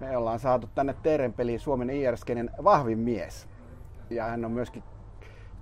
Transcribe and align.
Me 0.00 0.16
ollaan 0.16 0.38
saatu 0.38 0.68
tänne 0.74 0.94
Teeren 1.02 1.32
peliin 1.32 1.60
Suomen 1.60 1.90
IRSKenen 1.90 2.50
vahvin 2.64 2.98
mies. 2.98 3.48
Ja 4.10 4.24
hän 4.24 4.44
on 4.44 4.52
myöskin, 4.52 4.82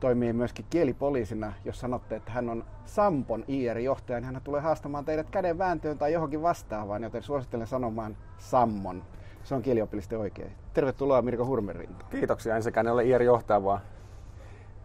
toimii 0.01 0.33
myöskin 0.33 0.67
kielipoliisina, 0.71 1.53
jos 1.65 1.81
sanotte, 1.81 2.17
että 2.17 2.33
hän 2.33 2.49
on 2.49 2.65
Sampon 2.85 3.45
IR-johtaja, 3.49 4.21
niin 4.21 4.25
hän 4.35 4.43
tulee 4.45 4.61
haastamaan 4.61 5.05
teidät 5.05 5.31
käden 5.31 5.59
vääntöön 5.59 5.99
tai 5.99 6.13
johonkin 6.13 6.43
vastaavaan, 6.43 7.03
joten 7.03 7.23
suosittelen 7.23 7.67
sanomaan 7.67 8.17
Sammon. 8.39 9.03
Se 9.45 9.55
on 9.55 9.63
kieliopillisesti 9.63 10.17
oikein. 10.17 10.53
Tervetuloa 10.75 11.23
Mirko 11.23 11.47
Hurmerinta. 11.47 12.05
Kiitoksia. 12.11 12.57
En 12.57 12.63
sekään 12.63 12.89
ole 12.89 13.05
IR-johtaja, 13.05 13.65
vaan 13.65 13.81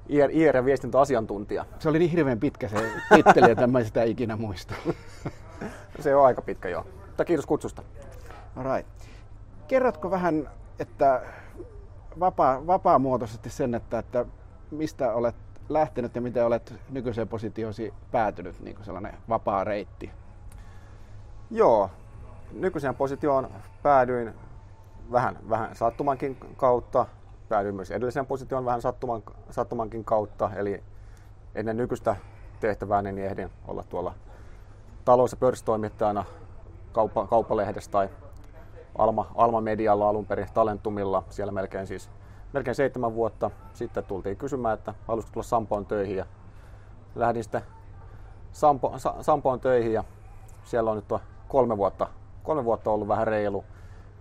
IR, 0.09 0.29
IR- 0.31 0.55
ja 0.55 0.65
viestintäasiantuntija. 0.65 1.65
Se 1.79 1.89
oli 1.89 1.99
niin 1.99 2.11
hirveän 2.11 2.39
pitkä 2.39 2.67
se 2.67 2.75
titteli, 3.15 3.51
että 3.51 3.67
mä 3.67 3.83
sitä 3.83 4.03
ikinä 4.03 4.35
muista. 4.35 4.75
Se 5.99 6.15
on 6.15 6.25
aika 6.25 6.41
pitkä 6.41 6.69
jo. 6.69 6.85
Mutta 7.07 7.25
kiitos 7.25 7.45
kutsusta. 7.45 7.83
Alright. 8.55 9.08
Kerrotko 9.69 10.11
vähän, 10.11 10.49
että 10.79 11.21
vapaa, 12.19 12.67
vapaamuotoisesti 12.67 13.49
sen, 13.49 13.75
että, 13.75 13.99
että 13.99 14.25
mistä 14.71 15.13
olet 15.13 15.35
lähtenyt 15.69 16.15
ja 16.15 16.21
miten 16.21 16.45
olet 16.45 16.73
nykyiseen 16.89 17.27
positiosi 17.27 17.93
päätynyt, 18.11 18.59
niin 18.59 18.75
kuin 18.75 18.85
sellainen 18.85 19.17
vapaa 19.29 19.63
reitti? 19.63 20.11
Joo, 21.51 21.89
nykyiseen 22.51 22.95
positioon 22.95 23.49
päädyin 23.83 24.33
vähän, 25.11 25.37
vähän 25.49 25.75
sattumankin 25.75 26.37
kautta. 26.57 27.05
Päädyin 27.49 27.75
myös 27.75 27.91
edelliseen 27.91 28.25
positioon 28.25 28.65
vähän 28.65 28.81
sattuman, 28.81 29.23
sattumankin 29.51 30.05
kautta. 30.05 30.51
Eli 30.55 30.83
ennen 31.55 31.77
nykyistä 31.77 32.15
tehtävää 32.59 33.01
niin 33.01 33.17
ehdin 33.17 33.49
olla 33.67 33.83
tuolla 33.83 34.13
talous- 35.05 35.31
ja 35.31 35.37
pörssitoimittajana 35.37 36.25
kauppa, 36.91 37.27
kauppalehdessä 37.27 37.91
tai 37.91 38.09
Alma, 38.97 39.31
Alma 39.35 39.61
Medialla 39.61 40.09
alun 40.09 40.25
perin 40.25 40.47
Talentumilla. 40.53 41.23
Siellä 41.29 41.51
melkein 41.51 41.87
siis 41.87 42.09
melkein 42.53 42.75
seitsemän 42.75 43.15
vuotta. 43.15 43.51
Sitten 43.73 44.03
tultiin 44.03 44.37
kysymään, 44.37 44.73
että 44.73 44.93
halusitko 45.07 45.33
tulla 45.33 45.43
Sampoon 45.43 45.85
töihin 45.85 46.17
ja 46.17 46.25
lähdin 47.15 47.43
sitten 47.43 47.61
Sampo, 48.51 48.93
Sa, 48.97 49.15
Sampoon 49.21 49.59
töihin 49.59 49.93
ja 49.93 50.03
siellä 50.63 50.91
on 50.91 50.97
nyt 50.97 51.07
tuo 51.07 51.21
kolme 51.47 51.77
vuotta, 51.77 52.07
kolme 52.43 52.65
vuotta 52.65 52.91
ollut 52.91 53.07
vähän 53.07 53.27
reilu. 53.27 53.63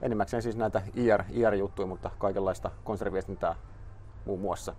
Enimmäkseen 0.03 0.43
siis 0.43 0.57
näitä 0.57 0.83
IR, 0.95 1.23
IR-juttuja, 1.31 1.87
mutta 1.87 2.11
kaikenlaista 2.19 2.71
konserviestintää 2.85 3.55
muun 4.25 4.41
muassa. 4.41 4.75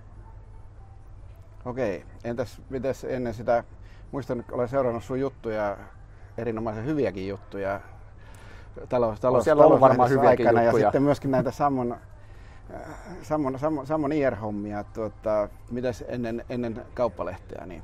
Okei, 1.65 2.05
entäs 2.23 2.61
mites 2.69 3.03
ennen 3.03 3.33
sitä, 3.33 3.63
muistan, 4.11 4.45
olen 4.51 4.67
seurannut 4.67 5.03
sun 5.03 5.19
juttuja, 5.19 5.77
erinomaisen 6.37 6.85
hyviäkin 6.85 7.27
juttuja 7.27 7.81
talous, 8.89 9.19
talous, 9.19 9.43
siellä 9.43 9.65
on 9.65 9.79
varmaan 9.79 10.09
hyviäkin 10.09 10.47
aikana, 10.47 10.63
juttuja. 10.63 10.83
ja 10.83 10.87
sitten 10.87 11.03
myöskin 11.03 11.31
näitä 11.31 11.51
Sammon, 11.51 11.91
äh, 12.73 12.81
Sammon, 13.21 13.59
Sammon, 13.59 13.87
Sammon 13.87 14.11
IR-hommia, 14.11 14.83
tuota, 14.83 15.49
mitäs 15.71 16.03
ennen, 16.07 16.45
ennen 16.49 16.85
kauppalehteä? 16.93 17.65
Niin? 17.65 17.83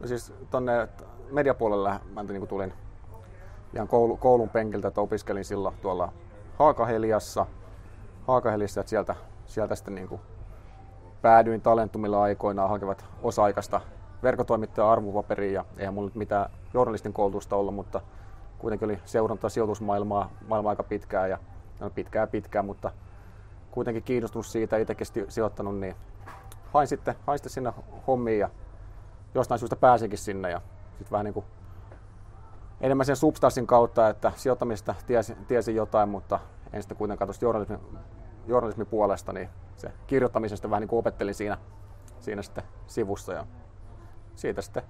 No 0.00 0.06
siis 0.06 0.32
tonne 0.50 0.88
mediapuolelle 1.30 2.00
mä 2.14 2.22
niin 2.22 2.48
tulin 2.48 2.72
ihan 3.74 3.88
koulu, 3.88 4.16
koulun 4.16 4.48
penkiltä, 4.48 4.88
että 4.88 5.00
opiskelin 5.00 5.44
silloin 5.44 5.74
tuolla 5.82 6.12
Haakaheliassa, 6.58 7.46
Haakaheliassa 8.26 8.80
että 8.80 8.90
sieltä, 8.90 9.14
sieltä 9.46 9.74
sitten 9.74 9.94
niin 9.94 10.08
kuin 10.08 10.20
päädyin 11.22 11.60
talentumilla 11.60 12.22
aikoinaan 12.22 12.70
hakevat 12.70 13.04
osa-aikaista 13.22 13.80
verkotoimittaja 14.22 14.92
arvopaperiin 14.92 15.54
ja 15.54 15.64
eihän 15.78 15.94
mulla 15.94 16.06
nyt 16.06 16.14
mitään 16.14 16.50
journalistin 16.74 17.12
koulutusta 17.12 17.56
ollut, 17.56 17.74
mutta 17.74 18.00
kuitenkin 18.64 18.86
oli 18.86 18.98
seuranta 19.04 19.48
sijoitusmaailmaa 19.48 20.30
maailmaa 20.48 20.70
aika 20.70 20.82
pitkään 20.82 21.30
ja 21.30 21.38
no 21.80 21.90
pitkään 21.90 22.28
pitkään, 22.28 22.64
mutta 22.64 22.90
kuitenkin 23.70 24.02
kiinnostunut 24.02 24.46
siitä, 24.46 24.76
itsekin 24.76 25.06
sijoittanut, 25.28 25.78
niin 25.78 25.96
hain 26.72 26.88
sitten, 26.88 27.14
hain 27.26 27.38
sitten 27.38 27.52
sinne 27.52 27.72
hommiin 28.06 28.38
ja 28.38 28.50
jostain 29.34 29.58
syystä 29.58 29.76
pääsinkin 29.76 30.18
sinne 30.18 30.50
ja 30.50 30.60
sitten 30.88 31.10
vähän 31.10 31.24
niin 31.24 31.34
kuin 31.34 31.46
enemmän 32.80 33.06
sen 33.06 33.16
substanssin 33.16 33.66
kautta, 33.66 34.08
että 34.08 34.32
sijoittamista 34.36 34.94
tiesi, 35.06 35.36
tiesi 35.48 35.74
jotain, 35.74 36.08
mutta 36.08 36.40
en 36.72 36.82
sitten 36.82 36.98
kuitenkaan 36.98 37.26
tuosta 37.28 37.44
journalismin, 37.44 37.78
journalismin 38.46 38.86
puolesta, 38.86 39.32
niin 39.32 39.48
se 39.76 39.92
kirjoittamisen 40.06 40.56
sitten 40.56 40.70
vähän 40.70 40.80
niin 40.80 40.88
kuin 40.88 40.98
opettelin 40.98 41.34
siinä, 41.34 41.58
siinä 42.20 42.42
sitten 42.42 42.64
sivussa 42.86 43.32
ja 43.32 43.46
siitä 44.34 44.62
sitten 44.62 44.82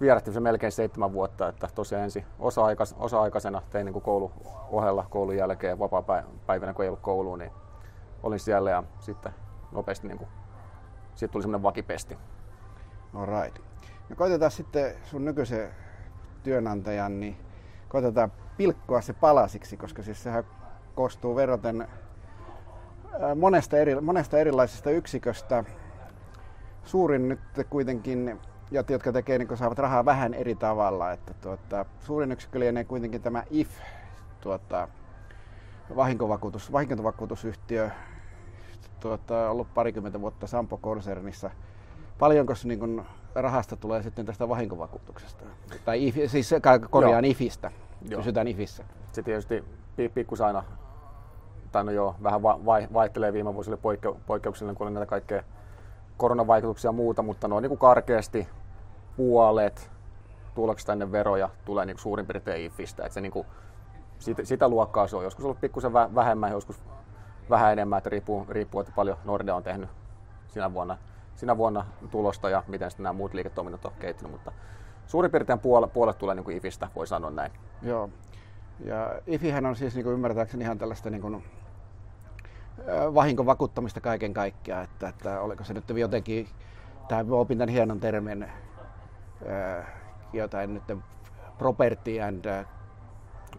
vierähti 0.00 0.32
se 0.32 0.40
melkein 0.40 0.72
seitsemän 0.72 1.12
vuotta, 1.12 1.48
että 1.48 1.68
tosiaan 1.74 2.04
ensin 2.04 2.26
osa-aikais, 2.38 2.94
osa-aikaisena 2.98 3.62
tein 3.70 3.84
niin 3.84 3.92
kuin 3.92 4.02
koulu 4.02 4.32
ohella 4.70 5.06
koulun 5.10 5.36
jälkeen 5.36 5.78
vapaa-päivänä, 5.78 6.74
kun 6.74 6.84
ei 6.84 6.88
ollut 6.88 7.00
kouluun, 7.00 7.38
niin 7.38 7.52
olin 8.22 8.40
siellä 8.40 8.70
ja 8.70 8.82
sitten 8.98 9.32
nopeasti 9.72 10.08
niin 10.08 10.18
kuin, 10.18 10.28
siitä 11.14 11.32
tuli 11.32 11.42
semmoinen 11.42 11.62
vakipesti. 11.62 12.18
Alright. 13.14 13.58
No 14.08 14.16
koitetaan 14.16 14.50
sitten 14.50 14.94
sun 15.04 15.24
nykyisen 15.24 15.70
työnantajan, 16.42 17.20
niin 17.20 17.36
koitetaan 17.88 18.32
pilkkoa 18.56 19.00
se 19.00 19.12
palasiksi, 19.12 19.76
koska 19.76 20.02
siis 20.02 20.22
sehän 20.22 20.44
koostuu 20.94 21.36
verraten 21.36 21.88
monesta, 23.36 23.76
eri, 23.76 24.00
monesta 24.00 24.38
erilaisesta 24.38 24.90
yksiköstä. 24.90 25.64
Suurin 26.84 27.28
nyt 27.28 27.40
kuitenkin, 27.70 28.40
jotka 28.70 29.12
tekee, 29.12 29.38
niin 29.38 29.56
saavat 29.56 29.78
rahaa 29.78 30.04
vähän 30.04 30.34
eri 30.34 30.54
tavalla. 30.54 31.12
Että 31.12 31.34
tuota, 31.34 31.84
suurin 32.00 32.32
yksikkö 32.32 32.58
lienee 32.58 32.84
kuitenkin 32.84 33.22
tämä 33.22 33.42
IF, 33.50 33.70
tuota, 34.40 34.88
vahinkovakuutus, 35.96 36.72
vahinkovakuutusyhtiö, 36.72 37.90
tuota, 39.00 39.50
ollut 39.50 39.74
parikymmentä 39.74 40.20
vuotta 40.20 40.46
Sampo-konsernissa. 40.46 41.50
Paljonko 42.18 42.52
niin 42.64 42.80
kun, 42.80 43.04
rahasta 43.34 43.76
tulee 43.76 44.02
sitten 44.02 44.26
tästä 44.26 44.48
vahinkovakuutuksesta? 44.48 45.44
Tai 45.84 46.06
if, 46.06 46.16
siis 46.26 46.50
korjaan 46.90 47.24
Joo. 47.24 47.30
IFistä, 47.30 47.70
Joo. 48.08 48.18
pysytään 48.18 48.48
IFissä. 48.48 48.84
Se 49.12 49.22
tietysti 49.22 49.64
pikkus 50.14 50.40
aina, 50.40 50.64
tai 51.72 51.84
no 51.84 51.90
joo, 51.90 52.14
vähän 52.22 52.42
vai, 52.42 52.88
vaihtelee 52.92 53.32
viime 53.32 53.54
vuosille 53.54 53.76
poikke, 53.76 54.12
poikkeuksellinen, 54.26 54.76
kun 54.76 54.86
oli 54.86 54.94
näitä 54.94 55.06
kaikkea 55.06 55.42
koronavaikutuksia 56.18 56.88
ja 56.88 56.92
muuta, 56.92 57.22
mutta 57.22 57.48
noin 57.48 57.62
niin 57.62 57.68
kuin 57.68 57.78
karkeasti 57.78 58.48
puolet 59.16 59.90
tuloksista 60.54 60.92
ennen 60.92 61.12
veroja 61.12 61.50
tulee 61.64 61.84
niin 61.86 61.96
kuin 61.96 62.02
suurin 62.02 62.26
piirtein 62.26 62.64
IFistä. 62.64 63.02
Että 63.02 63.14
se 63.14 63.20
niin 63.20 63.32
kuin, 63.32 63.46
sitä, 64.18 64.44
sitä 64.44 64.68
luokkaa 64.68 65.06
se 65.06 65.16
on. 65.16 65.24
Joskus 65.24 65.44
ollut 65.44 65.60
pikkusen 65.60 65.92
vähemmän, 65.92 66.52
joskus 66.52 66.82
vähän 67.50 67.72
enemmän, 67.72 67.96
että 67.96 68.10
riippuu, 68.10 68.46
riippuu 68.48 68.80
että 68.80 68.92
paljon 68.96 69.16
Nordea 69.24 69.54
on 69.54 69.62
tehnyt 69.62 69.90
sinä 70.48 70.72
vuonna, 70.74 70.98
sinä 71.36 71.56
vuonna 71.56 71.86
tulosta 72.10 72.50
ja 72.50 72.62
miten 72.66 72.90
sitten 72.90 73.04
nämä 73.04 73.12
muut 73.12 73.34
liiketoiminnot 73.34 73.84
on 73.84 73.92
kehittynyt, 73.98 74.32
mutta 74.32 74.52
suurin 75.06 75.30
piirtein 75.30 75.58
puolet, 75.58 75.92
puolet 75.92 76.18
tulee 76.18 76.34
niin 76.34 76.44
kuin 76.44 76.56
IFistä, 76.56 76.88
voi 76.96 77.06
sanoa 77.06 77.30
näin. 77.30 77.52
Joo. 77.82 78.10
Ja 78.84 79.20
IFIhän 79.26 79.66
on 79.66 79.76
siis 79.76 79.94
niin 79.94 80.04
kuin 80.04 80.14
ymmärtääkseni 80.14 80.64
ihan 80.64 80.78
tällaista 80.78 81.10
niin 81.10 81.22
kuin, 81.22 81.44
vahinkovakuuttamista 83.14 84.00
kaiken 84.00 84.34
kaikkiaan, 84.34 84.84
että, 84.84 85.08
että 85.08 85.40
oliko 85.40 85.64
se 85.64 85.74
nyt 85.74 85.90
jotenkin, 85.90 86.48
tämä 87.08 87.24
opin 87.30 87.58
tämän 87.58 87.68
hienon 87.68 88.00
termin, 88.00 88.46
jotain 90.32 90.74
nyt 90.74 90.98
property 91.58 92.20
and 92.20 92.64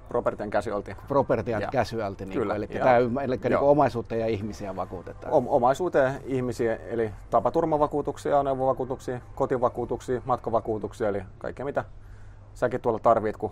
Property 0.10 0.44
and 0.44 0.52
casualty. 0.52 0.96
Property 1.08 1.54
and 1.54 1.64
casualty, 1.72 2.26
niin 2.26 2.40
Kyllä, 2.40 2.56
eli, 2.56 2.68
tämä, 2.68 2.96
eli 3.24 3.40
niin 3.44 3.58
omaisuutta 3.58 4.16
ja 4.16 4.28
ihmisiä 4.28 4.76
vakuutetaan. 4.76 5.34
O- 5.34 5.44
omaisuuteen 5.48 6.22
ihmisiä, 6.26 6.76
eli 6.76 7.12
tapaturmavakuutuksia, 7.30 8.36
ajoneuvovakuutuksia, 8.36 9.20
kotivakuutuksia, 9.36 10.22
matkavakuutuksia, 10.26 11.10
eli 11.10 11.22
kaikkea 11.38 11.66
mitä 11.66 11.86
säkin 12.54 12.82
tuolla 12.82 13.00
tarvit, 13.00 13.38
kun 13.38 13.52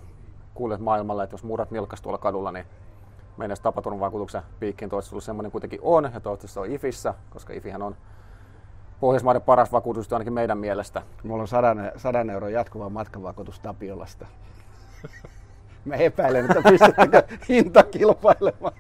kuulet 0.53 0.79
maailmalla, 0.79 1.24
että 1.24 1.33
jos 1.33 1.44
murrat 1.44 1.71
nilkas 1.71 2.01
tuolla 2.01 2.18
kadulla, 2.18 2.51
niin 2.51 2.65
mennessä 3.38 3.63
tapaturmavakuutuksen 3.63 4.42
piikkiin 4.60 4.89
toivottavasti 4.89 5.25
semmoinen 5.25 5.51
kuitenkin 5.51 5.80
on, 5.81 6.04
ja 6.04 6.19
toivottavasti 6.19 6.54
se 6.54 6.60
on 6.60 6.72
IFissä, 6.72 7.13
koska 7.30 7.54
IFihän 7.54 7.81
on 7.81 7.95
Pohjoismaiden 9.00 9.42
paras 9.42 9.72
vakuutus 9.72 10.13
ainakin 10.13 10.34
meidän 10.34 10.57
mielestä. 10.57 11.01
Mulla 11.24 11.42
on 11.42 11.48
sadan, 11.48 11.92
sadan 11.98 12.30
euron 12.30 12.54
jatkuva 12.54 12.89
matkavakuutus 12.89 13.60
Tapiolasta. 13.60 14.25
Mä 15.86 15.95
epäilen, 15.95 16.45
että 16.45 16.69
pystytäänkö 16.69 17.24
hinta 17.50 17.84
kilpailemaan. 17.84 18.74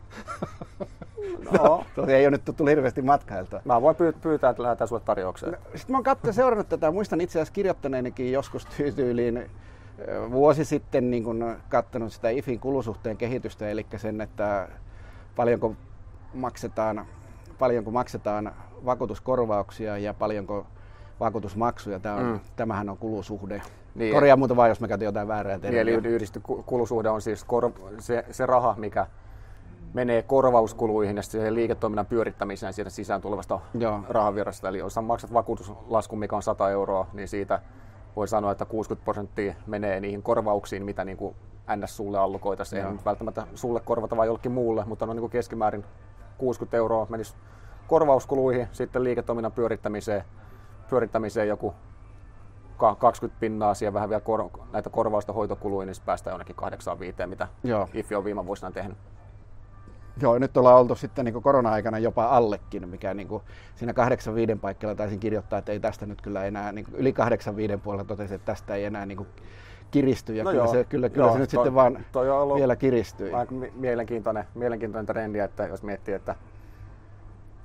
No. 1.51 1.85
Tosi 1.95 2.13
ei 2.13 2.27
ole 2.27 2.31
nyt 2.31 2.45
tullut 2.45 2.69
hirveästi 2.69 3.01
matkailta. 3.01 3.61
Mä 3.65 3.81
voin 3.81 3.95
pyytää, 4.21 4.49
että 4.49 4.63
lähdetään 4.63 4.87
sulle 4.87 5.01
tarjoukseen. 5.05 5.51
No, 5.51 5.57
Sitten 5.75 5.93
mä 5.93 5.97
oon 5.97 6.03
katso, 6.03 6.33
seurannut 6.33 6.69
tätä, 6.69 6.91
muistan 6.91 7.21
itse 7.21 7.39
asiassa 7.39 7.53
kirjoittaneenikin 7.53 8.31
joskus 8.31 8.65
tyyliin 8.95 9.49
vuosi 10.31 10.65
sitten 10.65 11.11
niin 11.11 11.23
kun 11.23 11.57
katsonut 11.69 12.13
sitä 12.13 12.29
IFin 12.29 12.59
kulusuhteen 12.59 13.17
kehitystä, 13.17 13.69
eli 13.69 13.85
sen, 13.97 14.21
että 14.21 14.67
paljonko 15.35 15.75
maksetaan, 16.33 17.05
paljonko 17.59 17.91
maksetaan 17.91 18.51
vakuutuskorvauksia 18.85 19.97
ja 19.97 20.13
paljonko 20.13 20.67
vakuutusmaksuja. 21.19 21.99
Tämä 21.99 22.15
on, 22.15 22.25
mm. 22.25 22.39
Tämähän 22.55 22.89
on 22.89 22.97
kulusuhde. 22.97 23.61
Niin, 23.95 24.13
Korjaa 24.13 24.37
muuta 24.37 24.55
vaan, 24.55 24.69
jos 24.69 24.79
mä 24.79 24.87
käytin 24.87 25.05
jotain 25.05 25.27
väärää 25.27 25.59
termiä. 25.59 25.83
Niin, 25.83 25.99
eli 25.99 26.07
yhdisty 26.07 26.41
kulusuhde 26.65 27.09
on 27.09 27.21
siis 27.21 27.43
kor- 27.43 27.71
se, 27.99 28.25
se 28.31 28.45
raha, 28.45 28.75
mikä 28.77 29.07
menee 29.93 30.21
korvauskuluihin 30.21 31.17
ja 31.17 31.23
siihen 31.23 31.55
liiketoiminnan 31.55 32.05
pyörittämiseen 32.05 32.73
siitä 32.73 32.89
sisään 32.89 33.21
tulevasta 33.21 33.59
Joo. 33.79 33.99
rahavirrasta. 34.09 34.69
Eli 34.69 34.77
jos 34.77 34.99
maksat 35.01 35.33
vakuutuslaskun, 35.33 36.19
mikä 36.19 36.35
on 36.35 36.43
100 36.43 36.69
euroa, 36.69 37.07
niin 37.13 37.27
siitä 37.27 37.61
voi 38.17 38.27
sanoa, 38.27 38.51
että 38.51 38.65
60 38.65 39.05
prosenttia 39.05 39.55
menee 39.67 39.99
niihin 39.99 40.23
korvauksiin, 40.23 40.85
mitä 40.85 41.05
niin 41.05 41.17
kuin 41.17 41.35
NS 41.75 41.97
sulle 41.97 42.17
allokoitaisiin. 42.17 42.85
Ei 42.85 42.91
nyt 42.91 43.05
välttämättä 43.05 43.47
sulle 43.55 43.79
korvata 43.79 44.17
vai 44.17 44.27
jollekin 44.27 44.51
muulle, 44.51 44.85
mutta 44.85 45.05
on 45.05 45.09
niin 45.09 45.19
kuin 45.19 45.31
keskimäärin 45.31 45.85
60 46.37 46.77
euroa 46.77 47.07
menisi 47.09 47.35
korvauskuluihin, 47.87 48.67
sitten 48.71 49.03
liiketoiminnan 49.03 49.51
pyörittämiseen, 49.51 50.23
pyörittämiseen 50.89 51.47
joku 51.47 51.73
20 52.97 53.39
pinnaa 53.39 53.73
siihen 53.73 53.93
vähän 53.93 54.09
vielä 54.09 54.21
kor- 54.21 54.49
näitä 54.71 54.89
korvausta 54.89 55.33
hoitokuluihin, 55.33 55.87
niin 55.87 56.05
päästään 56.05 56.33
jonnekin 56.33 56.55
8-5, 57.23 57.27
mitä 57.27 57.47
Joo. 57.63 57.89
IFI 57.93 58.15
on 58.15 58.23
viime 58.23 58.45
vuosina 58.45 58.71
tehnyt. 58.71 58.97
Joo, 60.21 60.39
nyt 60.39 60.57
ollaan 60.57 60.77
oltu 60.77 60.95
sitten 60.95 61.25
niin 61.25 61.41
korona-aikana 61.41 61.99
jopa 61.99 62.25
allekin, 62.25 62.89
mikä 62.89 63.13
niin 63.13 63.27
kuin 63.27 63.43
siinä 63.75 63.93
85 63.93 64.55
paikalla 64.55 64.95
taisin 64.95 65.19
kirjoittaa, 65.19 65.59
että 65.59 65.71
ei 65.71 65.79
tästä 65.79 66.05
nyt 66.05 66.21
kyllä 66.21 66.45
enää, 66.45 66.71
niin 66.71 66.85
yli 66.93 67.13
85 67.13 67.77
puolella 67.77 68.03
totesi, 68.03 68.33
että 68.33 68.45
tästä 68.45 68.75
ei 68.75 68.85
enää 68.85 69.05
niin 69.05 69.17
kuin 69.17 69.27
kiristy 69.91 70.35
ja 70.35 70.43
no 70.43 70.49
kyllä, 70.49 70.63
joo, 70.63 70.73
se, 70.73 70.83
kyllä, 70.83 71.09
kyllä 71.09 71.25
joo, 71.25 71.33
se 71.33 71.39
nyt 71.39 71.49
toi, 71.49 71.57
sitten 71.57 71.75
vaan 71.75 72.05
toi 72.11 72.29
on 72.29 72.37
ollut 72.37 72.57
vielä 72.57 72.75
kiristyy. 72.75 73.33
Aika 73.33 73.55
mielenkiintoinen, 73.75 74.45
mielenkiintoinen 74.55 75.05
trendi, 75.05 75.39
että 75.39 75.67
jos 75.67 75.83
miettii, 75.83 76.13
että 76.13 76.35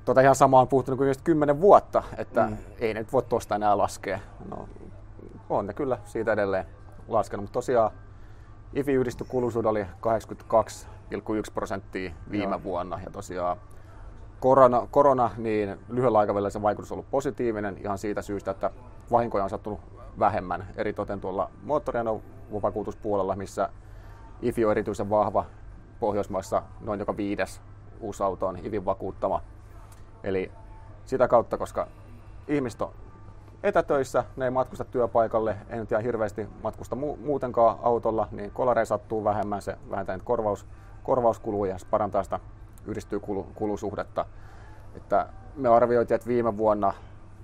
tota 0.05 0.21
ihan 0.21 0.35
samaa 0.35 0.61
on 0.61 0.69
puhuttu 0.69 0.97
kuin 0.97 1.15
10 1.25 1.61
vuotta, 1.61 2.03
että 2.17 2.47
mm. 2.47 2.57
ei 2.81 2.95
ne 2.95 3.01
nyt 3.01 3.13
voi 3.13 3.23
tuosta 3.23 3.55
enää 3.55 3.79
laskea. 3.79 4.19
No, 4.49 4.69
on 5.51 5.67
ne 5.67 5.73
kyllä 5.73 5.99
siitä 6.05 6.33
edelleen 6.33 6.65
laskenut, 7.09 7.45
mutta 7.45 7.53
tosiaan 7.53 7.91
IFI-yhdistö 8.75 9.25
kuluisuus 9.29 9.67
oli 9.67 9.83
82,1 9.83 10.87
prosenttia 11.55 12.13
viime 12.31 12.55
Joo. 12.55 12.63
vuonna 12.63 13.01
ja 13.05 13.11
tosiaan 13.11 13.57
korona, 14.41 14.89
korona 14.91 15.31
niin 15.37 15.79
lyhyellä 15.89 16.19
aikavälillä 16.19 16.51
se 16.51 16.63
vaikutus 16.63 16.93
on 16.93 16.97
ollut 16.97 17.11
positiivinen 17.11 17.79
ihan 17.79 17.99
siitä 17.99 18.23
syystä, 18.23 18.51
että 18.51 18.71
vahinkoja 19.11 19.45
on 19.45 19.51
sattunut 19.51 19.81
vähemmän, 20.19 20.67
eritoten 20.77 21.21
tuolla 21.21 21.51
moottoriajoneuvovakuutuspuolella, 21.63 23.37
missä 23.37 23.69
IFI 24.43 24.65
on 24.65 24.71
erityisen 24.71 25.11
vahva 25.11 25.45
Pohjoismaissa 26.01 26.63
noin 26.81 27.01
joka 27.01 27.17
viides 27.17 27.61
uusi 28.01 28.23
auto 28.23 28.47
on 28.47 28.57
IFin 28.57 28.85
vakuuttama. 28.85 29.43
Eli 30.25 30.53
sitä 31.05 31.29
kautta, 31.29 31.59
koska 31.59 31.87
ihmiset 32.49 32.83
on 32.83 32.91
etätöissä, 33.63 34.25
ne 34.37 34.45
ei 34.45 34.51
matkusta 34.51 34.85
työpaikalle, 34.85 35.57
ei 35.71 35.79
nyt 35.79 35.91
ihan 35.91 36.05
hirveästi 36.05 36.49
matkusta 36.63 36.97
mu- 36.97 37.25
muutenkaan 37.25 37.79
autolla, 37.83 38.29
niin 38.31 38.51
kolareja 38.51 38.85
sattuu 38.85 39.25
vähemmän, 39.25 39.63
se 39.63 39.79
vähentää 39.91 40.19
korvaus, 40.25 40.67
korvauskuluja 41.05 41.73
ja 41.73 41.79
se 41.79 41.87
parantaa 41.91 42.23
sitä 42.23 42.41
yhdistyy 42.87 43.21
kulu, 43.21 43.47
kulusuhdetta. 43.55 44.27
Että 44.95 45.29
me 45.57 45.69
arvioitiin, 45.69 46.17
että 46.17 46.29
viime 46.29 46.57
vuonna 46.57 46.93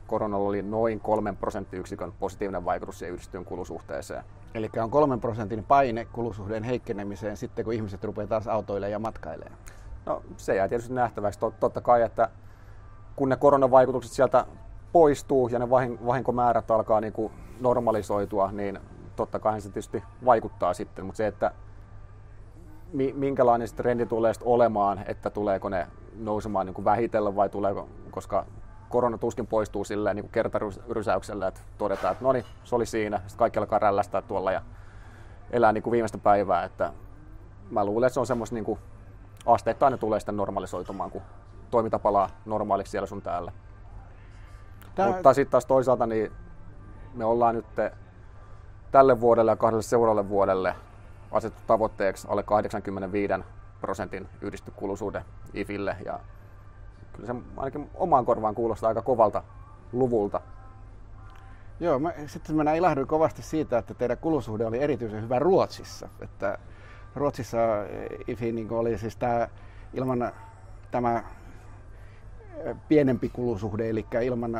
koronalla 0.06 0.48
oli 0.48 0.62
noin 0.62 1.00
3 1.00 1.32
prosenttiyksikön 1.32 2.12
positiivinen 2.12 2.64
vaikutus 2.64 2.98
siihen 2.98 3.14
yhdistyyn 3.14 3.44
kulusuhteeseen. 3.44 4.24
Eli 4.54 4.70
on 4.82 4.90
3 4.90 5.18
prosentin 5.18 5.64
paine 5.64 6.04
kulusuhteen 6.04 6.62
heikkenemiseen 6.62 7.36
sitten, 7.36 7.64
kun 7.64 7.74
ihmiset 7.74 8.04
rupeaa 8.04 8.26
taas 8.26 8.48
autoille 8.48 8.90
ja 8.90 8.98
matkailemaan? 8.98 9.58
No 10.06 10.22
se 10.36 10.54
jää 10.54 10.68
tietysti 10.68 10.94
nähtäväksi. 10.94 11.40
Totta 11.60 11.80
kai, 11.80 12.02
että 12.02 12.28
kun 13.16 13.28
ne 13.28 13.36
koronavaikutukset 13.36 14.12
sieltä 14.12 14.44
poistuu 14.92 15.48
ja 15.48 15.58
ne 15.58 15.70
vahinkomäärät 16.06 16.70
alkaa 16.70 17.00
niin 17.00 17.12
kuin 17.12 17.32
normalisoitua, 17.60 18.52
niin 18.52 18.80
totta 19.16 19.38
kai 19.38 19.60
se 19.60 19.68
tietysti 19.68 20.02
vaikuttaa 20.24 20.74
sitten, 20.74 21.04
mutta 21.04 21.16
se, 21.16 21.26
että 21.26 21.50
minkälainen 22.92 23.68
trendi 23.76 24.06
tulee 24.06 24.32
olemaan, 24.44 25.00
että 25.06 25.30
tuleeko 25.30 25.68
ne 25.68 25.86
nousemaan 26.18 26.66
niin 26.66 26.74
kuin 26.74 26.84
vähitellen 26.84 27.36
vai 27.36 27.48
tuleeko, 27.48 27.88
koska 28.10 28.46
korona 28.88 29.18
tuskin 29.18 29.46
poistuu 29.46 29.84
silleen 29.84 30.16
niin 30.16 30.24
kuin 30.24 30.32
kertarysäyksellä, 30.32 31.46
että 31.46 31.60
todetaan, 31.78 32.12
että 32.12 32.24
no 32.24 32.32
niin, 32.32 32.44
se 32.64 32.74
oli 32.74 32.86
siinä, 32.86 33.18
sitten 33.18 33.38
kaikki 33.38 33.58
alkaa 33.58 33.78
rällästää 33.78 34.22
tuolla 34.22 34.52
ja 34.52 34.62
elää 35.50 35.72
niin 35.72 35.82
kuin 35.82 35.92
viimeistä 35.92 36.18
päivää, 36.18 36.64
että 36.64 36.92
mä 37.70 37.84
luulen, 37.84 38.06
että 38.06 38.14
se 38.14 38.20
on 38.20 38.26
semmoista 38.26 38.54
niin 38.54 38.64
kuin 38.64 38.78
asteittain 39.46 39.90
ne 39.90 39.98
tulee 39.98 40.20
sitten 40.20 40.36
normalisoitumaan, 40.36 41.10
kun 41.10 41.22
toiminta 41.70 41.98
palaa 41.98 42.30
normaaliksi 42.44 42.90
siellä 42.90 43.06
sun 43.06 43.22
täällä. 43.22 43.52
Tää... 44.94 45.06
Mutta 45.06 45.34
sitten 45.34 45.50
taas 45.50 45.66
toisaalta 45.66 46.06
niin 46.06 46.32
me 47.14 47.24
ollaan 47.24 47.54
nyt 47.54 47.66
tälle 48.90 49.20
vuodelle 49.20 49.50
ja 49.50 49.56
kahdelle 49.56 49.82
seuraavalle 49.82 50.28
vuodelle 50.28 50.74
asetettu 51.32 51.64
tavoitteeksi 51.66 52.28
alle 52.30 52.42
85 52.42 53.32
prosentin 53.80 54.28
yhdistykuluisuuden 54.40 55.24
IFille 55.54 55.96
ja 56.04 56.20
kyllä 57.12 57.26
se 57.26 57.34
ainakin 57.56 57.90
omaan 57.94 58.26
korvaan 58.26 58.54
kuulostaa 58.54 58.88
aika 58.88 59.02
kovalta 59.02 59.42
luvulta. 59.92 60.40
Joo, 61.80 61.98
mä, 61.98 62.12
sitten 62.26 62.56
mä 62.56 62.74
ilahduin 62.74 63.06
kovasti 63.06 63.42
siitä, 63.42 63.78
että 63.78 63.94
teidän 63.94 64.18
kulusuhde 64.18 64.66
oli 64.66 64.78
erityisen 64.78 65.22
hyvä 65.22 65.38
Ruotsissa. 65.38 66.08
Että 66.20 66.58
Ruotsissa 67.14 67.58
IFI 68.26 68.52
niin 68.52 68.72
oli 68.72 68.98
siis 68.98 69.16
tämä 69.16 69.48
ilman 69.94 70.32
tämä 70.90 71.24
pienempi 72.88 73.28
kulusuhde, 73.28 73.88
eli 73.88 74.06
ilman, 74.22 74.52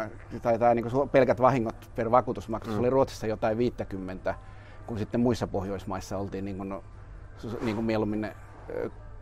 tai 0.43 0.59
tämä, 0.59 0.75
niin 0.75 0.87
pelkät 1.13 1.41
vahingot 1.41 1.91
per 1.95 2.11
vakuutusmaksu, 2.11 2.71
mm. 2.71 2.79
oli 2.79 2.91
Ruotsissa 2.91 3.27
jotain 3.27 3.59
50, 3.59 4.35
kun 4.89 4.99
sitten 4.99 5.21
muissa 5.21 5.47
Pohjoismaissa 5.47 6.19
oltiin 6.19 6.45
niin 6.45 6.57
kuin, 6.57 6.75
niin 7.61 7.77
kuin 7.77 7.85
mieluummin 7.85 8.29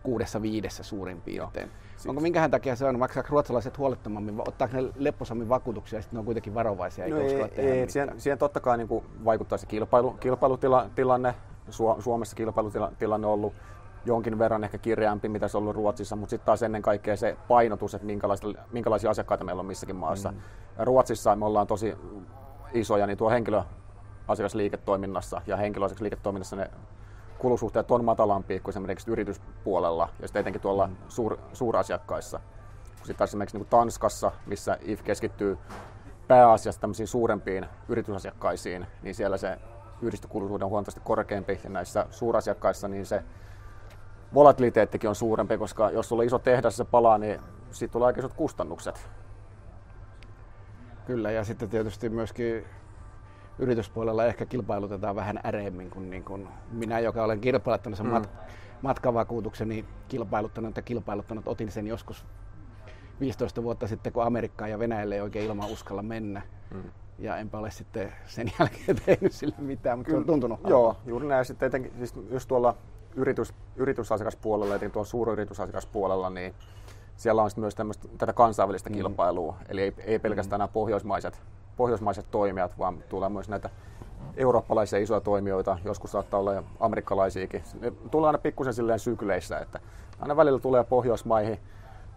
kuudessa 0.03 0.43
viidessä 0.43 0.83
suurin 0.83 1.21
piirtein. 1.21 1.69
Joo. 1.69 2.11
Onko 2.11 2.21
minkähän 2.21 2.51
takia 2.51 2.77
se 2.77 2.85
on? 2.85 2.99
Maksaako 2.99 3.29
ruotsalaiset 3.31 3.79
huolettomammin, 3.79 4.41
ottaako 4.49 4.77
ne 4.77 4.89
lepposammin 4.97 5.49
vakuutuksia 5.49 5.99
ja 5.99 6.03
sitten 6.03 6.17
ne 6.17 6.19
on 6.19 6.25
kuitenkin 6.25 6.55
varovaisia? 6.55 7.09
No 7.09 7.17
ei, 7.17 7.43
ei, 7.57 7.71
ei 7.71 7.91
siihen, 7.91 8.21
siihen, 8.21 8.39
totta 8.39 8.61
kai 8.61 8.77
niin 8.77 8.89
kuin 8.89 9.05
vaikuttaa 9.25 9.59
se 9.59 9.67
kilpailu, 9.67 10.11
kilpailutilanne. 10.11 11.35
Suomessa 11.99 12.37
kilpailutilanne 12.37 13.27
on 13.27 13.33
ollut 13.33 13.55
jonkin 14.05 14.39
verran 14.39 14.65
ehkä 14.65 14.79
kirjaampi, 14.79 15.29
mitä 15.29 15.49
se 15.49 15.57
on 15.57 15.63
ollut 15.63 15.77
Ruotsissa, 15.77 16.17
mutta 16.17 16.31
sitten 16.31 16.47
taas 16.47 16.63
ennen 16.63 16.83
kaikkea 16.83 17.17
se 17.17 17.37
painotus, 17.49 17.95
että 17.95 18.07
minkälaisia 18.73 19.11
asiakkaita 19.11 19.45
meillä 19.45 19.61
on 19.61 19.67
missäkin 19.67 19.97
maassa. 19.97 20.33
Mm. 20.33 20.39
Ruotsissa 20.79 21.37
me 21.37 21.45
ollaan 21.45 21.67
tosi 21.67 21.95
isoja, 22.73 23.07
niin 23.07 23.19
tuo 23.19 23.31
henkilöasiakasliiketoiminnassa 24.29 25.43
ja 25.47 25.57
henkilöasiakasliiketoiminnassa 25.57 26.57
ne 26.57 26.71
kulusuhteet 27.39 27.91
on 27.91 28.05
matalampia 28.05 28.61
kuin 28.61 28.73
esimerkiksi 28.73 29.11
yrityspuolella 29.11 30.09
ja 30.21 30.29
sitten 30.29 30.41
etenkin 30.41 30.63
tuolla 30.63 30.87
mm. 30.87 30.97
suur, 31.09 31.39
suurasiakkaissa. 31.53 32.41
Sitten 33.05 33.25
esimerkiksi 33.25 33.59
niin 33.59 33.67
Tanskassa, 33.67 34.33
missä 34.47 34.79
IF 34.83 35.03
keskittyy 35.03 35.59
pääasiassa 36.29 36.81
tämmöisiin 36.81 37.07
suurempiin 37.07 37.67
yritysasiakkaisiin, 37.89 38.87
niin 39.03 39.15
siellä 39.15 39.37
se 39.37 39.59
yhdistökuluisuuden 40.03 40.65
on 40.65 40.71
huomattavasti 40.71 41.01
korkeampi 41.05 41.61
ja 41.65 41.71
näissä 41.71 42.07
suurasiakkaissa 42.11 42.89
niin 42.89 43.07
se 43.07 43.25
volatiliteettikin 44.35 45.09
on 45.09 45.17
suurempi, 45.17 45.59
koska 45.59 45.91
jos 45.91 46.09
sulla 46.09 46.23
iso 46.23 46.39
tehdas 46.39 46.77
se 46.77 46.85
palaa, 46.85 47.19
niin 47.19 47.41
siitä 47.71 47.93
tulee 47.93 48.07
aika 48.07 48.21
isot 48.21 48.35
kustannukset. 48.35 49.09
Kyllä, 51.07 51.31
ja 51.31 51.45
sitten 51.45 51.69
tietysti 51.69 52.09
myöskin 52.09 52.65
yrityspuolella 53.59 54.25
ehkä 54.25 54.47
kilpailutetaan 54.47 55.17
vähän 55.17 55.41
äreemmin 55.45 55.91
kuin, 55.91 56.11
niin 56.11 56.25
kuin 56.25 56.49
minä, 56.73 56.99
joka 56.99 57.25
olen 57.25 57.41
kilpailuttanut 57.41 57.97
sen 57.97 58.07
mm. 58.07 58.13
mat- 58.13 58.29
matkavakuutukseni 58.83 59.85
kilpailuttanut 60.09 60.77
ja 60.77 60.83
kilpailuttanut. 60.83 61.49
Otin 61.49 61.71
sen 61.71 61.87
joskus 61.87 62.27
15 63.21 63.63
vuotta 63.63 63.87
sitten, 63.87 64.13
kun 64.13 64.23
Amerikkaan 64.23 64.71
ja 64.71 64.79
Venäjälle 64.79 65.15
ei 65.15 65.21
oikein 65.21 65.47
ilman 65.47 65.71
uskalla 65.71 66.03
mennä. 66.03 66.43
Mm. 66.75 66.83
Ja 67.19 67.37
enpä 67.37 67.59
ole 67.59 67.71
sitten 67.71 68.13
sen 68.27 68.53
jälkeen 68.59 68.97
tehnyt 69.07 69.33
sille 69.33 69.55
mitään, 69.59 69.99
mutta 69.99 70.11
Kyllä, 70.11 70.19
se 70.19 70.21
on 70.21 70.27
tuntunut 70.27 70.61
Joo, 70.69 70.97
juuri 71.07 71.27
näin. 71.27 71.45
Sitten 71.45 71.67
etenkin, 71.67 71.93
siis 71.99 72.15
just 72.31 72.49
tuolla 72.49 72.77
yritys, 73.17 73.55
yritysasiakaspuolella, 73.77 74.75
eli 74.75 74.91
tuolla 74.91 75.09
suuryritysasiakaspuolella, 75.09 76.31
niin 76.31 76.55
siellä 77.17 77.43
on 77.43 77.51
myös 77.57 77.75
tätä 78.19 78.33
kansainvälistä 78.33 78.91
mm. 78.91 78.95
kilpailua. 78.95 79.57
Eli 79.69 79.83
ei, 79.83 79.95
ei 79.99 80.19
pelkästään 80.19 80.59
mm. 80.59 80.63
nämä 80.63 80.69
pohjoismaiset, 80.69 81.43
pohjoismaiset 81.77 82.27
toimijat, 82.31 82.79
vaan 82.79 83.03
tulee 83.09 83.29
myös 83.29 83.49
näitä 83.49 83.71
eurooppalaisia 84.37 84.99
isoja 84.99 85.21
toimijoita, 85.21 85.79
joskus 85.85 86.13
saattaa 86.13 86.41
olla 86.41 86.63
amerikkalaisiakin. 86.81 87.63
Ne 87.81 87.93
tulee 88.11 88.29
aina 88.29 88.39
pikkusen 88.39 88.75
silleen 88.75 88.99
sykleissä, 88.99 89.59
että 89.59 89.81
aina 90.21 90.37
välillä 90.37 90.59
tulee 90.59 90.85
Pohjoismaihin, 90.85 91.59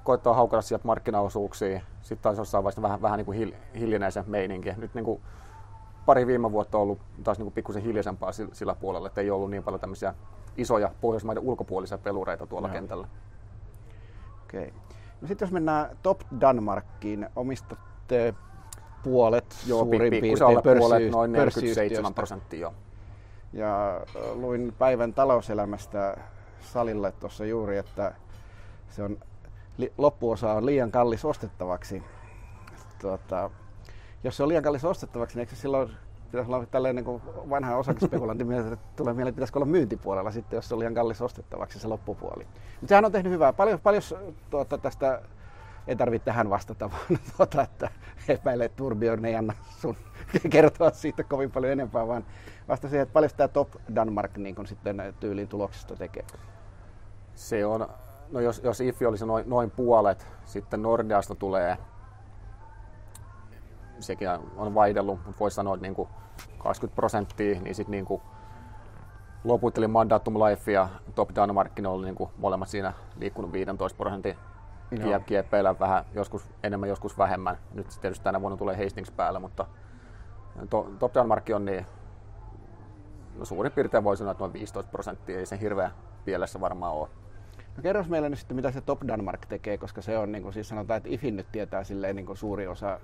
koittaa 0.03 0.33
haukata 0.33 0.61
sieltä 0.61 0.87
markkinaosuuksia, 0.87 1.81
sitten 2.01 2.23
taas 2.23 2.37
jossain 2.37 2.63
vaiheessa 2.63 2.81
vähän, 2.81 3.01
vähän 3.01 3.17
niin 3.17 3.25
kuin 3.25 3.37
hil, 3.37 3.51
hiljenee 3.79 4.09
meininki. 4.27 4.73
Nyt 4.77 4.93
niin 4.93 5.05
kuin 5.05 5.21
pari 6.05 6.27
viime 6.27 6.51
vuotta 6.51 6.77
on 6.77 6.81
ollut 6.81 6.99
taas 7.23 7.37
niin 7.37 7.45
kuin 7.45 7.53
pikkusen 7.53 7.83
hiljaisempaa 7.83 8.31
sillä, 8.31 8.55
sillä 8.55 8.75
puolella, 8.75 9.07
että 9.07 9.21
ei 9.21 9.31
ollut 9.31 9.51
niin 9.51 9.63
paljon 9.63 9.79
tämmöisiä 9.79 10.13
isoja 10.57 10.91
Pohjoismaiden 11.01 11.43
ulkopuolisia 11.43 11.97
pelureita 11.97 12.47
tuolla 12.47 12.67
no. 12.67 12.73
kentällä. 12.73 13.07
Okei. 14.43 14.67
Okay. 14.67 14.79
No 15.21 15.27
sitten 15.27 15.45
jos 15.45 15.53
mennään 15.53 15.97
Top 16.03 16.21
Danmarkkiin, 16.41 17.29
omistatte 17.35 18.33
puolet 19.03 19.55
joo, 19.67 19.83
suurin 19.83 20.09
piirtein 20.09 20.37
puolet, 20.77 21.11
noin 21.11 21.31
47 21.31 22.13
prosenttia. 22.13 22.71
Ja 23.53 24.01
luin 24.33 24.73
päivän 24.79 25.13
talouselämästä 25.13 26.17
salille 26.61 27.11
tuossa 27.11 27.45
juuri, 27.45 27.77
että 27.77 28.13
se 28.89 29.03
on, 29.03 29.17
li, 29.77 29.93
loppuosa 29.97 30.53
on 30.53 30.65
liian 30.65 30.91
kallis 30.91 31.25
ostettavaksi. 31.25 32.03
Tuota, 33.01 33.49
jos 34.23 34.37
se 34.37 34.43
on 34.43 34.49
liian 34.49 34.63
kallis 34.63 34.85
ostettavaksi, 34.85 35.35
niin 35.35 35.39
eikö 35.39 35.55
se 35.55 35.61
silloin 35.61 35.89
pitäisi 36.31 36.51
olla 36.51 36.65
tälleen 36.65 36.95
niin 36.95 37.05
kuin 37.05 37.21
vanha 37.49 37.75
osakespekulantti 37.75 38.45
että 38.73 38.77
tulee 38.95 39.13
mieleen, 39.13 39.35
pitäisikö 39.35 39.59
olla 39.59 39.65
myyntipuolella 39.65 40.31
sitten, 40.31 40.57
jos 40.57 40.67
se 40.67 40.73
on 40.73 40.79
liian 40.79 40.93
kallis 40.93 41.21
ostettavaksi 41.21 41.79
se 41.79 41.87
loppupuoli. 41.87 42.43
Mutta 42.43 42.87
sehän 42.87 43.05
on 43.05 43.11
tehnyt 43.11 43.31
hyvää. 43.31 43.53
Paljon, 43.53 43.79
paljon 43.79 44.01
tuota, 44.49 44.77
tästä 44.77 45.21
ei 45.89 45.95
tarvitse 45.95 46.25
tähän 46.25 46.49
vastata, 46.49 46.89
vaan 46.91 47.19
tuota, 47.37 47.61
että 47.61 47.89
epäilee, 48.27 48.65
että 48.65 48.77
Turbjörn 48.77 49.25
ei 49.25 49.35
anna 49.35 49.53
sun 49.79 49.95
kertoa 50.49 50.91
siitä 50.91 51.23
kovin 51.23 51.51
paljon 51.51 51.71
enempää, 51.71 52.07
vaan 52.07 52.25
vasta 52.67 52.89
siihen, 52.89 53.03
että 53.03 53.13
paljon 53.13 53.31
tämä 53.37 53.47
Top 53.47 53.69
Danmark 53.95 54.37
niin 54.37 54.55
kun 54.55 54.67
sitten 54.67 55.13
tyyliin 55.19 55.47
tuloksista 55.47 55.95
tekee. 55.95 56.25
Se 57.35 57.65
on, 57.65 57.87
no 58.31 58.39
jos, 58.39 58.61
jos 58.63 58.81
IFI 58.81 59.05
olisi 59.05 59.25
noin, 59.25 59.49
noin 59.49 59.71
puolet, 59.71 60.27
sitten 60.45 60.81
Nordeasta 60.81 61.35
tulee, 61.35 61.77
sekin 63.99 64.29
on 64.57 64.75
vaihdellut, 64.75 65.19
mutta 65.25 65.39
voisi 65.39 65.55
sanoa, 65.55 65.73
että 65.73 65.85
niin 65.85 65.95
kuin 65.95 66.09
20 66.57 66.95
prosenttia, 66.95 67.61
niin 67.61 67.75
sitten 67.75 67.91
niin 67.91 68.05
kuin 68.05 68.21
loput 69.43 69.77
eli 69.77 69.87
Mandatum 69.87 70.33
Life 70.33 70.71
ja 70.71 70.89
Top 71.15 71.29
ne 71.81 71.87
oli 71.87 72.05
niin 72.05 72.15
kuin 72.15 72.29
molemmat 72.37 72.69
siinä 72.69 72.93
liikkunut 73.19 73.51
15 73.51 73.97
prosentin 73.97 74.37
kieppeillä 75.25 75.79
vähän, 75.79 76.05
joskus 76.13 76.49
enemmän, 76.63 76.89
joskus 76.89 77.17
vähemmän. 77.17 77.57
Nyt 77.73 77.87
tietysti 78.01 78.23
tänä 78.23 78.41
vuonna 78.41 78.57
tulee 78.57 78.83
Hastings 78.83 79.11
päällä, 79.11 79.39
mutta 79.39 79.65
to, 80.69 80.91
Top 80.99 81.13
Danmark 81.13 81.45
on 81.55 81.65
niin, 81.65 81.85
no 83.37 83.45
suurin 83.45 83.71
piirtein 83.71 84.03
voi 84.03 84.17
sanoa, 84.17 84.31
että 84.31 84.43
noin 84.43 84.53
15 84.53 84.91
prosenttia, 84.91 85.39
ei 85.39 85.45
se 85.45 85.59
hirveä 85.59 85.91
pielessä 86.25 86.61
varmaan 86.61 86.93
ole. 86.93 87.09
No 87.77 87.83
kerros 87.83 88.09
meille 88.09 88.29
nyt 88.29 88.39
sitten, 88.39 88.55
mitä 88.55 88.71
se 88.71 88.81
Top 88.81 88.99
Danmark 89.07 89.45
tekee, 89.45 89.77
koska 89.77 90.01
se 90.01 90.17
on, 90.17 90.31
niin 90.31 90.43
kuin 90.43 90.53
siis 90.53 90.69
sanotaan, 90.69 90.97
että 90.97 91.09
IFIN 91.09 91.35
nyt 91.35 91.51
tietää 91.51 91.83
silleen 91.83 92.15
niin 92.15 92.25
kuin 92.25 92.37
suuri 92.37 92.67
osa 92.67 92.99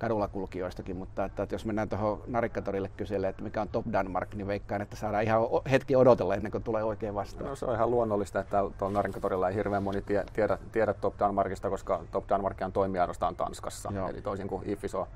kadulla 0.00 0.28
kulkijoistakin, 0.28 0.96
mutta 0.96 1.24
että, 1.24 1.42
että 1.42 1.54
jos 1.54 1.64
mennään 1.64 1.88
tuohon 1.88 2.22
Narikkatorille 2.26 2.90
kyselemään, 2.96 3.30
että 3.30 3.42
mikä 3.42 3.60
on 3.60 3.68
Top 3.68 3.86
Danmark, 3.92 4.34
niin 4.34 4.46
veikkaan, 4.46 4.82
että 4.82 4.96
saadaan 4.96 5.22
ihan 5.22 5.42
hetki 5.70 5.96
odotella 5.96 6.34
ennen 6.34 6.52
kuin 6.52 6.64
tulee 6.64 6.84
oikein 6.84 7.14
vastaan. 7.14 7.50
No 7.50 7.56
se 7.56 7.66
on 7.66 7.74
ihan 7.74 7.90
luonnollista, 7.90 8.40
että 8.40 8.64
tuolla 8.78 8.94
Narikkatorilla 8.94 9.48
ei 9.48 9.54
hirveän 9.54 9.82
moni 9.82 10.02
tie, 10.02 10.24
tiedä, 10.32 10.58
tiedä 10.72 10.94
Top 10.94 11.18
Danmarkista, 11.18 11.70
koska 11.70 12.00
Top 12.10 12.28
Danmark 12.28 12.56
on 12.64 12.72
toimia 12.72 13.00
ainoastaan 13.00 13.36
Tanskassa. 13.36 13.92
Joo. 13.94 14.08
Eli 14.08 14.22
toisin 14.22 14.48
kuin 14.48 14.62
IFIS 14.68 14.94
on 14.94 15.06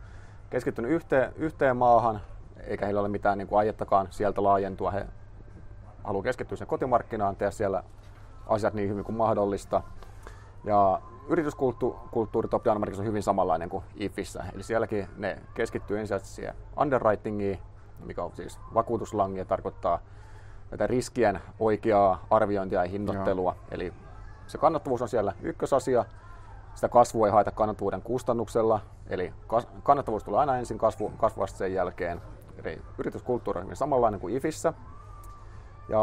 keskittynyt 0.50 0.90
yhteen, 0.90 1.32
yhteen 1.36 1.76
maahan, 1.76 2.20
eikä 2.66 2.84
heillä 2.84 3.00
ole 3.00 3.08
mitään 3.08 3.38
niin 3.38 3.48
kuin 3.48 3.58
aiettakaan 3.58 4.06
sieltä 4.10 4.42
laajentua. 4.42 4.90
He 4.90 5.06
haluaa 6.04 6.22
keskittyä 6.22 6.56
sen 6.56 6.66
kotimarkkinaan, 6.66 7.36
tehdä 7.36 7.50
siellä 7.50 7.82
asiat 8.46 8.74
niin 8.74 8.88
hyvin 8.88 9.04
kuin 9.04 9.16
mahdollista. 9.16 9.82
Ja 10.64 11.00
yrityskulttuuri 11.28 12.48
Top 12.48 12.64
Danmarkissa 12.64 13.02
on 13.02 13.06
hyvin 13.06 13.22
samanlainen 13.22 13.68
kuin 13.68 13.84
IFissä. 13.96 14.44
Eli 14.54 14.62
sielläkin 14.62 15.08
ne 15.16 15.38
keskittyy 15.54 15.98
ensisijaisesti 15.98 16.34
siihen 16.34 16.54
underwritingiin, 16.80 17.58
mikä 18.04 18.22
on 18.22 18.36
siis 18.36 18.60
vakuutuslangia, 18.74 19.44
tarkoittaa 19.44 19.98
tätä 20.70 20.86
riskien 20.86 21.40
oikeaa 21.58 22.26
arviointia 22.30 22.84
ja 22.84 22.90
hinnoittelua. 22.90 23.54
Joo. 23.56 23.66
Eli 23.70 23.92
se 24.46 24.58
kannattavuus 24.58 25.02
on 25.02 25.08
siellä 25.08 25.32
ykkösasia. 25.42 26.04
Sitä 26.74 26.88
kasvua 26.88 27.26
ei 27.26 27.32
haeta 27.32 27.50
kannattavuuden 27.50 28.02
kustannuksella, 28.02 28.80
eli 29.06 29.32
kannattavuus 29.82 30.24
tulee 30.24 30.40
aina 30.40 30.56
ensin 30.56 30.78
kasvu, 30.78 31.12
kasvuvasta 31.16 31.58
sen 31.58 31.74
jälkeen. 31.74 32.22
Eli 32.64 32.82
yrityskulttuuri 32.98 33.60
on 33.60 33.76
samanlainen 33.76 34.20
kuin 34.20 34.36
IFissä. 34.36 34.72
Ja 35.88 36.00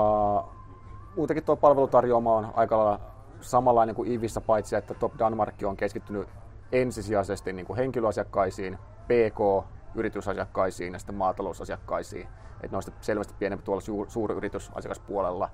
muutenkin 1.16 1.44
tuo 1.44 1.56
palvelutarjoama 1.56 2.36
on 2.36 2.54
aika 2.56 2.78
lailla 2.78 3.00
samanlainen 3.42 3.96
kuin 3.96 4.12
Ivissä, 4.12 4.42
paitsi 4.42 4.76
että 4.76 4.94
Top 4.94 5.14
Danmark 5.20 5.56
on 5.66 5.78
keskittynyt 5.78 6.28
ensisijaisesti 6.72 7.54
niin 7.54 7.66
kuin 7.66 7.78
henkilöasiakkaisiin, 7.78 8.78
PK, 9.04 9.68
yritysasiakkaisiin 9.96 10.94
ja 10.94 11.00
sitten 11.00 11.16
maatalousasiakkaisiin. 11.16 12.28
Että 12.64 12.76
noista 12.76 12.92
selvästi 13.02 13.34
pienempi 13.40 13.66
tuolla 13.66 13.82
suur, 13.82 14.10
suuryritysasiakaspuolella, 14.10 15.50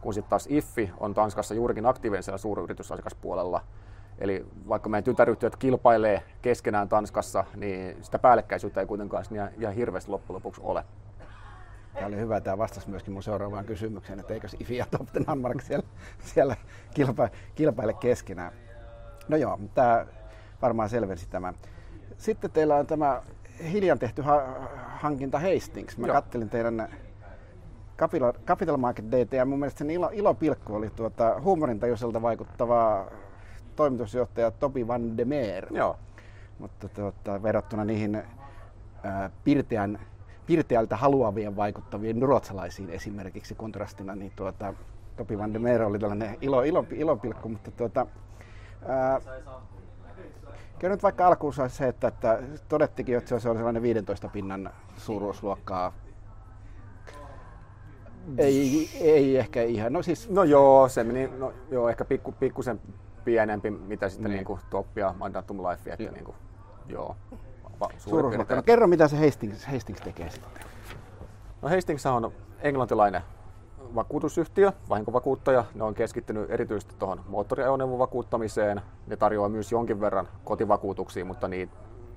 kun 0.00 0.14
sitten 0.14 0.30
taas 0.30 0.46
IFFI 0.50 0.92
on 1.00 1.14
Tanskassa 1.14 1.54
juurikin 1.54 1.86
aktiivinen 1.86 2.22
siellä 2.22 2.38
suuryritysasiakaspuolella. 2.38 3.60
Eli 4.18 4.46
vaikka 4.68 4.88
meidän 4.88 5.04
tytäryhtiöt 5.04 5.56
kilpailee 5.56 6.22
keskenään 6.42 6.88
Tanskassa, 6.88 7.44
niin 7.56 8.04
sitä 8.04 8.18
päällekkäisyyttä 8.18 8.80
ei 8.80 8.86
kuitenkaan 8.86 9.24
ihan 9.58 9.74
hirveästi 9.74 10.10
loppujen 10.10 10.34
lopuksi 10.34 10.60
ole. 10.64 10.84
Tämä 11.94 12.06
oli 12.06 12.16
hyvä, 12.16 12.40
tämä 12.40 12.58
vastasi 12.58 12.90
myöskin 12.90 13.12
mun 13.12 13.22
seuraavaan 13.22 13.64
kysymykseen, 13.64 14.20
että 14.20 14.34
eikö 14.34 14.48
IFI 14.60 14.76
ja 14.76 14.86
Danmark 15.26 15.60
siellä, 15.60 15.86
siellä 16.34 16.56
kilpa, 16.94 17.28
kilpaile 17.54 17.92
keskenään. 17.94 18.52
No 19.28 19.36
joo, 19.36 19.58
tämä 19.74 20.06
varmaan 20.62 20.88
selvensi 20.88 21.28
tämän. 21.28 21.54
Sitten 22.18 22.50
teillä 22.50 22.76
on 22.76 22.86
tämä 22.86 23.22
hiljan 23.72 23.98
tehty 23.98 24.22
ha- 24.22 24.68
hankinta 24.86 25.38
Hastings. 25.38 25.98
Mä 25.98 26.06
joo. 26.06 26.14
kattelin 26.14 26.50
teidän 26.50 26.88
Capital, 27.98 28.32
Capital 28.46 28.76
Market 28.76 29.04
Data 29.12 29.36
ja 29.36 29.44
mun 29.44 29.58
mielestä 29.58 29.78
sen 29.78 29.90
ilo, 29.90 30.10
ilopilkku 30.12 30.74
oli 30.74 30.90
tuota, 30.90 31.40
huumorintajuiselta 31.40 32.22
vaikuttava 32.22 33.06
toimitusjohtaja 33.76 34.50
Topi 34.50 34.86
van 34.86 35.16
de 35.16 35.24
Meer. 35.24 35.66
Joo. 35.70 35.96
Mutta 36.58 36.88
tuota, 36.88 37.42
verrattuna 37.42 37.84
niihin 37.84 38.22
ää, 39.02 39.30
pirteän 39.44 39.98
pirteältä 40.46 40.96
haluavien 40.96 41.56
vaikuttavien 41.56 42.22
ruotsalaisiin 42.22 42.90
esimerkiksi 42.90 43.54
kontrastina, 43.54 44.14
niin 44.14 44.32
tuota, 44.36 44.74
Topi 45.16 45.38
van 45.38 45.54
de 45.54 45.58
Meer 45.58 45.82
oli 45.82 45.98
tällainen 45.98 46.38
ilo, 46.40 46.62
ilo, 46.62 46.86
ilopilkku, 46.90 47.48
mutta 47.48 47.70
tuota, 47.70 48.06
ää, 48.88 49.20
Kerro 50.78 50.94
nyt 50.94 51.02
vaikka 51.02 51.26
alkuun 51.26 51.52
se, 51.68 51.88
että, 51.88 52.08
että 52.08 52.42
todettikin, 52.68 53.16
että 53.16 53.38
se 53.38 53.48
on 53.48 53.56
sellainen 53.56 53.82
15 53.82 54.28
pinnan 54.28 54.70
suuruusluokkaa. 54.96 55.92
Ei, 58.38 58.88
ei 59.00 59.36
ehkä 59.36 59.62
ihan. 59.62 59.92
No, 59.92 60.02
siis... 60.02 60.30
no 60.30 60.44
joo, 60.44 60.88
se 60.88 61.04
meni 61.04 61.30
no, 61.38 61.52
joo, 61.70 61.88
ehkä 61.88 62.04
pikku, 62.04 62.32
pikkusen 62.32 62.80
pienempi, 63.24 63.70
mitä 63.70 64.08
sitten 64.08 64.30
niin. 64.30 64.46
niin 64.48 64.58
Toppia 64.70 65.14
Mandatum 65.18 65.58
Life, 65.58 65.92
että 65.92 66.12
niin 66.12 66.24
kuin, 66.24 66.36
joo 66.88 67.16
suuruusluokka. 67.98 68.56
No, 68.56 68.62
kerro, 68.62 68.86
mitä 68.86 69.08
se 69.08 69.24
Hastings, 69.24 69.66
Hastings 69.66 70.00
tekee 70.00 70.30
sitten. 70.30 70.62
No 71.62 71.68
Hastings 71.68 72.06
on 72.06 72.32
englantilainen 72.60 73.22
vakuutusyhtiö, 73.94 74.72
vahinkovakuuttaja. 74.88 75.64
Ne 75.74 75.84
on 75.84 75.94
keskittynyt 75.94 76.50
erityisesti 76.50 76.94
tuohon 76.98 77.20
moottoriajoneuvon 77.28 77.98
vakuuttamiseen. 77.98 78.82
Ne 79.06 79.16
tarjoaa 79.16 79.48
myös 79.48 79.72
jonkin 79.72 80.00
verran 80.00 80.28
kotivakuutuksia, 80.44 81.24
mutta 81.24 81.48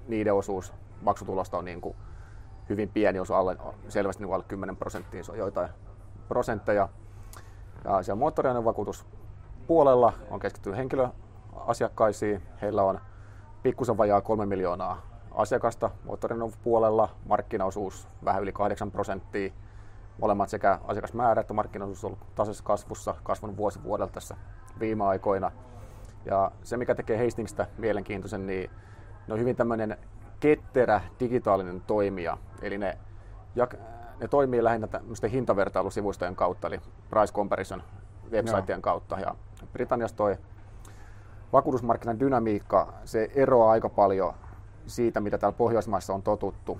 niiden 0.08 0.34
osuus 0.34 0.74
maksutulosta 1.02 1.58
on 1.58 1.66
niin 1.66 1.82
kuin 1.82 1.96
hyvin 2.70 2.90
pieni, 2.90 3.18
jos 3.18 3.32
alle, 3.32 3.58
selvästi 3.90 4.24
niin 4.24 4.34
alle 4.34 4.46
10 4.48 4.78
prosenttia, 4.78 5.24
se 5.24 5.32
on 5.32 5.38
joitain 5.38 5.70
prosentteja. 6.28 6.90
Ja 7.84 8.04
siellä 8.04 8.20
moottoriajoneuvovakuutuspuolella 8.20 10.14
on 10.30 10.40
keskittynyt 10.40 10.78
henkilöasiakkaisiin. 10.78 12.44
Heillä 12.62 12.84
on 12.84 13.00
pikkusen 13.64 13.98
vajaa 13.98 14.22
3 14.22 14.46
miljoonaa 14.46 15.02
asiakasta 15.36 15.92
moottorin 16.04 16.54
puolella, 16.64 17.10
markkinaosuus 17.26 18.08
vähän 18.26 18.44
yli 18.44 18.52
8 18.52 18.92
prosenttia. 18.92 19.54
Molemmat 20.22 20.50
sekä 20.50 20.80
asiakasmäärä 20.88 21.42
että 21.42 21.54
markkinaosuus 21.54 22.04
on 22.04 22.08
ollut 22.08 22.36
tasaisessa 22.36 22.64
kasvussa, 22.64 23.16
kasvanut 23.24 23.58
vuosi 23.58 23.84
vuodelta 23.84 24.14
tässä 24.14 24.36
viime 24.80 25.04
aikoina. 25.04 25.52
Ja 26.26 26.52
se, 26.64 26.78
mikä 26.78 26.96
tekee 26.96 27.24
Hastingsista 27.26 27.66
mielenkiintoisen, 27.78 28.48
niin 28.48 28.70
ne 29.28 29.34
on 29.34 29.40
hyvin 29.40 29.56
tämmöinen 29.56 29.98
ketterä 30.40 31.02
digitaalinen 31.20 31.82
toimija. 31.82 32.38
Eli 32.62 32.78
ne, 32.78 32.98
ne 34.20 34.28
toimii 34.28 34.64
lähinnä 34.64 34.88
tämmöisten 34.88 35.32
hintavertailusivustojen 35.32 36.36
kautta, 36.36 36.68
eli 36.68 36.82
price 37.10 37.34
comparison 37.34 37.84
websiteien 38.32 38.82
kautta. 38.82 39.20
Ja 39.20 39.36
Britanniassa 39.74 40.18
toi 40.18 40.38
vakuutusmarkkinan 41.54 42.20
dynamiikka, 42.20 42.94
se 43.06 43.32
eroaa 43.36 43.72
aika 43.72 43.90
paljon 43.90 44.34
siitä, 44.88 45.20
mitä 45.20 45.38
täällä 45.38 45.58
Pohjoismaissa 45.58 46.14
on 46.14 46.24
totuttu. 46.24 46.80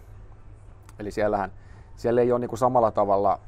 Eli 1.00 1.12
siellähän, 1.12 1.52
siellä 1.96 2.22
ei 2.22 2.32
ole 2.32 2.40
niin 2.40 2.50
kuin 2.50 2.60
samalla 2.60 2.92
tavalla, 2.92 3.40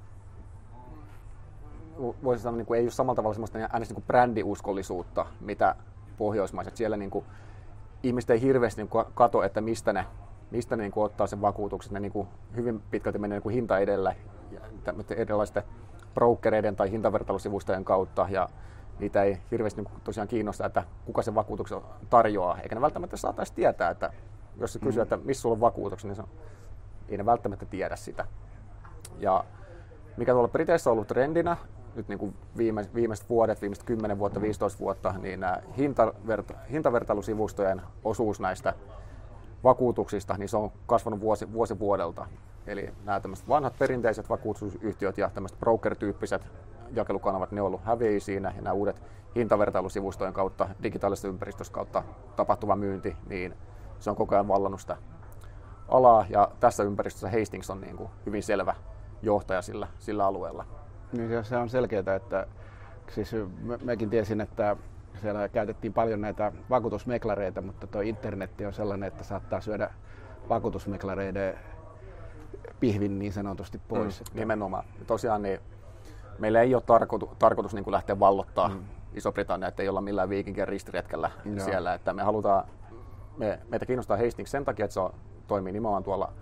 voisi 2.24 2.44
sanoa, 2.44 2.58
niin 2.58 2.66
kuin, 2.66 2.78
ei 2.78 2.86
ole 2.86 2.92
samalla 2.92 3.16
tavalla 3.16 3.34
sellaista 3.34 3.60
äänestä 3.60 3.94
niin 3.94 4.04
brändiuskollisuutta, 4.08 5.26
mitä 5.40 5.76
Pohjoismaissa. 6.18 6.76
Siellä 6.76 6.98
niin 6.98 7.12
kuin, 7.12 7.26
ihmiset 8.04 8.30
ei 8.30 8.42
hirveästi 8.42 8.82
niin 8.82 8.90
kuin, 8.90 9.06
kato, 9.14 9.44
että 9.44 9.62
mistä 9.62 9.94
ne, 9.94 10.06
mistä 10.52 10.76
ne 10.76 10.84
niin 10.84 10.92
kuin, 10.92 11.06
ottaa 11.06 11.28
sen 11.28 11.42
vakuutuksen. 11.42 11.94
Ne 11.94 12.00
niin 12.00 12.12
kuin, 12.12 12.28
hyvin 12.56 12.82
pitkälti 12.92 13.20
menee 13.20 13.36
niin 13.36 13.44
kuin, 13.44 13.56
hinta 13.56 13.78
edellä 13.78 14.16
erilaisten 15.18 15.64
brokereiden 16.14 16.76
tai 16.76 16.92
hintavertailusivustojen 16.92 17.86
kautta. 17.86 18.28
Ja 18.30 18.50
niitä 19.00 19.24
ei 19.24 19.38
hirveästi 19.52 19.82
niin 19.82 19.92
kuin, 19.92 20.02
tosiaan 20.04 20.28
kiinnosta, 20.28 20.66
että 20.66 20.84
kuka 21.06 21.22
sen 21.22 21.36
vakuutuksen 21.36 21.82
tarjoaa. 22.10 22.60
Eikä 22.60 22.76
ne 22.76 22.82
välttämättä 22.82 23.18
saataisi 23.18 23.54
tietää, 23.54 23.90
että 23.90 24.14
jos 24.60 24.74
se 24.74 24.80
kysyy, 24.80 25.00
mm. 25.00 25.04
että 25.04 25.18
missä 25.18 25.42
sulla 25.42 25.54
on 25.54 25.62
vakuutus, 25.62 26.06
niin 26.06 26.16
se 26.16 26.22
on, 26.22 26.28
ei 27.10 27.18
ne 27.18 27.26
välttämättä 27.26 27.66
tiedä 27.66 27.96
sitä. 27.96 28.26
Ja 29.20 29.44
mikä 30.18 30.32
tuolla 30.32 30.48
Briteissä 30.48 30.90
on 30.90 30.92
ollut 30.92 31.08
trendinä, 31.08 31.58
nyt 31.96 32.08
niin 32.08 32.20
kuin 32.20 32.36
viime, 32.58 32.86
viimeiset 32.96 33.30
vuodet, 33.30 33.62
viimeiset 33.62 33.86
10 33.86 34.20
vuotta, 34.20 34.42
15 34.42 34.80
vuotta, 34.80 35.14
niin 35.22 35.40
nämä 35.40 35.62
hintaverta, 35.78 36.54
hintavertailusivustojen 36.72 37.82
osuus 38.04 38.40
näistä 38.40 38.74
vakuutuksista, 39.64 40.38
niin 40.38 40.50
se 40.50 40.58
on 40.58 40.72
kasvanut 40.86 41.20
vuosi, 41.20 41.54
vuosi 41.54 41.80
vuodelta. 41.80 42.26
Eli 42.68 42.94
nämä 43.06 43.20
tämmöiset 43.20 43.50
vanhat 43.50 43.74
perinteiset 43.80 44.30
vakuutusyhtiöt 44.30 45.18
ja 45.18 45.30
tämmöiset 45.30 45.60
broker-tyyppiset 45.60 46.42
jakelukanavat, 46.94 47.52
ne 47.52 47.62
on 47.62 47.68
ollut 47.68 47.84
häviä 47.84 48.20
siinä, 48.20 48.54
ja 48.56 48.62
nämä 48.62 48.74
uudet 48.74 49.02
hintavertailusivustojen 49.36 50.34
kautta, 50.34 50.70
digitaalisesta 50.84 51.28
ympäristöstä 51.28 51.74
kautta 51.74 52.04
tapahtuva 52.36 52.76
myynti, 52.76 53.16
niin 53.30 53.54
se 54.00 54.10
on 54.10 54.16
koko 54.16 54.36
ajan 54.36 54.48
vallannut 54.48 54.82
sitä 54.82 54.98
alaa, 55.88 56.26
ja 56.30 56.52
tässä 56.60 56.84
ympäristössä 56.84 57.40
Hastings 57.40 57.70
on 57.70 57.82
niin 57.82 57.98
kuin 57.98 58.10
hyvin 58.26 58.44
selvä 58.44 58.76
johtaja 59.22 59.62
sillä, 59.62 59.88
sillä 60.00 60.26
alueella. 60.26 60.66
Niin 61.12 61.44
se 61.44 61.58
on 61.58 61.70
selkeää, 61.70 62.16
että 62.16 62.48
siis 63.12 63.32
mekin 63.84 64.10
tiesin, 64.10 64.42
että 64.42 64.76
siellä 65.22 65.50
käytettiin 65.50 65.94
paljon 65.94 66.22
näitä 66.22 66.52
vakuutusmeklareita, 66.70 67.62
mutta 67.62 67.88
tuo 67.88 68.02
internetti 68.02 68.66
on 68.66 68.74
sellainen, 68.74 69.08
että 69.08 69.24
saattaa 69.24 69.62
syödä 69.62 69.90
vakuutusmeklareiden 70.50 71.60
pihvin 72.80 73.20
niin 73.20 73.34
sanotusti 73.34 73.82
pois. 73.88 74.20
Mm, 74.20 74.40
nimenomaan. 74.40 74.84
Tosiaan 75.08 75.42
niin 75.42 75.60
meillä 76.40 76.62
ei 76.62 76.76
ole 76.76 76.84
tarkoitu, 76.86 77.30
tarkoitus 77.40 77.74
niin 77.74 77.84
kuin 77.84 77.92
lähteä 77.92 78.20
vallottaa 78.20 78.70
mm. 78.70 78.80
Iso-Britannia, 79.14 79.70
että 79.70 79.84
ei 79.84 79.90
olla 79.90 80.02
millään 80.02 80.30
viikinkien 80.30 80.68
ristiretkellä 80.68 81.32
Joo. 81.46 81.66
siellä. 81.66 81.94
Että 81.94 82.14
me 82.14 82.24
halutaan, 82.24 82.68
me, 83.38 83.60
meitä 83.70 83.86
kiinnostaa 83.86 84.18
Hastings 84.18 84.52
sen 84.52 84.66
takia, 84.66 84.86
että 84.86 84.94
se 84.94 85.00
on, 85.00 85.14
toimii 85.48 85.74
nimenomaan 85.74 86.04
tuolla 86.04 86.34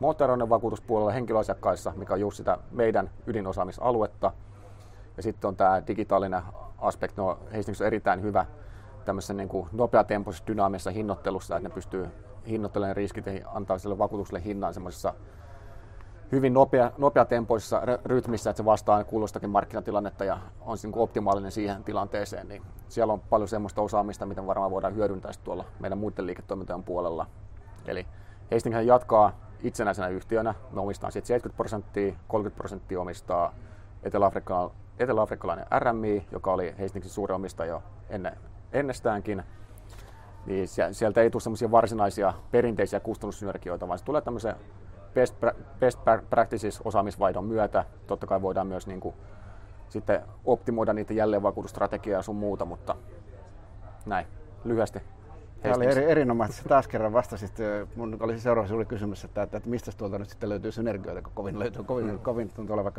moottoriajoneen 0.00 0.48
vakuutuspuolella 0.48 1.12
henkilöasiakkaissa, 1.12 1.92
mikä 1.96 2.14
on 2.14 2.20
just 2.20 2.36
sitä 2.36 2.58
meidän 2.70 3.10
ydinosaamisaluetta. 3.26 4.32
Ja 5.16 5.22
sitten 5.22 5.48
on 5.48 5.56
tämä 5.56 5.82
digitaalinen 5.86 6.42
aspekti. 6.78 7.20
No, 7.20 7.38
Hastings 7.56 7.80
on 7.80 7.86
erittäin 7.86 8.22
hyvä 8.22 8.46
tämmöisessä 9.04 9.34
niin 9.34 9.48
kuin 9.48 9.68
nopeatempoisessa 9.72 10.46
dynaamisessa 10.46 10.90
hinnoittelussa, 10.90 11.56
että 11.56 11.68
ne 11.68 11.74
pystyy 11.74 12.08
hinnoittelemaan 12.48 12.96
riskit 12.96 13.26
ja 13.26 13.32
antaa 13.46 13.78
sille 13.78 13.98
vakuutukselle 13.98 14.44
hinnan 14.44 14.74
semmoisessa 14.74 15.14
hyvin 16.32 16.54
nopea, 16.54 16.92
nopeatempoisessa 16.98 17.82
rytmissä, 18.04 18.50
että 18.50 18.62
se 18.62 18.64
vastaa 18.64 19.04
kuulostakin 19.04 19.50
markkinatilannetta 19.50 20.24
ja 20.24 20.38
on 20.60 20.78
niin 20.82 20.92
optimaalinen 20.96 21.52
siihen 21.52 21.84
tilanteeseen, 21.84 22.48
niin 22.48 22.62
siellä 22.88 23.12
on 23.12 23.20
paljon 23.20 23.48
semmoista 23.48 23.82
osaamista, 23.82 24.26
mitä 24.26 24.46
varmaan 24.46 24.70
voidaan 24.70 24.94
hyödyntää 24.94 25.32
tuolla 25.44 25.64
meidän 25.80 25.98
muiden 25.98 26.26
liiketoimintojen 26.26 26.82
puolella. 26.82 27.26
Eli 27.86 28.06
Hastings 28.52 28.86
jatkaa 28.86 29.40
itsenäisenä 29.62 30.08
yhtiönä. 30.08 30.54
Me 30.72 30.80
omistaa 30.80 31.10
siitä 31.10 31.26
70 31.28 31.56
prosenttia, 31.56 32.14
30 32.28 32.56
prosenttia 32.56 33.00
omistaa 33.00 33.54
etelä-afrikkalainen 34.98 35.66
RMI, 35.78 36.26
joka 36.32 36.52
oli 36.52 36.74
Hastingsin 36.80 37.12
suuri 37.12 37.34
omistaja 37.34 37.70
jo 37.70 37.82
ennen, 38.08 38.36
ennestäänkin. 38.72 39.42
Niin 40.46 40.68
sieltä 40.92 41.20
ei 41.20 41.30
tule 41.30 41.42
semmoisia 41.42 41.70
varsinaisia 41.70 42.32
perinteisiä 42.50 43.00
kustannussynergioita, 43.00 43.88
vaan 43.88 43.98
se 43.98 44.04
tulee 44.04 44.20
tämmöisen 44.20 44.54
best, 45.18 45.36
best 45.80 45.98
practices 46.30 46.80
osaamisvaihdon 46.84 47.44
myötä. 47.44 47.84
Totta 48.06 48.26
kai 48.26 48.42
voidaan 48.42 48.66
myös 48.66 48.86
niin 48.86 49.00
kuin, 49.00 49.14
sitten 49.88 50.22
optimoida 50.44 50.92
niitä 50.92 51.14
jälleenvakuutusstrategiaa 51.14 52.18
ja 52.18 52.22
sun 52.22 52.36
muuta, 52.36 52.64
mutta 52.64 52.96
näin 54.06 54.26
lyhyesti 54.64 55.00
Tämä 55.62 55.74
oli 55.74 55.86
eri, 55.86 56.04
erinomaisesti. 56.04 56.68
Taas 56.68 56.88
kerran 56.88 57.12
vastasit. 57.12 57.52
Mun 57.96 58.16
oli 58.20 58.38
seuraava 58.38 58.68
suuri 58.68 58.84
kysymys, 58.84 59.24
että, 59.24 59.42
että, 59.42 59.56
että 59.56 59.68
mistä 59.68 59.92
tuolta 59.96 60.18
nyt 60.18 60.28
sitten 60.28 60.48
löytyy 60.48 60.72
synergioita, 60.72 61.22
kun 61.22 61.32
kovin, 61.34 61.58
löytyy, 61.58 61.84
kovin, 61.84 62.06
mm. 62.06 62.18
kovin 62.18 62.48
tuntuu 62.48 62.74
olevan 62.74 62.92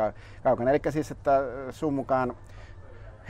kaukana. 0.44 0.72
Eli 0.72 0.80
siis, 0.90 1.12
että 1.12 1.42
sun 1.70 1.94
mukaan 1.94 2.38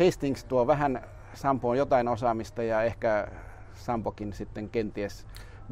Hastings 0.05 0.43
tuo 0.43 0.67
vähän 0.67 1.01
Sampoon 1.33 1.77
jotain 1.77 2.07
osaamista 2.07 2.63
ja 2.63 2.83
ehkä 2.83 3.27
Sampokin 3.73 4.33
sitten 4.33 4.69
kenties 4.69 5.25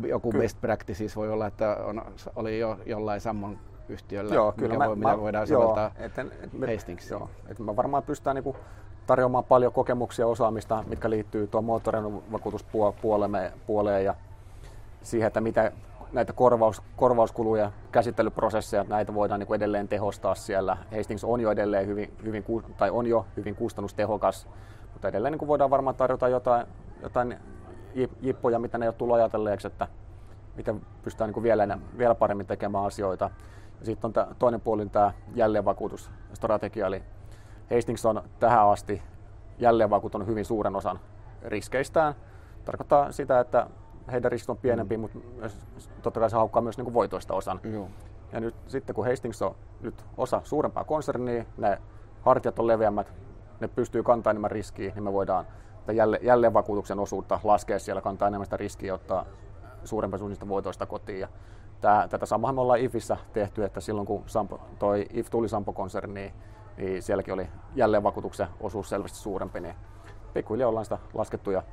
joku 0.03 0.31
kyllä. 0.31 0.43
best 0.43 0.61
practices 0.61 1.15
voi 1.15 1.29
olla, 1.29 1.47
että 1.47 1.77
on, 1.83 2.01
oli 2.35 2.59
jo 2.59 2.79
jollain 2.85 3.21
Sammon 3.21 3.59
yhtiöllä, 3.89 4.35
joo, 4.35 4.51
kyllä 4.51 4.67
mikä 4.67 4.77
mä, 4.77 4.87
voi, 4.87 4.95
mitä 4.95 5.09
mä, 5.09 5.17
voidaan 5.17 5.47
joo, 5.49 5.61
soveltaa 5.61 5.91
et, 5.95 6.19
et, 6.19 6.73
Hastings. 6.75 7.09
Joo, 7.09 7.29
et 7.47 7.59
mä 7.59 7.75
varmaan 7.75 8.03
pystytään 8.03 8.35
niinku 8.35 8.55
tarjoamaan 9.07 9.43
paljon 9.43 9.73
kokemuksia 9.73 10.23
ja 10.23 10.27
osaamista, 10.27 10.83
mitkä 10.87 11.09
liittyy 11.09 11.47
tuon 11.47 11.63
moottorin 11.63 12.31
vakuutuspuoleen 12.31 14.05
ja 14.05 14.15
siihen, 15.01 15.27
että 15.27 15.41
mitä 15.41 15.71
näitä 16.13 16.33
korvaus, 16.33 16.81
korvauskuluja, 16.95 17.71
käsittelyprosesseja, 17.91 18.85
näitä 18.89 19.13
voidaan 19.13 19.39
niin 19.39 19.47
kuin 19.47 19.55
edelleen 19.55 19.87
tehostaa 19.87 20.35
siellä. 20.35 20.77
Hastings 20.97 21.23
on 21.23 21.41
jo 21.41 21.51
edelleen 21.51 21.87
hyvin, 21.87 22.13
hyvin, 22.23 22.45
tai 22.77 22.89
on 22.89 23.07
jo 23.07 23.25
hyvin 23.37 23.55
kustannustehokas, 23.55 24.47
mutta 24.93 25.07
edelleen 25.07 25.31
niin 25.31 25.39
kuin 25.39 25.49
voidaan 25.49 25.69
varmaan 25.69 25.95
tarjota 25.95 26.27
jotain, 26.27 26.67
jotain 27.01 27.37
jippoja, 28.21 28.59
mitä 28.59 28.77
ne 28.77 28.85
ei 28.85 28.87
ole 28.87 28.95
tullut 28.95 29.15
ajatelleeksi, 29.15 29.67
että 29.67 29.87
miten 30.55 30.81
pystytään 31.03 31.31
niin 31.31 31.43
vielä, 31.43 31.77
vielä 31.97 32.15
paremmin 32.15 32.45
tekemään 32.45 32.85
asioita. 32.85 33.29
Ja 33.79 33.85
sitten 33.85 34.07
on 34.07 34.13
tämä, 34.13 34.27
toinen 34.39 34.61
puoli 34.61 34.89
tämä 34.89 35.11
jälleenvakuutusstrategia, 35.35 36.87
eli 36.87 37.03
Hastings 37.75 38.05
on 38.05 38.21
tähän 38.39 38.69
asti 38.69 39.01
jälleen 39.59 39.89
vakuuttanut 39.89 40.27
hyvin 40.27 40.45
suuren 40.45 40.75
osan 40.75 40.99
riskeistään. 41.43 42.13
Tarkoittaa 42.65 43.11
sitä, 43.11 43.39
että 43.39 43.67
heidän 44.11 44.31
riskit 44.31 44.49
on 44.49 44.57
pienempi, 44.57 44.97
mm. 44.97 45.01
mutta 45.01 45.19
totta 46.01 46.19
kai 46.19 46.29
se 46.29 46.35
haukkaa 46.35 46.61
myös 46.61 46.77
niin 46.77 46.85
kuin 46.85 46.93
voitoista 46.93 47.33
osan. 47.33 47.59
Joo. 47.63 47.89
Ja 48.31 48.39
nyt 48.39 48.55
sitten 48.67 48.95
kun 48.95 49.07
Hastings 49.07 49.41
on 49.41 49.55
nyt 49.81 50.05
osa 50.17 50.41
suurempaa 50.43 50.83
konsernia, 50.83 51.45
ne 51.57 51.81
hartiat 52.21 52.59
on 52.59 52.67
leveämmät, 52.67 53.13
ne 53.59 53.67
pystyy 53.67 54.03
kantamaan 54.03 54.33
enemmän 54.33 54.51
riskiä, 54.51 54.91
niin 54.95 55.03
me 55.03 55.13
voidaan 55.13 55.45
jälleen, 55.91 56.25
jälleen 56.25 56.53
vakuutuksen 56.53 56.99
osuutta 56.99 57.39
laskea 57.43 57.79
siellä, 57.79 58.01
kantaa 58.01 58.27
enemmän 58.27 58.45
sitä 58.45 58.57
riskiä 58.57 58.93
ottaa 58.93 59.25
suurempi 59.83 60.15
osuus 60.15 60.47
voitoista 60.47 60.85
kotiin. 60.85 61.19
Ja 61.19 61.27
tää, 61.81 62.07
tätä 62.07 62.25
samaa 62.25 62.53
me 62.53 62.61
ollaan 62.61 62.79
IFissä 62.79 63.17
tehty, 63.33 63.63
että 63.63 63.81
silloin 63.81 64.07
kun 64.07 64.23
Sampo, 64.25 64.59
toi 64.79 65.05
IF 65.13 65.29
tuli 65.29 65.49
Sampo-konserniin, 65.49 66.33
niin 66.77 67.03
sielläkin 67.03 67.33
oli 67.33 67.47
jälleen 67.75 68.03
vakuutuksen 68.03 68.47
osuus 68.59 68.89
selvästi 68.89 69.17
suurempi, 69.17 69.59
niin 69.59 69.75
pikkuhiljaa 70.33 70.69
ollaan 70.69 70.85
sitä 70.85 70.97
laskettu 71.13 71.51
ja 71.51 71.63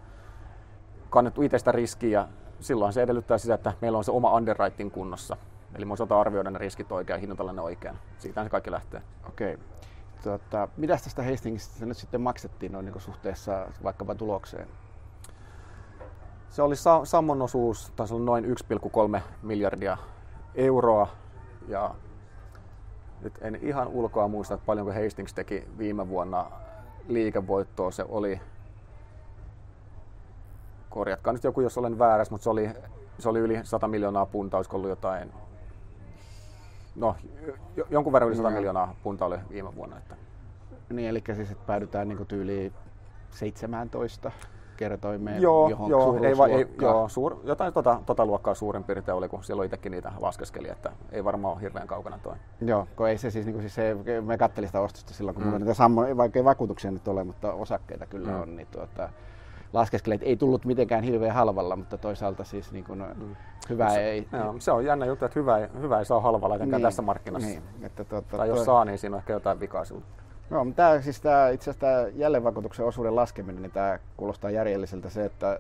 kannettu 1.11 1.43
itse 1.43 1.59
sitä 1.59 1.73
riskiä 1.73 2.21
ja 2.21 2.29
silloin 2.61 2.93
se 2.93 3.03
edellyttää 3.03 3.39
sitä, 3.39 3.55
että 3.55 3.73
meillä 3.81 3.99
on 3.99 4.05
se 4.05 4.11
oma 4.11 4.35
underwriting 4.35 4.93
kunnossa. 4.93 5.37
Eli 5.75 5.85
me 5.85 5.93
osataan 5.93 6.21
arvioida 6.21 6.51
ne 6.51 6.59
riskit 6.59 6.93
oikein 6.93 7.15
ja 7.15 7.21
hinnoitella 7.21 7.53
ne 7.53 7.61
oikein. 7.61 7.97
Siitä 8.19 8.45
se 8.45 8.51
kaikki 8.51 8.71
lähtee. 8.71 9.03
Okei. 9.29 9.55
Okay. 9.55 9.67
Tota, 10.25 10.69
mitä 10.77 10.99
tästä 11.05 11.23
Hastingsista 11.23 11.87
nyt 11.87 11.97
sitten 11.97 12.21
maksettiin 12.21 12.73
noin 12.73 12.85
niin 12.87 13.01
suhteessa 13.01 13.67
vaikkapa 13.83 14.15
tulokseen? 14.15 14.69
Se 16.51 16.63
oli 16.63 16.77
Sa- 16.77 17.05
Sammon 17.05 17.43
osuus, 17.43 17.93
taisi 17.97 18.15
olla 18.15 18.25
noin 18.25 18.45
1,3 18.45 19.21
miljardia 19.43 19.97
euroa 20.55 21.09
ja 21.69 21.95
nyt 23.21 23.39
en 23.41 23.59
ihan 23.63 23.89
ulkoa 23.89 24.29
muista, 24.29 24.55
että 24.55 24.67
paljonko 24.67 24.93
Hastings 24.93 25.35
teki 25.35 25.69
viime 25.79 26.09
vuonna 26.09 26.51
liikevoittoa. 27.09 27.91
Se 27.91 28.05
oli, 28.09 28.41
korjatkaa 30.91 31.33
nyt 31.33 31.45
joku, 31.45 31.61
jos 31.61 31.79
olen 31.79 31.99
väärässä, 31.99 32.35
mutta 32.35 32.45
se 32.45 32.51
oli, 32.51 32.71
se 33.19 33.29
oli 33.29 33.39
yli 33.39 33.61
100 33.63 33.89
miljoonaa 33.89 34.27
puntaa, 34.27 34.59
olisiko 34.59 34.77
ollut 34.77 34.91
jotain, 34.91 35.33
no 36.97 37.17
jonkun 37.91 38.13
verran 38.13 38.29
yli 38.29 38.37
100 38.37 38.51
no, 38.51 38.57
miljoonaa 38.57 38.95
puntaa 39.03 39.29
oli 39.29 39.39
viime 39.51 39.75
vuonna. 39.75 39.99
Että. 39.99 40.17
Niin, 40.91 41.09
eli 41.09 41.23
siis 41.35 41.51
että 41.51 41.65
päädytään 41.67 42.09
niin 42.09 42.27
tyyliin 42.27 42.73
17 43.31 44.31
kertoimeen, 44.77 45.43
joo, 45.43 45.69
johon 45.69 45.91
joo, 45.91 46.19
ei, 46.23 46.39
va, 46.39 46.47
ei, 46.47 46.67
joo, 46.81 47.09
suur, 47.09 47.37
jotain 47.45 47.73
tota, 47.73 48.01
tota 48.07 48.27
luokkaa 48.27 48.55
suurin 48.55 48.85
piirtein 48.85 49.17
oli, 49.17 49.29
kun 49.29 49.45
silloin 49.45 49.67
itsekin 49.67 49.93
niitä 49.93 50.13
laskeskeli, 50.21 50.69
että 50.69 50.93
ei 51.13 51.25
varmaan 51.25 51.55
ole 51.55 51.63
hirveän 51.63 51.87
kaukana 51.87 52.19
toi. 52.23 52.35
Joo, 52.61 52.87
kun 52.97 53.09
ei 53.09 53.19
se 53.19 53.31
siis, 53.31 53.47
niin 53.47 53.55
kuin 53.55 53.63
siis 53.63 53.75
se, 53.75 53.97
me 54.21 54.39
kattelin 54.39 54.69
sitä 54.69 54.81
ostosta 54.81 55.15
silloin, 55.15 55.35
kun 55.35 55.45
mm. 55.45 55.59
niitä 55.59 55.75
sammo, 55.75 56.17
vaikka 56.17 56.39
ei 56.39 56.45
vakuutuksia 56.45 56.91
nyt 56.91 57.09
ole, 57.09 57.25
mutta 57.25 57.53
osakkeita 57.53 58.07
kyllä 58.07 58.31
mm. 58.31 58.41
on, 58.41 58.57
niin 58.57 58.69
tuota, 58.71 59.09
laskeskeli, 59.75 60.15
että 60.15 60.27
ei 60.27 60.37
tullut 60.37 60.65
mitenkään 60.65 61.05
hirveän 61.05 61.35
halvalla, 61.35 61.77
mutta 61.77 61.99
toisaalta 61.99 62.45
siis 62.45 62.73
niin 62.73 62.85
kuin, 62.85 63.05
mm. 63.17 63.37
hyvä 63.71 63.91
se, 63.91 64.11
ei... 64.11 64.29
Joo, 64.33 64.55
se 64.59 64.73
on 64.73 64.85
jännä 64.85 65.07
juttu, 65.07 65.25
että 65.25 65.41
hyvä 65.41 65.59
ei, 65.59 65.69
hyvä 65.81 65.99
ei 65.99 66.05
saa 66.05 66.21
halvalla 66.21 66.57
etenkään 66.57 66.81
niin, 66.81 66.87
tässä 66.87 67.03
markkinassa. 67.03 67.49
Niin, 67.49 67.63
että 67.83 68.05
tuota, 68.05 68.37
tai 68.37 68.49
jos 68.49 68.57
toi... 68.57 68.67
saa, 68.67 68.85
niin 68.85 68.99
siinä 68.99 69.17
on 69.17 69.19
ehkä 69.19 69.33
jotain 69.33 69.61
vikaa 69.61 69.85
sinulla. 69.85 70.07
Joo, 70.51 70.65
mutta 70.65 70.83
tämä, 70.83 71.01
siis 71.01 71.21
tämä, 71.21 71.49
itse 71.49 71.71
asiassa 71.71 71.87
tämä 71.87 72.07
jälleenvakuutuksen 72.15 72.87
osuuden 72.87 73.17
laskeminen, 73.17 73.63
niin 73.63 73.73
tämä 73.73 73.99
kuulostaa 74.17 74.51
järjelliseltä 74.51 75.11
se, 75.11 75.25
että 75.25 75.59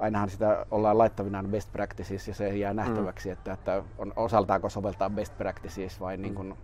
ainahan 0.00 0.30
sitä 0.30 0.66
ollaan 0.70 0.98
laittavina 0.98 1.44
best 1.50 1.72
practices 1.72 2.28
ja 2.28 2.34
se 2.34 2.56
jää 2.56 2.74
nähtäväksi, 2.74 3.28
mm. 3.28 3.32
että, 3.32 3.52
että 3.52 3.82
on 3.98 4.12
osaltaako 4.16 4.68
soveltaa 4.68 5.10
best 5.10 5.38
practices 5.38 6.00
vai 6.00 6.16
mm. 6.16 6.22
niin 6.22 6.34
kuin 6.34 6.54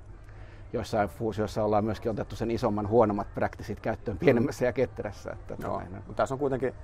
joissain 0.72 1.08
fuusioissa 1.08 1.64
ollaan 1.64 1.84
myöskin 1.84 2.10
otettu 2.10 2.36
sen 2.36 2.50
isomman 2.50 2.88
huonommat 2.88 3.34
practiceit 3.34 3.80
käyttöön 3.80 4.18
pienemmässä 4.18 4.64
mm. 4.64 4.66
ja 4.66 4.72
ketterässä. 4.72 5.30
Että 5.32 5.56
Joo. 5.62 5.82
Mutta 5.94 6.14
tässä 6.14 6.34
on 6.34 6.38
kuitenkin 6.38 6.74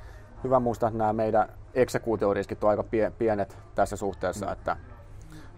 hyvä 0.44 0.60
muistaa, 0.60 0.88
että 0.88 0.98
nämä 0.98 1.12
meidän 1.12 1.48
eksekuutioriskit 1.74 2.64
on 2.64 2.70
aika 2.70 2.84
pienet 3.18 3.58
tässä 3.74 3.96
suhteessa, 3.96 4.46
mm. 4.46 4.52
että 4.52 4.76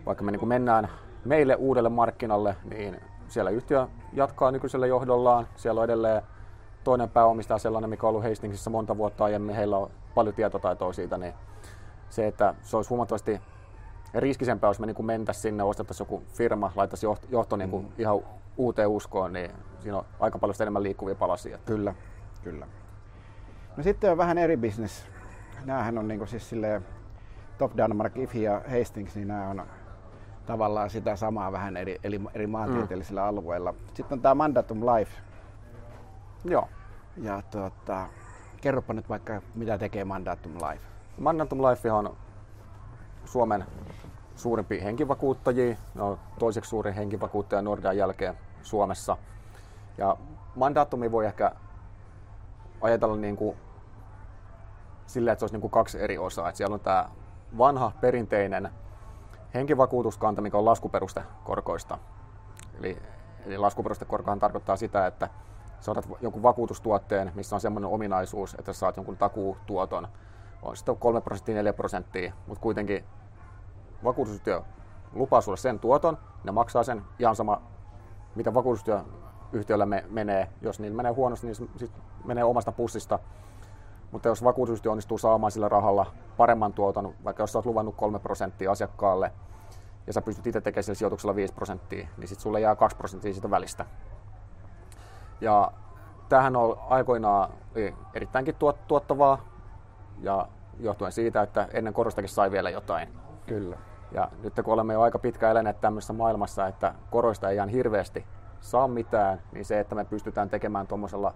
vaikka 0.06 0.24
me 0.24 0.32
niin 0.32 0.48
mennään 0.48 0.88
meille 1.24 1.54
uudelle 1.54 1.88
markkinalle, 1.88 2.56
niin 2.64 3.00
siellä 3.28 3.50
yhtiö 3.50 3.86
jatkaa 4.12 4.50
nykyisellä 4.50 4.86
johdollaan. 4.86 5.48
Siellä 5.56 5.80
on 5.80 5.84
edelleen 5.84 6.22
toinen 6.84 7.08
pääomistaja 7.08 7.58
sellainen, 7.58 7.90
mikä 7.90 8.06
on 8.06 8.08
ollut 8.08 8.24
Hastingsissa 8.24 8.70
monta 8.70 8.96
vuotta 8.96 9.24
aiemmin. 9.24 9.54
Heillä 9.54 9.76
on 9.76 9.90
paljon 10.14 10.34
tietotaitoa 10.34 10.92
siitä, 10.92 11.18
niin 11.18 11.34
se, 12.10 12.26
että 12.26 12.54
se 12.62 12.76
olisi 12.76 12.90
huomattavasti 12.90 13.40
riskisempää, 14.14 14.70
jos 14.70 14.80
me 14.80 14.86
niin 14.86 15.06
mentäisiin 15.06 15.42
sinne, 15.42 15.62
ostettaisiin 15.62 16.04
joku 16.04 16.22
firma, 16.32 16.72
laittaisi 16.76 17.06
johto, 17.06 17.26
johto 17.30 17.56
niin 17.56 17.70
kuin 17.70 17.84
mm. 17.84 17.92
ihan 17.98 18.20
uuteen 18.56 18.88
uskoon, 18.88 19.32
niin 19.32 19.50
siinä 19.78 19.98
on 19.98 20.04
aika 20.20 20.38
paljon 20.38 20.56
enemmän 20.60 20.82
liikkuvia 20.82 21.14
palasia. 21.14 21.58
Kyllä, 21.58 21.94
kyllä. 22.42 22.66
No 23.76 23.82
sitten 23.82 24.10
on 24.10 24.18
vähän 24.18 24.38
eri 24.38 24.56
bisnes. 24.56 25.06
Nämähän 25.64 25.98
on 25.98 26.08
niin 26.08 26.18
kuin 26.18 26.28
siis 26.28 26.48
silleen, 26.48 26.84
Top 27.58 27.76
Danmark, 27.76 28.16
IFI 28.16 28.42
ja 28.42 28.62
Hastings, 28.78 29.14
niin 29.14 29.28
nämä 29.28 29.48
on 29.48 29.62
tavallaan 30.46 30.90
sitä 30.90 31.16
samaa 31.16 31.52
vähän 31.52 31.76
eri, 31.76 32.00
eri, 32.04 32.20
eri 32.34 32.46
maantieteellisillä 32.46 33.20
mm. 33.20 33.28
alueilla. 33.28 33.74
Sitten 33.94 34.16
on 34.16 34.22
tämä 34.22 34.34
Mandatum 34.34 34.80
Life. 34.80 35.12
Joo. 36.44 36.68
Ja 37.16 37.42
tuota, 37.50 38.06
kerropa 38.60 38.92
nyt 38.92 39.08
vaikka, 39.08 39.42
mitä 39.54 39.78
tekee 39.78 40.04
Mandatum 40.04 40.52
Life. 40.54 40.84
Mandatum 41.18 41.58
Life 41.62 41.92
on 41.92 42.16
Suomen 43.24 43.64
suurimpi 44.40 44.82
henkivakuuttajia, 44.82 45.76
no, 45.94 46.18
toiseksi 46.38 46.68
suurin 46.68 46.94
henkivakuuttaja 46.94 47.62
Nordean 47.62 47.96
jälkeen 47.96 48.38
Suomessa. 48.62 49.16
Ja 49.98 50.16
mandaatumi 50.56 51.12
voi 51.12 51.26
ehkä 51.26 51.52
ajatella 52.80 53.16
niin 53.16 53.36
kuin 53.36 53.56
sillä, 55.06 55.32
että 55.32 55.40
se 55.40 55.44
olisi 55.44 55.54
niin 55.54 55.60
kuin 55.60 55.70
kaksi 55.70 56.02
eri 56.02 56.18
osaa. 56.18 56.48
Että 56.48 56.56
siellä 56.56 56.74
on 56.74 56.80
tämä 56.80 57.08
vanha 57.58 57.92
perinteinen 58.00 58.70
henkivakuutuskanta, 59.54 60.42
mikä 60.42 60.58
on 60.58 60.64
laskuperustekorkoista. 60.64 61.98
Eli, 62.78 63.02
eli 63.46 63.58
laskuperustekorkohan 63.58 64.38
tarkoittaa 64.38 64.76
sitä, 64.76 65.06
että 65.06 65.28
sä 65.80 65.90
otat 65.90 66.08
jonkun 66.20 66.42
vakuutustuotteen, 66.42 67.32
missä 67.34 67.56
on 67.56 67.60
sellainen 67.60 67.90
ominaisuus, 67.90 68.56
että 68.58 68.72
saat 68.72 68.96
jonkun 68.96 69.16
takuutuoton, 69.16 70.08
on 70.62 70.76
sitten 70.76 70.96
3 70.96 71.20
prosenttia, 71.20 71.54
4 71.54 71.72
prosenttia, 71.72 72.32
mutta 72.46 72.62
kuitenkin 72.62 73.04
vakuutusyhtiö 74.04 74.62
lupaa 75.12 75.40
sulle 75.40 75.56
sen 75.56 75.78
tuoton, 75.78 76.18
ne 76.44 76.52
maksaa 76.52 76.82
sen 76.82 77.02
ihan 77.18 77.36
sama, 77.36 77.62
mitä 78.34 78.54
vakuutusyhtiöllä 78.54 79.86
me, 79.86 80.04
menee. 80.08 80.48
Jos 80.62 80.80
niillä 80.80 80.96
menee 80.96 81.12
huonosti, 81.12 81.46
niin 81.46 81.70
sit 81.76 81.92
menee 82.24 82.44
omasta 82.44 82.72
pussista. 82.72 83.18
Mutta 84.12 84.28
jos 84.28 84.44
vakuutusyhtiö 84.44 84.90
onnistuu 84.90 85.18
saamaan 85.18 85.50
sillä 85.50 85.68
rahalla 85.68 86.06
paremman 86.36 86.72
tuoton, 86.72 87.14
vaikka 87.24 87.42
jos 87.42 87.52
sä 87.52 87.58
oot 87.58 87.66
luvannut 87.66 87.96
3 87.96 88.18
prosenttia 88.18 88.70
asiakkaalle, 88.70 89.32
ja 90.06 90.12
sä 90.12 90.22
pystyt 90.22 90.46
itse 90.46 90.60
tekemään 90.60 90.84
sillä 90.84 90.94
sijoituksella 90.94 91.34
5 91.34 91.54
prosenttia, 91.54 92.08
niin 92.16 92.28
sitten 92.28 92.42
sulle 92.42 92.60
jää 92.60 92.76
2 92.76 92.96
prosenttia 92.96 93.32
siitä 93.32 93.50
välistä. 93.50 93.86
Ja 95.40 95.72
tämähän 96.28 96.56
on 96.56 96.78
aikoinaan 96.88 97.50
erittäinkin 98.14 98.56
tuottavaa, 98.88 99.38
ja 100.20 100.48
johtuen 100.78 101.12
siitä, 101.12 101.42
että 101.42 101.68
ennen 101.72 101.94
korostakin 101.94 102.28
sai 102.28 102.50
vielä 102.50 102.70
jotain. 102.70 103.08
Kyllä. 103.46 103.76
Ja 104.12 104.28
nyt 104.42 104.54
kun 104.64 104.74
olemme 104.74 104.92
jo 104.92 105.00
aika 105.00 105.18
pitkä 105.18 105.50
eläneet 105.50 105.80
tämmöisessä 105.80 106.12
maailmassa, 106.12 106.66
että 106.66 106.94
koroista 107.10 107.48
ei 107.48 107.56
ihan 107.56 107.68
hirveästi 107.68 108.26
saa 108.60 108.88
mitään, 108.88 109.40
niin 109.52 109.64
se, 109.64 109.80
että 109.80 109.94
me 109.94 110.04
pystytään 110.04 110.50
tekemään 110.50 110.86
tuommoisella 110.86 111.34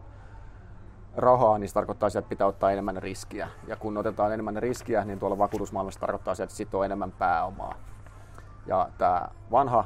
rahaa, 1.16 1.58
niin 1.58 1.68
se 1.68 1.74
tarkoittaa 1.74 2.08
että 2.08 2.28
pitää 2.28 2.46
ottaa 2.46 2.70
enemmän 2.70 3.02
riskiä. 3.02 3.48
Ja 3.66 3.76
kun 3.76 3.96
otetaan 3.96 4.32
enemmän 4.32 4.56
riskiä, 4.56 5.04
niin 5.04 5.18
tuolla 5.18 5.38
vakuutusmaailmassa 5.38 6.00
tarkoittaa 6.00 6.32
että 6.32 6.56
sitoo 6.56 6.84
enemmän 6.84 7.12
pääomaa. 7.12 7.74
Ja 8.66 8.88
tämä 8.98 9.28
vanha 9.50 9.84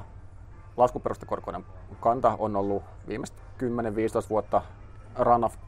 laskuperustekorkoinen 0.77 1.67
kanta 2.01 2.37
on 2.39 2.57
ollut 2.57 2.83
viimeiset 3.09 3.37
10-15 3.59 4.29
vuotta 4.31 4.63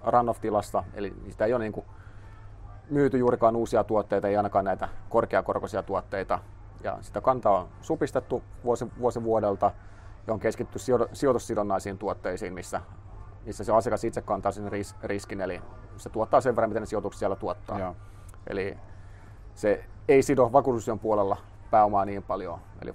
run-off-tilassa, 0.04 0.84
eli 0.94 1.14
sitä 1.30 1.44
ei 1.44 1.54
ole 1.54 1.64
niin 1.64 1.72
kuin 1.72 1.86
myyty 2.90 3.18
juurikaan 3.18 3.56
uusia 3.56 3.84
tuotteita, 3.84 4.28
ei 4.28 4.36
ainakaan 4.36 4.64
näitä 4.64 4.88
korkeakorkoisia 5.08 5.82
tuotteita. 5.82 6.38
Ja 6.84 6.98
sitä 7.00 7.20
kantaa 7.20 7.58
on 7.58 7.68
supistettu 7.80 8.42
vuosi, 8.64 8.86
vuosi 8.98 9.22
vuodelta 9.22 9.70
ja 10.26 10.32
on 10.32 10.40
keskitty 10.40 10.78
sijoitussidonnaisiin 11.12 11.98
tuotteisiin, 11.98 12.54
missä, 12.54 12.80
missä 13.46 13.64
se 13.64 13.72
asiakas 13.72 14.04
itse 14.04 14.22
kantaa 14.22 14.52
sen 14.52 14.72
ris, 14.72 14.96
riskin, 15.02 15.40
eli 15.40 15.62
se 15.96 16.10
tuottaa 16.10 16.40
sen 16.40 16.56
verran, 16.56 16.70
miten 16.70 16.82
ne 16.82 16.86
sijoitukset 16.86 17.18
siellä 17.18 17.36
tuottaa. 17.36 17.78
Joo. 17.78 17.96
Eli 18.46 18.78
se 19.54 19.84
ei 20.08 20.22
sido 20.22 20.52
vakuutusyhtiön 20.52 20.98
puolella 20.98 21.36
pääomaa 21.70 22.04
niin 22.04 22.22
paljon. 22.22 22.58
Eli 22.82 22.94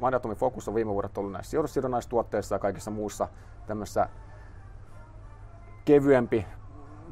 mandatumin 0.00 0.36
fokus 0.36 0.68
on 0.68 0.74
viime 0.74 0.92
vuodet 0.92 1.18
ollut 1.18 1.32
näissä 1.32 1.50
sijoitussidonnaistuotteissa 1.50 2.54
ja 2.54 2.58
kaikissa 2.58 2.90
muussa 2.90 3.28
tämmöisessä 3.66 4.08
kevyempi 5.84 6.46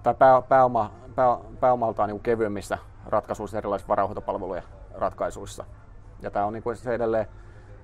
tai 0.02 0.14
pää, 0.14 0.42
pääoma, 0.42 0.90
pää, 1.14 1.38
pääomaltaan 1.60 2.08
niin 2.08 2.20
kevyemmissä 2.20 2.78
ratkaisuissa, 3.06 3.58
erilaisissa 3.58 3.88
varainhoitopalvelujen 3.88 4.62
ratkaisuissa. 4.94 5.64
Ja 6.22 6.30
tämä 6.30 6.46
on 6.46 6.52
niin 6.52 6.62
kuin 6.62 6.76
se 6.76 6.94
edelleen 6.94 7.26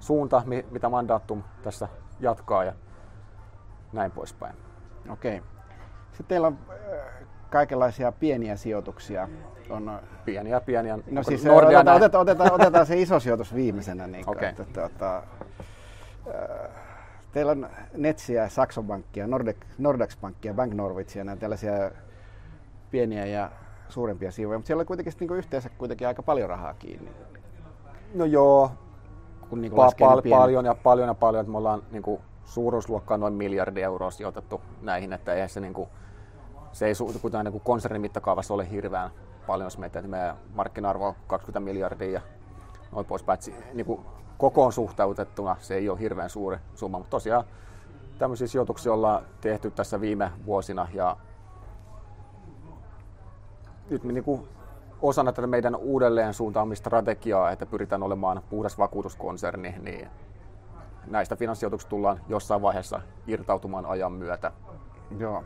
suunta, 0.01 0.43
mitä 0.71 0.89
Mandatum 0.89 1.43
tässä 1.63 1.89
jatkaa 2.21 2.65
ja 2.65 2.73
näin 3.93 4.11
poispäin. 4.11 4.57
Okei. 5.09 5.43
Sitten 6.11 6.27
teillä 6.27 6.47
on 6.47 6.59
äh, 6.71 6.77
kaikenlaisia 7.51 8.13
pieniä 8.13 8.57
sijoituksia. 8.57 9.29
On, 9.71 9.89
äh, 9.89 10.01
pieniä, 10.25 10.61
pieniä. 10.61 10.99
No 11.11 11.23
siis 11.23 11.47
otetaan, 11.47 11.97
otetaan, 11.97 12.23
otetaan, 12.23 12.53
otetaan, 12.53 12.87
se 12.87 13.01
iso 13.01 13.21
sijoitus 13.21 13.55
viimeisenä. 13.55 14.07
Niin 14.07 14.29
okay. 14.29 14.49
että, 14.49 14.65
tuota, 14.65 15.17
äh, 15.17 16.71
teillä 17.33 17.53
on 17.53 17.69
Netsiä, 17.97 18.49
Saxon 18.49 18.87
Bankia, 18.87 19.27
Nordex, 19.27 19.57
Nordex 19.79 20.17
Bankia, 20.21 20.55
Bank 20.55 20.75
Norwichia, 20.75 21.25
näitä 21.25 21.41
tällaisia 21.41 21.91
pieniä 22.91 23.27
ja 23.27 23.51
suurempia 23.89 24.31
siivoja, 24.31 24.59
mutta 24.59 24.67
siellä 24.67 24.81
on 24.81 24.87
kuitenkin 24.87 25.13
niin 25.21 25.37
yhteensä 25.37 25.71
kuitenkin 25.79 26.07
aika 26.07 26.23
paljon 26.23 26.49
rahaa 26.49 26.75
kiinni. 26.75 27.11
No 28.15 28.25
joo, 28.25 28.71
kun 29.49 29.61
niin 29.61 29.73
pa- 29.73 29.77
pal- 29.77 30.23
pieni... 30.23 30.39
paljon 30.39 30.65
ja 30.65 30.75
paljon 30.75 31.09
ja 31.09 31.15
paljon, 31.15 31.41
että 31.41 31.51
me 31.51 31.59
ollaan 31.59 31.83
niin 31.91 32.03
kuin, 32.03 32.21
suuruusluokkaa 32.45 33.17
noin 33.19 33.35
miljardi 33.35 33.83
euroa 33.83 34.11
sijoitettu 34.11 34.61
näihin, 34.83 35.13
että 35.13 35.35
eihän 35.35 35.49
se, 35.49 35.61
niin 35.61 35.75
kuin, 35.75 35.89
se 36.73 36.87
ei 36.87 36.93
su- 36.95 37.19
kuten 37.23 37.45
niin 37.45 37.53
kuin 37.53 37.65
konsernin 37.65 38.01
mittakaavassa 38.01 38.55
ole 38.55 38.71
hirveän 38.71 39.11
paljon, 39.47 39.67
jos 39.67 39.79
miettii, 39.79 39.99
että 39.99 40.11
meidän 40.11 40.37
markkina-arvo 40.55 41.07
on 41.07 41.15
20 41.27 41.61
miljardia 41.61 42.11
ja 42.11 42.21
noin 42.93 43.07
poispäin. 43.07 43.39
Niin 43.75 43.87
kuin, 43.87 44.01
kokoon 44.39 44.73
suhteutettuna 44.73 45.57
se 45.59 45.75
ei 45.75 45.89
ole 45.89 46.01
hirveän 46.01 46.31
suuri 46.31 46.59
summa, 46.75 46.99
mutta 46.99 47.11
tosiaan 47.11 47.45
tämmöisiä 48.19 48.47
sijoituksia 48.47 48.93
ollaan 48.93 49.25
tehty 49.41 49.71
tässä 49.71 50.01
viime 50.01 50.31
vuosina 50.47 50.89
ja 50.95 51.17
nyt 53.91 54.05
me 54.05 54.13
niin 54.13 54.25
kuin 54.25 54.49
osana 55.03 55.33
tätä 55.33 55.47
meidän 55.47 55.77
uudelleen 55.77 56.35
suuntaamista 56.35 56.83
strategiaa, 56.83 57.51
että 57.51 57.67
pyritään 57.67 58.03
olemaan 58.03 58.43
puhdas 58.51 58.79
vakuutuskonserni, 58.79 59.75
niin 59.83 60.09
näistä 61.07 61.37
finanssijoituksista 61.37 61.91
tullaan 61.91 62.21
jossain 62.29 62.63
vaiheessa 62.63 63.01
irtautumaan 63.27 63.87
ajan 63.87 64.13
myötä. 64.13 64.53
Joo. 65.19 65.45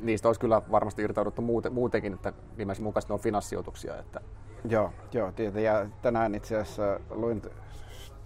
Niistä 0.00 0.28
olisi 0.28 0.40
kyllä 0.40 0.62
varmasti 0.70 1.02
irtauduttu 1.02 1.42
muutenkin, 1.70 2.14
että 2.14 2.32
nimensä 2.56 2.82
mukaisesti 2.82 3.10
ne 3.10 3.14
on 3.14 3.20
finanssijoituksia. 3.20 3.98
Että... 3.98 4.20
Joo, 4.68 4.90
joo 5.12 5.32
tietä. 5.32 5.60
Ja 5.60 5.86
tänään 6.02 6.34
itse 6.34 6.56
asiassa 6.56 7.00
luin 7.10 7.42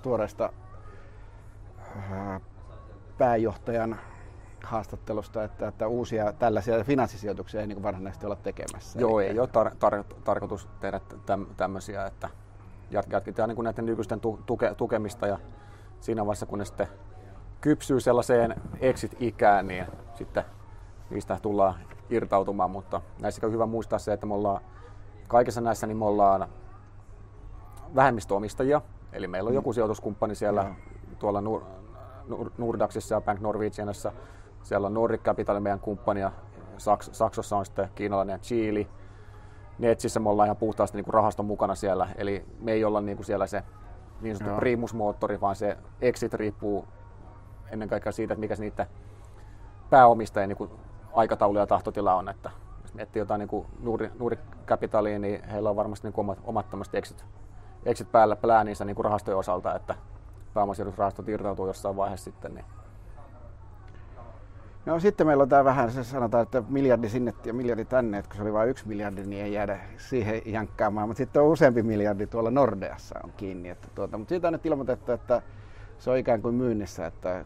tuoreesta 0.02 0.52
äh, 1.96 2.40
pääjohtajan 3.18 3.98
haastattelusta, 4.68 5.44
että, 5.44 5.68
että 5.68 5.88
uusia 5.88 6.32
tällaisia 6.32 6.84
finanssisijoituksia 6.84 7.60
ei 7.60 7.66
niin 7.66 7.82
varsinaisesti 7.82 8.26
olla 8.26 8.36
tekemässä. 8.36 9.00
Joo, 9.00 9.20
Eli... 9.20 9.28
ei 9.28 9.38
ole 9.38 9.48
tar- 9.48 9.74
tar- 9.74 10.14
tarkoitus 10.24 10.68
tehdä 10.80 11.00
täm- 11.26 11.54
tämmöisiä, 11.56 12.06
että 12.06 12.30
jatketaan 12.90 13.48
niin 13.48 13.64
näiden 13.64 13.86
nykyisten 13.86 14.20
tuke- 14.20 14.74
tukemista 14.76 15.26
ja 15.26 15.38
siinä 16.00 16.26
vaiheessa, 16.26 16.46
kun 16.46 16.58
ne 16.58 16.64
sitten 16.64 16.88
kypsyy 17.60 18.00
sellaiseen 18.00 18.54
exit-ikään, 18.80 19.66
niin 19.66 19.86
sitten 20.14 20.44
niistä 21.10 21.38
tullaan 21.42 21.74
irtautumaan, 22.10 22.70
mutta 22.70 23.00
näissä 23.20 23.46
on 23.46 23.52
hyvä 23.52 23.66
muistaa 23.66 23.98
se, 23.98 24.12
että 24.12 24.26
me 24.26 24.34
ollaan 24.34 24.60
kaikessa 25.28 25.60
näissä 25.60 25.86
niin 25.86 25.96
me 25.96 26.04
ollaan 26.04 26.48
vähemmistöomistajia, 27.94 28.80
eli 29.12 29.26
meillä 29.26 29.48
on 29.48 29.54
joku 29.54 29.70
mm. 29.70 29.74
sijoituskumppani 29.74 30.34
siellä 30.34 30.62
mm. 30.62 30.76
tuolla 31.18 31.40
Nur, 31.40 31.62
Nur, 32.28 32.50
Nordaxissa 32.58 33.14
ja 33.14 33.20
Bank 33.20 33.40
Norwegianissa, 33.40 34.12
siellä 34.62 34.86
on 34.86 34.94
Nordic 34.94 35.22
Capital 35.22 35.60
meidän 35.60 35.80
kumppania, 35.80 36.32
Saks, 36.78 37.10
Saksossa 37.12 37.56
on 37.56 37.66
sitten 37.66 37.88
kiinalainen 37.94 38.34
ja 38.34 38.38
Chile. 38.38 38.86
Netsissä 39.78 40.20
me 40.20 40.28
ollaan 40.28 40.46
ihan 40.46 40.56
puhtaasti 40.56 40.98
niin 40.98 41.04
kuin 41.04 41.14
rahaston 41.14 41.46
mukana 41.46 41.74
siellä, 41.74 42.08
eli 42.16 42.44
me 42.60 42.72
ei 42.72 42.84
olla 42.84 43.00
niin 43.00 43.16
kuin 43.16 43.26
siellä 43.26 43.46
se 43.46 43.62
niin 44.20 44.36
sanottu 44.36 44.52
Joo. 44.52 44.60
primusmoottori, 44.60 45.40
vaan 45.40 45.56
se 45.56 45.76
exit 46.00 46.34
riippuu 46.34 46.84
ennen 47.70 47.88
kaikkea 47.88 48.12
siitä, 48.12 48.34
että 48.34 48.40
mikä 48.40 48.56
se 48.56 48.62
niiden 48.62 48.86
pääomistajien 49.90 50.48
niin 50.48 50.70
aikataulu 51.12 51.58
ja 51.58 51.66
tahtotila 51.66 52.14
on. 52.14 52.28
Että 52.28 52.50
jos 52.82 52.94
miettii 52.94 53.20
jotain 53.20 53.38
niin 53.38 53.66
Nuuri, 53.80 54.10
Nuuri 54.18 54.38
Capitalia, 54.66 55.18
niin 55.18 55.44
heillä 55.44 55.70
on 55.70 55.76
varmasti 55.76 56.06
niin 56.06 56.12
kuin 56.12 56.36
omat, 56.44 56.68
omat 56.72 56.94
exit, 56.94 57.24
exit 57.84 58.12
päällä 58.12 58.36
pläänissä 58.36 58.84
niin 58.84 58.96
kuin 58.96 59.04
rahastojen 59.04 59.38
osalta, 59.38 59.74
että 59.74 59.94
pääomasijoitusrahastot 60.54 61.28
irtautuu 61.28 61.66
jossain 61.66 61.96
vaiheessa 61.96 62.24
sitten, 62.24 62.54
niin 62.54 62.64
No 64.86 65.00
sitten 65.00 65.26
meillä 65.26 65.42
on 65.42 65.48
tämä 65.48 65.64
vähän, 65.64 65.90
se 65.90 66.04
sanotaan, 66.04 66.42
että 66.42 66.62
miljardi 66.68 67.08
sinne 67.08 67.34
ja 67.44 67.54
miljardi 67.54 67.84
tänne, 67.84 68.18
että 68.18 68.28
kun 68.28 68.36
se 68.36 68.42
oli 68.42 68.52
vain 68.52 68.70
yksi 68.70 68.88
miljardi, 68.88 69.22
niin 69.22 69.44
ei 69.44 69.52
jäädä 69.52 69.78
siihen 69.96 70.42
jankkaamaan. 70.44 71.08
Mutta 71.08 71.18
sitten 71.18 71.42
on 71.42 71.48
useampi 71.48 71.82
miljardi 71.82 72.26
tuolla 72.26 72.50
Nordeassa 72.50 73.20
on 73.24 73.32
kiinni. 73.36 73.68
Että 73.68 73.88
tuota, 73.94 74.18
mutta 74.18 74.28
siitä 74.28 74.48
on 74.48 74.52
nyt 74.52 74.66
ilmoitettu, 74.66 75.12
että 75.12 75.42
se 75.98 76.10
on 76.10 76.18
ikään 76.18 76.42
kuin 76.42 76.54
myynnissä, 76.54 77.06
että 77.06 77.44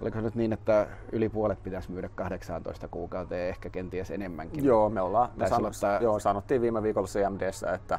oliko 0.00 0.16
se 0.16 0.22
nyt 0.22 0.34
niin, 0.34 0.52
että 0.52 0.86
yli 1.12 1.28
puolet 1.28 1.62
pitäisi 1.62 1.92
myydä 1.92 2.08
18 2.14 2.88
kuukauteen, 2.88 3.48
ehkä 3.48 3.70
kenties 3.70 4.10
enemmänkin. 4.10 4.64
Joo, 4.64 4.90
me 4.90 5.00
ollaan, 5.00 5.30
me 5.36 5.48
sanot, 5.48 5.74
ottaa... 5.74 6.00
joo, 6.00 6.18
sanottiin 6.18 6.60
viime 6.60 6.82
viikolla 6.82 7.08
CMDssä, 7.08 7.72
että 7.72 7.98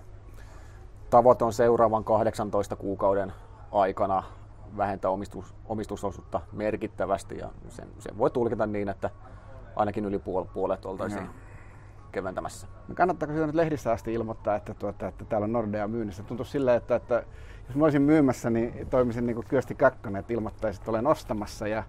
tavoite 1.10 1.44
on 1.44 1.54
seuraavan 1.54 2.04
18 2.04 2.76
kuukauden 2.76 3.34
aikana 3.72 4.24
vähentää 4.78 5.12
omistus, 5.12 5.56
omistusosuutta 5.66 6.42
merkittävästi 6.52 7.38
ja 7.38 7.50
sen, 7.70 7.88
sen 8.00 8.18
voi 8.18 8.32
tulkita 8.32 8.68
niin, 8.68 8.90
että 8.90 9.10
ainakin 9.76 10.06
yli 10.06 10.20
puol, 10.20 10.46
puolet 10.46 10.86
oltaisiin 10.86 11.24
no. 11.24 11.30
keventämässä. 12.12 12.68
No 12.88 12.96
kannattaako 12.96 13.34
sitä 13.34 13.46
nyt 13.46 13.56
lehdissä 13.56 13.92
asti 13.92 14.14
ilmoittaa, 14.14 14.56
että, 14.56 14.74
tuota, 14.74 15.08
että 15.08 15.26
täällä 15.26 15.46
on 15.46 15.54
Nordea 15.54 15.88
myynnissä? 15.88 16.24
Tuntuu 16.24 16.46
sillä, 16.46 16.76
että, 16.76 16.96
että 16.96 17.24
jos 17.68 17.76
mä 17.76 17.84
olisin 17.84 18.02
myymässä, 18.02 18.50
niin 18.50 18.88
toimisin 18.90 19.26
niin 19.26 19.36
kuin 19.36 19.48
Kyösti 19.48 19.76
Kakkonen, 19.76 20.20
että 20.20 20.34
ilmoittaisin, 20.34 20.82
että 20.82 20.92
olen 20.92 21.08
ostamassa 21.08 21.68
ja 21.68 21.84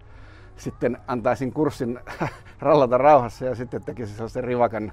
sitten 0.56 0.98
antaisin 1.06 1.52
kurssin 1.52 2.00
rallata 2.60 2.98
rauhassa 2.98 3.44
ja 3.44 3.54
sitten 3.54 3.84
tekisin 3.84 4.16
sellaisen 4.16 4.44
rivakan 4.44 4.92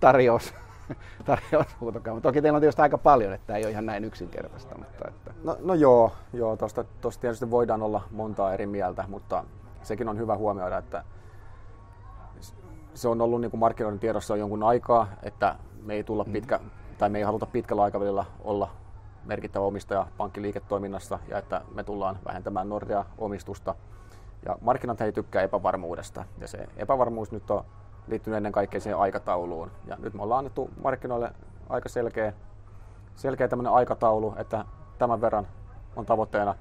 tarjous 0.00 0.54
tarjoushuutokaan. 1.24 2.22
Toki 2.22 2.42
teillä 2.42 2.56
on 2.56 2.60
tietysti 2.60 2.82
aika 2.82 2.98
paljon, 2.98 3.32
että 3.32 3.46
tämä 3.46 3.56
ei 3.56 3.64
ole 3.64 3.70
ihan 3.70 3.86
näin 3.86 4.04
yksinkertaista. 4.04 4.78
Mutta 4.78 5.08
että... 5.08 5.34
no, 5.44 5.56
no 5.60 5.74
joo, 5.74 6.12
joo 6.32 6.56
tuosta, 6.56 6.84
tuosta 7.00 7.20
tietysti 7.20 7.50
voidaan 7.50 7.82
olla 7.82 8.02
montaa 8.10 8.54
eri 8.54 8.66
mieltä, 8.66 9.04
mutta 9.08 9.44
sekin 9.82 10.08
on 10.08 10.18
hyvä 10.18 10.36
huomioida, 10.36 10.78
että 10.78 11.04
se 12.94 13.08
on 13.08 13.20
ollut 13.20 13.40
niin 13.40 13.50
kuin 13.50 13.60
markkinoiden 13.60 14.00
tiedossa 14.00 14.36
jonkun 14.36 14.62
aikaa, 14.62 15.08
että 15.22 15.56
me 15.82 15.94
ei, 15.94 16.04
tulla 16.04 16.24
mm. 16.24 16.32
pitkä, 16.32 16.60
tai 16.98 17.08
me 17.08 17.18
ei 17.18 17.24
haluta 17.24 17.46
pitkällä 17.46 17.82
aikavälillä 17.82 18.24
olla 18.44 18.70
merkittävä 19.24 19.64
omistaja 19.64 20.06
pankkiliiketoiminnassa 20.16 21.18
ja 21.28 21.38
että 21.38 21.62
me 21.74 21.84
tullaan 21.84 22.18
vähentämään 22.24 22.68
Nordea-omistusta. 22.68 23.74
Ja 24.46 24.58
markkinat 24.60 25.00
ei 25.00 25.12
tykkää 25.12 25.42
epävarmuudesta 25.42 26.24
ja 26.38 26.48
se 26.48 26.68
epävarmuus 26.76 27.32
nyt 27.32 27.50
on 27.50 27.64
liittynyt 28.06 28.36
ennen 28.36 28.52
kaikkea 28.52 28.80
siihen 28.80 28.98
aikatauluun. 28.98 29.70
Ja 29.86 29.96
nyt 29.96 30.14
me 30.14 30.22
ollaan 30.22 30.38
annettu 30.38 30.70
markkinoille 30.82 31.32
aika 31.68 31.88
selkeä, 31.88 32.32
selkeä 33.14 33.48
tämmöinen 33.48 33.72
aikataulu, 33.72 34.34
että 34.38 34.64
tämän 34.98 35.20
verran 35.20 35.46
on 35.96 36.06
tavoitteena 36.06 36.54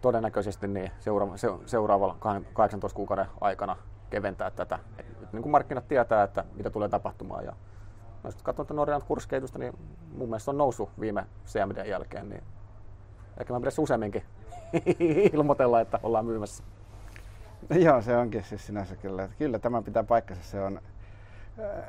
todennäköisesti 0.00 0.68
niin 0.68 0.90
seuraava, 1.00 1.36
se, 1.36 1.48
seuraavalla 1.66 2.16
18 2.52 2.96
kuukauden 2.96 3.26
aikana 3.40 3.76
keventää 4.10 4.50
tätä. 4.50 4.78
Et, 4.98 5.06
et, 5.22 5.32
niin 5.32 5.42
kuin 5.42 5.50
markkinat 5.50 5.88
tietää, 5.88 6.22
että 6.22 6.44
mitä 6.54 6.70
tulee 6.70 6.88
tapahtumaan. 6.88 7.44
Ja 7.44 7.52
jos 8.24 8.36
katsotaan 8.42 8.76
Norjan 8.76 9.02
kurssikehitystä, 9.08 9.58
niin 9.58 9.78
mun 10.16 10.28
mielestä 10.28 10.50
on 10.50 10.58
noussut 10.58 10.90
viime 11.00 11.26
CMD 11.46 11.86
jälkeen, 11.86 12.28
niin 12.28 12.42
ehkä 13.40 13.52
mä 13.52 13.60
pitäisi 13.60 13.80
useamminkin 13.80 14.22
ilmoitella, 15.32 15.80
että 15.80 16.00
ollaan 16.02 16.26
myymässä. 16.26 16.64
Joo, 17.84 18.02
se 18.02 18.16
onkin 18.16 18.44
siis 18.44 18.66
sinänsä 18.66 18.96
kyllä. 18.96 19.28
Kyllä 19.38 19.58
tämä 19.58 19.82
pitää 19.82 20.04
paikkansa. 20.04 20.42
Se 20.42 20.60
on 20.60 20.80
äh, 21.58 21.84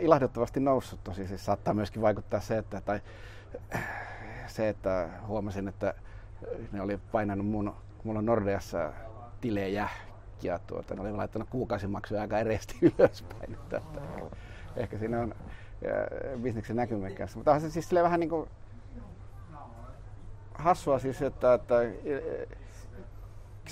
ilahduttavasti 0.00 0.60
noussut 0.60 1.04
tosi. 1.04 1.26
Siis 1.26 1.44
saattaa 1.44 1.74
myöskin 1.74 2.02
vaikuttaa 2.02 2.40
se, 2.40 2.58
että, 2.58 2.80
tai, 2.80 3.00
äh, 3.74 3.84
se, 4.46 4.68
että 4.68 5.08
huomasin, 5.26 5.68
että 5.68 5.94
ne 6.72 6.82
oli 6.82 6.98
painanut 7.12 7.46
mun, 7.46 7.74
mulla 8.04 8.18
on 8.18 8.26
Nordeassa 8.26 8.92
tilejä 9.40 9.88
ja 10.42 10.58
tuota, 10.66 10.94
ne 10.94 11.00
oli 11.00 11.12
laittanut 11.12 11.48
kuukausimaksuja 11.48 12.20
aika 12.20 12.38
ereesti 12.38 12.78
ylöspäin. 12.98 13.54
Että, 13.54 13.76
että, 13.76 14.00
ehkä 14.76 14.98
siinä 14.98 15.20
on 15.20 15.34
äh, 15.34 16.40
bisneksen 16.40 16.76
näkymäkään. 16.76 17.28
Mutta 17.34 17.52
on 17.52 17.60
se 17.60 17.70
siis 17.70 17.92
vähän 17.92 18.20
niin 18.20 18.30
kuin 18.30 18.48
hassua 20.54 20.98
siis, 20.98 21.22
että, 21.22 21.54
että 21.54 21.74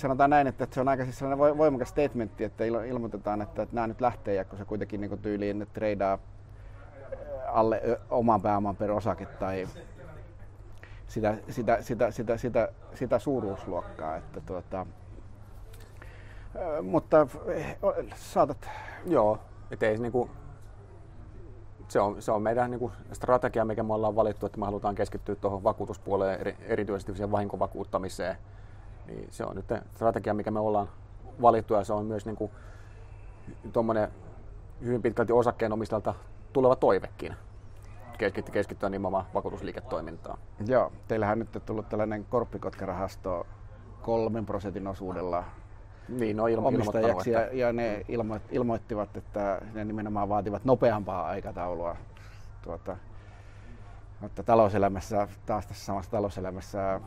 sanotaan 0.01 0.29
näin, 0.29 0.47
että 0.47 0.67
se 0.71 0.81
on 0.81 0.87
aika 0.87 1.03
siis 1.03 1.19
sellainen 1.19 1.57
voimakas 1.57 1.89
statementti, 1.89 2.43
että 2.43 2.63
ilmoitetaan, 2.65 3.41
että, 3.41 3.61
että 3.61 3.75
nämä 3.75 3.87
nyt 3.87 4.01
lähtee 4.01 4.33
ja 4.33 4.45
kun 4.45 4.57
se 4.57 4.65
kuitenkin 4.65 5.01
niin 5.01 5.19
tyyliin 5.19 5.67
treidaa 5.73 6.17
alle 7.47 7.81
oman 8.09 8.41
pääoman 8.41 8.75
per 8.75 8.91
osake 8.91 9.25
tai 9.25 9.67
sitä, 11.07 11.37
sitä, 11.49 11.81
sitä, 11.81 12.11
sitä, 12.11 12.37
sitä, 12.37 12.69
sitä 12.93 13.19
suuruusluokkaa. 13.19 14.15
Että 14.15 14.41
tuota, 14.41 14.85
mutta 16.81 17.27
eh, 17.47 17.77
saatat... 18.15 18.69
Joo, 19.05 19.39
ettei 19.71 19.97
se 19.97 20.01
niinku, 20.01 20.29
se 21.87 21.99
on, 21.99 22.21
se 22.21 22.31
on 22.31 22.41
meidän 22.41 22.71
niin 22.71 22.79
kuin 22.79 22.91
strategia, 23.13 23.65
mikä 23.65 23.83
me 23.83 23.93
ollaan 23.93 24.15
valittu, 24.15 24.45
että 24.45 24.59
me 24.59 24.65
halutaan 24.65 24.95
keskittyä 24.95 25.35
tuohon 25.35 25.63
vakuutuspuoleen, 25.63 26.55
erityisesti 26.61 27.11
siihen 27.11 27.31
vahinkovakuuttamiseen 27.31 28.37
niin 29.09 29.27
se 29.31 29.43
on 29.43 29.55
nyt 29.55 29.65
strategia, 29.95 30.33
mikä 30.33 30.51
me 30.51 30.59
ollaan 30.59 30.89
valittu 31.41 31.73
ja 31.73 31.83
se 31.83 31.93
on 31.93 32.05
myös 32.05 32.25
niin 32.25 32.35
kuin 32.35 32.51
tuommoinen 33.73 34.11
hyvin 34.81 35.01
pitkälti 35.01 35.33
osakkeenomistajalta 35.33 36.13
tuleva 36.53 36.75
toivekin 36.75 37.35
keskittyä, 38.17 38.53
keskittyä 38.53 38.89
nimenomaan 38.89 39.25
vakuutusliiketoimintaan. 39.33 40.39
Joo, 40.67 40.91
teillähän 41.07 41.39
nyt 41.39 41.55
on 41.55 41.61
tullut 41.61 41.89
tällainen 41.89 42.25
korppikotkarahasto 42.25 43.47
kolmen 44.01 44.45
prosentin 44.45 44.87
osuudella 44.87 45.43
niin, 46.09 46.37
no 46.37 46.43
ilmo- 46.47 46.67
omistajaksi 46.67 47.31
ja, 47.31 47.53
ja 47.53 47.73
ne 47.73 48.05
ilmo- 48.07 48.41
ilmoittivat, 48.51 49.17
että 49.17 49.61
ne 49.73 49.85
nimenomaan 49.85 50.29
vaativat 50.29 50.65
nopeampaa 50.65 51.25
aikataulua. 51.25 51.95
Tuota, 52.61 52.97
mutta 54.19 54.43
talouselämässä, 54.43 55.27
taas 55.45 55.67
tässä 55.67 55.85
samassa 55.85 56.11
talouselämässä 56.11 57.01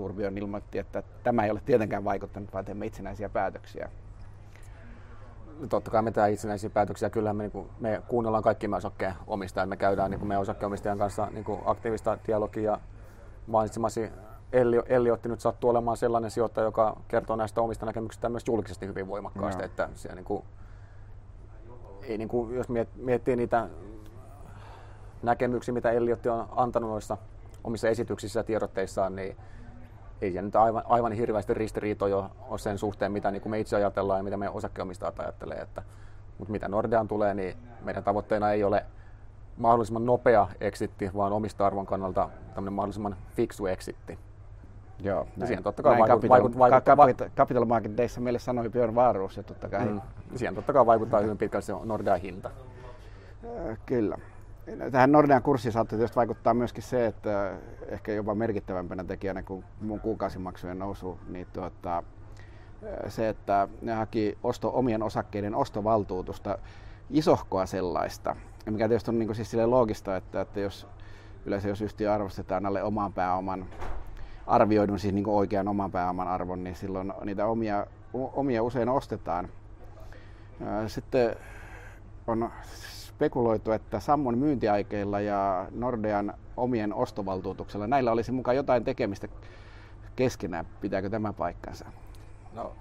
Turbion 0.00 0.38
ilmoitti, 0.38 0.78
että 0.78 1.02
tämä 1.22 1.44
ei 1.44 1.50
ole 1.50 1.60
tietenkään 1.66 2.04
vaikuttanut, 2.04 2.52
vaan 2.52 2.64
teemme 2.64 2.86
itsenäisiä 2.86 3.28
päätöksiä. 3.28 3.90
No 5.60 5.66
totta 5.66 5.90
kai 5.90 6.02
me 6.02 6.10
tehdään 6.10 6.32
itsenäisiä 6.32 6.70
päätöksiä. 6.70 7.10
Kyllähän 7.10 7.36
me, 7.36 7.42
niin 7.42 7.50
kuin, 7.50 7.68
me 7.80 8.02
kuunnellaan 8.08 8.42
kaikki 8.42 8.68
meidän 8.68 8.78
osakkeen 8.78 9.14
omistajat. 9.26 9.68
Me 9.68 9.76
käydään 9.76 10.10
niin 10.10 10.18
kuin 10.18 10.28
meidän 10.28 10.42
osakkeenomistajan 10.42 10.98
kanssa 10.98 11.28
niin 11.30 11.44
kuin 11.44 11.60
aktiivista 11.64 12.18
dialogia. 12.26 12.78
Mainitsemasi 13.46 14.10
Elli, 14.52 14.82
Elli 14.86 15.10
otti 15.10 15.28
nyt 15.28 15.40
sattuu 15.40 15.70
olemaan 15.70 15.96
sellainen 15.96 16.30
sijoittaja, 16.30 16.64
joka 16.64 16.96
kertoo 17.08 17.36
näistä 17.36 17.60
omista 17.60 17.86
näkemyksistä 17.86 18.28
myös 18.28 18.44
julkisesti 18.46 18.86
hyvin 18.86 19.08
voimakkaasti. 19.08 19.64
Että 19.64 19.88
siellä, 19.94 20.16
niin 20.16 20.24
kuin, 20.24 20.44
ei, 22.02 22.18
niin 22.18 22.28
kuin, 22.28 22.54
jos 22.54 22.66
miettii 22.96 23.36
niitä 23.36 23.68
näkemyksiä, 25.22 25.74
mitä 25.74 25.90
Elliot 25.90 26.26
on 26.26 26.48
antanut 26.56 26.90
noissa 26.90 27.16
omissa 27.64 27.88
esityksissä 27.88 28.40
ja 28.40 28.44
tiedotteissaan, 28.44 29.16
niin 29.16 29.36
ei 30.20 30.32
se 30.32 30.42
nyt 30.42 30.56
aivan, 30.56 30.82
aivan 30.86 31.12
hirveästi 31.12 31.54
ristiriitoja 31.54 32.30
ole 32.48 32.58
sen 32.58 32.78
suhteen, 32.78 33.12
mitä 33.12 33.30
niin 33.30 33.42
kuin 33.42 33.50
me 33.50 33.60
itse 33.60 33.76
ajatellaan 33.76 34.18
ja 34.18 34.24
mitä 34.24 34.36
meidän 34.36 34.54
osakkeenomistajat 34.54 35.20
ajattelee. 35.20 35.58
Että, 35.58 35.82
mutta 36.38 36.52
mitä 36.52 36.68
Nordean 36.68 37.08
tulee, 37.08 37.34
niin 37.34 37.56
meidän 37.84 38.04
tavoitteena 38.04 38.52
ei 38.52 38.64
ole 38.64 38.84
mahdollisimman 39.56 40.06
nopea 40.06 40.48
exitti, 40.60 41.10
vaan 41.16 41.32
omista 41.32 41.66
arvon 41.66 41.86
kannalta 41.86 42.30
tämmöinen 42.54 42.72
mahdollisimman 42.72 43.16
fiksu 43.36 43.66
exitti. 43.66 44.18
Joo, 45.02 45.26
näin, 45.36 45.46
siihen 45.46 45.62
totta 45.62 45.82
kai 45.82 45.98
vaikut, 45.98 46.08
capital, 46.08 46.58
vaikut, 46.58 46.84
capital, 46.84 47.28
capital 47.36 47.64
Market 47.64 47.96
Dayssä 47.96 48.20
meille 48.20 48.38
sanoi 48.38 48.70
Björn 48.70 48.94
Vaaruus 48.94 49.36
ja 49.36 49.42
totta 49.42 49.68
kai. 49.68 49.84
Mm, 49.84 50.00
siihen 50.34 50.54
totta 50.54 50.72
kai 50.72 50.86
vaikuttaa 50.86 51.20
hyvin 51.20 51.38
pitkälti 51.38 51.66
se 51.66 51.72
Nordean 51.84 52.20
hinta. 52.20 52.50
Kyllä 53.86 54.18
tähän 54.90 55.12
Nordean 55.12 55.42
kurssiin 55.42 55.72
saattaa 55.72 55.98
tietysti 55.98 56.16
vaikuttaa 56.16 56.54
myöskin 56.54 56.82
se, 56.82 57.06
että 57.06 57.52
ehkä 57.86 58.12
jopa 58.12 58.34
merkittävämpänä 58.34 59.04
tekijänä 59.04 59.42
kuin 59.42 59.64
mun 59.80 60.00
kuukausimaksujen 60.00 60.78
nousu, 60.78 61.18
niin 61.28 61.46
tuota, 61.52 62.02
se, 63.08 63.28
että 63.28 63.68
ne 63.82 63.92
haki 63.92 64.38
osto, 64.42 64.70
omien 64.74 65.02
osakkeiden 65.02 65.54
ostovaltuutusta, 65.54 66.58
isohkoa 67.10 67.66
sellaista. 67.66 68.36
Mikä 68.66 68.88
tietysti 68.88 69.10
on 69.10 69.18
niin 69.18 69.34
siis 69.34 69.54
loogista, 69.54 70.16
että, 70.16 70.40
että 70.40 70.60
jos 70.60 70.86
yleensä 71.46 71.68
jos 71.68 71.80
yhtiö 71.80 72.12
arvostetaan 72.12 72.66
alle 72.66 72.82
oman 72.82 73.12
pääoman, 73.12 73.66
arvioidun 74.46 74.98
siis 74.98 75.14
niin 75.14 75.28
oikean 75.28 75.68
oman 75.68 75.92
pääoman 75.92 76.28
arvon, 76.28 76.64
niin 76.64 76.76
silloin 76.76 77.12
niitä 77.24 77.46
omia, 77.46 77.86
omia 78.12 78.62
usein 78.62 78.88
ostetaan. 78.88 79.48
Sitten 80.86 81.36
on 82.26 82.50
spekuloitu, 83.20 83.72
että 83.72 84.00
Sammon 84.00 84.38
myyntiaikeilla 84.38 85.20
ja 85.20 85.66
Nordean 85.70 86.34
omien 86.56 86.94
ostovaltuutuksella, 86.94 87.86
näillä 87.86 88.12
olisi 88.12 88.32
mukaan 88.32 88.56
jotain 88.56 88.84
tekemistä 88.84 89.28
keskenään. 90.16 90.66
Pitääkö 90.80 91.10
tämä 91.10 91.32
paikkansa? 91.32 91.84
No, 92.54 92.72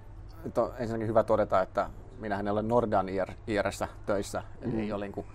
nyt 0.44 0.58
on 0.58 0.72
ensinnäkin 0.78 1.08
hyvä 1.08 1.24
todeta, 1.24 1.62
että 1.62 1.90
minähän 2.20 2.48
en 2.48 2.54
ole 2.54 2.62
Nordean 2.62 3.10
IR, 3.10 3.32
IRssä 3.48 3.88
töissä, 4.06 4.44
eli 4.62 4.72
mm. 4.72 4.80
ei, 4.80 4.92
ole, 4.92 5.06
niin 5.06 5.12
kuin, 5.12 5.28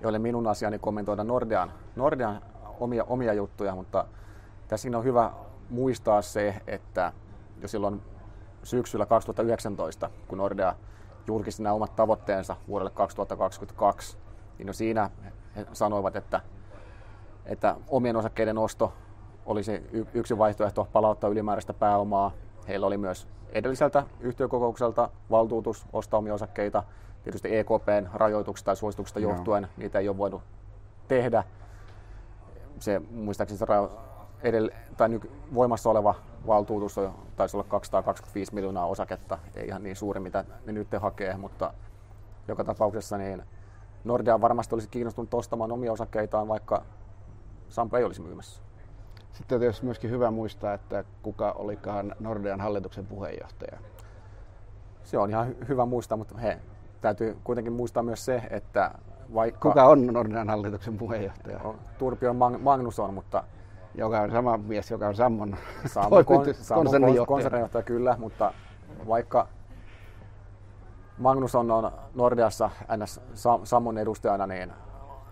ei 0.00 0.06
ole 0.06 0.18
minun 0.18 0.46
asiani 0.46 0.78
kommentoida 0.78 1.24
Nordean, 1.24 1.72
Nordean 1.96 2.42
omia, 2.80 3.04
omia 3.04 3.32
juttuja, 3.32 3.74
mutta 3.74 4.04
tässä 4.68 4.88
on 4.94 5.04
hyvä 5.04 5.30
muistaa 5.70 6.22
se, 6.22 6.54
että 6.66 7.12
jo 7.62 7.68
silloin 7.68 8.02
syksyllä 8.62 9.06
2019, 9.06 10.10
kun 10.28 10.38
Nordea 10.38 10.74
julkisti 11.26 11.62
nämä 11.62 11.72
omat 11.72 11.96
tavoitteensa 11.96 12.56
vuodelle 12.68 12.90
2022, 12.90 14.16
niin 14.60 14.66
jo 14.66 14.72
siinä 14.72 15.10
he 15.56 15.66
sanoivat, 15.72 16.16
että, 16.16 16.40
että 17.46 17.76
omien 17.88 18.16
osakkeiden 18.16 18.58
osto 18.58 18.92
olisi 19.46 19.82
yksi 20.14 20.38
vaihtoehto 20.38 20.88
palauttaa 20.92 21.30
ylimääräistä 21.30 21.74
pääomaa. 21.74 22.32
Heillä 22.68 22.86
oli 22.86 22.98
myös 22.98 23.28
edelliseltä 23.52 24.06
yhtiökokoukselta 24.20 25.10
valtuutus 25.30 25.86
ostaa 25.92 26.18
omia 26.18 26.34
osakkeita. 26.34 26.82
Tietysti 27.22 27.56
EKPn 27.56 28.08
rajoituksista 28.14 28.66
tai 28.66 28.76
suosituksista 28.76 29.20
johtuen 29.20 29.62
Joo. 29.62 29.70
niitä 29.76 29.98
ei 29.98 30.08
ole 30.08 30.18
voinut 30.18 30.42
tehdä. 31.08 31.44
Se 32.78 33.02
muistaakseni 33.10 33.58
se 33.58 33.64
edell- 34.42 34.74
tai 34.96 35.08
nyky- 35.08 35.30
voimassa 35.54 35.90
oleva 35.90 36.14
valtuutus 36.46 36.98
on, 36.98 37.14
taisi 37.36 37.56
olla 37.56 37.66
225 37.68 38.54
miljoonaa 38.54 38.86
osaketta, 38.86 39.38
ei 39.56 39.66
ihan 39.66 39.82
niin 39.82 39.96
suuri 39.96 40.20
mitä 40.20 40.44
ne 40.66 40.72
nyt 40.72 40.88
hakee, 41.00 41.36
mutta 41.36 41.74
joka 42.48 42.64
tapauksessa 42.64 43.18
niin 43.18 43.42
Nordea 44.04 44.40
varmasti 44.40 44.74
olisi 44.74 44.88
kiinnostunut 44.88 45.34
ostamaan 45.34 45.72
omia 45.72 45.92
osakkeitaan, 45.92 46.48
vaikka 46.48 46.82
Sampo 47.68 47.96
ei 47.96 48.04
olisi 48.04 48.22
myymässä. 48.22 48.62
Sitten 49.32 49.56
on 49.56 49.60
tietysti 49.60 49.84
myöskin 49.84 50.10
hyvä 50.10 50.30
muistaa, 50.30 50.74
että 50.74 51.04
kuka 51.22 51.52
olikaan 51.52 52.14
Nordean 52.20 52.60
hallituksen 52.60 53.06
puheenjohtaja. 53.06 53.78
Se 55.04 55.18
on 55.18 55.30
ihan 55.30 55.48
hy- 55.48 55.68
hyvä 55.68 55.86
muistaa, 55.86 56.18
mutta 56.18 56.38
he, 56.38 56.58
täytyy 57.00 57.36
kuitenkin 57.44 57.72
muistaa 57.72 58.02
myös 58.02 58.24
se, 58.24 58.42
että 58.50 58.90
vaikka... 59.34 59.68
Kuka 59.68 59.84
on 59.84 60.06
Nordean 60.06 60.48
hallituksen 60.48 60.98
puheenjohtaja? 60.98 61.60
Turbio 61.98 62.34
Magnusson, 62.58 63.14
mutta 63.14 63.44
joka 63.94 64.20
on 64.20 64.30
sama 64.30 64.56
mies, 64.56 64.90
joka 64.90 65.08
on 65.08 65.14
Sammon, 65.14 65.56
Sammon 65.86 66.24
kon, 66.24 66.44
konsernijohtaja. 66.74 67.26
konsernijohtaja. 67.26 67.82
kyllä, 67.82 68.16
mutta 68.18 68.52
vaikka 69.08 69.48
Magnus 71.20 71.54
on 71.54 71.92
Nordeassa 72.14 72.70
NS 72.96 73.20
Sammon 73.64 73.98
edustajana, 73.98 74.46
niin 74.46 74.72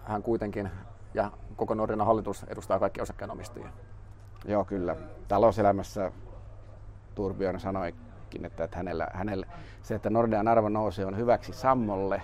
hän 0.05 0.23
kuitenkin 0.23 0.71
ja 1.15 1.31
koko 1.57 1.75
Nordean 1.75 2.07
hallitus 2.07 2.45
edustaa 2.49 2.79
kaikki 2.79 3.01
osakkeenomistajia. 3.01 3.69
Joo, 4.45 4.65
kyllä. 4.65 4.97
Talouselämässä 5.29 6.13
Turbion 7.15 7.61
sanoikin, 7.61 8.45
että, 8.45 8.65
että 8.65 8.77
hänellä, 8.77 9.09
hänellä, 9.13 9.47
se, 9.83 9.95
että 9.95 10.11
Nordean 10.11 10.49
arvo 10.49 10.69
nousee, 10.69 11.07
on 11.07 11.17
hyväksi 11.17 11.53
Sammolle, 11.53 12.23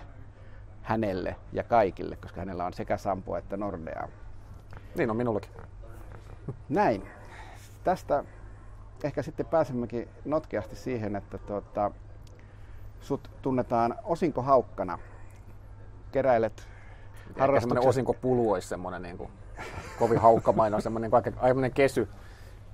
hänelle 0.83 1.37
ja 1.53 1.63
kaikille, 1.63 2.17
koska 2.17 2.41
hänellä 2.41 2.67
on 2.67 2.73
sekä 2.73 2.97
Sampo 2.97 3.37
että 3.37 3.57
Nordea. 3.57 4.09
Niin 4.97 5.11
on 5.11 5.17
minullakin. 5.17 5.51
Näin. 6.69 7.09
Tästä 7.85 8.25
ehkä 9.05 9.23
sitten 9.23 9.47
pääsemmekin 9.47 10.09
notkeasti 10.25 10.77
siihen, 10.77 11.17
että 11.17 11.39
tuota, 11.39 11.91
sut 13.05 13.31
tunnetaan 13.43 13.95
osinkohaukkana. 14.05 14.99
Keräilet 16.13 16.69
harrastuksen. 17.39 17.89
osinkopulu 17.89 18.53
olisi 18.53 18.69
semmoinen 18.69 19.03
niin 19.03 19.19
kuin, 19.19 19.31
kovin 19.99 20.19
haukkamainen, 20.19 20.83
semmoinen 20.83 21.11
aivan 21.41 21.73
kesy, 21.73 22.09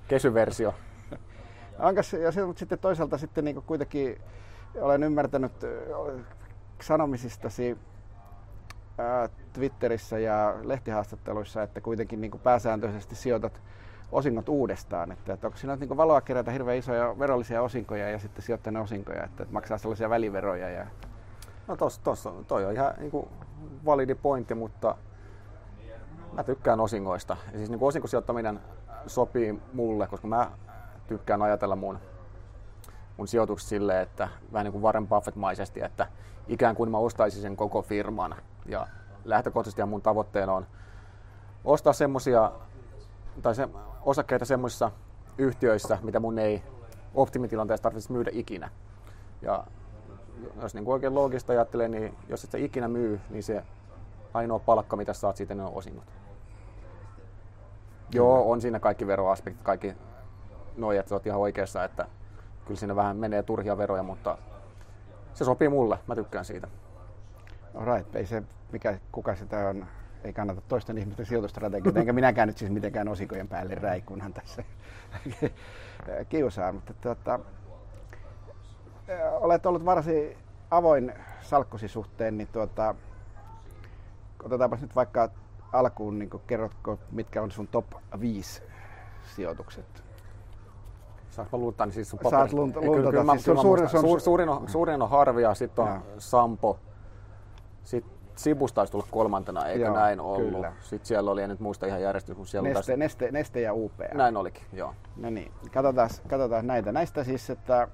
kesyversio. 0.07 0.73
Ankas, 1.79 2.13
ja 2.13 2.31
sitten 2.55 2.79
toisaalta 2.79 3.17
sitten 3.17 3.45
niin 3.45 3.61
kuitenkin 3.61 4.21
olen 4.81 5.03
ymmärtänyt 5.03 5.51
sanomisistasi 6.81 7.77
Twitterissä 9.53 10.19
ja 10.19 10.55
lehtihaastatteluissa, 10.63 11.63
että 11.63 11.81
kuitenkin 11.81 12.21
niin 12.21 12.31
pääsääntöisesti 12.43 13.15
sijoitat 13.15 13.61
osingot 14.11 14.49
uudestaan. 14.49 15.11
Että, 15.11 15.33
että 15.33 15.47
onko 15.47 15.57
siinä 15.57 15.75
niin 15.75 15.97
valoa 15.97 16.21
kerätä 16.21 16.51
hirveän 16.51 16.77
isoja 16.77 17.19
verollisia 17.19 17.61
osinkoja 17.61 18.09
ja 18.09 18.19
sitten 18.19 18.43
sijoittaa 18.43 18.71
ne 18.71 18.79
osinkoja, 18.79 19.23
että, 19.23 19.43
että 19.43 19.53
maksaa 19.53 19.77
sellaisia 19.77 20.09
väliveroja? 20.09 20.69
Ja... 20.69 20.87
No 21.67 21.77
tossa, 21.77 22.01
tossa, 22.03 22.31
toi 22.47 22.65
on 22.65 22.73
ihan 22.73 22.93
niin 22.97 23.11
kuin 23.11 23.27
validi 23.85 24.15
pointti, 24.15 24.55
mutta 24.55 24.95
mä 26.33 26.43
tykkään 26.43 26.79
osingoista. 26.79 27.37
Ja 27.51 27.57
siis 27.57 27.69
niin 27.69 27.79
kuin 27.79 27.87
osinkosijoittaminen 27.87 28.59
sopii 29.07 29.61
mulle, 29.73 30.07
koska 30.07 30.27
mä 30.27 30.51
tykkään 31.07 31.41
ajatella 31.41 31.75
mun, 31.75 31.99
mun 33.17 33.27
sijoitukset 33.27 33.69
silleen, 33.69 34.01
että 34.01 34.27
vähän 34.53 34.65
niin 34.65 34.71
kuin 34.71 34.81
Warren 34.81 35.07
Buffett-maisesti, 35.07 35.81
että 35.83 36.07
ikään 36.47 36.75
kuin 36.75 36.91
mä 36.91 36.97
ostaisin 36.97 37.41
sen 37.41 37.57
koko 37.57 37.81
firman 37.81 38.35
ja 38.65 38.87
lähtökohtaisesti 39.25 39.85
mun 39.85 40.01
tavoitteena 40.01 40.53
on 40.53 40.67
ostaa 41.65 41.93
semmoisia 41.93 42.51
tai 43.41 43.55
se, 43.55 43.69
osakkeita 44.05 44.45
semmoisissa 44.45 44.91
yhtiöissä, 45.37 45.97
mitä 46.01 46.19
mun 46.19 46.39
ei 46.39 46.63
optimitilanteessa 47.15 47.83
tarvitsisi 47.83 48.13
myydä 48.13 48.31
ikinä. 48.33 48.69
Ja 49.41 49.63
jos 50.61 50.73
niin 50.73 50.87
oikein 50.87 51.15
loogista 51.15 51.53
ajattelee, 51.53 51.87
niin 51.87 52.17
jos 52.29 52.43
et 52.43 52.51
sä 52.51 52.57
ikinä 52.57 52.87
myy, 52.87 53.21
niin 53.29 53.43
se 53.43 53.63
ainoa 54.33 54.59
palkka, 54.59 54.95
mitä 54.95 55.13
saat 55.13 55.35
siitä, 55.35 55.55
ne 55.55 55.63
on 55.63 55.73
osingot. 55.73 56.03
Joo, 58.13 58.51
on 58.51 58.61
siinä 58.61 58.79
kaikki 58.79 59.07
veroaspektit, 59.07 59.63
kaikki 59.63 59.93
noin, 60.77 60.99
että 60.99 61.15
oot 61.15 61.25
ihan 61.25 61.39
oikeassa, 61.39 61.83
että 61.83 62.05
kyllä 62.65 62.79
siinä 62.79 62.95
vähän 62.95 63.17
menee 63.17 63.43
turhia 63.43 63.77
veroja, 63.77 64.03
mutta 64.03 64.37
se 65.33 65.45
sopii 65.45 65.69
mulle, 65.69 65.99
mä 66.07 66.15
tykkään 66.15 66.45
siitä. 66.45 66.67
Alright, 67.75 68.15
ei 68.15 68.25
se, 68.25 68.43
mikä, 68.71 68.99
kuka 69.11 69.35
sitä 69.35 69.69
on, 69.69 69.85
ei 70.23 70.33
kannata 70.33 70.61
toisten 70.61 70.97
ihmisten 70.97 71.25
sijoitustrategioita, 71.25 71.99
enkä 71.99 72.13
minäkään 72.13 72.47
nyt 72.47 72.57
siis 72.57 72.71
mitenkään 72.71 73.07
osikojen 73.07 73.47
päälle 73.47 73.75
räikunhan 73.75 74.33
tässä 74.33 74.63
kiusaan, 76.29 76.75
mutta 76.75 76.93
tuota, 76.93 77.39
olet 79.39 79.65
ollut 79.65 79.85
varsin 79.85 80.37
avoin 80.71 81.13
salkkusi 81.41 81.87
suhteen, 81.87 82.37
niin 82.37 82.47
tuota, 82.47 82.95
otetaanpa 84.43 84.77
nyt 84.81 84.95
vaikka 84.95 85.29
alkuun, 85.73 86.19
niin 86.19 86.29
kerrotko, 86.47 86.99
mitkä 87.11 87.41
on 87.41 87.51
sun 87.51 87.67
top 87.67 87.85
5 88.19 88.63
sijoitukset? 89.35 90.03
Saanko 91.29 91.57
mä 91.57 91.61
luuttaa, 91.61 91.85
niin 91.85 91.93
siis 91.93 92.09
sun 92.09 92.19
Saat 92.29 92.53
lunt, 92.53 92.75
luntata. 92.75 93.11
Kyllä, 93.11 93.33
siis 93.33 93.45
sun 93.45 93.61
suurin, 93.61 93.89
suur, 93.89 94.19
suurin, 94.19 94.49
on, 94.49 94.69
suurin 94.69 95.01
on 95.01 95.09
Harvia, 95.09 95.53
sitten 95.53 95.85
on 95.85 95.89
ja. 95.91 96.01
Sampo, 96.17 96.79
sitten 97.83 98.20
Sibus 98.43 98.73
taisi 98.73 98.91
tulla 98.91 99.07
kolmantena, 99.11 99.65
eikö 99.65 99.85
joo, 99.85 99.95
näin 99.95 100.19
ollut? 100.19 100.51
Kyllä. 100.51 100.73
Sitten 100.81 101.07
siellä 101.07 101.31
oli, 101.31 101.41
en 101.41 101.49
nyt 101.49 101.59
muista 101.59 101.85
ihan 101.85 102.01
järjestys, 102.01 102.35
kun 102.35 102.47
siellä 102.47 102.69
neste, 102.69 102.77
taisi... 102.77 102.97
neste, 102.97 103.31
neste 103.31 103.61
ja 103.61 103.73
UPA. 103.73 104.03
Näin 104.13 104.37
olikin, 104.37 104.63
joo. 104.73 104.93
No 105.17 105.29
niin, 105.29 105.51
katsotaan, 105.73 106.09
katsotaan 106.29 106.67
näitä. 106.67 106.91
Näistä 106.91 107.23
siis, 107.23 107.49
että 107.49 107.87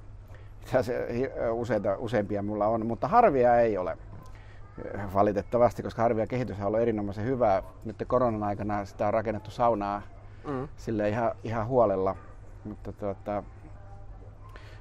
useita, 1.52 1.96
useampia 1.98 2.44
mulla 2.44 2.68
on, 2.68 2.86
mutta 2.86 3.08
harvia 3.08 3.60
ei 3.60 3.78
ole 3.78 3.98
valitettavasti, 5.14 5.84
koska 5.84 6.02
harvia 6.02 6.28
kehitys 6.28 6.60
on 6.60 6.66
ollut 6.66 6.80
erinomaisen 6.80 7.26
hyvää. 7.26 7.64
Nyt 7.86 8.04
koronan 8.08 8.44
aikana 8.44 8.86
sitä 8.86 9.08
on 9.08 9.14
rakennettu 9.14 9.52
saunaa 9.52 10.02
mm. 10.48 10.68
sille 10.78 11.10
ihan, 11.10 11.32
ihan 11.44 11.68
huolella. 11.68 12.16
Mutta 12.64 12.92
tuota, 12.92 13.44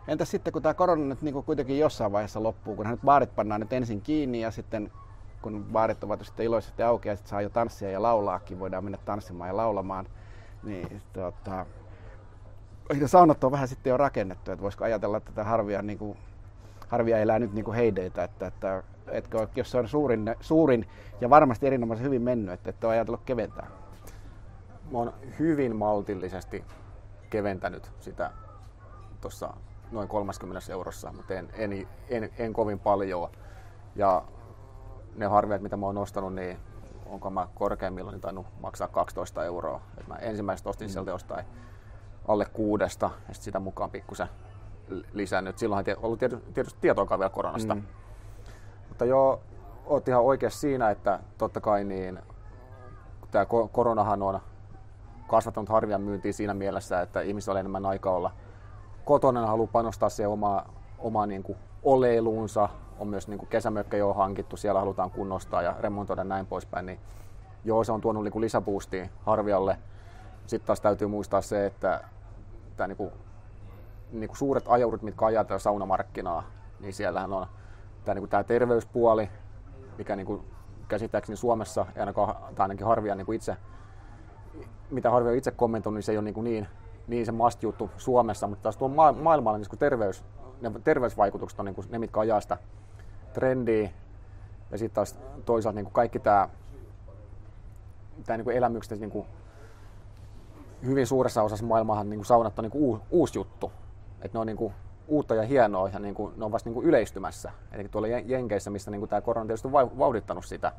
entä 0.08 0.24
sitten 0.24 0.52
kun 0.52 0.62
tämä 0.62 0.74
korona 0.74 1.04
nyt 1.04 1.22
niin 1.22 1.44
kuitenkin 1.44 1.78
jossain 1.78 2.12
vaiheessa 2.12 2.42
loppuu, 2.42 2.76
kun 2.76 2.86
nyt 2.86 3.00
baarit 3.04 3.34
pannaan 3.34 3.60
nyt 3.60 3.72
ensin 3.72 4.00
kiinni 4.00 4.40
ja 4.40 4.50
sitten 4.50 4.92
kun 5.46 5.64
baarit 5.72 6.04
ovat 6.04 6.24
sitten 6.24 6.46
iloisesti 6.46 6.82
auki 6.82 7.08
ja 7.08 7.16
sitten 7.16 7.30
saa 7.30 7.40
jo 7.40 7.48
tanssia 7.48 7.90
ja 7.90 8.02
laulaakin, 8.02 8.58
voidaan 8.58 8.84
mennä 8.84 8.98
tanssimaan 9.04 9.48
ja 9.48 9.56
laulamaan, 9.56 10.06
niin 10.62 11.02
tuota, 11.12 11.66
saunat 13.06 13.44
on 13.44 13.52
vähän 13.52 13.68
sitten 13.68 13.90
jo 13.90 13.96
rakennettu, 13.96 14.50
että 14.50 14.62
voisiko 14.62 14.84
ajatella 14.84 15.16
että 15.16 15.44
harvia, 15.44 15.82
niin 15.82 15.98
kuin, 15.98 16.18
harvia 16.88 17.18
elää 17.18 17.38
nyt 17.38 17.52
niin 17.52 17.64
kuin 17.64 17.74
heideitä, 17.74 18.24
että, 18.24 18.46
että, 18.46 18.82
että 19.08 19.48
jos 19.56 19.70
se 19.70 19.78
on 19.78 19.88
suurin, 19.88 20.34
suurin 20.40 20.88
ja 21.20 21.30
varmasti 21.30 21.66
erinomaisen 21.66 22.06
hyvin 22.06 22.22
mennyt, 22.22 22.54
että 22.54 22.70
et 22.70 22.84
ole 22.84 22.92
ajatellut 22.92 23.24
keventää. 23.24 23.66
Mä 24.90 24.98
oon 24.98 25.14
hyvin 25.38 25.76
maltillisesti 25.76 26.64
keventänyt 27.30 27.92
sitä 28.00 28.30
tuossa 29.20 29.54
noin 29.92 30.08
30 30.08 30.72
eurossa, 30.72 31.12
mutta 31.12 31.34
en, 31.34 31.48
en, 31.52 31.88
en, 32.08 32.30
en 32.38 32.52
kovin 32.52 32.78
paljon. 32.78 33.30
Ja 33.96 34.24
ne 35.16 35.26
harviat, 35.26 35.62
mitä 35.62 35.76
mä 35.76 35.86
oon 35.86 35.98
ostanut, 35.98 36.34
niin 36.34 36.58
onko 37.06 37.30
mä 37.30 37.48
korkeimmillaan 37.54 38.12
niin 38.14 38.20
tainnut 38.20 38.46
maksaa 38.60 38.88
12 38.88 39.44
euroa. 39.44 39.80
Et 39.98 40.06
mä 40.08 40.14
ensimmäisestä 40.14 40.68
ostin 40.68 40.88
mm. 40.88 40.92
sieltä 40.92 41.10
jostain 41.10 41.46
alle 42.28 42.44
kuudesta 42.44 43.10
ja 43.28 43.34
sit 43.34 43.42
sitä 43.42 43.60
mukaan 43.60 43.90
pikkusen 43.90 44.28
lisännyt. 45.12 45.58
Silloin 45.58 45.88
ei 45.88 45.96
ollut 46.02 46.18
tietysti 46.54 46.80
tietoakaan 46.80 47.20
vielä 47.20 47.30
koronasta. 47.30 47.74
Mm. 47.74 47.82
Mutta 48.88 49.04
joo, 49.04 49.40
oot 49.86 50.08
ihan 50.08 50.22
oikeassa 50.22 50.60
siinä, 50.60 50.90
että 50.90 51.20
totta 51.38 51.60
kai 51.60 51.84
niin, 51.84 52.18
tämä 53.30 53.46
koronahan 53.72 54.22
on 54.22 54.40
kasvattanut 55.26 55.68
harvian 55.68 56.00
myyntiä 56.00 56.32
siinä 56.32 56.54
mielessä, 56.54 57.00
että 57.00 57.20
ihmisillä 57.20 57.52
on 57.52 57.60
enemmän 57.60 57.86
aikaa 57.86 58.12
olla 58.12 58.30
kotona 59.04 59.40
ja 59.40 59.46
haluaa 59.46 59.70
panostaa 59.72 60.08
siihen 60.08 60.30
omaa, 60.30 60.72
omaa 60.98 61.26
niin 61.26 61.42
kuin 61.42 61.58
oleiluunsa. 61.82 62.68
On 62.98 63.08
myös 63.08 63.28
niin 63.28 63.38
kuin 63.38 63.48
kesämökkä 63.48 63.96
jo 63.96 64.14
hankittu, 64.14 64.56
siellä 64.56 64.80
halutaan 64.80 65.10
kunnostaa 65.10 65.62
ja 65.62 65.74
remontoida 65.80 66.24
näin 66.24 66.46
poispäin. 66.46 66.86
Niin 66.86 66.98
joo, 67.64 67.84
se 67.84 67.92
on 67.92 68.00
tuonut 68.00 68.24
niin 68.24 68.40
lisäboostia 68.40 69.08
harvialle. 69.26 69.78
Sitten 70.46 70.66
taas 70.66 70.80
täytyy 70.80 71.08
muistaa 71.08 71.40
se, 71.40 71.66
että 71.66 72.00
tämä 72.76 72.86
niin 72.86 72.96
kuin 72.96 73.12
niin 74.12 74.28
kuin 74.28 74.36
suuret 74.36 74.64
ajoudut, 74.68 75.02
mitkä 75.02 75.26
ajaa 75.26 75.44
tätä 75.44 75.58
saunamarkkinaa, 75.58 76.42
niin 76.80 76.94
siellähän 76.94 77.32
on 77.32 77.46
tämä, 78.04 78.14
niin 78.14 78.22
kuin 78.22 78.30
tämä 78.30 78.44
terveyspuoli, 78.44 79.30
mikä 79.98 80.16
niin 80.16 80.26
kuin 80.26 80.42
käsittääkseni 80.88 81.36
Suomessa, 81.36 81.86
ainakaan, 81.98 82.36
tai 82.54 82.64
ainakin 82.64 82.86
Harvia 82.86 83.14
niin 83.14 83.26
kuin 83.26 83.36
itse, 83.36 83.56
mitä 84.90 85.10
Harvia 85.10 85.32
itse 85.32 85.50
kommentoinut, 85.50 85.96
niin 85.96 86.02
se 86.02 86.12
ei 86.12 86.18
ole 86.18 86.24
niin, 86.24 86.34
kuin 86.34 86.44
niin, 86.44 86.68
niin 87.06 87.26
se 87.26 87.32
must 87.32 87.62
juttu 87.62 87.90
Suomessa, 87.96 88.46
mutta 88.46 88.62
taas 88.62 88.76
tuolla 88.76 89.12
maailmalla 89.12 89.58
niin 89.58 89.68
kuin 89.68 89.78
terveys, 89.78 90.24
ne 90.60 90.72
terveysvaikutukset 90.84 91.60
on 91.60 91.66
niin 91.66 91.74
kuin 91.74 91.86
ne, 91.90 91.98
mitkä 91.98 92.20
ajaa 92.20 92.40
sitä 92.40 92.58
trendiä, 93.36 93.90
ja 94.70 94.78
sitten 94.78 94.94
taas 94.94 95.18
toisaalta 95.44 95.80
niin 95.80 95.92
kaikki 95.92 96.18
tämä, 96.18 96.48
tämä 98.26 98.36
niin 98.36 98.50
elämykset 98.50 99.00
niin 99.00 99.10
kuin 99.10 99.26
hyvin 100.84 101.06
suuressa 101.06 101.42
osassa 101.42 101.66
maailmaa 101.66 102.04
niin 102.04 102.18
kuin 102.18 102.26
saunat 102.26 102.58
on 102.58 102.62
niin 102.62 102.70
kuin 102.70 103.00
uusi 103.10 103.38
juttu. 103.38 103.72
Että 104.22 104.38
ne 104.38 104.40
on 104.40 104.46
niin 104.46 104.56
kuin 104.56 104.74
uutta 105.08 105.34
ja 105.34 105.42
hienoa 105.42 105.88
ja 105.88 105.98
niin 105.98 106.14
kuin, 106.14 106.32
ne 106.36 106.44
on 106.44 106.52
vasta 106.52 106.68
niin 106.68 106.74
kuin 106.74 106.86
yleistymässä. 106.86 107.52
Eli 107.72 107.88
tuolla 107.88 108.08
Jenkeissä, 108.08 108.70
missä 108.70 108.90
niin 108.90 109.00
kuin 109.00 109.08
tämä 109.08 109.20
korona 109.20 109.46
tietysti 109.46 109.68
on 109.68 109.98
vauhdittanut 109.98 110.44
sitä, 110.44 110.72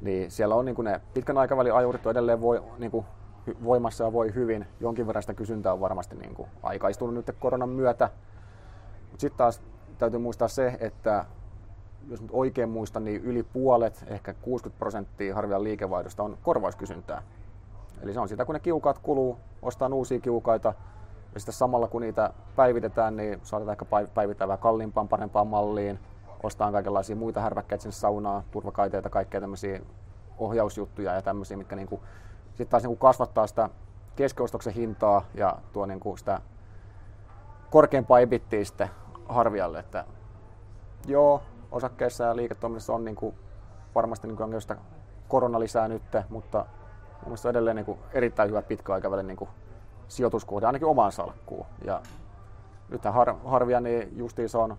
niin 0.00 0.30
siellä 0.30 0.54
on 0.54 0.64
niin 0.64 0.74
kuin 0.74 0.84
ne 0.84 1.00
pitkän 1.14 1.38
aikavälin 1.38 1.74
ajurit 1.74 2.06
edelleen 2.06 2.40
voi, 2.40 2.62
niin 2.78 2.90
kuin 2.90 3.06
voimassa 3.64 4.04
ja 4.04 4.12
voi 4.12 4.34
hyvin. 4.34 4.66
Jonkin 4.80 5.06
verran 5.06 5.22
sitä 5.22 5.34
kysyntää 5.34 5.72
on 5.72 5.80
varmasti 5.80 6.16
niin 6.16 6.34
kuin 6.34 6.48
aikaistunut 6.62 7.14
nyt 7.14 7.36
koronan 7.40 7.68
myötä. 7.68 8.10
Mutta 9.10 9.20
sitten 9.20 9.38
taas 9.38 9.62
täytyy 9.98 10.20
muistaa 10.20 10.48
se, 10.48 10.76
että 10.80 11.24
jos 12.10 12.22
nyt 12.22 12.30
oikein 12.32 12.68
muistan, 12.68 13.04
niin 13.04 13.22
yli 13.24 13.42
puolet, 13.42 14.04
ehkä 14.06 14.34
60 14.34 14.78
prosenttia 14.78 15.34
Harvian 15.34 15.64
liikevaihdosta 15.64 16.22
on 16.22 16.38
korvauskysyntää. 16.42 17.22
Eli 18.02 18.12
se 18.12 18.20
on 18.20 18.28
sitä, 18.28 18.44
kun 18.44 18.54
ne 18.54 18.60
kiukaat 18.60 18.98
kuluu, 18.98 19.36
ostaa 19.62 19.88
uusia 19.88 20.20
kiukaita, 20.20 20.74
ja 21.34 21.40
sitten 21.40 21.54
samalla 21.54 21.88
kun 21.88 22.02
niitä 22.02 22.30
päivitetään, 22.56 23.16
niin 23.16 23.40
saatetaan 23.42 23.72
ehkä 23.72 24.06
päivittää 24.14 24.48
vähän 24.48 24.58
kalliimpaan, 24.58 25.08
parempaan 25.08 25.46
malliin, 25.46 25.98
ostaa 26.42 26.72
kaikenlaisia 26.72 27.16
muita 27.16 27.40
härväkkäitä 27.40 27.82
sinne 27.82 27.92
saunaan, 27.92 28.42
turvakaiteita, 28.50 29.10
kaikkea 29.10 29.40
tämmöisiä 29.40 29.80
ohjausjuttuja 30.38 31.14
ja 31.14 31.22
tämmöisiä, 31.22 31.56
mitkä 31.56 31.76
niinku, 31.76 32.00
sitten 32.48 32.68
taas 32.68 32.82
niinku 32.82 32.96
kasvattaa 32.96 33.46
sitä 33.46 33.68
keskiostoksen 34.16 34.74
hintaa 34.74 35.24
ja 35.34 35.56
tuo 35.72 35.86
niinku 35.86 36.16
sitä 36.16 36.40
korkeampaa 37.70 38.20
ebittiä 38.20 38.64
sitten 38.64 38.90
harvialle. 39.28 39.78
Että 39.78 40.04
joo, 41.06 41.42
osakkeissa 41.70 42.24
ja 42.24 42.36
liiketoiminnassa 42.36 42.92
on 42.92 43.04
niinku 43.04 43.34
varmasti 43.94 44.26
niinku 44.26 44.42
on 44.42 44.60
sitä 44.60 44.76
korona 45.28 45.60
lisää 45.60 45.88
nyt, 45.88 46.02
mutta 46.28 46.58
mun 46.58 47.24
mielestä 47.24 47.50
edelleen 47.50 47.76
niin 47.76 47.86
kuin 47.86 47.98
erittäin 48.12 48.48
hyvä 48.48 48.62
pitkäaikavälin 48.62 49.26
niin 49.26 49.36
kuin 49.36 49.50
sijoituskohde, 50.08 50.66
ainakin 50.66 50.88
omaan 50.88 51.12
salkkuun. 51.12 51.66
Ja 51.84 52.02
nythän 52.88 53.14
har, 53.14 53.34
Harvia 53.44 53.80
niin 53.80 54.18
justiinsa 54.18 54.58
on 54.58 54.76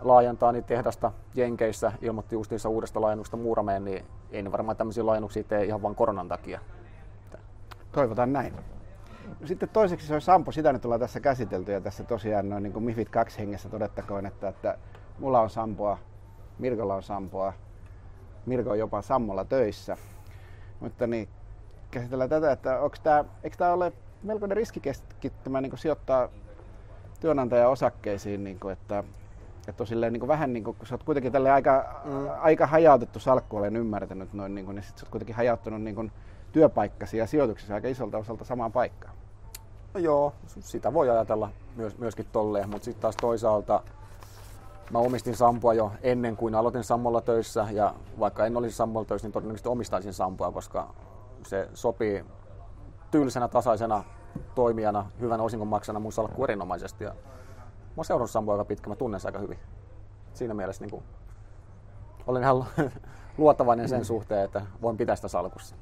laajentaa 0.00 0.52
niin 0.52 0.64
tehdasta 0.64 1.12
Jenkeissä, 1.34 1.92
ilmoitti 2.00 2.34
justiinsa 2.34 2.68
uudesta 2.68 3.00
laajennuksesta 3.00 3.36
Muurameen, 3.36 3.84
niin 3.84 4.04
ei 4.30 4.42
ne 4.42 4.52
varmaan 4.52 4.76
tämmöisiä 4.76 5.06
laajennuksia 5.06 5.44
tee 5.44 5.64
ihan 5.64 5.82
vain 5.82 5.94
koronan 5.94 6.28
takia. 6.28 6.60
Toivotaan 7.92 8.32
näin. 8.32 8.54
Sitten 9.44 9.68
toiseksi 9.68 10.06
se 10.06 10.14
on 10.14 10.20
Sampo, 10.20 10.52
sitä 10.52 10.72
nyt 10.72 10.84
ollaan 10.84 11.00
tässä 11.00 11.20
käsitelty 11.20 11.72
ja 11.72 11.80
tässä 11.80 12.04
tosiaan 12.04 12.48
noin 12.48 12.62
niin 12.62 12.72
kuin 12.72 12.82
Mifit 12.82 13.08
2 13.08 13.38
hengessä 13.38 13.68
todettakoon, 13.68 14.26
että, 14.26 14.48
että 14.48 14.78
mulla 15.20 15.40
on 15.40 15.50
Sampoa, 15.50 15.98
Mirkolla 16.58 16.94
on 16.94 17.02
Sampoa, 17.02 17.52
Mirko 18.46 18.70
on 18.70 18.78
jopa 18.78 19.02
Sammolla 19.02 19.44
töissä. 19.44 19.96
Mutta 20.80 21.06
niin, 21.06 21.28
käsitellään 21.90 22.30
tätä, 22.30 22.52
että 22.52 22.80
onko 22.80 22.96
tämä, 23.02 23.24
eikö 23.42 23.56
tämä 23.56 23.72
ole 23.72 23.92
melkoinen 24.22 24.56
riskikeskittymä 24.56 25.60
niin 25.60 25.78
sijoittaa 25.78 26.28
työnantajan 27.20 27.70
osakkeisiin, 27.70 28.44
niin 28.44 28.60
kuin, 28.60 28.72
että, 28.72 29.04
että 29.68 29.82
on 29.82 29.86
silleen, 29.86 30.12
niin 30.12 30.20
kuin 30.20 30.28
vähän 30.28 30.52
niin 30.52 30.64
kuin, 30.64 30.76
kun 30.76 30.86
sä 30.86 30.94
oot 30.94 31.02
kuitenkin 31.02 31.32
tälle 31.32 31.50
aika, 31.50 32.02
mm. 32.04 32.28
aika 32.40 32.66
hajautettu 32.66 33.18
salkku, 33.18 33.56
olen 33.56 33.76
ymmärtänyt 33.76 34.32
noin, 34.32 34.54
niin, 34.54 34.64
kuin, 34.64 34.74
niin 34.74 34.84
sit 34.84 34.98
sä 34.98 35.04
oot 35.04 35.10
kuitenkin 35.10 35.36
hajauttanut 35.36 35.82
niin 35.82 35.94
kuin, 35.94 36.12
työpaikkasi 36.52 37.18
ja 37.18 37.26
sijoituksesi 37.26 37.72
aika 37.72 37.88
isolta 37.88 38.18
osalta 38.18 38.44
samaan 38.44 38.72
paikkaan. 38.72 39.14
No 39.94 40.00
joo, 40.00 40.32
sitä 40.46 40.94
voi 40.94 41.10
ajatella 41.10 41.50
myös, 41.76 41.98
myöskin 41.98 42.26
tolleen, 42.32 42.68
mutta 42.70 42.84
sitten 42.84 43.02
taas 43.02 43.16
toisaalta 43.16 43.82
Mä 44.90 44.98
omistin 44.98 45.36
Sampua 45.36 45.74
jo 45.74 45.92
ennen 46.02 46.36
kuin 46.36 46.54
aloitin 46.54 46.84
Sammolla 46.84 47.20
töissä 47.20 47.66
ja 47.72 47.94
vaikka 48.18 48.46
en 48.46 48.56
olisi 48.56 48.76
Sammolla 48.76 49.06
töissä, 49.06 49.26
niin 49.28 49.32
todennäköisesti 49.32 49.68
omistaisin 49.68 50.12
Sampua, 50.12 50.52
koska 50.52 50.94
se 51.46 51.68
sopii 51.74 52.24
tylsänä, 53.10 53.48
tasaisena 53.48 54.04
toimijana, 54.54 55.10
hyvän 55.20 55.40
osinkon 55.40 55.68
maksana 55.68 55.98
mun 56.00 56.12
salkku 56.12 56.44
erinomaisesti. 56.44 57.04
Ja 57.04 57.14
mä 57.96 58.04
seurannut 58.04 58.30
Sampua 58.30 58.54
aika 58.54 58.64
pitkä, 58.64 58.88
mä 58.88 58.96
tunnen 58.96 59.20
sen 59.20 59.28
aika 59.28 59.38
hyvin. 59.38 59.58
Siinä 60.34 60.54
mielessä 60.54 60.84
niin 60.84 60.90
kuin, 60.90 61.02
olen 62.26 62.42
ihan 62.42 62.64
luottavainen 63.38 63.88
sen 63.88 64.04
suhteen, 64.04 64.44
että 64.44 64.62
voin 64.82 64.96
pitää 64.96 65.16
sitä 65.16 65.28
salkussa. 65.28 65.76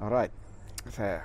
Alright. 0.00 0.34
Se 0.88 1.20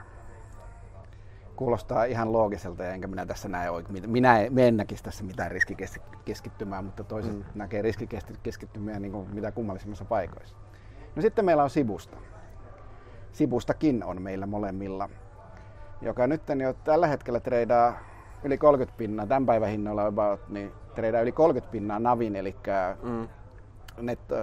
kuulostaa 1.56 2.04
ihan 2.04 2.34
loogiselta, 2.34 2.84
ja 2.84 2.92
enkä 2.92 3.08
minä 3.08 3.26
tässä 3.26 3.50
näe 3.50 3.70
oikein. 3.70 4.10
Minä 4.10 4.40
en 4.40 4.78
näkisi 4.78 5.04
tässä 5.04 5.24
mitään 5.24 5.52
riskikeskittymää, 5.52 6.82
mutta 6.82 7.04
toiset 7.04 7.34
mm. 7.34 7.44
näkee 7.56 7.82
riskikeskittymiä 7.82 9.00
niin 9.00 9.12
kuin 9.12 9.30
mitä 9.34 9.52
kummallisimmissa 9.52 10.06
paikoissa. 10.06 10.56
No 11.16 11.22
sitten 11.22 11.46
meillä 11.46 11.64
on 11.64 11.70
Sibusta. 11.70 12.18
Sibustakin 13.32 14.04
on 14.04 14.22
meillä 14.22 14.46
molemmilla, 14.46 15.10
joka 16.02 16.28
nyt 16.28 16.42
jo 16.62 16.74
tällä 16.74 17.08
hetkellä 17.08 17.40
treidaa 17.40 17.98
yli 18.44 18.58
30 18.58 18.98
pinnaa, 18.98 19.28
tämän 19.28 19.46
päivän 19.46 19.70
hinnoilla 19.70 20.06
about, 20.06 20.50
niin 20.50 20.72
treidaa 20.96 21.22
yli 21.22 21.32
30 21.32 21.72
pinnaa 21.72 22.00
Navin, 22.00 22.36
eli 22.36 22.56
mm. 23.04 23.28
netto, 24.02 24.36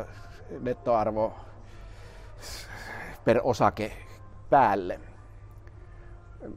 nettoarvo 0.60 1.34
per 3.24 3.40
osake 3.42 3.92
päälle 4.50 5.00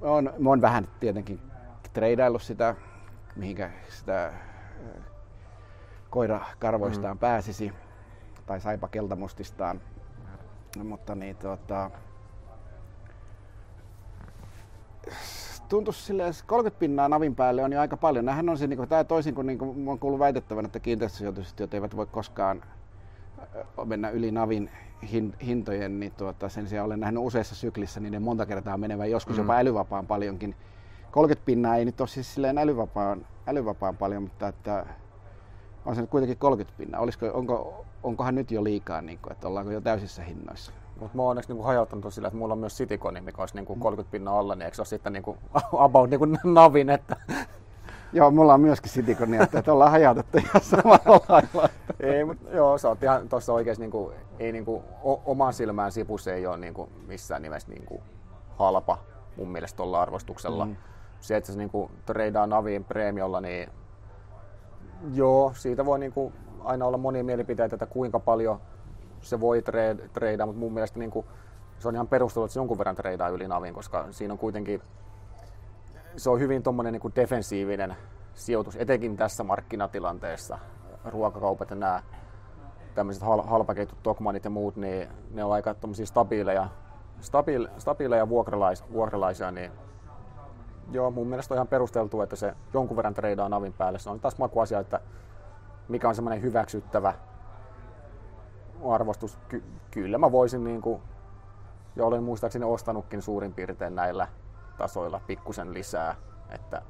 on, 0.02 0.34
mä 0.40 0.50
oon 0.50 0.62
vähän 0.62 0.88
tietenkin 1.00 1.40
treidaillut 1.94 2.42
sitä, 2.42 2.76
mihinkä 3.36 3.72
sitä 3.90 4.34
koira 6.10 6.46
karvoistaan 6.60 7.16
mm. 7.18 7.20
pääsisi, 7.20 7.74
tai 8.46 8.62
saipa 8.62 8.88
keltamustistaan. 8.88 9.82
Mutta 10.84 11.16
niin, 11.16 11.36
tuota, 11.36 11.92
tuntuisi 15.70 16.02
silleen, 16.02 16.34
30 16.46 16.80
pinnaa 16.80 17.10
navin 17.10 17.36
päälle 17.36 17.64
on 17.64 17.74
jo 17.74 17.82
aika 17.82 17.98
paljon. 17.98 18.26
Nämähän 18.26 18.50
on 18.50 18.58
se, 18.58 18.68
niin 18.68 18.78
kuin, 18.78 18.90
tämä 18.90 19.04
toisin 19.04 19.36
kuin, 19.36 19.48
niin 19.48 19.58
kuin 19.58 19.90
on 19.90 20.00
kuullut 20.00 20.20
väitettävän, 20.20 20.66
että 20.66 20.80
kiinteistösijoitusyhtiöt 20.80 21.74
eivät 21.74 21.96
voi 21.96 22.06
koskaan 22.06 22.64
mennä 23.86 24.10
yli 24.10 24.32
navin 24.32 24.70
hintojen, 25.46 26.00
niin 26.00 26.12
tuota, 26.18 26.50
sen 26.50 26.68
sijaan 26.68 26.86
olen 26.86 27.00
nähnyt 27.00 27.24
useissa 27.24 27.56
syklissä 27.56 28.00
niiden 28.00 28.22
monta 28.22 28.46
kertaa 28.46 28.78
menevän, 28.78 29.12
joskus 29.12 29.36
mm. 29.36 29.42
jopa 29.42 29.56
älyvapaan 29.58 30.08
paljonkin. 30.08 30.56
30 31.12 31.46
pinnaa 31.46 31.76
ei 31.76 31.86
nyt 31.86 32.02
ole 32.02 32.08
siis 32.08 32.34
silleen 32.34 32.58
älyvapaan, 32.58 33.26
älyvapaan 33.48 33.98
paljon, 33.98 34.24
mutta 34.24 34.48
että 34.48 34.86
on 35.86 35.96
se 35.96 36.02
nyt 36.02 36.10
kuitenkin 36.10 36.38
30 36.38 36.78
pinnaa. 36.78 37.02
Olisiko, 37.02 37.26
onko, 37.34 37.86
onkohan 38.04 38.36
nyt 38.36 38.52
jo 38.52 38.64
liikaa, 38.64 39.02
niin 39.02 39.20
kuin, 39.22 39.32
että 39.32 39.48
ollaanko 39.48 39.72
jo 39.72 39.82
täysissä 39.82 40.24
hinnoissa? 40.24 40.72
Mutta 41.00 41.18
mä 41.18 41.22
oon 41.22 41.30
onneksi 41.30 41.54
niin 41.54 41.64
hajauttanut 41.64 42.14
sillä, 42.14 42.28
että 42.28 42.38
mulla 42.38 42.54
on 42.54 42.60
myös 42.60 42.78
Citiconi, 42.78 43.22
mikä 43.22 43.42
olisi 43.42 43.56
niin 43.56 43.66
kuin 43.66 43.80
30 43.80 44.12
pinnaa 44.12 44.40
alla, 44.40 44.56
niin 44.56 44.66
eikö 44.66 44.76
se 44.76 44.82
ole 44.82 44.88
sitten 44.88 45.14
niin 45.14 45.24
kuin 45.24 45.38
about 45.86 46.10
niin 46.10 46.20
kuin 46.20 46.38
navin, 46.44 46.90
että 46.90 47.16
Joo, 48.16 48.32
mulla 48.32 48.54
on 48.54 48.62
myöskin 48.62 48.92
Citiconi, 48.92 49.38
että 49.38 49.74
ollaan 49.74 49.92
hajautettu 49.92 50.38
ihan 50.38 50.62
samalla 50.62 51.22
lailla. 51.30 51.70
ei, 52.00 52.26
mutta 52.26 52.50
joo, 52.50 52.78
sä 52.78 52.90
oot 52.90 53.04
ihan 53.04 53.30
tuossa 53.30 53.54
oikeasti 53.54 53.84
niinku, 53.84 54.12
ei 54.40 54.52
niinku, 54.52 54.84
o, 55.04 55.22
oman 55.26 55.54
silmään 55.54 55.92
sipus 55.92 56.28
ei 56.28 56.48
ole 56.48 56.58
niinku, 56.58 56.90
missään 57.08 57.42
nimessä 57.42 57.70
niinku, 57.70 58.04
halpa 58.50 58.98
mun 59.38 59.52
mielestä 59.52 59.78
tuolla 59.78 60.02
arvostuksella. 60.02 60.66
Mm. 60.66 60.76
Se, 61.20 61.38
että 61.38 61.52
se 61.52 61.58
niinku, 61.58 61.92
treidaa 62.06 62.48
Naviin 62.48 62.84
preemiolla, 62.84 63.42
niin 63.42 63.70
joo, 65.14 65.52
siitä 65.56 65.86
voi 65.86 66.00
niinku, 66.00 66.34
aina 66.64 66.86
olla 66.86 66.98
monia 66.98 67.24
mielipiteitä, 67.24 67.76
että 67.76 67.86
kuinka 67.86 68.20
paljon 68.20 68.60
se 69.22 69.40
voi 69.40 69.64
treidaa, 70.14 70.46
mutta 70.46 70.60
mun 70.60 70.74
mielestä 70.74 71.00
niinku, 71.00 71.26
se 71.80 71.88
on 71.88 71.96
ihan 71.96 72.08
perusteltu, 72.08 72.46
että 72.46 72.54
se 72.54 72.60
jonkun 72.60 72.78
verran 72.78 72.96
treidaa 72.96 73.30
yli 73.30 73.48
Navin, 73.48 73.74
koska 73.74 74.06
siinä 74.12 74.34
on 74.34 74.38
kuitenkin 74.38 74.82
se 76.18 76.30
on 76.30 76.40
hyvin 76.40 76.64
tuommoinen 76.64 76.94
niin 76.94 77.16
defensiivinen 77.16 77.96
sijoitus, 78.34 78.76
etenkin 78.76 79.18
tässä 79.18 79.44
markkinatilanteessa. 79.44 80.60
Ruokakaupat 81.06 81.70
ja 81.70 81.76
nämä 81.76 82.04
tämmöiset 82.96 83.24
hal- 83.24 83.48
halpaketjut, 83.48 84.04
Tokmanit 84.04 84.44
ja 84.44 84.50
muut, 84.50 84.76
niin 84.76 85.08
ne 85.32 85.44
on 85.44 85.54
aika 85.54 85.76
stabiileja, 86.04 86.68
stabiil, 87.22 87.68
stabiileja 87.78 88.30
vuokralais, 88.30 88.84
vuokralaisia, 88.94 89.52
niin 89.52 89.72
joo, 90.92 91.12
mun 91.12 91.28
mielestä 91.28 91.54
on 91.54 91.58
ihan 91.58 91.68
perusteltu, 91.68 92.22
että 92.22 92.36
se 92.36 92.54
jonkun 92.74 92.98
verran 92.98 93.14
treidaa 93.14 93.50
navin 93.50 93.74
päälle. 93.74 94.00
Se 94.00 94.10
on 94.10 94.20
taas 94.20 94.38
makuasia, 94.38 94.80
että 94.80 95.00
mikä 95.88 96.10
on 96.10 96.16
semmoinen 96.16 96.42
hyväksyttävä 96.42 97.14
arvostus. 98.86 99.40
Ky- 99.48 99.64
kyllä 99.92 100.18
mä 100.18 100.32
voisin, 100.32 100.64
niin 100.64 100.82
kuin, 100.82 101.02
ja 101.96 102.06
olen 102.06 102.24
muistaakseni 102.24 102.66
ostanutkin 102.66 103.22
suurin 103.22 103.54
piirtein 103.54 103.96
näillä 103.96 104.28
tasoilla 104.78 105.22
pikkusen 105.28 105.74
lisää. 105.74 106.16
Että 106.50 106.82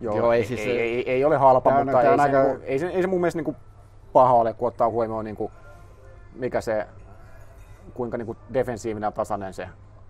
Joo, 0.00 0.16
Joo 0.16 0.32
ei, 0.32 0.44
siis, 0.44 0.60
ei, 0.60 0.80
ei, 0.80 1.10
ei, 1.10 1.24
ole 1.24 1.36
halpa, 1.36 1.70
mutta 1.70 1.98
on, 1.98 2.04
ei, 2.06 2.16
se, 2.16 2.22
aika... 2.22 2.38
ei, 2.62 2.78
se, 2.78 2.86
ei 2.86 3.02
se 3.02 3.08
mun 3.08 3.20
mielestä 3.20 3.38
niinku 3.38 3.56
paha 4.12 4.32
ole, 4.32 4.52
kun 4.54 4.68
ottaa 4.68 4.90
huomioon 4.90 5.24
niinku, 5.24 5.50
mikä 6.34 6.60
se, 6.60 6.86
kuinka 7.94 8.16
niinku 8.16 8.36
defensiivinen 8.52 9.06
ja 9.06 9.10
tasainen 9.10 9.54
se 9.54 9.68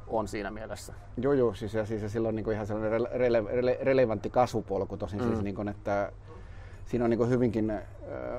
on 0.09 0.29
siinä 0.29 0.51
mielessä. 0.51 0.95
Joo, 1.17 1.33
joo, 1.33 1.55
siis, 1.55 1.75
ja, 1.75 1.87
siis 1.87 2.03
ja 2.03 2.09
silloin 2.09 2.37
niinku 2.37 2.51
ihan 2.51 2.67
sellainen 2.67 3.11
rele, 3.11 3.45
rele, 3.47 3.79
relevantti 3.83 4.31
kasvupolku 4.31 4.97
tosin, 4.97 5.19
siis 5.19 5.31
mm. 5.31 5.35
siis 5.35 5.45
niinku, 5.45 5.63
että 5.71 6.13
siinä 6.85 7.05
on 7.05 7.11
niinku 7.11 7.27
hyvinkin 7.27 7.71
äh, 7.71 7.83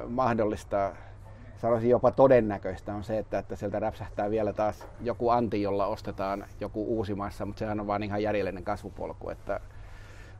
mahdollista 0.07 0.95
sanoisin 1.61 1.89
jopa 1.89 2.11
todennäköistä 2.11 2.93
on 2.95 3.03
se, 3.03 3.17
että, 3.17 3.39
että 3.39 3.55
sieltä 3.55 3.79
räpsähtää 3.79 4.29
vielä 4.29 4.53
taas 4.53 4.87
joku 5.01 5.29
anti, 5.29 5.61
jolla 5.61 5.85
ostetaan 5.85 6.45
joku 6.59 6.85
uusi 6.85 7.15
massa, 7.15 7.45
mutta 7.45 7.59
sehän 7.59 7.79
on 7.79 7.87
vaan 7.87 8.03
ihan 8.03 8.23
järjellinen 8.23 8.63
kasvupolku. 8.63 9.29
Että, 9.29 9.59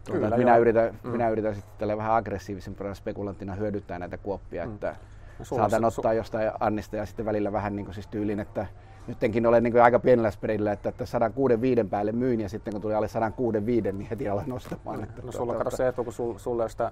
tuota, 0.05 0.21
Kyllä, 0.21 0.37
minä, 0.37 0.57
yritän, 0.57 0.99
mm. 1.03 1.09
minä 1.09 1.29
yritän 1.29 1.55
sitten 1.55 1.73
tällä 1.77 1.97
vähän 1.97 2.15
aggressiivisempana 2.15 2.93
spekulanttina 2.93 3.55
hyödyttää 3.55 3.99
näitä 3.99 4.17
kuoppia, 4.17 4.65
mm. 4.65 4.73
että 4.73 4.95
no, 5.39 5.45
saatan 5.45 5.85
ottaa 5.85 6.13
jostain 6.13 6.51
Annista 6.59 6.95
ja 6.95 7.05
sitten 7.05 7.25
välillä 7.25 7.51
vähän 7.51 7.75
niin 7.75 7.85
kuin 7.85 7.93
siis 7.93 8.07
tyylin, 8.07 8.39
että 8.39 8.65
nyttenkin 9.07 9.45
olen 9.45 9.63
niin 9.63 9.81
aika 9.81 9.99
pienellä 9.99 10.31
spreadillä, 10.31 10.71
että, 10.71 10.89
että 10.89 11.05
165 11.05 11.83
päälle 11.83 12.11
myyn 12.11 12.41
ja 12.41 12.49
sitten 12.49 12.73
kun 12.73 12.81
tuli 12.81 12.93
alle 12.93 13.07
165, 13.07 13.91
niin 13.91 14.09
heti 14.09 14.29
alan 14.29 14.49
nostamaan. 14.49 14.97
No, 14.97 15.03
että, 15.03 15.21
no 15.21 15.31
sulla 15.31 15.53
tuota, 15.53 15.77
se 15.77 15.87
etu, 15.87 16.03
kun 16.03 16.39
sulle 16.39 16.69
sitä 16.69 16.91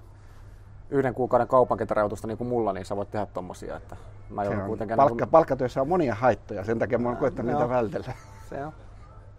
yhden 0.89 1.13
kuukauden 1.13 1.47
kaupankäyntärautusta 1.47 2.27
niin 2.27 2.37
kuin 2.37 2.47
mulla, 2.47 2.73
niin 2.73 2.85
sä 2.85 2.95
voit 2.95 3.11
tehdä 3.11 3.25
tommosia. 3.25 3.77
Että 3.77 3.95
mä 4.29 4.43
joudun 4.43 4.63
kuitenkin... 4.63 4.97
Palkka, 4.97 5.13
niin 5.13 5.19
kuin... 5.19 5.29
Palkkatyössä 5.29 5.81
on 5.81 5.87
monia 5.87 6.15
haittoja, 6.15 6.63
sen 6.63 6.79
takia 6.79 6.97
mä 6.97 7.09
oon 7.09 7.17
koettanut 7.17 7.51
niitä 7.51 7.69
vältellä. 7.69 8.13
Se 8.49 8.65
on. 8.65 8.73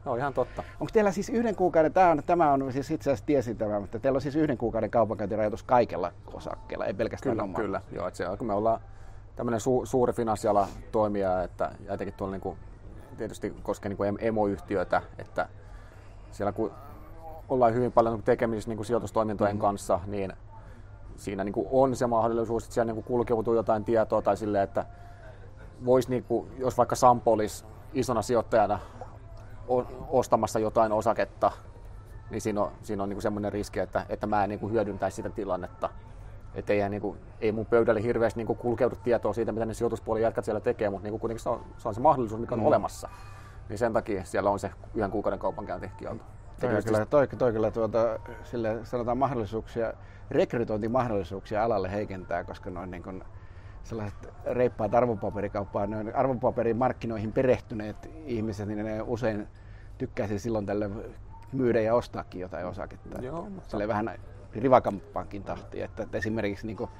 No 0.05 0.17
ihan 0.17 0.35
totta. 0.35 0.63
Onko 0.81 0.91
teillä 0.93 1.13
siis 1.13 1.29
yhden 1.29 1.57
kuukauden, 1.57 1.93
tämä 1.93 2.11
on, 2.11 2.23
tämä 2.27 2.53
on 2.53 2.73
siis 2.73 2.91
itse 2.91 3.11
asiassa 3.11 3.27
tiesin 3.27 3.57
tämä, 3.57 3.81
mutta 3.81 3.99
teillä 3.99 4.17
on 4.17 4.21
siis 4.21 4.37
yhden 4.37 4.59
kuukauden 4.59 4.91
kaupankäyntirajoitus 4.91 5.63
kaikella 5.63 6.13
osakkeella, 6.35 6.87
ei 6.87 6.95
pelkästään 6.95 7.33
Kyllä, 7.33 7.43
omalla. 7.43 7.65
kyllä. 7.65 7.81
Joo, 7.93 8.07
että 8.07 8.19
se, 8.19 8.25
kun 8.39 8.47
me 8.47 8.53
ollaan 8.55 8.81
tämmöinen 9.37 9.61
su, 9.61 9.83
suuri 9.85 10.13
finanssiala 10.13 10.69
toimija, 10.93 11.43
että 11.43 11.71
ja 11.87 11.95
etenkin 11.95 12.15
tuolla 12.17 12.33
niin 12.33 12.41
kuin, 12.41 12.59
tietysti 13.17 13.55
koskee 13.63 13.89
niin 13.89 13.97
kuin 13.97 14.19
emoyhtiötä, 14.21 15.03
että 15.19 15.49
siellä 16.31 16.53
kun 16.53 16.73
ollaan 17.49 17.75
hyvin 17.75 17.93
paljon 17.93 18.23
tekemisissä 18.23 18.71
niin 18.71 18.77
kuin 18.77 18.87
sijoitustoimintojen 18.87 19.57
mm-hmm. 19.57 19.61
kanssa, 19.61 20.01
niin 20.07 20.33
siinä 21.21 21.45
niin 21.45 21.53
kuin 21.53 21.69
on 21.71 21.97
se 21.97 22.07
mahdollisuus, 22.07 22.65
että 22.65 22.75
siellä 22.75 22.93
niin 22.93 23.03
kuin 23.03 23.05
kulkeutuu 23.05 23.55
jotain 23.55 23.85
tietoa 23.85 24.23
tai 24.23 24.37
silleen, 24.37 24.65
että 24.65 24.85
voisi, 25.85 26.11
niin 26.11 26.25
kuin, 26.25 26.51
jos 26.59 26.79
vaikka 26.79 26.97
Sampo 26.97 27.33
olisi 27.33 27.65
isona 27.93 28.23
sijoittajana 28.23 28.79
ostamassa 30.09 30.59
jotain 30.59 30.93
osaketta, 30.93 31.51
niin 32.31 32.41
siinä 32.41 32.63
on, 32.63 32.71
siinä 32.83 33.03
on 33.03 33.09
niin 33.09 33.17
kuin 33.17 33.23
semmoinen 33.23 33.53
riski, 33.53 33.81
että, 33.81 34.07
että 34.09 34.27
mä 34.27 34.45
en 34.45 34.49
niin 34.49 34.61
kuin 34.61 34.73
hyödyntäisi 34.73 35.15
sitä 35.15 35.31
tilannetta. 35.31 35.89
Että 36.55 36.73
ei, 36.73 36.89
niin 36.89 37.03
kuin, 37.03 37.19
ei 37.41 37.53
mun 37.53 37.67
pöydälle 37.67 38.03
hirveästi 38.03 38.39
niin 38.39 38.47
kuin 38.47 38.59
kulkeudu 38.59 38.97
tietoa 38.97 39.33
siitä, 39.33 39.53
mitä 39.53 39.67
ne 39.67 39.75
sijoituspuolen 39.75 40.23
jätkät 40.23 40.45
siellä 40.45 40.61
tekee, 40.61 40.91
mutta 40.91 41.03
niin 41.03 41.13
kuin 41.13 41.21
kuitenkin 41.21 41.43
se 41.43 41.49
on, 41.49 41.65
se 41.79 41.89
on 41.89 41.95
se 41.95 42.01
mahdollisuus, 42.01 42.41
mikä 42.41 42.55
on 42.55 42.61
mm. 42.61 42.67
olemassa. 42.67 43.09
Niin 43.69 43.79
sen 43.79 43.93
takia 43.93 44.25
siellä 44.25 44.51
on 44.51 44.59
se 44.59 44.71
yhden 44.95 45.11
kuukauden 45.11 45.39
kaupankäyntikielto. 45.39 46.25
Toi, 46.61 46.83
kyllä, 46.85 47.07
toi, 47.07 47.29
toi 47.29 47.53
kyllä 47.53 47.71
tuota, 47.71 48.19
sille 48.45 48.81
sanotaan 48.85 49.19
mahdollisuuksia 49.19 49.93
rekrytointimahdollisuuksia 50.31 51.65
alalle 51.65 51.93
heikentää, 51.93 52.45
koska 52.45 52.71
noin 52.71 52.91
niin 52.91 53.03
kuin 53.03 53.25
sellaiset 53.83 54.29
reippaat 54.47 54.95
arvopaperikauppaan, 54.95 55.91
noin 55.91 56.17
arvopaperimarkkinoihin 56.17 57.33
perehtyneet 57.33 58.11
ihmiset, 58.25 58.69
niin 58.69 58.85
ne 58.85 59.03
usein 59.03 59.49
tykkäisi 59.99 60.39
silloin 60.39 60.67
tälle 60.67 60.91
myydä 61.53 61.81
ja 61.81 61.95
ostaakin 61.95 62.41
jotain 62.41 62.67
osaketta. 62.67 63.23
Joo, 63.23 63.51
mutta... 63.51 63.71
Sille 63.71 63.89
vähän 63.89 64.11
rivakampaankin 64.55 65.43
tahti. 65.43 65.83
Että, 65.83 66.03
että 66.03 66.19
esimerkiksi 66.19 66.67
niin 66.67 66.77
kuin 66.77 66.91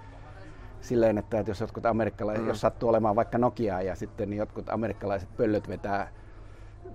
silleen, 0.81 1.19
että, 1.19 1.39
että 1.39 1.51
jos 1.51 1.61
jotkut 1.61 1.87
amerikkalaiset, 1.87 2.45
mm. 2.45 2.49
jos 2.49 2.61
sattuu 2.61 2.89
olemaan 2.89 3.17
vaikka 3.17 3.39
Nokia 3.39 3.83
ja 3.83 3.97
sitten 3.97 4.31
niin 4.31 4.39
jotkut 4.39 4.69
amerikkalaiset 4.69 5.37
pöllöt 5.37 5.69
vetää 5.69 6.09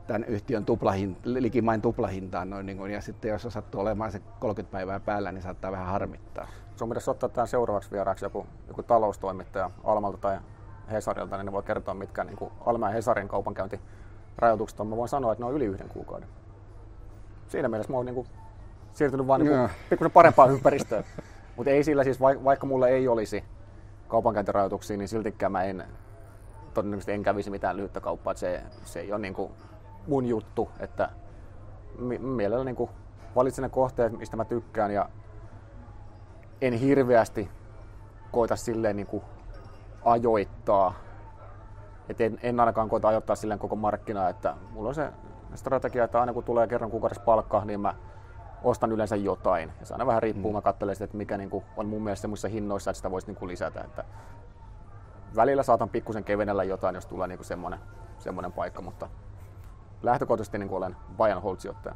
tämän 0.07 0.23
yhtiön 0.23 0.65
tuplahin, 0.65 1.17
likimain 1.23 1.81
tuplahintaan. 1.81 2.49
Noin, 2.49 2.65
niin 2.65 2.77
kuin, 2.77 2.91
ja 2.91 3.01
sitten 3.01 3.29
jos 3.29 3.47
sattuu 3.49 3.81
olemaan 3.81 4.11
se 4.11 4.21
30 4.39 4.71
päivää 4.71 4.99
päällä, 4.99 5.31
niin 5.31 5.41
saattaa 5.41 5.71
vähän 5.71 5.87
harmittaa. 5.87 6.47
Sun 6.75 6.89
pitäisi 6.89 7.11
ottaa 7.11 7.29
tämän 7.29 7.47
seuraavaksi 7.47 7.91
vieraaksi 7.91 8.25
joku, 8.25 8.47
joku 8.67 8.83
taloustoimittaja 8.83 9.71
Almalta 9.83 10.17
tai 10.17 10.39
Hesarilta, 10.91 11.37
niin 11.37 11.45
ne 11.45 11.51
voi 11.51 11.63
kertoa, 11.63 11.93
mitkä 11.93 12.23
niin 12.23 12.37
kuin 12.37 12.51
Alma 12.65 12.87
ja 12.87 12.93
Hesarin 12.93 13.27
kaupankäyntirajoitukset 13.27 14.79
on. 14.79 14.87
Mä 14.87 14.97
voin 14.97 15.09
sanoa, 15.09 15.31
että 15.31 15.43
ne 15.43 15.47
on 15.47 15.53
yli 15.53 15.65
yhden 15.65 15.89
kuukauden. 15.89 16.29
Siinä 17.47 17.67
mielessä 17.67 17.91
mä 17.91 17.97
oon 17.97 18.05
niin 18.05 18.15
kuin 18.15 18.27
siirtynyt 18.93 19.27
vaan 19.27 19.41
niin 19.41 19.69
pikkusen 19.89 20.11
parempaan 20.11 20.51
ympäristöön. 20.51 21.03
Mutta 21.55 21.71
ei 21.71 21.83
sillä 21.83 22.03
siis, 22.03 22.19
vaikka 22.21 22.67
mulla 22.67 22.87
ei 22.87 23.07
olisi 23.07 23.43
kaupankäyntirajoituksia, 24.07 24.97
niin 24.97 25.07
siltikään 25.07 25.51
mä 25.51 25.63
en 25.63 25.83
todennäköisesti 26.73 27.11
en 27.11 27.23
kävisi 27.23 27.49
mitään 27.49 27.77
lyhyttä 27.77 27.99
kauppaa. 27.99 28.33
se, 28.33 28.63
se 28.83 28.99
ei 28.99 29.11
ole 29.11 29.21
niin 29.21 29.33
kuin 29.33 29.51
mun 30.07 30.25
juttu, 30.25 30.69
että 30.79 31.09
mielellä 32.19 32.65
niin 32.65 32.75
kuin 32.75 32.89
valitsen 33.35 33.63
ne 33.63 33.69
kohteet, 33.69 34.17
mistä 34.17 34.37
mä 34.37 34.45
tykkään 34.45 34.91
ja 34.91 35.09
en 36.61 36.73
hirveästi 36.73 37.49
koita 38.31 38.55
silleen 38.55 38.95
niin 38.95 39.07
kuin 39.07 39.23
ajoittaa. 40.05 40.93
Et 42.09 42.21
en, 42.21 42.39
en 42.43 42.59
ainakaan 42.59 42.89
koita 42.89 43.07
ajoittaa 43.07 43.35
silleen 43.35 43.59
koko 43.59 43.75
markkinaa, 43.75 44.29
että 44.29 44.55
mulla 44.71 44.89
on 44.89 44.95
se 44.95 45.11
strategia, 45.55 46.03
että 46.03 46.19
aina 46.19 46.33
kun 46.33 46.43
tulee 46.43 46.67
kerran 46.67 46.91
kuukaudessa 46.91 47.23
palkka, 47.23 47.65
niin 47.65 47.79
mä 47.79 47.95
ostan 48.63 48.91
yleensä 48.91 49.15
jotain. 49.15 49.71
Ja 49.79 49.85
se 49.85 49.93
aina 49.93 50.05
vähän 50.05 50.23
riippuu, 50.23 50.51
mm. 50.51 50.55
mä 50.55 50.61
katselen 50.61 50.95
sitä, 50.95 51.05
että 51.05 51.17
mikä 51.17 51.37
niin 51.37 51.49
kuin 51.49 51.63
on 51.77 51.85
mun 51.85 52.03
mielestä 52.03 52.21
semmoisissa 52.21 52.47
hinnoissa, 52.47 52.91
että 52.91 52.97
sitä 52.97 53.11
voisi 53.11 53.27
niin 53.27 53.35
kuin 53.35 53.49
lisätä. 53.49 53.81
Että 53.81 54.03
välillä 55.35 55.63
saatan 55.63 55.89
pikkusen 55.89 56.23
kevenellä 56.23 56.63
jotain, 56.63 56.95
jos 56.95 57.05
tulee 57.05 57.27
niin 57.27 57.37
kuin 57.37 57.45
semmoinen, 57.45 57.79
semmoinen 58.17 58.51
paikka, 58.51 58.81
mutta 58.81 59.09
lähtökohtaisesti 60.05 60.57
niin 60.57 60.71
olen 60.71 60.95
buy 61.17 61.31
and 61.31 61.41
hold 61.41 61.59
sijoittaja. 61.59 61.95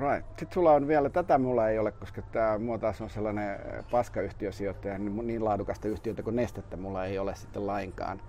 Right. 0.00 0.28
Sitten 0.28 0.54
sulla 0.54 0.72
on 0.72 0.88
vielä, 0.88 1.10
tätä 1.10 1.38
mulla 1.38 1.68
ei 1.68 1.78
ole, 1.78 1.92
koska 1.92 2.22
tämä 2.22 2.58
mua 2.58 2.78
taas 2.78 3.00
on 3.00 3.10
sellainen 3.10 3.50
äh, 3.50 3.84
paskayhtiösijoittaja, 3.90 4.98
niin, 4.98 5.26
niin 5.26 5.44
laadukasta 5.44 5.88
yhtiötä 5.88 6.22
kuin 6.22 6.36
nestettä 6.36 6.76
mulla 6.76 7.04
ei 7.04 7.18
ole 7.18 7.34
sitten 7.34 7.66
lainkaan. 7.66 8.20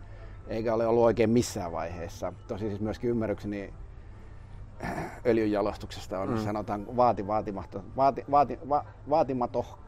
Eikä 0.48 0.74
ole 0.74 0.88
ollut 0.88 1.04
oikein 1.04 1.30
missään 1.30 1.72
vaiheessa. 1.72 2.34
Tosi 2.48 2.68
siis 2.70 2.82
myöskin 2.82 3.10
ymmärrykseni 3.10 3.74
äh, 4.84 5.12
öljynjalostuksesta 5.26 6.20
on, 6.20 6.30
mm. 6.30 6.38
sanotaan, 6.38 6.98
vaati, 6.98 7.28
vaatimaton, 7.28 7.84
vaati, 7.96 8.26
vaati, 8.32 8.60
va, 8.70 8.86
vaatimato, 9.10 9.80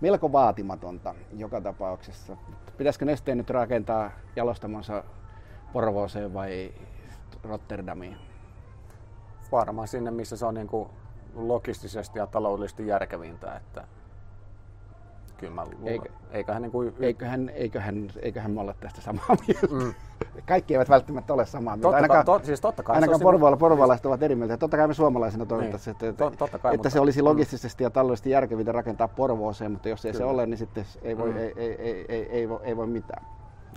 melko 0.00 0.32
vaatimatonta 0.32 1.14
joka 1.36 1.60
tapauksessa. 1.60 2.36
Pitäisikö 2.76 3.04
nesteen 3.04 3.38
nyt 3.38 3.50
rakentaa 3.50 4.10
jalostamonsa 4.36 5.04
Porvooseen 5.72 6.34
vai 6.34 6.72
Rotterdamiin? 7.44 8.16
Varmaan 9.52 9.88
sinne, 9.88 10.10
missä 10.10 10.36
se 10.36 10.46
on 10.46 10.54
niin 10.54 10.66
kuin 10.66 10.88
logistisesti 11.34 12.18
ja 12.18 12.26
taloudellisesti 12.26 12.86
järkevintä. 12.86 13.56
Että 13.56 13.84
kyllä 15.36 15.54
mä 15.54 15.64
luulen. 15.64 15.88
Eikö, 15.88 16.08
eiköhän, 16.30 16.62
niin 16.62 16.72
kuin... 16.72 16.94
eiköhän, 17.00 17.48
eiköhän, 17.48 18.10
eiköhän 18.22 18.50
me 18.50 18.60
olla 18.60 18.74
tästä 18.80 19.00
samaa 19.00 19.36
mieltä. 19.46 19.66
Mm. 19.66 19.94
Kaikki 20.46 20.74
eivät 20.74 20.88
välttämättä 20.88 21.34
ole 21.34 21.46
samaa 21.46 21.76
mieltä. 21.76 21.96
Ainakaan, 21.96 22.24
to, 22.24 22.40
siis 22.42 22.60
totta 22.60 22.82
kai 22.82 22.94
ainakaan 22.94 23.20
porvoilla, 23.20 23.56
porvoilaiset 23.56 24.06
ovat 24.06 24.22
eri 24.22 24.34
mieltä. 24.34 24.56
Totta 24.56 24.76
kai 24.76 24.88
me 24.88 24.94
suomalaisina 24.94 25.46
toivottaisiin, 25.46 25.96
niin. 26.00 26.10
että, 26.10 26.26
että, 26.26 26.38
kai, 26.38 26.54
että 26.54 26.68
mutta... 26.68 26.90
se 26.90 27.00
olisi 27.00 27.22
mm. 27.22 27.28
logistisesti 27.28 27.84
ja 27.84 27.90
taloudellisesti 27.90 28.30
järkevintä 28.30 28.72
rakentaa 28.72 29.08
Porvooseen, 29.08 29.72
mutta 29.72 29.88
jos 29.88 30.04
ei 30.04 30.12
Kyllä. 30.12 30.24
se 30.24 30.30
ole, 30.30 30.46
niin 30.46 30.58
sitten 30.58 30.84
ei 31.02 31.18
voi, 31.18 31.30
mm. 31.30 31.36
ei, 31.36 31.52
ei, 31.56 31.74
ei, 31.74 32.04
ei, 32.08 32.28
ei, 32.30 32.48
voi, 32.48 32.60
ei 32.62 32.76
voi 32.76 32.86
mitään. 32.86 33.26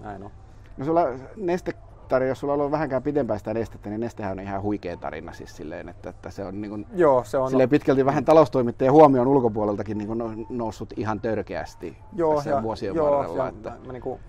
Näin 0.03 0.24
on. 0.24 0.32
No 0.78 0.86
sulla 0.86 1.01
neste 1.36 1.74
tarina, 2.08 2.30
jos 2.30 2.39
sulla 2.39 2.53
on 2.53 2.60
ollut 2.60 2.72
vähänkään 2.72 3.03
pidempään 3.03 3.39
sitä 3.39 3.53
nestettä, 3.53 3.89
niin 3.89 3.99
nestehän 3.99 4.32
on 4.32 4.39
ihan 4.39 4.62
huikea 4.62 4.97
tarina 4.97 5.34
siis 5.34 5.55
silleen, 5.55 5.89
että, 5.89 6.10
että 6.10 6.30
se 6.30 6.45
on, 6.45 6.62
niin 6.62 6.70
kuin, 6.70 6.86
Joo, 6.93 7.24
se 7.24 7.38
on 7.38 7.49
silleen 7.49 7.70
pitkälti 7.70 8.05
vähän 8.05 8.26
taloustoimittajien 8.26 8.93
huomioon 8.93 9.28
ulkopuoleltakin 9.28 9.97
niin 9.97 10.08
kuin 10.08 10.47
noussut 10.49 10.93
ihan 10.97 11.22
törkeästi 11.22 11.97
joo, 12.14 12.36
tässä 12.36 12.49
ja, 12.49 12.64
vuosien 12.64 12.95
joo, 12.95 13.12
varrella. 13.12 13.43
Ja, 13.43 13.49
että... 13.49 13.74
mä, 13.86 13.93
niin 13.93 14.01
kuin, 14.01 14.20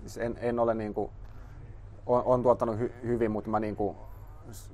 siis 0.00 0.18
en, 0.18 0.38
en 0.40 0.58
ole 0.58 0.74
niin 0.74 0.94
kuin, 0.94 1.10
on, 2.06 2.22
on 2.24 2.42
tuottanut 2.42 2.78
hy, 2.78 2.92
hyvin, 3.02 3.30
mutta 3.30 3.50
mä 3.50 3.60
niin 3.60 3.76
kuin 3.76 3.96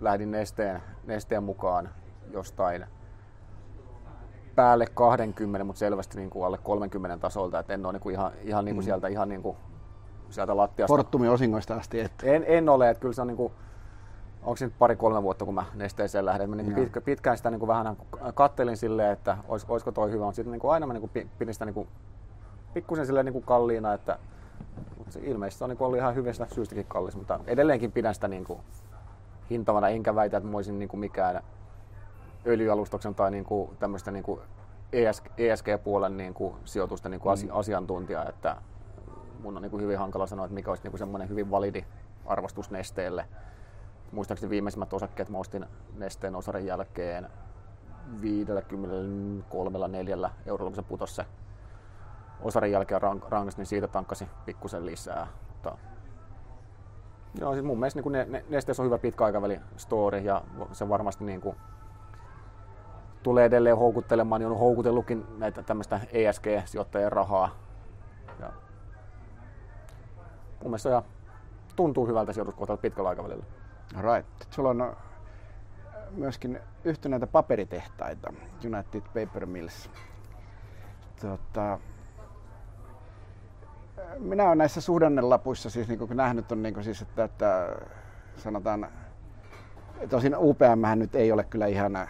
lähdin 0.01 0.31
nesteen, 0.31 0.83
nesteen 1.07 1.43
mukaan 1.43 1.89
jostain 2.31 2.85
päälle 4.55 4.87
20, 4.95 5.65
mutta 5.65 5.79
selvästi 5.79 6.17
niin 6.19 6.31
kuin 6.31 6.47
alle 6.47 6.59
30 6.59 7.19
tasolta, 7.19 7.59
että 7.59 7.75
en 7.75 7.87
ole 7.87 7.93
niin 7.93 8.01
kuin 8.01 8.15
ihan, 8.15 8.33
ihan 8.43 8.65
niin 8.65 8.75
kuin 8.75 8.85
mm. 8.85 8.87
sieltä 8.87 9.09
ihan 9.09 9.29
niin 9.29 9.43
kuin 9.43 9.57
sieltä 10.33 10.57
lattiasta. 10.57 10.95
Fortumin 10.95 11.31
osingoista 11.31 11.75
asti 11.75 12.01
et. 12.01 12.13
En, 12.23 12.45
en 12.47 12.69
ole, 12.69 12.91
että 12.91 13.01
kyllä 13.01 13.15
se 13.15 13.21
on 13.21 13.27
niin 13.27 13.37
kuin, 13.37 13.53
onko 14.43 14.57
se 14.57 14.65
nyt 14.65 14.79
pari-kolme 14.79 15.23
vuotta, 15.23 15.45
kun 15.45 15.55
mä 15.55 15.65
nesteeseen 15.75 16.27
lähdin. 16.27 16.51
Mä 16.51 16.57
niin 16.57 16.75
pitkä, 16.75 17.01
pitkään 17.01 17.37
sitä 17.37 17.51
niin 17.51 17.59
kuin 17.59 17.69
vähän 17.69 17.97
kattelin 18.35 18.77
silleen, 18.77 19.13
että 19.13 19.39
olis, 19.49 19.65
olisiko 19.69 19.93
toi 19.93 20.11
hyvä. 20.11 20.33
Sitten 20.33 20.53
niin 20.53 20.61
kuin 20.61 20.73
aina 20.73 20.87
mä 20.87 20.93
niin 20.93 21.09
kuin 21.11 21.29
pidin 21.39 21.55
sitä 21.55 21.65
niin 21.65 21.75
kuin, 21.75 21.89
pikkusen 22.75 23.07
silleen 23.07 23.27
niin 23.27 23.33
kuin 23.33 23.45
kalliina, 23.45 23.95
että 23.95 24.19
mutta 24.99 25.13
se 25.13 25.21
ilmeisesti 25.23 25.59
se 25.59 25.65
on 25.65 25.71
niin 25.71 25.79
kuin 25.79 25.87
ollut 25.87 25.99
ihan 25.99 26.15
hyvästä 26.15 26.47
syystäkin 26.55 26.87
kallis, 26.87 27.17
mutta 27.17 27.41
edelleenkin 27.47 27.93
pidän 27.93 28.15
sitä 28.15 28.29
niin 28.29 28.45
kuin 28.45 28.61
hintavana, 29.51 29.89
enkä 29.89 30.15
väitä, 30.15 30.37
että 30.37 30.49
mä 30.49 30.57
olisin 30.57 30.79
niin 30.79 30.89
kuin 30.89 31.01
mikään 31.01 31.43
öljyalustuksen 32.47 33.15
tai 33.15 33.31
niin 33.31 33.45
kuin 33.45 33.71
tämmöistä 33.79 34.11
niin 34.11 34.23
kuin 34.23 34.41
ESG-puolen 35.39 36.17
niin 36.17 36.35
kuin 36.35 36.55
sijoitusten 36.65 37.11
niin 37.11 37.21
kuin 37.21 37.39
mm. 37.43 37.49
asiantuntija, 37.53 38.25
että 38.29 38.57
mun 39.43 39.57
on 39.57 39.63
niin 39.63 39.71
kuin 39.71 39.83
hyvin 39.83 39.99
hankala 39.99 40.27
sanoa, 40.27 40.47
että 40.47 40.55
mikä 40.55 40.71
olisi 40.71 40.83
niin 40.83 40.91
kuin 40.91 40.99
semmoinen 40.99 41.29
hyvin 41.29 41.51
validi 41.51 41.85
arvostus 42.27 42.71
nesteelle. 42.71 43.25
Muistaakseni 44.13 44.51
viimeisimmät 44.51 44.93
osakkeet 44.93 45.29
mä 45.29 45.39
ostin 45.39 45.67
nesteen 45.97 46.37
osarin 46.37 46.67
jälkeen 46.67 47.29
53-4 48.21 50.31
eurolla, 50.47 50.71
kun 50.71 50.77
se 50.77 50.83
putosi 50.83 51.15
se 51.15 51.27
osarin 52.43 52.73
jälkeen 52.73 53.01
rangas, 53.29 53.57
niin 53.57 53.67
siitä 53.67 53.89
tankkasi 53.89 54.29
pikkusen 54.47 54.87
lisää. 54.87 55.27
Mutta 55.49 55.79
Joo, 57.41 57.53
siis 57.53 57.65
mun 57.65 57.79
mielestä 57.79 58.01
niin 58.01 58.33
ne, 58.33 58.45
Nesteessä 58.49 58.83
on 58.83 58.87
hyvä 58.87 58.99
pitkäaikaväli 58.99 59.61
story 59.77 60.19
ja 60.19 60.43
se 60.73 60.89
varmasti 60.89 61.25
niin 61.25 61.41
kuin, 61.41 61.57
tulee 63.23 63.45
edelleen 63.45 63.77
houkuttelemaan, 63.77 64.41
niin 64.41 64.51
on 64.51 64.59
houkutellutkin 64.59 65.27
näitä 65.39 65.63
tämmöistä 65.63 66.01
ESG-sijoittajien 66.13 67.13
rahaa. 67.13 67.62
Mun 70.63 70.71
mielestä 70.71 70.89
ja 70.89 71.03
tuntuu 71.77 72.07
hyvältä 72.07 72.33
sijoituskohtalta 72.33 72.81
pitkällä 72.81 73.09
aikavälillä. 73.09 73.45
Right. 74.01 74.29
Sulla 74.51 74.71
on 74.71 74.81
äh, 74.81 74.97
myöskin 76.11 76.61
yhtyneitä 76.85 77.27
paperitehtaita, 77.27 78.33
United 78.65 79.03
Paper 79.03 79.47
Mills. 79.47 79.91
Tota, 81.21 81.79
minä 84.19 84.47
olen 84.47 84.59
näissä 84.59 84.81
suhdannelapuissa 84.81 85.71
siis 85.71 85.89
niin 85.89 85.99
nähnyt, 86.15 86.53
on 86.53 86.63
niin 86.63 86.85
siis, 86.85 87.03
että, 87.03 87.25
että 87.25 87.77
sanotaan, 88.37 88.89
tosin 90.09 90.37
UPM 90.37 90.99
nyt 90.99 91.15
ei 91.15 91.33
ole 91.33 91.45
kyllä 91.45 91.67
ihan 91.67 91.97
äh, 91.97 92.09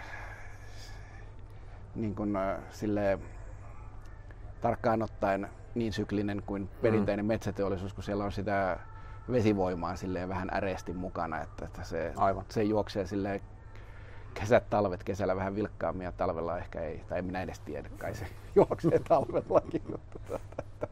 niin 1.94 2.14
kuin, 2.14 2.36
äh, 2.36 2.58
sille 2.70 3.18
tarkkaan 4.60 5.02
ottaen 5.02 5.48
niin 5.74 5.92
syklinen 5.92 6.42
kuin 6.46 6.68
perinteinen 6.82 7.24
mm. 7.24 7.28
metsäteollisuus, 7.28 7.94
kun 7.94 8.04
siellä 8.04 8.24
on 8.24 8.32
sitä 8.32 8.78
vesivoimaa 9.32 9.96
silleen 9.96 10.28
vähän 10.28 10.48
äreesti 10.54 10.92
mukana, 10.92 11.40
että, 11.40 11.64
että 11.64 11.84
se, 11.84 12.12
Aivan. 12.16 12.44
se 12.48 12.62
juoksee 12.62 13.06
silleen 13.06 13.40
kesät, 14.34 14.70
talvet, 14.70 15.04
kesällä 15.04 15.36
vähän 15.36 15.54
vilkkaammin 15.54 16.04
ja 16.04 16.12
talvella 16.12 16.58
ehkä 16.58 16.80
ei, 16.80 17.04
tai 17.08 17.18
en 17.18 17.24
minä 17.24 17.42
edes 17.42 17.60
tiedä, 17.60 17.88
kai 17.98 18.14
se 18.14 18.26
juoksee 18.54 18.98
talvellakin. 19.08 19.82
Mutta, 19.90 20.18
että, 20.36 20.62
että, 20.62 20.88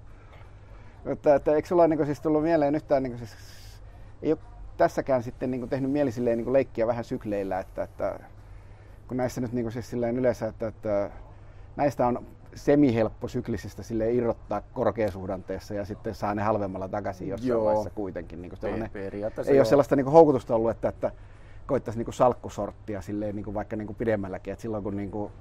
mutta 1.04 1.34
että, 1.34 1.54
eikö 1.54 1.68
sulla 1.68 1.88
niin 1.88 2.06
siis 2.06 2.20
tullut 2.20 2.42
mieleen 2.42 2.74
yhtään, 2.74 3.02
niin 3.02 3.18
siis, 3.18 3.36
ei 4.22 4.32
ole 4.32 4.38
tässäkään 4.76 5.22
sitten 5.22 5.50
niin 5.50 5.68
tehnyt 5.68 5.90
mieli 5.90 6.12
silleen, 6.12 6.38
niin 6.38 6.52
leikkiä 6.52 6.86
vähän 6.86 7.04
sykleillä, 7.04 7.60
että, 7.60 7.82
että 7.82 8.20
kun 9.08 9.16
näissä 9.16 9.40
nyt 9.40 9.52
niin 9.52 9.72
siis 9.72 9.90
silleen 9.90 10.18
yleensä, 10.18 10.46
että, 10.46 10.66
että 10.66 11.10
näistä 11.76 12.06
on 12.06 12.26
semihelppo 12.54 13.28
syklisistä 13.28 13.82
sille 13.82 14.12
irrottaa 14.12 14.60
korkeasuhdanteessa 14.60 15.74
ja 15.74 15.84
sitten 15.84 16.14
saa 16.14 16.34
ne 16.34 16.42
halvemmalla 16.42 16.88
takaisin 16.88 17.28
jossain 17.28 17.48
Joo. 17.48 17.64
vaiheessa 17.64 17.90
kuitenkin. 17.90 18.42
Niin 18.42 18.50
kuin 18.50 18.82
ei 19.46 19.58
ole 19.58 19.64
sellaista 19.64 19.96
niin 19.96 20.06
houkutusta 20.06 20.54
ollut, 20.54 20.70
että, 20.70 20.88
että 20.88 21.12
koittaisi 21.66 21.98
niin 21.98 22.12
salkkusorttia 22.12 23.00
silleen, 23.00 23.36
niin 23.36 23.44
kuin 23.44 23.54
vaikka 23.54 23.76
niin 23.76 23.86
kuin 23.86 23.96
pidemmälläkin. 23.96 24.52
Että 24.52 24.62
silloin 24.62 24.82
kun 24.82 24.96
niin 24.96 25.10
kuin 25.10 25.32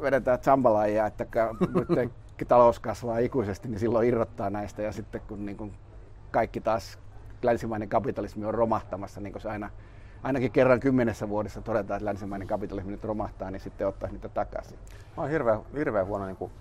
vedetään 0.00 0.38
zambalaajia, 0.42 1.06
että 1.06 1.26
nyt 1.96 2.12
talous 2.48 2.80
kasvaa 2.80 3.18
ikuisesti, 3.18 3.68
niin 3.68 3.78
silloin 3.78 4.08
irrottaa 4.08 4.50
näistä. 4.50 4.82
Ja 4.82 4.92
sitten 4.92 5.20
kun 5.28 5.46
niin 5.46 5.56
kuin 5.56 5.72
kaikki 6.30 6.60
taas 6.60 6.98
länsimainen 7.42 7.88
kapitalismi 7.88 8.44
on 8.44 8.54
romahtamassa, 8.54 9.20
niin 9.20 9.32
kuin 9.32 9.42
se 9.42 9.48
aina 9.48 9.70
ainakin 10.22 10.52
kerran 10.52 10.80
kymmenessä 10.80 11.28
vuodessa 11.28 11.60
todetaan, 11.60 11.96
että 11.96 12.04
länsimainen 12.04 12.48
kapitalismi 12.48 12.90
nyt 12.90 13.04
romahtaa, 13.04 13.50
niin 13.50 13.60
sitten 13.60 13.86
ottaa 13.86 14.10
niitä 14.10 14.28
takaisin. 14.28 14.78
Mä 15.16 15.22
oon 15.22 15.30
hirveän, 15.30 15.60
hirveän 15.74 16.06
huono 16.06 16.26
niin 16.26 16.36
kuin, 16.36 16.52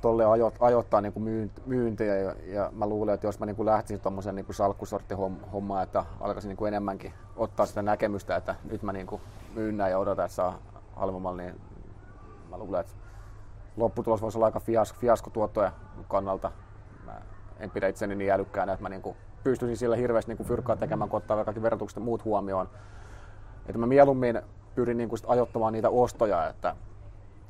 tolle 0.00 0.26
ajo, 0.26 0.52
ajoittaa 0.60 1.00
niin 1.00 1.12
kuin 1.12 1.50
myyntiä 1.66 2.16
ja, 2.16 2.34
ja, 2.44 2.70
mä 2.72 2.86
luulen, 2.86 3.14
että 3.14 3.26
jos 3.26 3.40
mä 3.40 3.46
niin 3.46 3.56
kuin 3.56 3.66
lähtisin 3.66 4.00
tuommoisen 4.00 4.34
niin 4.34 4.46
salkkusorttihommaan, 4.50 5.82
että 5.82 6.04
alkaisin 6.20 6.48
niin 6.48 6.56
kuin 6.56 6.68
enemmänkin 6.68 7.12
ottaa 7.36 7.66
sitä 7.66 7.82
näkemystä, 7.82 8.36
että 8.36 8.54
nyt 8.70 8.82
mä 8.82 8.92
niin 8.92 9.06
kuin 9.06 9.22
myyn 9.54 9.78
ja 9.78 9.98
odotan, 9.98 10.24
että 10.24 10.34
saa 10.34 10.58
halvemmalla, 10.96 11.42
niin 11.42 11.60
mä 12.50 12.58
luulen, 12.58 12.80
että 12.80 12.92
lopputulos 13.76 14.22
voisi 14.22 14.38
olla 14.38 14.46
aika 14.46 14.60
fiasko, 14.60 14.98
fiaskotuottoja 15.00 15.72
kannalta. 16.08 16.52
Mä 17.06 17.20
en 17.60 17.70
pidä 17.70 17.88
itseni 17.88 18.14
niin 18.14 18.32
älykkäänä, 18.32 18.72
että 18.72 18.82
mä 18.82 18.88
niin 18.88 19.02
kuin 19.02 19.16
pystyisin 19.44 19.76
sillä 19.76 19.96
hirveästi 19.96 20.34
niin 20.34 20.46
fyrkkaa 20.46 20.76
tekemään, 20.76 21.10
kun 21.10 21.16
ottaa 21.16 21.44
kaikki 21.44 21.62
verotukset 21.62 21.96
ja 21.96 22.02
muut 22.02 22.24
huomioon. 22.24 22.68
Että 23.66 23.78
mä 23.78 23.86
mieluummin 23.86 24.42
pyrin 24.74 24.96
niin 24.96 25.08
kuin 25.08 25.18
ajoittamaan 25.26 25.72
niitä 25.72 25.90
ostoja, 25.90 26.48
että, 26.48 26.76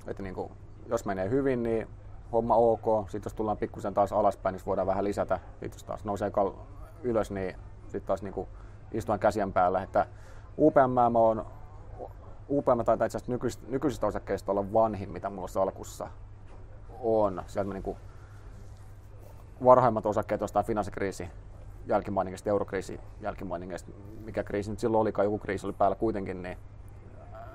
että 0.06 0.22
niin 0.22 0.34
kuin, 0.34 0.52
jos 0.86 1.04
menee 1.04 1.30
hyvin, 1.30 1.62
niin 1.62 1.88
homma 2.32 2.56
ok. 2.56 3.10
Sitten 3.10 3.30
jos 3.30 3.34
tullaan 3.34 3.56
pikkusen 3.56 3.94
taas 3.94 4.12
alaspäin, 4.12 4.52
niin 4.52 4.62
voidaan 4.66 4.86
vähän 4.86 5.04
lisätä. 5.04 5.40
Sitten 5.50 5.72
jos 5.72 5.84
taas 5.84 6.04
nousee 6.04 6.30
kal- 6.30 6.52
ylös, 7.02 7.30
niin 7.30 7.56
sitten 7.82 8.02
taas 8.02 8.22
niin 8.22 8.34
kuin 8.34 8.48
istuan 8.92 9.18
käsien 9.18 9.52
päällä. 9.52 9.82
Että 9.82 10.06
UPM 10.58 10.90
mä 10.90 11.18
oon 11.18 11.46
UPM 12.50 12.84
taitaa 12.84 13.06
itse 13.06 13.18
asiassa 13.18 13.32
nykyisistä, 13.32 13.66
nykyisistä 13.68 14.06
osakkeista 14.06 14.52
olla 14.52 14.72
vanhin, 14.72 15.10
mitä 15.10 15.30
mulla 15.30 15.48
salkussa 15.48 16.08
on. 17.00 17.42
Sieltä 17.46 17.68
mä 17.68 17.74
niin 17.74 17.82
kuin 17.82 17.96
varhaimmat 19.64 20.06
osakkeet 20.06 20.42
ostaa 20.42 20.62
finanssikriisi 20.62 21.28
jälkimainingista, 21.90 22.50
eurokriisi 22.50 23.00
jälkimainingista, 23.20 23.90
mikä 24.24 24.44
kriisi 24.44 24.70
nyt 24.70 24.78
silloin 24.78 25.00
olikaan, 25.00 25.26
joku 25.26 25.38
kriisi 25.38 25.66
oli 25.66 25.72
päällä 25.72 25.94
kuitenkin, 25.96 26.42
niin 26.42 26.56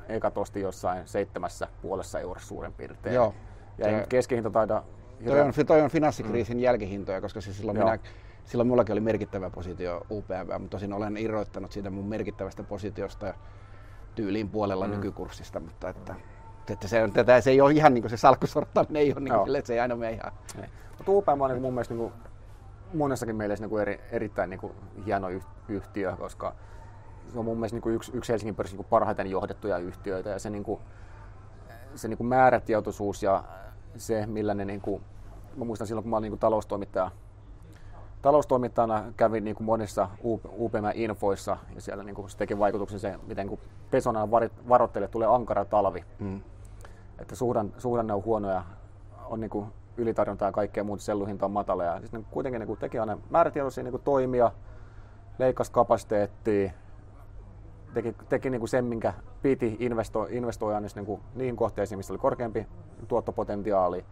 eka 0.09 0.31
tosti 0.31 0.61
jossain 0.61 1.07
seitsemässä 1.07 1.67
puolessa 1.81 2.19
eurossa 2.19 2.47
suurin 2.47 2.73
piirtein. 2.73 3.15
Joo. 3.15 3.33
Ja 3.77 3.87
ei 3.87 4.05
keskihinta 4.09 4.49
taida... 4.49 4.83
Toi 5.25 5.41
on, 5.41 5.53
toi 5.67 5.81
on 5.81 5.89
finanssikriisin 5.89 6.57
mm. 6.57 6.63
jälkihintoja, 6.63 7.21
koska 7.21 7.41
siis 7.41 7.57
silloin, 7.57 7.77
minä, 7.77 7.99
silloin 8.45 8.67
mullakin 8.67 8.93
oli 8.93 8.99
merkittävä 8.99 9.49
positio 9.49 10.05
UPM, 10.11 10.51
mutta 10.59 10.69
tosin 10.69 10.93
olen 10.93 11.17
irroittanut 11.17 11.71
siitä 11.71 11.89
mun 11.89 12.05
merkittävästä 12.05 12.63
positiosta 12.63 13.33
tyyliin 14.15 14.49
puolella 14.49 14.87
mm. 14.87 14.91
nykykurssista, 14.91 15.59
mutta 15.59 15.89
että, 15.89 16.15
että 16.69 16.87
se, 16.87 17.03
on, 17.03 17.11
tätä, 17.11 17.41
se 17.41 17.51
ei 17.51 17.61
ole 17.61 17.71
ihan 17.71 17.93
niin 17.93 18.01
kuin 18.01 18.09
se 18.09 18.17
salkkusorttaminen, 18.17 19.01
ei 19.01 19.11
ole 19.11 19.19
niin 19.19 19.33
kuin, 19.33 19.61
se 19.65 19.73
ei 19.73 19.79
aina 19.79 19.95
mene 19.95 20.11
ihan. 20.11 20.31
Mutta 20.97 21.11
UPM 21.11 21.41
on 21.41 21.49
niin 21.49 21.61
mun 21.61 21.73
mielestä 21.73 21.93
niin 21.93 22.11
kuin 22.11 22.13
monessakin 22.97 23.35
mielessä 23.35 23.63
niin 23.63 23.69
kuin 23.69 23.81
eri, 23.81 24.01
erittäin 24.11 24.49
niin 24.49 24.59
kuin 24.59 24.73
hieno 25.05 25.27
yhtiö, 25.67 26.15
koska 26.15 26.55
se 27.33 27.39
on 27.39 27.45
mun 27.45 27.57
mielestä 27.57 27.75
niin 27.75 27.81
kuin 27.81 27.95
yksi, 27.95 28.11
yksi 28.15 28.31
Helsingin 28.31 28.55
pörssin 28.55 28.77
niin 28.77 28.87
parhaiten 28.89 29.27
johdettuja 29.27 29.77
yhtiöitä 29.77 30.29
ja 30.29 30.39
se, 30.39 30.49
niin 30.49 30.63
kuin, 30.63 30.81
se 31.95 32.07
niin 32.07 32.17
kuin 32.17 32.27
määrätietoisuus 32.27 33.23
ja 33.23 33.43
se, 33.97 34.25
millä 34.25 34.53
ne, 34.53 34.65
niin 34.65 34.81
kuin, 34.81 35.03
mä 35.55 35.65
muistan 35.65 35.87
silloin 35.87 36.03
kun 36.03 36.09
mä 36.09 36.15
olin 36.15 36.23
niin 36.23 36.31
kuin 36.31 36.39
taloustoimittaja, 36.39 37.11
taloustoimittajana 38.21 39.03
kävin 39.17 39.43
niin 39.43 39.55
kuin 39.55 39.65
monissa 39.65 40.09
UPM-infoissa 40.57 41.57
ja 41.75 41.81
siellä 41.81 42.03
niin 42.03 42.15
kuin 42.15 42.29
se 42.29 42.37
teki 42.37 42.59
vaikutuksen 42.59 42.99
se, 42.99 43.19
miten 43.27 43.47
kun 43.47 43.59
Pesona 43.91 44.31
varoittelee, 44.69 45.07
tulee 45.07 45.27
ankara 45.27 45.65
talvi. 45.65 46.05
Mm. 46.19 46.41
Että 47.19 47.35
suhdan, 47.35 47.73
suhdanne 47.77 48.13
on 48.13 48.25
huono 48.25 48.51
ja 48.51 48.63
on 49.25 49.39
niin 49.39 49.49
kuin 49.49 49.65
ylitarjontaa 49.97 50.47
ja 50.47 50.51
kaikkea 50.51 50.83
muuta, 50.83 51.03
selluhinta 51.03 51.45
on 51.45 51.51
matala. 51.51 51.83
Ja 51.83 51.99
siis 51.99 52.11
ne 52.11 52.23
kuitenkin 52.31 52.59
niin 52.59 52.77
teki 52.77 52.99
aina 52.99 53.17
määrätietoisia 53.29 53.83
niin 53.83 54.01
toimia, 54.03 54.51
leikkasi 55.39 55.71
kapasiteettia, 55.71 56.71
teki, 57.93 58.15
teki 58.29 58.49
niin 58.49 58.61
kuin 58.61 58.69
sen, 58.69 58.85
minkä 58.85 59.13
piti 59.41 59.77
investo, 59.79 60.27
investoida 60.29 60.79
niin 60.79 61.05
kuin 61.05 61.21
niihin 61.35 61.55
kohteisiin, 61.55 61.99
missä 61.99 62.13
oli 62.13 62.19
korkeampi 62.19 62.67
tuottopotentiaali. 63.07 64.05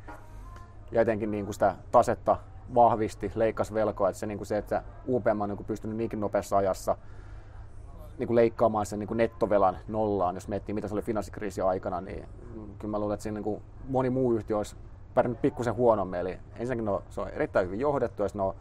Ja 0.91 1.01
etenkin 1.01 1.31
niin 1.31 1.45
kuin 1.45 1.53
sitä 1.53 1.75
tasetta 1.91 2.37
vahvisti, 2.75 3.31
leikkasi 3.35 3.73
velkoa. 3.73 4.09
Että 4.09 4.19
se, 4.19 4.25
niin 4.25 4.37
kuin 4.37 4.47
se, 4.47 4.57
että 4.57 4.83
UPM 5.07 5.41
on 5.41 5.49
niin 5.49 5.57
kuin 5.57 5.67
pystynyt 5.67 5.97
niinkin 5.97 6.19
nopeassa 6.19 6.57
ajassa 6.57 6.97
niin 8.17 8.27
kuin 8.27 8.35
leikkaamaan 8.35 8.85
sen 8.85 8.99
niin 8.99 9.07
kuin 9.07 9.17
nettovelan 9.17 9.77
nollaan, 9.87 10.35
jos 10.35 10.47
miettii 10.47 10.75
mitä 10.75 10.87
se 10.87 10.93
oli 10.93 11.01
finanssikriisin 11.01 11.63
aikana, 11.63 12.01
niin 12.01 12.25
kyllä 12.79 12.91
mä 12.91 12.99
luulen, 12.99 13.13
että 13.13 13.23
siinä 13.23 13.35
niin 13.35 13.43
kuin 13.43 13.61
moni 13.87 14.09
muu 14.09 14.33
yhtiö 14.33 14.57
olisi 14.57 14.75
pärjännyt 15.13 15.41
pikkusen 15.41 15.75
huonommin. 15.75 16.19
Eli 16.19 16.39
ensinnäkin 16.55 16.85
no, 16.85 17.03
se 17.09 17.21
on 17.21 17.29
erittäin 17.29 17.65
hyvin 17.65 17.79
johdettu 17.79 18.23
ja 18.23 18.29
se 18.29 18.41
on 18.41 18.55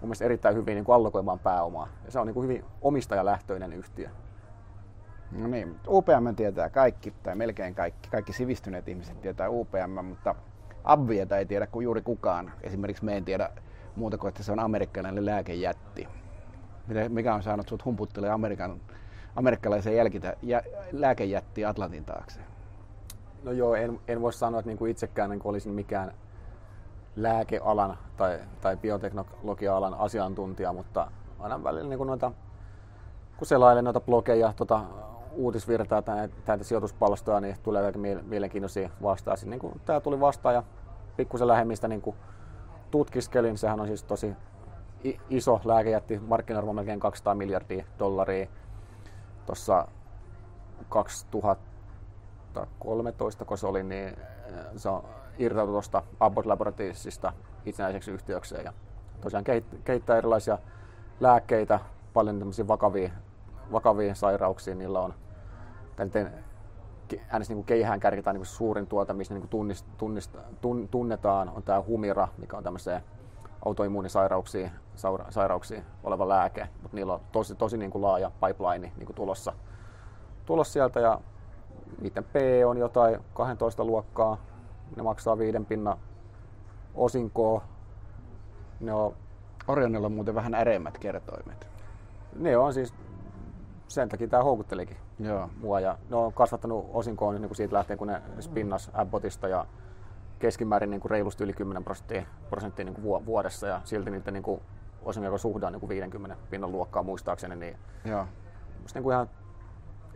mun 0.00 0.08
mielestä 0.08 0.24
erittäin 0.24 0.56
hyvin 0.56 0.74
niin 0.74 0.94
allokoimaan 0.94 1.38
pääomaa. 1.38 1.88
Ja 2.04 2.10
se 2.10 2.18
on 2.18 2.26
niin 2.26 2.34
kuin 2.34 2.48
hyvin 2.48 2.64
omistajalähtöinen 2.82 3.72
yhtiö. 3.72 4.08
No 5.32 5.46
niin, 5.46 5.76
UPM 5.88 6.34
tietää 6.36 6.70
kaikki, 6.70 7.14
tai 7.22 7.34
melkein 7.34 7.74
kaikki. 7.74 8.08
Kaikki 8.10 8.32
sivistyneet 8.32 8.88
ihmiset 8.88 9.20
tietää 9.20 9.50
UPM, 9.50 10.04
mutta 10.04 10.34
Abvietä 10.84 11.38
ei 11.38 11.46
tiedä 11.46 11.66
kuin 11.66 11.84
juuri 11.84 12.02
kukaan. 12.02 12.52
Esimerkiksi 12.62 13.04
me 13.04 13.16
en 13.16 13.24
tiedä 13.24 13.50
muuta 13.96 14.18
kuin, 14.18 14.28
että 14.28 14.42
se 14.42 14.52
on 14.52 14.60
amerikkalainen 14.60 15.26
lääkejätti. 15.26 16.08
Mikä 17.08 17.34
on 17.34 17.42
saanut 17.42 17.68
sut 17.68 17.84
humputtelemaan 17.84 18.34
Amerikan, 18.34 18.80
amerikkalaisen 19.36 19.96
jälkitä, 19.96 20.36
jä, 20.42 20.62
Atlantin 21.68 22.04
taakse? 22.04 22.40
No 23.44 23.52
joo, 23.52 23.74
en, 23.74 24.00
en 24.08 24.20
voi 24.20 24.32
sanoa, 24.32 24.60
että 24.60 24.68
niinku 24.68 24.86
itsekään 24.86 25.30
niin 25.30 25.40
olisin 25.44 25.72
mikään 25.72 26.14
lääkealan 27.16 27.98
tai, 28.16 28.38
tai 28.60 28.76
bioteknologia-alan 28.76 29.94
asiantuntija, 29.94 30.72
mutta 30.72 31.10
aina 31.38 31.64
välillä 31.64 31.88
niin 31.88 32.06
noita, 32.06 32.32
kun 33.36 33.46
selailen 33.46 33.84
noita 33.84 34.00
blogeja, 34.00 34.52
tota 34.56 34.80
uutisvirtaa 35.32 36.02
tai 36.02 36.28
näitä 36.46 36.64
sijoituspalstoja, 36.64 37.40
niin 37.40 37.56
tulee 37.62 37.92
mielenkiintoisia 38.22 38.90
vastaan. 39.02 39.38
Niin 39.44 39.60
kuin, 39.60 39.80
tämä 39.84 40.00
tuli 40.00 40.20
vastaan 40.20 40.54
ja 40.54 40.62
pikkusen 41.16 41.48
lähemmistä 41.48 41.88
niin 41.88 42.02
kuin 42.02 42.16
tutkiskelin. 42.90 43.58
Sehän 43.58 43.80
on 43.80 43.86
siis 43.86 44.02
tosi 44.02 44.34
iso 45.30 45.60
lääkejätti, 45.64 46.18
markkinoilla 46.18 46.72
melkein 46.72 47.00
200 47.00 47.34
miljardia 47.34 47.84
dollaria. 47.98 48.46
Tuossa 49.46 49.88
2013, 52.54 53.44
kun 53.44 53.58
se 53.58 53.66
oli, 53.66 53.82
niin 53.82 54.08
eh, 54.08 54.54
se 54.76 54.88
on 54.88 55.04
irtautu 55.38 55.72
tuosta 55.72 56.02
Abbott 56.20 56.46
Laboratoriesista 56.46 57.32
itsenäiseksi 57.66 58.10
yhtiökseen 58.10 58.64
ja 58.64 58.72
tosiaan 59.20 59.44
kehittää 59.84 60.18
erilaisia 60.18 60.58
lääkkeitä, 61.20 61.80
paljon 62.14 62.38
tämmöisiä 62.38 62.68
vakavia, 62.68 63.10
vakavia 63.72 64.14
sairauksia. 64.14 64.74
Niillä 64.74 65.00
on 65.00 65.14
äänes 67.28 67.48
niin 67.48 67.64
keihään 67.64 68.00
kärkitään 68.00 68.36
niin 68.36 68.46
suurin 68.46 68.86
tuota, 68.86 69.14
missä 69.14 69.34
niin 69.34 69.48
tunnist, 69.48 69.86
tunnist, 69.98 70.36
tun, 70.60 70.88
tunnetaan, 70.88 71.48
on 71.48 71.62
tämä 71.62 71.82
Humira, 71.86 72.28
mikä 72.38 72.56
on 72.56 72.64
tämmöiseen 72.64 73.02
autoimmuunisairauksiin 73.64 74.70
saura, 74.94 75.26
sairauksiin 75.30 75.84
oleva 76.04 76.28
lääke, 76.28 76.68
mutta 76.82 76.96
niillä 76.96 77.14
on 77.14 77.20
tosi, 77.32 77.54
tosi 77.54 77.76
niin 77.76 77.90
kuin 77.90 78.02
laaja 78.02 78.30
pipeline 78.46 78.92
niin 78.96 79.06
kuin 79.06 79.16
tulossa, 79.16 79.52
tulossa 80.46 80.72
sieltä 80.72 81.00
ja 81.00 81.20
niiden 82.00 82.24
P 82.24 82.36
on 82.66 82.78
jotain 82.78 83.20
12 83.34 83.84
luokkaa, 83.84 84.36
ne 84.96 85.02
maksaa 85.02 85.38
viiden 85.38 85.66
pinna 85.66 85.98
osinkoa, 86.94 87.64
ne 88.80 88.92
on 88.92 89.14
Orionilla 89.68 90.06
on 90.06 90.12
muuten 90.12 90.34
vähän 90.34 90.54
äremmät 90.54 90.98
kertoimet. 90.98 91.68
Ne 92.36 92.56
on 92.56 92.74
siis, 92.74 92.94
sen 93.88 94.08
takia 94.08 94.28
tämä 94.28 94.42
houkuttelikin 94.42 94.96
Joo. 95.18 95.50
mua. 95.60 95.80
Ja 95.80 95.98
ne 96.10 96.16
on 96.16 96.32
kasvattanut 96.32 96.90
osinkoon 96.92 97.34
niin 97.34 97.48
kuin 97.48 97.56
siitä 97.56 97.76
lähtien, 97.76 97.98
kun 97.98 98.06
ne 98.06 98.22
spinnas 98.40 98.90
Abbotista 98.94 99.48
ja 99.48 99.66
keskimäärin 100.38 100.90
niin 100.90 101.00
kuin 101.00 101.10
reilusti 101.10 101.44
yli 101.44 101.52
10 101.52 101.84
prosenttia, 101.84 102.22
prosenttia 102.50 102.84
niin 102.84 102.94
kuin 102.94 103.26
vuodessa 103.26 103.66
ja 103.66 103.80
silti 103.84 104.10
niiden 104.10 104.34
niin 104.34 104.42
kuin 104.42 104.60
osinko 105.04 105.38
suhde 105.38 105.66
on 105.66 105.72
niin 105.72 105.80
kuin 105.80 105.88
50 105.88 106.36
pinnan 106.50 106.72
luokkaa 106.72 107.02
muistaakseni. 107.02 107.56
Niin 107.56 107.76
Joo. 108.04 108.26
niin 108.94 109.02
kuin 109.02 109.14
ihan 109.14 109.28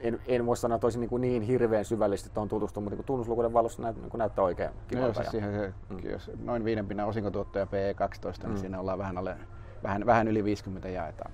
en, 0.01 0.21
en 0.27 0.47
voi 0.47 0.57
sanoa, 0.57 0.77
että 0.77 0.87
olisi 0.87 0.99
niin, 0.99 1.11
kuin 1.11 1.21
niin 1.21 1.43
hirveän 1.43 1.85
syvällisesti 1.85 2.31
tuohon 2.35 2.49
tutustunut, 2.49 2.85
mutta 2.85 2.97
niin 2.97 3.07
tunnuslukuiden 3.07 3.53
valossa 3.53 3.83
näyt, 3.83 3.97
niin 3.97 4.11
näyttää 4.17 4.45
oikein 4.45 4.71
kivalta. 4.89 5.23
No, 5.23 5.31
siis 5.31 5.45
se, 5.45 5.73
mm. 5.91 6.11
jos 6.11 6.31
noin 6.45 6.65
viiden 6.65 6.87
pinnan 6.87 7.09
osinkotuottoja 7.09 7.65
PE12, 7.65 7.69
niin 7.71 8.43
mm. 8.43 8.49
niin 8.49 8.59
siinä 8.59 8.81
ollaan 8.81 8.99
vähän, 8.99 9.19
alle, 9.19 9.37
vähän, 9.83 10.07
vähän 10.07 10.29
yli 10.29 10.45
50 10.45 10.89
jaetaan. 10.89 11.31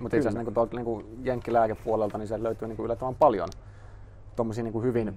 Mutta 0.00 0.16
itse 0.16 0.28
asiassa 0.28 0.42
niin 0.44 0.54
tuolta 0.54 0.76
niin 0.76 1.18
jenkkilääkepuolelta 1.22 2.18
niin 2.18 2.28
se 2.28 2.42
löytyy 2.42 2.68
niin 2.68 2.76
kuin 2.76 2.84
yllättävän 2.84 3.14
paljon 3.14 3.48
tuommoisia 4.36 4.64
niin 4.64 4.82
hyvin 4.82 5.14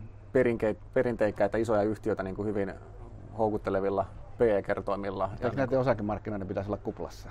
perinteikkäitä 0.93 1.57
isoja 1.57 1.81
yhtiöitä 1.81 2.23
niin 2.23 2.35
kuin 2.35 2.47
hyvin 2.47 2.73
houkuttelevilla 3.37 4.05
PE-kertoimilla. 4.37 5.29
Eikö 5.41 5.55
näiden 5.55 5.79
osakemarkkinoiden 5.79 6.47
pitäisi 6.47 6.69
olla 6.69 6.77
kuplassa? 6.83 7.29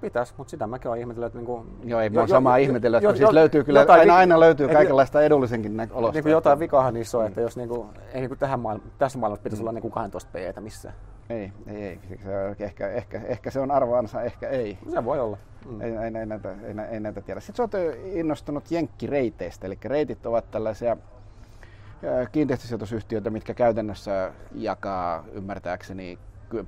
Pitäisi, 0.00 0.34
mutta 0.36 0.50
sitä 0.50 0.66
mäkin 0.66 0.88
olen 0.88 1.00
ihmetellyt. 1.00 1.26
Että 1.26 1.38
niinku, 1.38 1.66
Joo, 1.84 2.00
ei 2.00 2.10
jo, 2.12 2.26
samaa 2.26 2.56
ihmetellä, 2.56 2.98
että 2.98 3.14
siis 3.14 3.30
löytyy 3.30 3.64
kyllä, 3.64 3.84
aina, 3.88 4.04
vi- 4.04 4.10
aina 4.10 4.40
löytyy 4.40 4.68
kaikenlaista 4.68 5.22
edullisenkin 5.22 5.76
nä- 5.76 5.88
olosta. 5.90 6.20
Niin 6.20 6.30
jotain 6.30 6.58
vikahan 6.58 6.94
niissä 6.94 7.18
on, 7.18 7.24
mm. 7.24 7.28
että 7.28 7.40
jos 7.40 7.56
niinku, 7.56 7.86
ei 8.12 8.20
niinku 8.20 8.36
tähän 8.36 8.60
maailma, 8.60 8.84
tässä 8.98 9.18
maailmassa 9.18 9.42
pitäisi 9.42 9.62
mm. 9.62 9.64
olla 9.64 9.72
niinku 9.72 9.90
12 9.90 10.30
p 10.32 10.60
missä. 10.60 10.92
Ei, 11.30 11.52
ei, 11.66 11.82
ei. 11.84 12.00
Se 12.24 12.64
ehkä, 12.64 12.88
ehkä, 12.88 13.20
ehkä 13.24 13.50
se 13.50 13.60
on 13.60 13.70
arvoansa, 13.70 14.22
ehkä 14.22 14.48
ei. 14.48 14.78
Se 14.92 15.04
voi 15.04 15.20
olla. 15.20 15.38
Mm. 15.66 15.80
Ei, 15.80 15.90
ei, 15.96 16.16
ei, 16.18 16.26
näitä, 16.26 16.50
ei, 16.50 16.74
ei 16.90 17.00
näitä 17.00 17.20
tiedä. 17.20 17.40
Sitten 17.40 17.56
sä 17.56 17.62
oot 17.62 17.96
innostunut 18.04 18.70
jenkkireiteistä, 18.70 19.66
eli 19.66 19.78
reitit 19.84 20.26
ovat 20.26 20.50
tällaisia 20.50 20.96
kiinteistösijoitusyhtiöitä, 22.32 23.30
mitkä 23.30 23.54
käytännössä 23.54 24.32
jakaa 24.54 25.24
ymmärtääkseni 25.32 26.18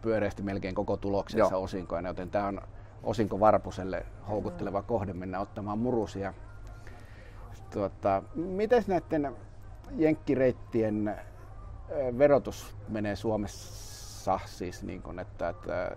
pyöreästi 0.02 0.42
melkein 0.42 0.74
koko 0.74 0.96
tuloksensa 0.96 1.56
osinkoina, 1.56 2.08
joten 2.08 2.30
tämä 2.30 2.46
on 2.46 2.60
osinko 3.02 3.40
Varpuselle 3.40 4.06
houkutteleva 4.28 4.82
kohde 4.82 5.12
mennä 5.12 5.40
ottamaan 5.40 5.78
murusia. 5.78 6.34
Tuota, 7.72 8.22
miten 8.34 8.84
näiden 8.86 9.36
jenkkireittien 9.96 11.16
verotus 12.18 12.76
menee 12.88 13.16
Suomessa 13.16 14.38
siis, 14.44 14.82
niin 14.82 15.02
kun, 15.02 15.18
että, 15.18 15.48
että 15.48 15.96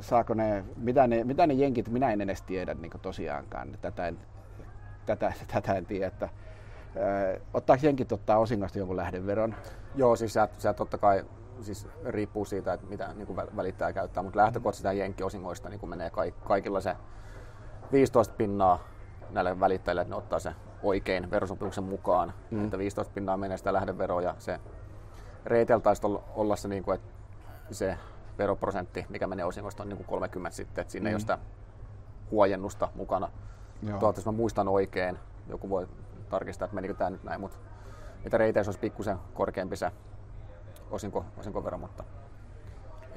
saako 0.00 0.34
ne, 0.34 0.64
mitä 0.76 1.06
ne, 1.06 1.24
mitä 1.24 1.46
ne 1.46 1.54
jenkit, 1.54 1.88
minä 1.88 2.12
en 2.12 2.20
edes 2.20 2.42
tiedä 2.42 2.74
niin 2.74 2.92
tosiaankaan, 3.02 3.78
tätä 3.80 4.08
en, 4.08 4.18
tätä, 5.06 5.32
tätä 5.52 5.74
en 5.74 5.86
tiedä, 5.86 6.06
että 6.06 6.28
ottaako 7.54 7.86
jenkit 7.86 8.12
ottaa 8.12 8.38
osingosta 8.38 8.78
jonkun 8.78 8.96
lähdeveron? 8.96 9.54
Joo, 9.94 10.16
siis 10.16 10.32
sä, 10.32 10.48
sä 10.58 10.72
totta 10.72 10.98
kai 10.98 11.24
siis 11.60 11.88
riippuu 12.04 12.44
siitä, 12.44 12.72
että 12.72 12.86
mitä 12.86 13.12
niin 13.14 13.26
kuin 13.26 13.36
välittäjä 13.56 13.92
käyttää, 13.92 14.22
mutta 14.22 14.38
lähtökohtaisesti 14.38 14.98
jenkkiosingoista 14.98 15.68
niin 15.68 15.80
kuin 15.80 15.90
menee 15.90 16.10
kaikilla 16.44 16.80
se 16.80 16.96
15 17.92 18.34
pinnaa 18.34 18.78
näille 19.30 19.60
välittäjille, 19.60 20.00
että 20.00 20.12
ne 20.14 20.18
ottaa 20.18 20.38
se 20.38 20.54
oikein 20.82 21.30
verosopimuksen 21.30 21.84
mukaan, 21.84 22.32
mm. 22.50 22.64
että 22.64 22.78
15 22.78 23.14
pinnaa 23.14 23.36
menee 23.36 23.56
sitä 23.56 23.72
lähdeveroa 23.72 24.22
ja 24.22 24.34
se 24.38 24.60
reiteillä 25.44 25.82
taisi 25.82 26.02
olla 26.34 26.56
se, 26.56 26.68
niin 26.68 26.82
kuin, 26.82 26.94
että 26.94 27.08
se 27.70 27.98
veroprosentti, 28.38 29.06
mikä 29.08 29.26
menee 29.26 29.44
osingoista, 29.44 29.82
on 29.82 29.88
niin 29.88 29.96
kuin 29.96 30.06
30 30.06 30.56
sitten, 30.56 30.82
että 30.82 30.92
siinä 30.92 31.04
mm. 31.04 31.06
ei 31.06 31.14
ole 31.14 31.20
sitä 31.20 31.38
huojennusta 32.30 32.88
mukana. 32.94 33.28
Joo. 33.82 33.98
Toivottavasti 33.98 34.30
mä 34.30 34.36
muistan 34.36 34.68
oikein, 34.68 35.18
joku 35.48 35.70
voi 35.70 35.88
tarkistaa, 36.28 36.66
että 36.66 36.74
menikö 36.74 36.94
tämä 36.94 37.10
nyt 37.10 37.24
näin, 37.24 37.40
mutta 37.40 37.58
että 38.24 38.38
reiteissä 38.38 38.68
olisi 38.68 38.80
pikkusen 38.80 39.18
korkeampi 39.34 39.76
se 39.76 39.92
osinko, 40.90 41.24
osinkovero, 41.36 41.78
mutta 41.78 42.04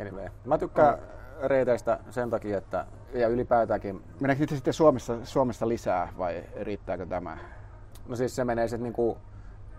anyway. 0.02 0.30
Mä 0.46 0.58
tykkään 0.58 1.00
no. 1.00 1.48
reiteistä 1.48 2.00
sen 2.10 2.30
takia, 2.30 2.58
että 2.58 2.86
ja 3.14 3.28
ylipäätäänkin... 3.28 4.04
Meneekö 4.20 4.42
niitä 4.42 4.56
sitten 4.56 4.74
Suomessa, 4.74 5.26
Suomessa 5.26 5.68
lisää 5.68 6.14
vai 6.18 6.44
riittääkö 6.62 7.06
tämä? 7.06 7.38
No 8.08 8.16
siis 8.16 8.36
se 8.36 8.46
menee 8.46 8.68
sitten 8.68 8.84
niinku 8.84 9.18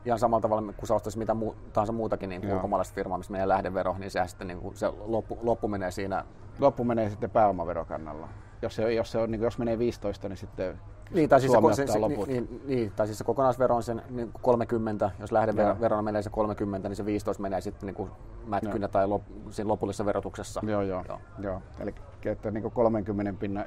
ihan 0.05 0.18
samalla 0.18 0.43
tavalla 0.43 0.72
kuin 0.72 0.86
sä 0.86 0.95
ostaisit 0.95 1.18
mitä 1.18 1.34
muu, 1.34 1.57
tahansa 1.72 1.93
muutakin 1.93 2.28
niin 2.28 2.53
ulkomaalaista 2.53 2.95
firmaa, 2.95 3.18
missä 3.18 3.32
menee 3.32 3.49
lähdevero, 3.49 3.97
niin 3.99 4.11
sehän 4.11 4.28
sitten 4.28 4.47
niinku, 4.47 4.72
se 4.74 4.93
loppu, 4.99 5.38
loppu 5.43 5.68
menee 5.68 5.91
siinä... 5.91 6.24
Loppu 6.59 6.84
menee 6.84 7.11
sitten 7.11 7.30
pääomaverokannalla. 7.30 8.28
Jos, 8.62 8.76
se, 8.76 8.93
jos, 8.95 9.12
se 9.12 9.18
on, 9.18 9.30
niin 9.30 9.43
jos 9.43 9.59
menee 9.59 9.78
15, 9.78 10.28
niin 10.28 10.36
sitten 10.36 10.80
niin, 11.11 11.29
tai 11.29 11.41
siis 11.41 11.53
Suomi 11.53 11.75
se, 11.75 11.87
se, 11.87 11.99
loput. 11.99 12.29
Niin, 12.29 12.63
niin, 12.67 12.93
tai 12.97 13.07
siis 13.07 13.19
se 13.19 13.25
kokonaisvero 13.25 13.77
on 13.77 13.83
sen 13.83 14.03
niin 14.11 14.31
30, 14.43 15.11
jos 15.19 15.33
lähdeverona 15.33 16.03
menee 16.03 16.23
se 16.23 16.31
30, 16.31 16.89
niin 16.89 16.97
se 16.97 17.05
15 17.05 17.43
menee 17.43 17.61
sitten 17.61 17.87
niin 17.87 17.95
kuin 17.95 18.11
mätkynä 18.47 18.89
tai 18.89 19.09
lop, 19.09 19.23
siinä 19.51 19.69
lopullisessa 19.69 20.07
verotuksessa. 20.07 20.61
Joo, 20.67 20.83
joo. 20.83 21.05
joo. 21.09 21.21
joo. 21.39 21.63
Eli 21.81 21.95
että 22.25 22.51
niin 22.51 22.63
kuin 22.63 22.73
30 22.73 23.41
pinnan, 23.41 23.65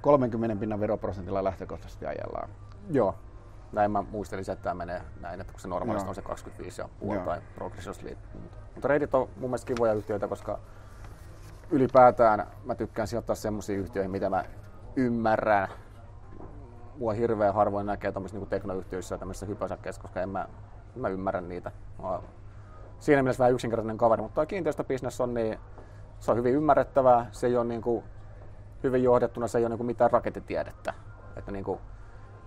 30 0.00 0.60
pinnan 0.60 0.80
veroprosentilla 0.80 1.44
lähtökohtaisesti 1.44 2.06
ajellaan. 2.06 2.48
Joo. 2.90 3.14
Näin 3.72 3.90
mä 3.90 4.04
muistelin, 4.10 4.50
että 4.50 4.62
tämä 4.62 4.74
menee 4.74 5.02
näin, 5.20 5.40
että 5.40 5.52
kun 5.52 5.60
se 5.60 5.68
normaalisti 5.68 6.08
on 6.08 6.14
se 6.14 6.22
25 6.22 6.80
ja 6.80 6.88
puoli 7.00 7.18
tai 7.18 7.40
progressiivisesti. 7.54 8.18
Mutta 8.74 8.88
reitit 8.88 9.14
on 9.14 9.28
mun 9.36 9.50
mielestä 9.50 9.74
kivoja 9.74 9.92
yhtiöitä, 9.92 10.28
koska 10.28 10.58
ylipäätään 11.70 12.46
mä 12.64 12.74
tykkään 12.74 13.08
sijoittaa 13.08 13.36
semmoisiin 13.36 13.80
yhtiöihin, 13.80 14.10
mitä 14.10 14.30
mä 14.30 14.44
ymmärrän 14.96 15.68
mua 16.98 17.12
hirveän 17.12 17.54
harvoin 17.54 17.86
näkee 17.86 18.12
tämmöisissä 18.12 18.38
niin 18.38 18.48
teknoyhtiöissä 18.48 19.14
ja 19.14 19.18
tämmöisissä 19.18 19.46
hypäsakkeissa, 19.46 20.02
koska 20.02 20.20
en 20.20 20.28
mä, 20.28 20.48
en 20.96 21.02
mä 21.02 21.08
ymmärrä 21.08 21.40
niitä. 21.40 21.72
Mä 22.02 22.20
siinä 22.98 23.22
mielessä 23.22 23.38
vähän 23.38 23.54
yksinkertainen 23.54 23.98
kaveri, 23.98 24.22
mutta 24.22 24.34
tuo 24.34 24.46
kiinteistöbisnes 24.46 25.20
on 25.20 25.34
niin, 25.34 25.58
se 26.20 26.30
on 26.30 26.36
hyvin 26.36 26.54
ymmärrettävää, 26.54 27.26
se 27.32 27.46
ei 27.46 27.56
ole 27.56 27.64
niin 27.64 27.82
kuin, 27.82 28.04
hyvin 28.82 29.02
johdettuna, 29.02 29.48
se 29.48 29.58
ei 29.58 29.64
ole 29.64 29.68
niin 29.68 29.78
kuin 29.78 29.86
mitään 29.86 30.10
rakettitiedettä. 30.10 30.94
Että 31.36 31.52
niin 31.52 31.64
kuin, 31.64 31.80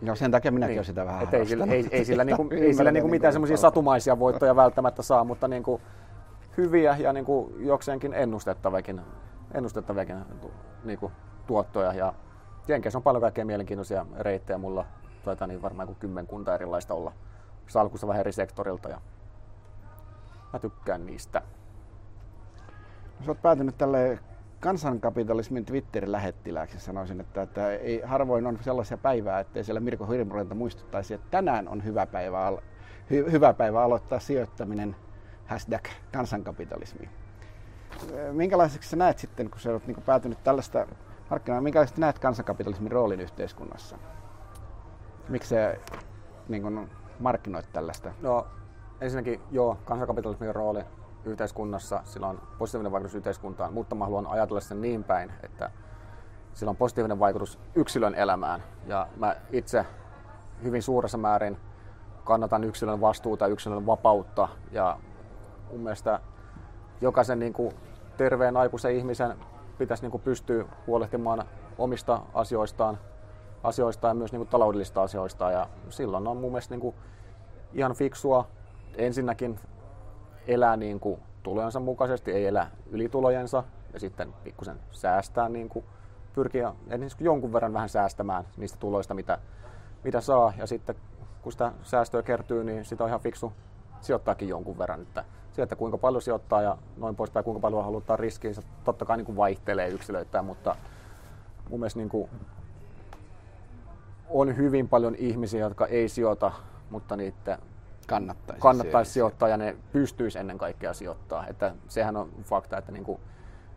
No 0.01 0.15
sen 0.15 0.31
takia 0.31 0.51
minäkin 0.51 0.71
niin, 0.71 0.77
olen 0.77 0.85
sitä 0.85 1.05
vähän 1.05 1.27
ei, 1.31 1.45
sillä, 1.45 1.65
ei, 1.65 1.87
ei 1.91 2.05
sillä, 2.05 2.23
niinku, 2.23 2.47
ei 2.51 2.73
sillä 2.73 2.91
niinku 2.91 3.09
mitään 3.09 3.33
semmoisia 3.33 3.57
satumaisia 3.57 4.19
voittoja 4.19 4.55
välttämättä 4.55 5.01
saa, 5.01 5.23
mutta 5.23 5.47
niinku 5.47 5.81
hyviä 6.57 6.97
ja 6.99 7.13
niinku 7.13 7.55
jokseenkin 7.59 8.13
ennustettaviakin, 8.13 9.01
ennustettaviakin 9.53 10.17
niinku 10.83 11.11
tuottoja. 11.47 11.93
Ja 11.93 12.13
Jenkeissä 12.67 12.99
on 12.99 13.03
paljon 13.03 13.21
kaikkea 13.21 13.45
mielenkiintoisia 13.45 14.05
reittejä. 14.19 14.57
Mulla 14.57 14.85
tuota, 15.23 15.47
niin 15.47 15.61
varmaan 15.61 15.87
kuin 15.87 15.99
kymmenkunta 15.99 16.55
erilaista 16.55 16.93
olla 16.93 17.13
salkussa 17.67 18.07
vähän 18.07 18.19
eri 18.19 18.31
sektorilta 18.31 18.89
ja 18.89 19.01
mä 20.53 20.59
tykkään 20.59 21.05
niistä. 21.05 21.41
Sä 23.25 23.31
oot 23.31 23.41
päätynyt 23.41 23.77
tälle 23.77 24.19
kansankapitalismin 24.59 25.65
Twitterin 25.65 26.11
lähettilääksi 26.11 26.79
sanoisin, 26.79 27.21
että, 27.21 27.41
että 27.41 27.71
ei, 27.71 28.01
harvoin 28.05 28.47
on 28.47 28.57
sellaisia 28.61 28.97
päivää, 28.97 29.39
ettei 29.39 29.63
siellä 29.63 29.79
Mirko 29.79 30.05
Hirmurenta 30.05 30.55
muistuttaisi, 30.55 31.13
että 31.13 31.27
tänään 31.31 31.67
on 31.67 31.83
hyvä 31.83 32.05
päivä, 32.05 32.53
hy, 33.11 33.31
hyvä 33.31 33.53
päivä 33.53 33.83
aloittaa 33.83 34.19
sijoittaminen 34.19 34.95
hashtag 35.45 35.85
kansankapitalismi. 36.13 37.09
Minkälaiseksi 38.31 38.89
sä 38.89 38.95
näet 38.95 39.19
sitten, 39.19 39.49
kun 39.49 39.59
sä 39.59 39.71
oot 39.71 39.87
niin 39.87 40.03
päätynyt 40.05 40.43
tällaista 40.43 40.87
markkinoilla. 41.29 41.61
Minkälaista 41.61 42.01
näet 42.01 42.19
kansankapitalismin 42.19 42.91
roolin 42.91 43.19
yhteiskunnassa? 43.19 43.97
Miksi 45.29 45.49
se 45.49 45.81
niin 46.47 46.63
kun, 46.63 46.89
markkinoit 47.19 47.65
tällaista? 47.73 48.11
No 48.21 48.47
ensinnäkin 49.01 49.41
joo, 49.51 49.77
kansankapitalismin 49.85 50.55
rooli 50.55 50.83
yhteiskunnassa, 51.25 52.01
sillä 52.03 52.27
on 52.27 52.41
positiivinen 52.57 52.91
vaikutus 52.91 53.15
yhteiskuntaan, 53.15 53.73
mutta 53.73 53.95
mä 53.95 54.05
haluan 54.05 54.27
ajatella 54.27 54.61
sen 54.61 54.81
niin 54.81 55.03
päin, 55.03 55.31
että 55.43 55.71
sillä 56.53 56.69
on 56.69 56.75
positiivinen 56.75 57.19
vaikutus 57.19 57.59
yksilön 57.75 58.15
elämään. 58.15 58.63
Ja 58.85 59.07
mä 59.15 59.35
itse 59.51 59.85
hyvin 60.63 60.83
suuressa 60.83 61.17
määrin 61.17 61.57
kannatan 62.23 62.63
yksilön 62.63 63.01
vastuuta, 63.01 63.47
yksilön 63.47 63.85
vapautta 63.85 64.47
ja 64.71 64.99
mun 65.71 65.79
mielestä 65.79 66.19
jokaisen 67.01 67.39
niin 67.39 67.53
kuin, 67.53 67.73
terveen 68.17 68.57
aikuisen 68.57 68.95
ihmisen 68.95 69.35
pitäisi 69.77 70.03
niin 70.03 70.11
kuin, 70.11 70.21
pystyä 70.21 70.65
huolehtimaan 70.87 71.43
omista 71.77 72.21
asioistaan, 72.33 72.97
asioistaan 73.63 74.09
ja 74.09 74.15
myös 74.15 74.31
niin 74.31 74.39
kuin, 74.39 74.49
taloudellisista 74.49 75.01
asioista. 75.01 75.51
Ja 75.51 75.67
silloin 75.89 76.27
on 76.27 76.37
mun 76.37 76.51
mielestä 76.51 76.73
niin 76.73 76.81
kuin, 76.81 76.95
ihan 77.73 77.93
fiksua 77.93 78.47
ensinnäkin 78.95 79.59
elää 80.47 80.77
niin 80.77 80.99
kuin, 80.99 81.21
tulojensa 81.43 81.79
mukaisesti, 81.79 82.31
ei 82.31 82.45
elä 82.45 82.67
ylitulojensa 82.89 83.63
ja 83.93 83.99
sitten 83.99 84.33
pikkusen 84.43 84.79
säästää, 84.91 85.49
niin 85.49 85.69
kuin, 85.69 85.85
pyrkiä 86.33 86.73
niin 86.97 87.11
jonkun 87.19 87.53
verran 87.53 87.73
vähän 87.73 87.89
säästämään 87.89 88.43
niistä 88.57 88.77
tuloista, 88.79 89.13
mitä, 89.13 89.37
mitä 90.03 90.21
saa. 90.21 90.53
Ja 90.57 90.67
sitten 90.67 90.95
kun 91.41 91.51
sitä 91.51 91.71
säästöä 91.83 92.23
kertyy, 92.23 92.63
niin 92.63 92.85
sitä 92.85 93.03
on 93.03 93.09
ihan 93.09 93.19
fiksu 93.19 93.53
sijoittaakin 94.01 94.49
jonkun 94.49 94.77
verran. 94.77 95.01
Että 95.01 95.25
se, 95.57 95.63
että 95.63 95.75
kuinka 95.75 95.97
paljon 95.97 96.21
sijoittaa 96.21 96.61
ja 96.61 96.77
noin 96.97 97.15
poispäin, 97.15 97.43
kuinka 97.43 97.59
paljon 97.59 97.83
haluaa 97.83 97.97
ottaa 97.97 98.17
riskiä, 98.17 98.53
se 98.53 98.61
totta 98.83 99.05
kai 99.05 99.17
niin 99.17 99.25
kuin 99.25 99.35
vaihtelee 99.35 99.89
yksilöittäin, 99.89 100.45
mutta 100.45 100.75
mun 101.69 101.79
mielestä 101.79 101.99
niin 101.99 102.09
kuin 102.09 102.29
on 104.29 104.57
hyvin 104.57 104.89
paljon 104.89 105.15
ihmisiä, 105.15 105.59
jotka 105.59 105.85
ei 105.85 106.09
sijoita, 106.09 106.51
mutta 106.89 107.15
niitä 107.15 107.59
kannattaisi, 108.07 108.61
kannattaisi 108.61 109.11
sijoittaa 109.11 109.49
ja 109.49 109.57
ne 109.57 109.75
pystyisi 109.91 110.39
ennen 110.39 110.57
kaikkea 110.57 110.93
sijoittaa. 110.93 111.47
Että 111.47 111.75
sehän 111.87 112.17
on 112.17 112.29
fakta, 112.43 112.77
että 112.77 112.91
niin 112.91 113.03
kuin 113.03 113.19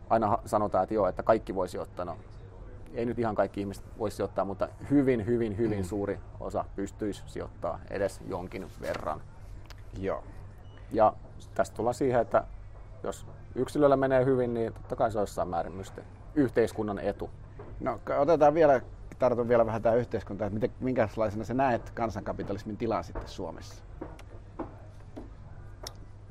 aina 0.09 0.37
sanotaan, 0.45 0.83
että 0.83 0.95
joo, 0.95 1.07
että 1.07 1.23
kaikki 1.23 1.55
voi 1.55 1.69
sijoittaa. 1.69 2.05
No, 2.05 2.17
ei 2.93 3.05
nyt 3.05 3.19
ihan 3.19 3.35
kaikki 3.35 3.59
ihmiset 3.59 3.83
voi 3.99 4.11
sijoittaa, 4.11 4.45
mutta 4.45 4.69
hyvin, 4.89 5.25
hyvin, 5.25 5.57
hyvin 5.57 5.79
mm. 5.79 5.83
suuri 5.83 6.19
osa 6.39 6.65
pystyisi 6.75 7.23
sijoittaa 7.25 7.79
edes 7.89 8.21
jonkin 8.27 8.67
verran. 8.81 9.21
Joo. 9.99 10.23
Ja 10.91 11.13
tästä 11.55 11.75
tullaan 11.75 11.93
siihen, 11.93 12.21
että 12.21 12.43
jos 13.03 13.25
yksilöllä 13.55 13.95
menee 13.95 14.25
hyvin, 14.25 14.53
niin 14.53 14.73
totta 14.73 14.95
kai 14.95 15.11
se 15.11 15.17
on 15.17 15.21
jossain 15.21 15.47
määrin 15.47 15.73
myös 15.73 15.93
yhteiskunnan 16.35 16.99
etu. 16.99 17.29
No 17.79 17.99
otetaan 18.19 18.53
vielä, 18.53 18.81
tartun 19.19 19.47
vielä 19.47 19.65
vähän 19.65 19.81
tähän 19.81 19.99
yhteiskuntaan, 19.99 20.47
että 20.47 20.53
miten, 20.53 20.71
minkälaisena 20.79 21.43
sä 21.43 21.53
näet 21.53 21.89
kansankapitalismin 21.89 22.77
tilan 22.77 23.03
sitten 23.03 23.27
Suomessa? 23.27 23.83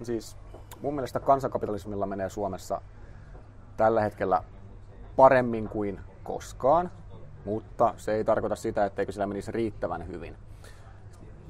Siis 0.03 0.37
mun 0.83 0.95
mielestä 0.95 1.21
kansankapitalismilla 1.21 2.07
menee 2.07 2.29
Suomessa 2.29 2.81
tällä 3.77 4.01
hetkellä 4.01 4.43
paremmin 5.17 5.69
kuin 5.69 6.01
koskaan, 6.23 6.91
mutta 7.45 7.95
se 7.97 8.13
ei 8.13 8.25
tarkoita 8.25 8.57
sitä, 8.57 8.85
etteikö 8.85 9.13
sillä 9.13 9.27
menisi 9.27 9.53
riittävän 9.53 10.09
hyvin. 10.09 10.37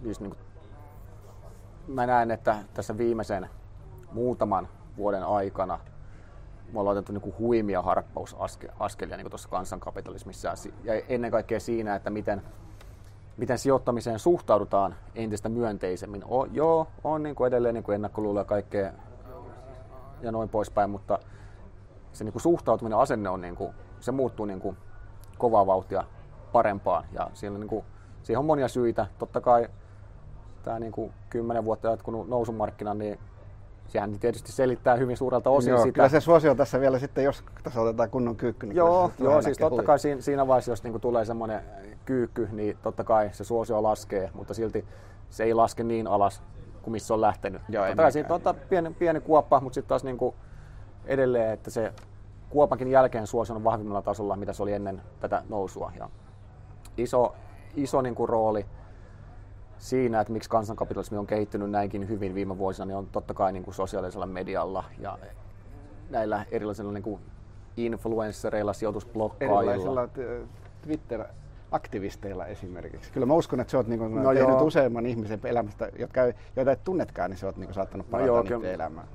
Siis 0.03 0.21
niin 0.21 0.31
kuin, 0.31 0.41
mä 1.95 2.07
näen, 2.07 2.31
että 2.31 2.57
tässä 2.75 2.99
viimeisen 2.99 3.49
muutaman 4.13 4.69
vuoden 4.97 5.25
aikana 5.25 5.79
me 6.73 6.81
ollaan 6.81 6.97
otettu 6.97 7.13
niin 7.13 7.35
huimia 7.39 7.83
harppausaskelia 7.83 9.17
niin 9.17 9.31
tuossa 9.31 9.49
kansankapitalismissa 9.49 10.55
ja 10.85 10.95
ennen 11.09 11.31
kaikkea 11.31 11.61
siinä, 11.61 11.95
että 11.95 12.11
miten, 12.11 12.43
miten 13.37 13.59
sijoittamiseen 13.59 14.19
suhtaudutaan 14.19 14.95
entistä 15.15 15.49
myönteisemmin. 15.49 16.25
O, 16.25 16.45
joo, 16.45 16.87
on 17.05 17.23
niin 17.23 17.35
kuin 17.35 17.49
edelleen 17.49 17.75
niin 17.75 17.85
kuin 17.85 17.95
ennakkoluuloja 17.95 18.45
kaikkea 18.45 18.93
ja 20.23 20.33
noin 20.33 20.49
poispäin, 20.49 20.91
mutta 20.91 21.19
se 22.13 22.25
niin 22.25 22.33
kuin 22.33 22.43
suhtautuminen 22.43 22.99
asenne 22.99 23.29
on 23.29 23.41
niin 23.41 23.57
kuin, 23.57 23.75
se 24.01 24.13
muuttuu 24.13 24.47
niin 24.47 24.61
kuin 24.61 24.77
kovaa 25.39 25.67
vauhtia 25.67 26.05
parempaan. 26.53 27.05
Ja 27.13 27.31
siellä 27.35 27.59
niin 27.59 27.69
kuin, 27.69 27.85
siihen 28.23 28.39
on 28.39 28.45
monia 28.45 28.69
syitä. 28.69 29.07
Totta 29.19 29.41
kai 29.41 29.69
tämä 30.63 30.79
niin 30.79 30.93
kuin 30.93 31.13
10 31.31 31.65
vuotta 31.65 31.89
jatkunut 31.89 32.29
nousumarkkina, 32.29 32.95
niin 32.95 33.19
sehän 33.89 34.19
tietysti 34.19 34.53
selittää 34.53 34.97
hyvin 34.97 35.17
suurelta 35.17 35.51
osin 35.51 35.71
joo, 35.71 35.83
sitä. 35.83 35.93
Kyllä 35.93 36.09
se 36.09 36.21
suosio 36.21 36.55
tässä 36.55 36.81
vielä 36.81 36.99
sitten, 36.99 37.25
jos 37.25 37.45
tässä 37.63 37.81
otetaan 37.81 38.11
kunnon 38.11 38.37
kyykky. 38.37 38.67
Niin 38.67 38.77
joo, 38.77 39.13
joo 39.19 39.43
siis 39.43 39.59
totta 39.59 39.83
kai 39.83 39.99
siinä, 39.99 40.21
siinä 40.21 40.47
vaiheessa, 40.47 40.73
jos 40.73 40.83
niin 40.83 40.93
kuin 40.93 41.01
tulee 41.03 41.25
semmoinen 41.25 41.61
kyykky, 42.05 42.49
niin 42.53 42.79
totta 42.83 43.05
kai 43.05 43.31
se 43.33 43.45
suosio 43.45 43.83
laskee, 43.83 44.31
mutta 44.35 44.55
silti 44.55 44.85
se 45.31 45.45
ei 45.45 45.55
laske 45.55 45.85
niin 45.85 46.07
alas 46.07 46.43
kuin 46.83 46.93
missä 46.93 47.15
on 47.15 47.21
lähtenyt. 47.21 47.63
Joo, 47.69 47.87
totta 47.87 48.03
kai 48.03 48.13
siitä 48.13 48.35
on 48.35 48.41
pieni, 48.69 48.95
pieni 48.99 49.21
kuoppa, 49.21 49.61
mutta 49.61 49.75
sitten 49.75 49.89
taas 49.89 50.05
niin 50.05 50.19
kuin 50.19 50.35
edelleen, 51.07 51.53
että 51.53 51.71
se 51.71 51.93
Kuopankin 52.51 52.89
jälkeen 52.89 53.27
suosio 53.27 53.57
on 53.57 53.65
vahvimmalla 53.65 54.03
tasolla, 54.03 54.37
mitä 54.37 54.53
se 54.53 54.63
oli 54.63 54.73
ennen 54.73 55.03
tätä 55.21 55.43
nousua. 55.49 55.93
Ja 55.99 56.09
iso 56.97 57.35
iso 57.77 58.03
niin 58.03 58.15
kuin 58.15 58.29
rooli 58.29 58.67
siinä, 59.81 60.21
että 60.21 60.33
miksi 60.33 60.51
kansankapitalismi 60.51 61.19
on 61.19 61.27
kehittynyt 61.27 61.71
näinkin 61.71 62.09
hyvin 62.09 62.35
viime 62.35 62.59
vuosina, 62.59 62.87
niin 62.87 62.97
on 62.97 63.07
totta 63.07 63.35
kai 63.35 63.53
niin 63.53 63.63
kuin 63.63 63.75
sosiaalisella 63.75 64.27
medialla 64.27 64.85
ja 64.99 65.19
näillä 66.11 66.45
erilaisilla 66.51 66.93
niin 66.93 67.03
kuin 67.03 67.21
influenssereilla, 67.77 68.73
sijoitusblokkaajilla. 68.73 69.61
Erilaisilla 69.61 70.09
Twitter-aktivisteilla 70.83 72.47
esimerkiksi. 72.47 73.13
Kyllä 73.13 73.27
mä 73.27 73.35
uskon, 73.35 73.61
että 73.61 73.71
sä 73.71 73.77
oot 73.77 73.87
niin 73.87 73.99
kuin, 73.99 74.15
no 74.15 74.35
tehnyt 74.35 74.49
joo. 74.49 74.65
useamman 74.65 75.07
ihmisen 75.07 75.41
elämästä, 75.45 75.91
jotka, 75.99 76.21
joita 76.57 76.73
et 76.73 76.85
tunnetkaan, 76.85 77.31
niin 77.31 77.39
sä 77.39 77.47
oot 77.47 77.57
niin 77.57 77.67
kuin, 77.67 77.75
saattanut 77.75 78.11
parantaa 78.11 78.37
no 78.37 78.49
joo, 78.49 78.59
niiden 78.59 78.75
elämää. 78.75 79.07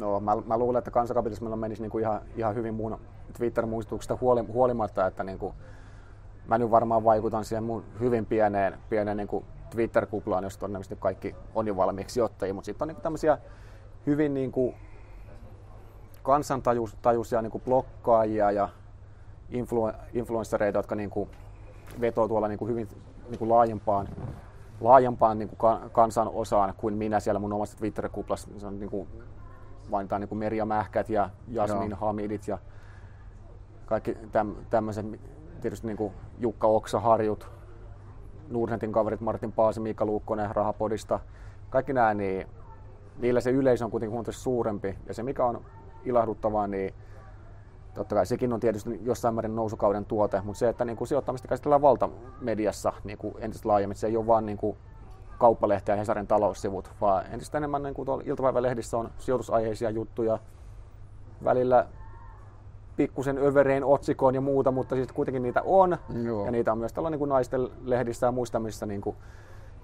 No, 0.00 0.20
mä, 0.20 0.36
mä 0.46 0.58
luulen, 0.58 0.78
että 0.78 0.90
kansakapitalismilla 0.90 1.56
menisi 1.56 1.82
niin 1.82 1.90
kuin 1.90 2.02
ihan, 2.02 2.20
ihan 2.36 2.54
hyvin 2.54 2.74
muun 2.74 2.98
Twitter-muistutuksesta 3.38 4.18
huolimatta, 4.52 5.06
että 5.06 5.24
niin 5.24 5.38
kuin, 5.38 5.54
mä 6.48 6.58
nyt 6.58 6.70
varmaan 6.70 7.04
vaikutan 7.04 7.44
siihen 7.44 7.64
mun 7.64 7.84
hyvin 8.00 8.26
pieneen, 8.26 8.78
pieneen 8.88 9.16
niin 9.16 9.28
kuin 9.28 9.44
Twitter-kuplaan, 9.70 10.44
jossa 10.44 10.60
todennäköisesti 10.60 10.96
kaikki 10.96 11.34
on 11.54 11.66
jo 11.66 11.76
valmiiksi 11.76 12.14
sijoittajia, 12.14 12.54
mutta 12.54 12.66
sitten 12.66 12.84
on 12.84 12.88
niin 12.94 13.02
tämmöisiä 13.02 13.38
hyvin 14.06 14.34
niin 14.34 14.52
kuin 14.52 14.74
kansantajuisia 16.22 17.42
niin 17.42 17.50
kuin 17.50 17.64
blokkaajia 17.64 18.50
ja 18.50 18.68
influ, 19.50 19.90
influenssereita, 20.12 20.78
jotka 20.78 20.94
niin 20.94 21.10
kuin 21.10 21.30
vetoo 22.00 22.28
tuolla 22.28 22.48
niin 22.48 22.58
kuin 22.58 22.68
hyvin 22.68 22.88
niin 23.28 23.38
kuin 23.38 23.48
laajempaan, 23.48 24.08
laajempaan 24.80 25.38
niin 25.38 25.48
kuin 25.48 25.90
kansan 25.92 26.28
osaan 26.28 26.74
kuin 26.76 26.94
minä 26.94 27.20
siellä 27.20 27.38
mun 27.38 27.52
omassa 27.52 27.78
Twitter-kuplassa. 27.78 28.48
Se 28.58 28.66
on 28.66 28.80
niin 28.80 28.90
kuin 28.90 29.08
mainitaan 29.90 30.20
niin 30.20 30.28
kuin 30.28 30.38
Merja 30.38 30.66
Mähkät 30.66 31.08
ja 31.08 31.30
Jasmin 31.48 31.90
Joo. 31.90 31.98
Hamidit 32.00 32.48
ja 32.48 32.58
kaikki 33.86 34.18
täm, 34.32 34.54
tämmöiset, 34.70 35.06
tietysti 35.60 35.86
niin 35.86 35.96
kuin 35.96 36.12
Jukka 36.38 36.66
Oksaharjut, 36.66 37.55
Nurnetin 38.50 38.92
kaverit 38.92 39.20
Martin 39.20 39.52
Paasi, 39.52 39.80
Miika 39.80 40.06
Luukkonen 40.06 40.56
Rahapodista, 40.56 41.20
kaikki 41.70 41.92
nämä, 41.92 42.14
niin 42.14 42.46
niillä 43.18 43.40
se 43.40 43.50
yleisö 43.50 43.84
on 43.84 43.90
kuitenkin 43.90 44.12
huomattavasti 44.12 44.42
suurempi. 44.42 44.98
Ja 45.06 45.14
se 45.14 45.22
mikä 45.22 45.44
on 45.44 45.64
ilahduttavaa, 46.04 46.66
niin 46.66 46.94
totta 47.94 48.14
kai 48.14 48.26
sekin 48.26 48.52
on 48.52 48.60
tietysti 48.60 49.00
jossain 49.02 49.34
määrin 49.34 49.56
nousukauden 49.56 50.04
tuote, 50.04 50.40
mutta 50.40 50.58
se, 50.58 50.68
että 50.68 50.84
niin 50.84 50.96
kuin 50.96 51.08
sijoittamista 51.08 51.48
käsitellään 51.48 51.82
valtamediassa 51.82 52.92
niin 53.04 53.18
kuin 53.18 53.34
entistä 53.38 53.68
laajemmin, 53.68 53.96
se 53.96 54.06
ei 54.06 54.16
ole 54.16 54.26
vaan 54.26 54.46
niin 54.46 54.58
kuin 54.58 54.76
kauppalehti 55.38 55.90
ja 55.90 55.96
Hesarin 55.96 56.26
taloussivut, 56.26 56.90
vaan 57.00 57.24
entistä 57.32 57.58
enemmän 57.58 57.82
niin 57.82 57.94
kuin 57.94 58.08
iltapäivälehdissä 58.24 58.98
on 58.98 59.10
sijoitusaiheisia 59.18 59.90
juttuja, 59.90 60.38
välillä 61.44 61.86
pikkusen 62.96 63.38
övereen 63.38 63.84
otsikoon 63.84 64.34
ja 64.34 64.40
muuta, 64.40 64.70
mutta 64.70 64.94
siis 64.94 65.12
kuitenkin 65.12 65.42
niitä 65.42 65.62
on. 65.64 65.98
Joo. 66.22 66.44
Ja 66.44 66.50
niitä 66.50 66.72
on 66.72 66.78
myös 66.78 66.92
tällä 66.92 67.10
niin 67.10 67.18
kuin 67.18 67.28
naisten 67.28 67.68
lehdissä 67.84 68.26
ja 68.26 68.32
muista 68.32 68.60
missä 68.60 68.86
niin 68.86 69.00
kuin 69.00 69.16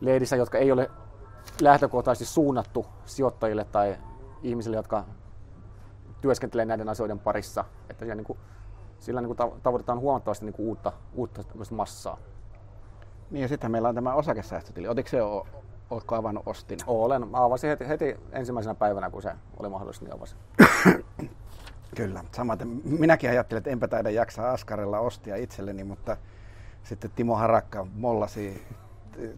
lehdissä, 0.00 0.36
jotka 0.36 0.58
ei 0.58 0.72
ole 0.72 0.90
lähtökohtaisesti 1.60 2.34
suunnattu 2.34 2.86
sijoittajille 3.04 3.64
tai 3.64 3.96
ihmisille, 4.42 4.76
jotka 4.76 5.04
työskentelee 6.20 6.64
näiden 6.64 6.88
asioiden 6.88 7.18
parissa. 7.18 7.64
Että 7.90 8.04
siellä, 8.04 8.14
niin 8.14 8.26
kuin, 8.26 8.38
sillä 8.98 9.20
niin 9.20 9.36
kuin 9.36 9.52
tavoitetaan 9.62 10.00
huomattavasti 10.00 10.44
niin 10.44 10.54
kuin 10.54 10.68
uutta, 10.68 10.92
uutta 11.14 11.42
massaa. 11.70 12.18
Niin 13.30 13.42
ja 13.42 13.48
sitten 13.48 13.70
meillä 13.70 13.88
on 13.88 13.94
tämä 13.94 14.14
osakesäästötili. 14.14 14.88
Otitko 14.88 15.10
se 15.10 15.16
jo, 15.16 15.46
oletko 15.90 16.14
avannut 16.14 16.42
ostin? 16.46 16.78
Olen. 16.86 17.28
Mä 17.28 17.44
avasin 17.44 17.70
heti, 17.70 17.88
heti 17.88 18.16
ensimmäisenä 18.32 18.74
päivänä, 18.74 19.10
kun 19.10 19.22
se 19.22 19.32
oli 19.58 19.68
mahdollista, 19.68 20.04
niin 20.04 20.14
avasin. 20.14 20.38
Kyllä. 21.97 22.24
Samaten 22.32 22.80
minäkin 22.84 23.30
ajattelin, 23.30 23.59
että 23.59 23.70
enpä 23.70 23.88
taida 23.88 24.11
jaksaa 24.11 24.53
askarella 24.53 24.99
ostia 24.99 25.36
itselleni, 25.36 25.84
mutta 25.84 26.16
sitten 26.82 27.11
Timo 27.16 27.36
Harakka 27.36 27.86
mollasi, 27.95 28.66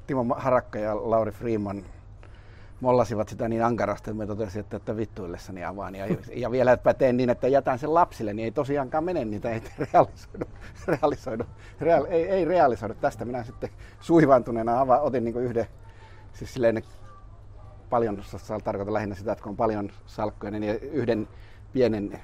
Timo 0.07 0.35
Harakka 0.39 0.79
ja 0.79 1.11
Lauri 1.11 1.33
Freeman 1.33 1.85
mollasivat 2.81 3.29
sitä 3.29 3.49
niin 3.49 3.65
ankarasti, 3.65 4.11
että 4.11 4.19
me 4.19 4.27
totesin, 4.27 4.61
että, 4.61 4.77
että 4.77 4.97
vittuillessani 4.97 5.65
avaan. 5.65 5.95
Ja, 5.95 6.07
ja 6.37 6.51
vielä 6.51 6.73
että 6.73 6.95
teen 6.95 7.17
niin, 7.17 7.31
että 7.31 7.49
jätän 7.49 7.79
sen 7.79 7.95
lapsille, 7.95 8.35
niin 8.35 8.45
ei 8.45 8.51
tosiaankaan 8.51 9.05
mene 9.05 9.25
niitä, 9.25 9.51
ei 9.51 9.63
realisoidu. 9.79 10.45
realisoidu 10.89 11.45
real, 11.81 12.05
ei, 12.09 12.29
ei 12.29 12.45
realisoidu. 12.45 12.95
Tästä 12.95 13.25
minä 13.25 13.45
sitten 13.45 13.71
suivaantuneena 14.01 14.81
ava, 14.81 14.99
otin 14.99 15.25
niin 15.25 15.37
yhden, 15.37 15.67
siis 16.33 16.55
silleen 16.55 16.83
paljon, 17.91 18.23
tarkoitan 18.65 18.95
lähinnä 18.95 19.15
sitä, 19.15 19.33
että 19.33 19.43
kun 19.43 19.51
on 19.51 19.57
paljon 19.57 19.91
salkkoja, 20.07 20.51
niin 20.51 20.79
yhden 20.83 21.29
pienen 21.73 22.21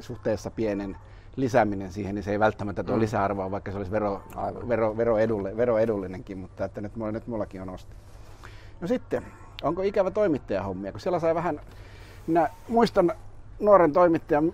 suhteessa 0.00 0.50
pienen 0.50 0.96
lisääminen 1.36 1.92
siihen, 1.92 2.14
niin 2.14 2.22
se 2.22 2.30
ei 2.30 2.38
välttämättä 2.38 2.84
tuo 2.84 2.96
mm. 2.96 3.00
lisäarvoa, 3.00 3.50
vaikka 3.50 3.70
se 3.70 3.76
olisi 3.76 3.90
vero, 3.90 4.22
vero, 4.68 4.96
vero 4.96 5.18
edulle, 5.18 5.56
veroedullinenkin, 5.56 6.38
mutta 6.38 6.64
että 6.64 6.80
nyt, 6.80 6.92
nyt 6.96 7.26
mullakin 7.26 7.62
on 7.62 7.68
osti. 7.68 7.96
No 8.80 8.88
sitten, 8.88 9.22
onko 9.62 9.82
ikävä 9.82 10.10
toimittajahommia? 10.10 10.92
Kun 10.92 11.00
siellä 11.00 11.18
sai 11.18 11.34
vähän, 11.34 11.60
minä 12.26 12.48
muistan 12.68 13.12
nuoren 13.60 13.92
toimittajan, 13.92 14.52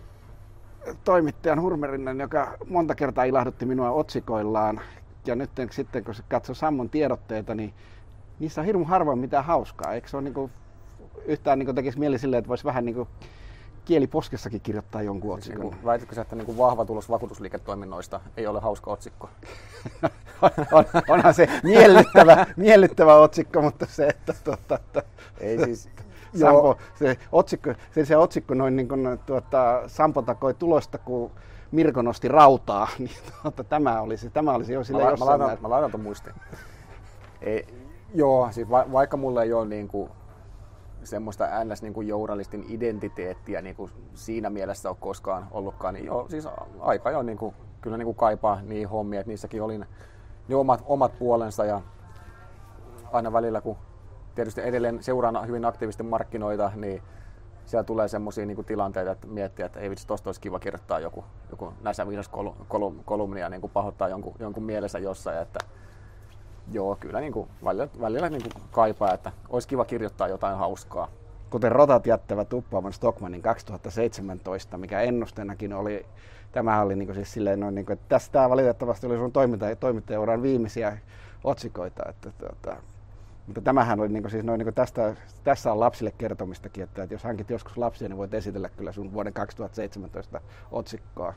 toimittajan 1.05 1.63
Hurmerinen, 1.63 2.21
joka 2.21 2.57
monta 2.69 2.95
kertaa 2.95 3.25
ilahdutti 3.25 3.67
minua 3.67 3.91
otsikoillaan. 3.91 4.81
Ja 5.27 5.35
nyt 5.35 5.51
sitten 5.71 6.05
kun 6.05 6.15
se 6.15 6.23
katsoi 6.29 6.55
Sammon 6.55 6.91
tiedotteita, 6.91 7.55
niin 7.55 7.75
niissä 8.39 8.61
on 8.61 8.65
hirmu 8.67 8.85
harvoin 8.85 9.19
mitään 9.19 9.45
hauskaa. 9.45 9.95
Eikö 9.95 10.09
se 10.09 10.17
ole 10.17 10.25
niin 10.25 10.35
kuin, 10.35 10.53
yhtään 11.27 11.59
niin 11.59 11.67
kuin 11.67 11.77
tekisi 11.77 11.99
mieli 11.99 12.19
silleen, 12.19 12.39
että 12.39 12.49
voisi 12.49 12.65
vähän 12.65 12.85
niin 12.85 12.95
kuin 12.95 13.09
kieliposkessakin 13.89 14.61
kirjoittaa 14.61 15.03
jonkun 15.03 15.43
siis 15.43 15.49
otsikon. 15.49 15.71
Niin 15.71 15.85
väitätkö 15.85 16.15
sä, 16.15 16.21
että 16.21 16.37
niin 16.37 16.47
kuin 16.47 16.59
vahva 16.59 16.85
tulos 16.85 17.11
vakuutusliiketoiminnoista 17.11 18.21
ei 18.37 18.47
ole 18.47 18.61
hauska 18.61 18.91
otsikko? 18.91 19.31
on, 20.73 20.85
onhan 21.09 21.35
se 21.35 21.49
miellyttävä, 21.63 22.47
miellyttävä 22.57 23.15
otsikko, 23.15 23.63
mutta 23.63 23.87
se, 23.87 24.07
että, 24.07 24.35
tuota, 24.45 24.75
että 24.75 25.03
ei 25.41 25.65
siis, 25.65 25.89
Sampo, 26.41 26.77
se 26.95 27.19
otsikko, 27.33 27.75
se, 27.91 28.05
se 28.05 28.17
otsikko 28.17 28.55
noin 28.55 28.77
niin 28.77 28.89
kuin, 28.89 29.19
tuota, 29.27 29.83
Sampo 29.87 30.23
takoi 30.23 30.55
tulosta, 30.55 30.99
kun 30.99 31.31
Mirko 31.71 32.03
nosti 32.03 32.29
rautaa, 32.29 32.89
niin 32.99 33.11
tuota, 33.43 33.65
tämä, 33.65 34.01
olisi, 34.01 34.31
tämä 34.31 34.53
olisi 34.53 34.73
jo 34.73 34.85
sille 34.85 35.05
mä, 35.05 35.11
jossain 35.11 35.41
mä 35.41 35.47
laitan, 35.47 35.63
mä 35.63 35.71
laitan. 35.71 36.35
Ei, 37.41 37.67
joo, 38.15 38.49
siis 38.51 38.71
va, 38.71 38.87
vaikka 38.93 39.17
mulla 39.17 39.43
ei 39.43 39.53
ole 39.53 39.67
niin 39.67 39.89
kuin, 39.89 40.11
semmoista 41.09 41.65
ns. 41.65 41.83
Niin 41.83 41.95
kuin 41.95 42.09
journalistin 42.09 42.65
identiteettiä 42.69 43.63
niin 43.63 43.77
kuin 43.77 43.91
siinä 44.15 44.51
mielessä 44.51 44.89
ole 44.89 44.97
koskaan 45.01 45.49
ollutkaan, 45.51 45.95
niin 45.95 46.07
joo, 46.07 46.29
siis 46.29 46.49
aika 46.81 47.11
jo 47.11 47.23
niin 47.23 47.39
kuin, 47.39 47.55
kyllä 47.81 47.97
niin 47.97 48.07
kuin 48.07 48.17
kaipaa 48.17 48.61
niin 48.63 48.89
hommia, 48.89 49.21
että 49.21 49.31
niissäkin 49.31 49.63
oli 49.63 49.79
ne 49.79 50.57
omat, 50.57 50.83
omat 50.87 51.19
puolensa 51.19 51.65
ja 51.65 51.81
aina 53.13 53.33
välillä, 53.33 53.61
kun 53.61 53.77
tietysti 54.35 54.61
edelleen 54.61 55.03
seuraan 55.03 55.47
hyvin 55.47 55.65
aktiivisesti 55.65 56.03
markkinoita, 56.03 56.73
niin 56.75 57.03
siellä 57.65 57.85
tulee 57.85 58.09
semmoisia 58.09 58.47
niin 58.47 58.65
tilanteita, 58.65 59.11
että 59.11 59.27
miettii, 59.27 59.65
että 59.65 59.81
ei 59.81 59.91
vitsi, 59.91 60.07
tosta 60.07 60.29
olisi 60.29 60.41
kiva 60.41 60.59
kirjoittaa 60.59 61.01
joku, 61.01 61.25
joku 61.51 61.73
näissä 61.83 62.07
kolumnia 63.05 63.45
ja 63.45 63.49
niin 63.49 63.61
kuin 63.61 63.71
pahoittaa 63.71 64.09
jonkun, 64.09 64.35
jonkun 64.39 64.63
mielessä 64.63 64.99
jossain, 64.99 65.39
että 65.39 65.59
joo, 66.73 66.97
kyllä 67.01 67.21
niin 67.21 67.33
kuin, 67.33 67.49
välillä, 67.65 67.89
välillä 68.01 68.29
niin 68.29 68.43
kuin 68.43 68.65
kaipaa, 68.71 69.15
että 69.15 69.33
olisi 69.49 69.69
kiva 69.69 69.85
kirjoittaa 69.85 70.29
jotain 70.29 70.57
hauskaa. 70.57 71.09
Kuten 71.51 71.73
rotat 71.73 72.07
jättävät 72.07 72.49
tuppaavan 72.49 72.93
Stockmanin 72.93 73.43
2017, 73.43 74.79
mikä 74.79 75.01
ennusteenakin 75.01 75.73
oli, 75.73 76.07
tämä 76.53 76.81
oli 76.81 76.97
niin 76.97 77.07
kuin 77.07 77.15
siis 77.15 77.33
silleen, 77.33 77.61
noin, 77.61 77.75
niin 77.75 77.87
kuin, 77.87 77.95
että 77.95 78.09
tästä 78.09 78.51
valitettavasti 78.51 79.07
oli 79.07 79.17
sun 79.17 79.33
toiminta, 79.33 79.77
toimittajauran 79.77 80.43
viimeisiä 80.43 80.99
otsikoita, 81.45 82.03
että, 82.09 82.31
tuota, 82.39 82.77
mutta 83.47 83.61
tämähän 83.61 84.01
oli 84.01 84.09
niin 84.09 84.23
kuin, 84.23 84.31
siis 84.31 84.45
noin, 84.45 84.59
niin 84.59 84.67
kuin 84.67 84.75
tästä, 84.75 85.15
tässä 85.45 85.73
on 85.73 85.81
lapsille 85.81 86.13
kertomistakin, 86.19 86.85
että, 86.85 87.03
että 87.03 87.15
jos 87.15 87.25
hankit 87.25 87.51
joskus 87.51 87.79
lapsia, 87.79 88.09
niin 88.09 88.19
voit 88.19 88.35
esitellä 88.35 88.69
kyllä 88.69 88.93
sun 88.93 89.13
vuoden 89.13 89.33
2017 89.33 90.41
otsikkoa. 90.71 91.35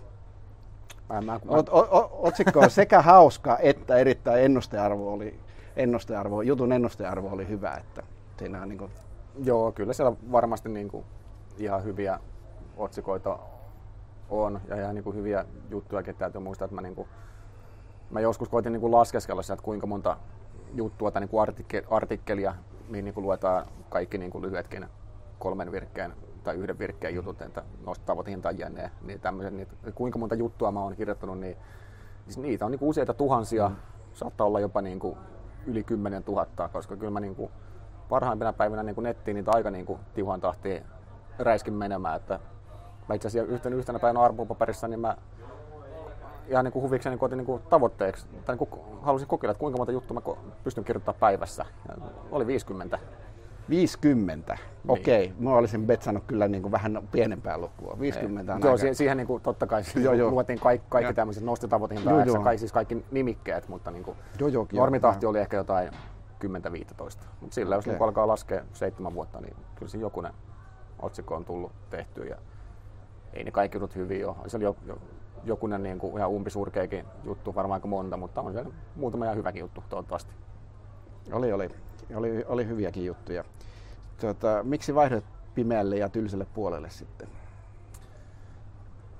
Mä, 1.09 1.21
mä, 1.21 1.21
mä... 1.21 1.39
otsikko 2.11 2.59
on 2.59 2.69
sekä 2.69 3.01
hauska 3.01 3.57
että 3.57 3.95
erittäin 3.95 4.43
ennustearvo 4.43 5.13
oli, 5.13 5.39
ennustearvo, 5.75 6.41
jutun 6.41 6.71
ennustearvo 6.71 7.29
oli 7.29 7.47
hyvä. 7.47 7.73
Että 7.73 8.03
siinä 8.37 8.61
on 8.61 8.69
niin 8.69 8.77
kuin... 8.77 8.91
Joo, 9.43 9.71
kyllä 9.71 9.93
siellä 9.93 10.15
varmasti 10.31 10.69
niin 10.69 10.89
kuin 10.89 11.05
ihan 11.57 11.83
hyviä 11.83 12.19
otsikoita 12.77 13.39
on 14.29 14.61
ja 14.67 14.75
ihan 14.75 14.95
niin 14.95 15.03
kuin 15.03 15.15
hyviä 15.15 15.45
juttuja, 15.69 16.03
täytyy 16.13 16.41
muistaa, 16.41 16.65
että 16.65 16.75
mä, 16.75 16.81
niin 16.81 16.95
kuin, 16.95 17.07
mä 18.09 18.19
joskus 18.19 18.49
koitin 18.49 18.71
niin 18.73 18.81
kuin 18.81 18.91
laskeskella 18.91 19.41
että 19.41 19.63
kuinka 19.63 19.87
monta 19.87 20.17
juttua 20.73 21.11
tai 21.11 21.19
niin 21.19 21.29
kuin 21.29 21.47
artikkelia, 21.89 22.55
mihin 22.89 23.05
niin 23.05 23.13
kuin 23.13 23.23
luetaan 23.23 23.65
kaikki 23.89 24.17
niin 24.17 24.31
kuin 24.31 24.41
lyhyetkin 24.41 24.85
kolmen 25.39 25.71
virkkeen 25.71 26.13
tai 26.43 26.55
yhden 26.55 26.79
virkkeen 26.79 27.15
jutut, 27.15 27.41
että 27.41 27.63
nostavat 27.85 28.27
hintaan 28.27 28.59
jäneen, 28.59 28.91
niin 29.01 29.19
tämmöisen, 29.19 29.57
niin, 29.57 29.67
kuinka 29.95 30.19
monta 30.19 30.35
juttua 30.35 30.71
mä 30.71 30.83
oon 30.83 30.95
kirjoittanut, 30.95 31.39
niin 31.39 31.57
siis 32.23 32.37
niitä 32.37 32.65
on 32.65 32.71
niin 32.71 32.79
kuin 32.79 32.89
useita 32.89 33.13
tuhansia, 33.13 33.69
mm. 33.69 33.75
saattaa 34.13 34.47
olla 34.47 34.59
jopa 34.59 34.81
niin 34.81 34.99
kuin 34.99 35.17
yli 35.67 35.83
10 35.83 36.23
000, 36.27 36.69
koska 36.73 36.95
kyllä 36.95 37.11
mä 37.11 37.19
niin 37.19 37.35
kuin 37.35 37.51
parhaimpina 38.09 38.53
päivinä 38.53 38.83
niin 38.83 38.95
kuin 38.95 39.03
nettiin 39.03 39.35
niitä 39.35 39.51
aika 39.51 39.71
niin 39.71 39.85
kuin 39.85 39.99
tiuhan 40.13 40.41
tahtiin 40.41 40.83
räiskin 41.39 41.73
menemään, 41.73 42.15
että 42.15 42.39
mä 43.09 43.15
itse 43.15 43.27
asiassa 43.27 43.53
yhtenä, 43.53 43.75
yhtenä 43.75 43.99
päivänä 43.99 44.21
arvopaperissa, 44.21 44.87
niin 44.87 44.99
mä 44.99 45.17
ihan 46.47 46.65
niin 46.65 46.71
kuin 46.73 46.83
huvikseni 46.83 47.17
koitin 47.17 47.37
niin 47.37 47.45
kuin 47.45 47.61
tavoitteeksi, 47.69 48.27
tai 48.45 48.55
niin 48.55 48.67
kuin 48.67 48.81
halusin 49.01 49.27
kokeilla, 49.27 49.51
että 49.51 49.59
kuinka 49.59 49.77
monta 49.77 49.91
juttua 49.91 50.13
mä 50.13 50.43
pystyn 50.63 50.83
kirjoittamaan 50.83 51.19
päivässä. 51.19 51.65
Ja 51.87 51.95
oli 52.31 52.47
50. 52.47 52.99
50. 53.71 54.53
Niin. 54.53 54.61
Okei, 54.87 55.33
mä 55.39 55.53
olisin 55.53 55.87
betsannut 55.87 56.23
kyllä 56.27 56.47
niin 56.47 56.61
kuin 56.61 56.71
vähän 56.71 56.99
pienempää 57.11 57.57
lukua. 57.57 57.97
50 57.99 58.55
on 58.55 58.61
Joo, 58.61 58.71
aika... 58.71 58.93
siihen 58.93 59.17
niin 59.17 59.27
kuin, 59.27 59.43
totta 59.43 59.67
kai 59.67 59.83
joo, 60.03 60.13
joo. 60.13 60.31
luotiin 60.31 60.59
kaikki, 60.59 60.87
kaikki 60.89 61.13
tämmöiset 61.13 61.43
nostotavoitehintaa, 61.43 62.13
kaikki, 62.43 62.59
siis 62.59 62.71
kaikki 62.71 63.05
nimikkeet, 63.11 63.67
mutta 63.67 63.91
niin 63.91 64.03
kuin, 64.03 64.17
joo, 64.39 64.49
joo, 64.49 64.67
normitahti 64.73 65.25
joo. 65.25 65.29
oli 65.29 65.39
ehkä 65.39 65.57
jotain 65.57 65.89
10-15. 65.89 65.93
Mutta 67.41 67.55
sillä 67.55 67.75
okay. 67.75 67.77
jos 67.77 67.85
niin 67.85 68.03
alkaa 68.03 68.27
laskea 68.27 68.63
seitsemän 68.73 69.13
vuotta, 69.13 69.41
niin 69.41 69.55
kyllä 69.75 69.89
se 69.89 69.97
jokunen 69.97 70.33
otsikko 70.99 71.35
on 71.35 71.45
tullut 71.45 71.71
tehtyä 71.89 72.25
ja 72.25 72.37
ei 73.33 73.43
ne 73.43 73.51
kaikki 73.51 73.75
jutut 73.75 73.95
hyviä 73.95 74.27
ole. 74.27 74.35
Se 74.47 74.57
oli 74.57 74.63
jo, 74.63 74.75
jo, 74.85 74.97
jokunen 75.43 75.83
niin 75.83 75.99
kuin 75.99 76.17
ihan 76.17 76.29
umpisurkeakin 76.29 77.05
juttu, 77.23 77.55
varmaan 77.55 77.77
aika 77.77 77.87
monta, 77.87 78.17
mutta 78.17 78.41
on 78.41 78.53
siellä 78.53 78.71
muutama 78.95 79.25
ihan 79.25 79.37
hyväkin 79.37 79.59
juttu 79.59 79.83
toivottavasti. 79.89 80.33
Oli, 81.31 81.53
oli. 81.53 81.69
Oli, 82.15 82.45
oli 82.47 82.67
hyviäkin 82.67 83.05
juttuja. 83.05 83.43
Tuota, 84.21 84.63
miksi 84.63 84.95
vaihdot 84.95 85.23
pimeälle 85.55 85.97
ja 85.97 86.09
tylsälle 86.09 86.45
puolelle 86.53 86.89
sitten? 86.89 87.27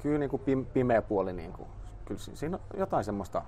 Kyllä 0.02 0.20
niin 0.20 0.30
kuin 0.30 0.66
pimeä 0.74 1.02
puoli, 1.02 1.34
niin 1.34 1.54
kuin, 1.54 1.68
kyllä 2.06 2.20
siinä 2.20 2.58
on 2.58 2.80
jotain 2.80 3.04
semmoista 3.04 3.42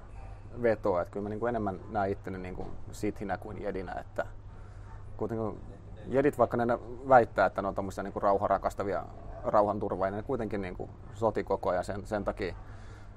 vetoa, 0.61 1.01
että 1.01 1.11
kyllä 1.11 1.23
mä 1.23 1.29
niin 1.29 1.39
kuin 1.39 1.49
enemmän 1.49 1.79
näen 1.89 2.11
itteni 2.11 2.37
niin 2.37 2.55
kuin 2.55 2.67
sithinä 2.91 3.37
kuin 3.37 3.61
jedinä, 3.61 3.93
että 3.93 4.25
kuitenkin 5.17 5.59
jedit, 6.07 6.37
vaikka 6.37 6.57
ne 6.57 6.79
väittää, 7.09 7.45
että 7.45 7.61
ne 7.61 7.67
on 7.67 7.75
tommosia 7.75 8.03
niin 8.03 8.13
rauharakastavia 8.21 9.03
rauhanturvaajia, 9.43 10.17
ne 10.17 10.23
kuitenkin 10.23 10.61
niin 10.61 10.75
kuin 10.75 10.89
soti 11.13 11.43
koko 11.43 11.69
ajan 11.69 11.83
sen, 11.83 12.05
sen 12.05 12.23
takia, 12.23 12.55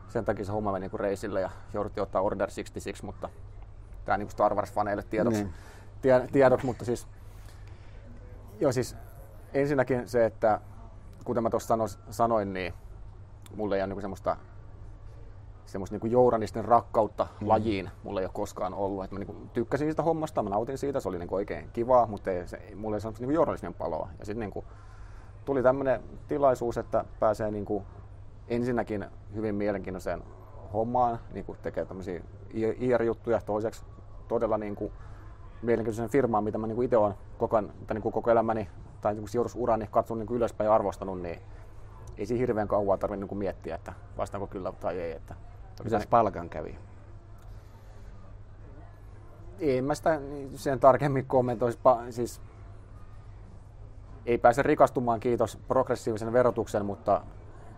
sen 0.08 0.24
takia 0.24 0.44
se 0.44 0.52
homma 0.52 0.72
meni 0.72 0.80
niin 0.80 0.90
kuin 0.90 1.00
reisille 1.00 1.40
ja 1.40 1.50
jouduttiin 1.74 2.02
ottaa 2.02 2.22
Order 2.22 2.48
66, 2.48 3.04
mutta 3.04 3.28
tämä 4.04 4.18
niin 4.18 4.30
Star 4.30 4.54
Wars-faneille 4.54 5.02
tiedoksi. 5.10 5.42
Niin 5.44 5.54
tiedoksi, 6.32 6.66
mutta 6.66 6.84
siis, 6.84 7.06
joo, 8.60 8.72
siis 8.72 8.96
ensinnäkin 9.54 10.08
se, 10.08 10.24
että 10.24 10.60
kuten 11.24 11.42
mä 11.42 11.50
tuossa 11.50 11.78
sanoin, 12.10 12.52
niin 12.52 12.74
mulla 13.56 13.76
ei 13.76 13.82
ole 13.82 13.86
niinku 13.86 14.00
semmoista 14.00 14.36
semmoista 15.66 15.94
niinku 15.94 16.06
jouranisten 16.06 16.64
rakkautta 16.64 17.26
mm. 17.40 17.48
lajiin 17.48 17.90
mulla 18.02 18.20
ei 18.20 18.26
ole 18.26 18.32
koskaan 18.34 18.74
ollut. 18.74 19.04
Et 19.04 19.10
mä 19.10 19.18
niinku 19.18 19.36
tykkäsin 19.52 19.86
siitä 19.86 20.02
hommasta, 20.02 20.42
mä 20.42 20.50
nautin 20.50 20.78
siitä, 20.78 21.00
se 21.00 21.08
oli 21.08 21.18
niinku 21.18 21.34
oikein 21.34 21.70
kivaa, 21.72 22.06
mutta 22.06 22.30
ei, 22.30 22.48
se, 22.48 22.72
mulla 22.74 22.96
ei 22.96 23.00
semmoista 23.00 23.22
niinku 23.22 23.34
journalismin 23.34 23.74
paloa. 23.74 24.08
Ja 24.18 24.24
sitten 24.24 24.40
niinku 24.40 24.64
tuli 25.44 25.62
tämmöinen 25.62 26.02
tilaisuus, 26.28 26.78
että 26.78 27.04
pääsee 27.20 27.50
niinku 27.50 27.82
ensinnäkin 28.48 29.06
hyvin 29.34 29.54
mielenkiintoiseen 29.54 30.22
hommaan, 30.72 31.18
niinku 31.32 31.56
tekee 31.62 31.84
tämmöisiä 31.84 32.22
IR-juttuja, 32.78 33.40
toiseksi 33.46 33.84
todella 34.28 34.58
niinku 34.58 34.92
mielenkiintoisen 35.62 36.10
firmaan, 36.10 36.44
mitä 36.44 36.58
mä 36.58 36.66
niin 36.66 36.82
itse 36.82 36.96
olen 36.96 37.14
koko, 37.38 37.62
tai 37.62 37.94
niin 37.94 38.12
koko 38.12 38.30
elämäni 38.30 38.68
tai 39.00 39.14
niin 39.14 39.28
sijoitusurani 39.28 39.88
katsonut 39.90 40.26
niin 40.26 40.36
ylöspäin 40.36 40.66
ja 40.66 40.74
arvostanut, 40.74 41.20
niin 41.20 41.40
ei 42.18 42.26
siinä 42.26 42.40
hirveän 42.40 42.68
kauan 42.68 42.98
tarvitse 42.98 43.26
niin 43.26 43.38
miettiä, 43.38 43.74
että 43.74 43.92
vastaanko 44.16 44.46
kyllä 44.46 44.72
tai 44.72 45.00
ei. 45.00 45.12
Että 45.12 45.34
Mitäs 45.84 46.06
palkan 46.06 46.48
kävi? 46.48 46.78
Ei 49.60 49.82
mä 49.82 49.94
sitä 49.94 50.20
sen 50.54 50.80
tarkemmin 50.80 51.26
kommentoisi. 51.26 51.78
Siis 52.10 52.40
ei 54.26 54.38
pääse 54.38 54.62
rikastumaan, 54.62 55.20
kiitos 55.20 55.58
progressiivisen 55.68 56.32
verotuksen, 56.32 56.86
mutta 56.86 57.22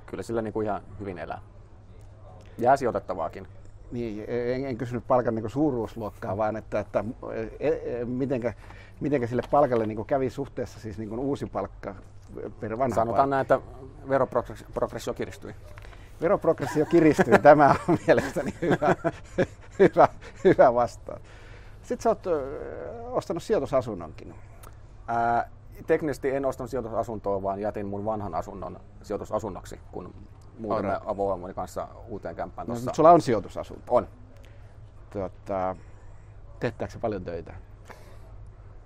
kyllä 0.07 0.23
sillä 0.23 0.43
niin 0.43 0.53
kuin 0.53 0.67
ihan 0.67 0.83
hyvin 1.01 1.19
elää. 1.19 1.41
Jää 2.59 2.77
sijoitettavaakin. 2.77 3.49
Niin, 3.93 4.25
en, 4.29 4.65
en 4.65 4.79
kysynyt 4.79 5.07
palkan 5.07 5.35
niin 5.35 5.51
suuruusluokkaa, 5.51 6.37
vaan 6.37 6.57
että, 6.57 6.81
että 6.81 7.05
e, 7.61 7.69
e, 7.69 8.05
mitenkä, 8.05 8.55
mitenkä 9.01 9.27
sille 9.27 9.43
palkalle 9.51 9.87
niin 9.87 10.05
kävi 10.07 10.31
suhteessa 10.31 10.81
siis 10.81 10.99
niin 10.99 11.19
uusi 11.19 11.47
palkka 11.47 11.95
per 12.61 12.79
vanha 12.79 12.95
Sanotaan 12.95 13.07
palkka. 13.07 13.27
näin, 13.27 13.43
että 13.43 13.61
veroprogressio 14.09 15.15
kiristyi. 15.15 15.55
Veroprogressio 16.21 16.87
kiristyy, 16.93 17.39
tämä 17.39 17.75
on 17.89 17.99
mielestäni 18.07 18.55
hyvä, 18.63 18.97
hyvä, 19.79 20.09
hyvä 20.45 20.75
vastaus. 20.75 21.23
Sitten 21.83 22.03
sä 22.03 22.09
oot 22.09 22.23
ostanut 23.11 23.43
sijoitusasunnonkin. 23.43 24.35
Ää, 25.07 25.51
teknisesti 25.87 26.31
en 26.31 26.45
ostanut 26.45 26.71
sijoitusasuntoa, 26.71 27.43
vaan 27.43 27.61
jätin 27.61 27.87
mun 27.87 28.05
vanhan 28.05 28.35
asunnon 28.35 28.81
sijoitusasunnoksi, 29.03 29.81
kun 29.93 30.15
muutimme 30.59 31.01
avoimoni 31.07 31.55
kanssa 31.55 31.89
uuteen 32.09 32.37
kämppään. 32.37 32.69
No, 32.69 32.75
mutta 32.75 32.95
sulla 32.95 33.11
on 33.11 33.21
sijoitusasunto. 33.21 33.95
On. 33.95 34.09
Tota, 35.11 35.77
teettääkö 36.61 36.93
se 36.93 36.99
paljon 36.99 37.25
töitä? 37.25 37.55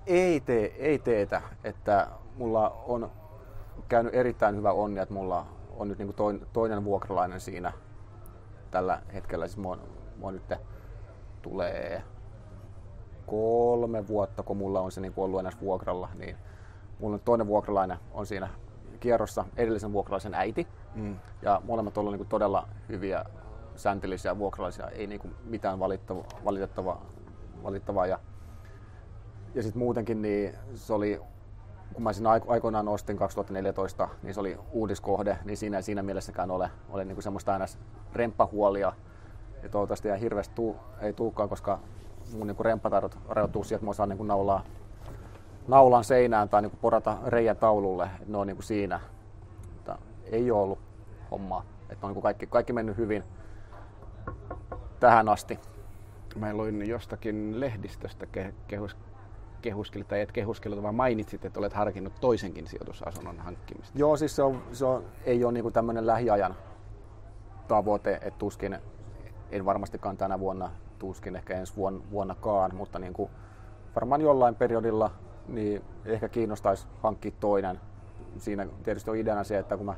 Ei, 0.07 0.41
tee, 0.41 0.75
ei 0.79 0.99
teetä, 0.99 1.43
että 1.65 2.09
mulla 2.37 2.71
on 2.87 3.11
käynyt 3.89 4.15
erittäin 4.15 4.57
hyvä 4.57 4.73
onni, 4.73 5.01
että 5.01 5.15
mulla 5.15 5.47
on 5.77 5.89
nyt 5.89 5.99
niin 5.99 6.15
toinen, 6.15 6.47
toinen 6.53 6.85
vuokralainen 6.85 7.41
siinä 7.41 7.73
tällä 8.71 9.03
hetkellä. 9.15 9.47
Siis 9.47 9.57
mua, 9.57 9.79
mua 10.17 10.33
nyt 10.33 10.53
tulee 11.43 12.03
kolme 13.27 14.09
vuotta, 14.09 14.43
kun 14.43 14.57
mulla 14.57 14.81
on 14.81 14.93
se 14.93 15.01
niin 15.01 15.13
ollut 15.17 15.41
enää 15.41 15.53
vuokralla, 15.61 16.09
niin 16.15 16.37
mulla 16.99 17.15
on 17.15 17.21
toinen 17.21 17.47
vuokralainen 17.47 17.99
on 18.13 18.27
siinä 18.27 18.49
kierrossa 19.01 19.45
edellisen 19.57 19.93
vuokralaisen 19.93 20.35
äiti. 20.35 20.67
Mm. 20.95 21.17
Ja 21.43 21.63
molemmat 21.65 21.99
ovat 21.99 22.13
niin 22.13 22.27
todella 22.27 22.69
hyviä 22.89 23.25
säntillisiä 23.77 24.39
vuokralaisia, 24.39 24.89
ei 24.89 25.07
niin 25.07 25.21
kuin 25.21 25.35
mitään 25.45 25.79
valittavaa, 25.79 26.25
valitettavaa, 26.45 27.07
valittavaa. 27.63 28.07
Ja, 28.07 28.19
ja 29.55 29.63
sitten 29.63 29.79
muutenkin 29.79 30.23
niin 30.23 30.55
se 30.75 30.93
oli, 30.93 31.21
kun 31.93 32.03
mä 32.03 32.13
sen 32.13 32.27
aikoinaan 32.27 32.89
ostin 32.89 33.17
2014, 33.17 34.09
niin 34.23 34.35
se 34.35 34.41
oli 34.41 34.59
uudiskohde, 34.73 35.39
niin 35.45 35.57
siinä 35.57 35.77
ei 35.77 35.83
siinä 35.83 36.03
mielessäkään 36.03 36.51
ole, 36.51 36.71
ole 36.89 37.05
niin 37.05 37.17
kuin 37.17 37.23
semmoista 37.23 37.53
aina 37.53 37.65
remppahuolia. 38.13 38.93
Ja 39.63 39.69
toivottavasti 39.69 40.09
ihan 40.09 40.21
hirveästi 40.21 40.55
tuu, 40.55 40.77
ei 41.01 41.13
tulekaan, 41.13 41.49
koska 41.49 41.79
mun 42.33 42.47
niin 42.47 42.57
remppatarot 42.61 43.19
rajoittuu 43.29 43.65
siihen, 43.65 43.77
että 43.77 43.87
mä 43.87 43.91
osaan 43.91 44.09
niin 44.09 44.17
kuin 44.17 44.29
naulaa 44.29 44.65
naulan 45.69 46.05
seinään 46.05 46.49
tai 46.49 46.63
niin 46.63 46.79
porata 46.81 47.19
reijän 47.27 47.57
taululle, 47.57 48.11
ne 48.27 48.39
on 48.39 48.47
niin 48.47 48.63
siinä. 48.63 49.01
Ei 50.33 50.51
ole 50.51 50.63
ollut 50.63 50.79
hommaa. 51.31 51.65
Että 51.91 52.07
on 52.07 52.13
niin 52.13 52.23
kaikki, 52.23 52.47
kaikki 52.47 52.73
mennyt 52.73 52.97
hyvin 52.97 53.25
tähän 55.01 55.29
asti. 55.29 55.59
Mä 56.37 56.55
luin 56.55 56.89
jostakin 56.89 57.61
lehdistöstä 57.61 58.27
kehus, 58.69 58.97
kehuskeli, 59.63 60.05
tai 60.05 60.21
et 60.21 60.33
kehuskeli, 60.33 60.83
vaan 60.83 60.95
mainitsit, 60.95 61.45
että 61.45 61.61
olet 61.61 61.73
harkinnut 61.73 62.13
toisenkin 62.21 62.67
sijoitusasunnon 62.67 63.39
hankkimista. 63.39 63.99
Joo, 63.99 64.17
siis 64.17 64.37
se, 64.37 64.43
on, 64.43 64.63
se 64.73 64.85
on, 64.85 65.05
ei 65.25 65.45
ole 65.45 65.53
niin 65.53 65.73
tämmöinen 65.73 66.07
lähiajan 66.07 66.55
tavoite, 67.69 68.13
että 68.13 68.39
tuskin, 68.39 68.79
en 69.51 69.65
varmastikaan 69.65 70.17
tänä 70.17 70.41
vuonna, 70.41 70.71
tuskin 70.99 71.37
ehkä 71.37 71.55
ensi 71.55 71.73
vuonnakaan, 72.11 72.75
mutta 72.75 72.99
niin 72.99 73.13
kuin 73.13 73.31
varmaan 73.95 74.21
jollain 74.21 74.55
periodilla 74.55 75.11
niin 75.49 75.83
ehkä 76.05 76.29
kiinnostaisi 76.29 76.87
hankkia 77.03 77.33
toinen. 77.41 77.81
Siinä 78.39 78.67
tietysti 78.83 79.11
on 79.11 79.17
ideana 79.17 79.45
se, 79.45 79.59
että 79.59 79.77
kun 79.77 79.87
mä 79.87 79.95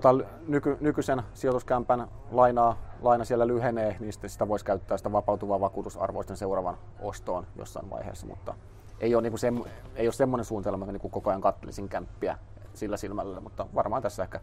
tota, 0.00 0.14
nyky, 0.48 0.76
nykyisen 0.80 1.22
sijoituskämpän 1.34 2.08
lainaa, 2.30 2.76
laina 3.02 3.24
siellä 3.24 3.46
lyhenee, 3.46 3.96
niin 4.00 4.12
sitten 4.12 4.30
sitä 4.30 4.48
voisi 4.48 4.64
käyttää 4.64 4.96
sitä 4.96 5.12
vapautuvaa 5.12 5.60
vakuutusarvoisten 5.60 6.36
seuraavan 6.36 6.76
ostoon 7.00 7.46
jossain 7.56 7.90
vaiheessa, 7.90 8.26
mutta 8.26 8.54
ei 9.00 9.14
ole, 9.14 9.22
niin 9.22 9.38
se, 9.38 9.52
ei 9.96 10.06
ole 10.06 10.12
semmoinen 10.12 10.44
suunnitelma, 10.44 10.84
että 10.84 10.92
niin 10.92 11.10
koko 11.10 11.30
ajan 11.30 11.40
kattelisin 11.40 11.88
kämppiä 11.88 12.38
sillä 12.74 12.96
silmällä, 12.96 13.40
mutta 13.40 13.66
varmaan 13.74 14.02
tässä 14.02 14.22
ehkä 14.22 14.40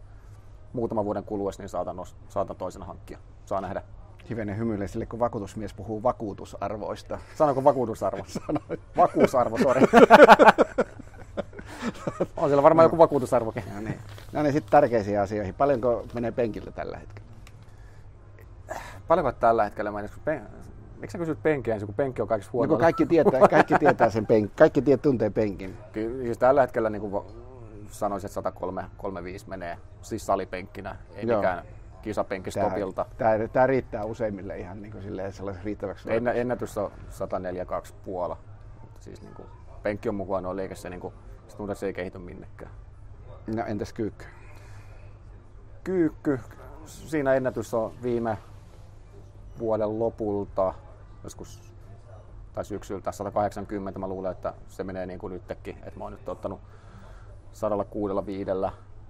muutaman 0.72 1.04
vuoden 1.04 1.24
kuluessa 1.24 1.62
niin 1.62 1.68
saatan, 1.68 1.96
saatan 2.28 2.56
toisen 2.56 2.82
hankkia. 2.82 3.18
Saa 3.44 3.60
nähdä 3.60 3.82
hivenen 4.30 4.58
hymyilee 4.58 4.88
sille, 4.88 5.06
kun 5.06 5.18
vakuutusmies 5.18 5.74
puhuu 5.74 6.02
vakuutusarvoista. 6.02 7.18
Sanoiko 7.34 7.64
vakuutusarvo? 7.64 8.24
Sanoin. 8.46 8.80
Vakuusarvo, 8.96 9.58
sori. 9.58 9.80
on 12.36 12.48
siellä 12.48 12.62
varmaan 12.62 12.84
no. 12.84 12.86
joku 12.86 12.98
vakuutusarvokin. 12.98 13.64
No 13.74 13.80
niin, 13.80 13.98
no 14.32 14.42
niin 14.42 14.52
sitten 14.52 14.70
tärkeisiin 14.70 15.20
asioihin. 15.20 15.54
Paljonko 15.54 16.06
menee 16.14 16.32
penkiltä 16.32 16.70
tällä 16.70 16.98
hetkellä? 16.98 17.30
Paljonko 19.08 19.32
tällä 19.32 19.64
hetkellä 19.64 19.92
menee? 19.92 20.10
Pen... 20.24 20.42
Miksi 21.02 21.12
sä 21.12 21.18
kysyt 21.18 21.42
penkiä 21.42 21.78
kun 21.78 21.94
penkki 21.94 22.22
on 22.22 22.28
kaikista 22.28 22.52
huono? 22.52 22.72
No, 22.72 22.78
kaikki 22.78 23.06
tietää, 23.06 23.48
kaikki 23.50 23.74
tietää 23.78 24.10
sen 24.10 24.26
penkin. 24.26 24.52
Kaikki 24.58 24.82
tiet, 24.82 25.02
tuntee 25.02 25.30
penkin. 25.30 25.76
Kyllä, 25.92 26.24
siis 26.24 26.38
tällä 26.38 26.60
hetkellä 26.60 26.90
niin 26.90 27.00
kuin 27.00 27.24
sanoisin, 27.88 28.26
että 28.26 28.34
135 28.34 29.48
menee 29.48 29.78
siis 30.02 30.26
salipenkkinä, 30.26 30.96
ei 31.14 31.26
Joo. 31.26 31.38
mikään 31.38 31.64
kisapenkistopilta. 32.02 33.06
Tämä, 33.18 33.48
tämä, 33.52 33.66
riittää 33.66 34.04
useimmille 34.04 34.58
ihan 34.58 34.82
niin 34.82 34.92
kuin 34.92 35.02
silleen 35.02 35.32
riittäväksi. 35.64 36.12
En, 36.12 36.28
ennätys 36.28 36.78
on 36.78 36.92
142 37.10 37.94
puola. 38.04 38.36
Mutta 38.80 39.00
siis 39.00 39.22
niin 39.22 39.34
kuin, 39.34 39.48
penkki 39.82 40.08
on 40.08 40.14
mukaan 40.14 40.46
on 40.46 40.56
liikessä, 40.56 40.90
niin 40.90 41.00
kuin, 41.00 41.14
se, 41.56 41.74
se 41.74 41.86
ei 41.86 41.92
kehity 41.92 42.18
minnekään. 42.18 42.70
No 43.46 43.64
entäs 43.66 43.92
kyykky? 43.92 44.24
Kyykky, 45.84 46.40
siinä 46.84 47.34
ennätys 47.34 47.74
on 47.74 47.92
viime 48.02 48.38
vuoden 49.58 49.98
lopulta, 49.98 50.74
joskus 51.24 51.72
tai 52.54 52.64
syksyltä 52.64 53.12
180. 53.12 53.98
Mä 53.98 54.08
luulen, 54.08 54.32
että 54.32 54.54
se 54.68 54.84
menee 54.84 55.06
niin 55.06 55.18
kuin 55.18 55.32
nytkin. 55.32 55.78
Että 55.82 55.98
mä 55.98 56.04
oon 56.04 56.12
nyt 56.12 56.28
ottanut 56.28 56.60
165 57.52 58.50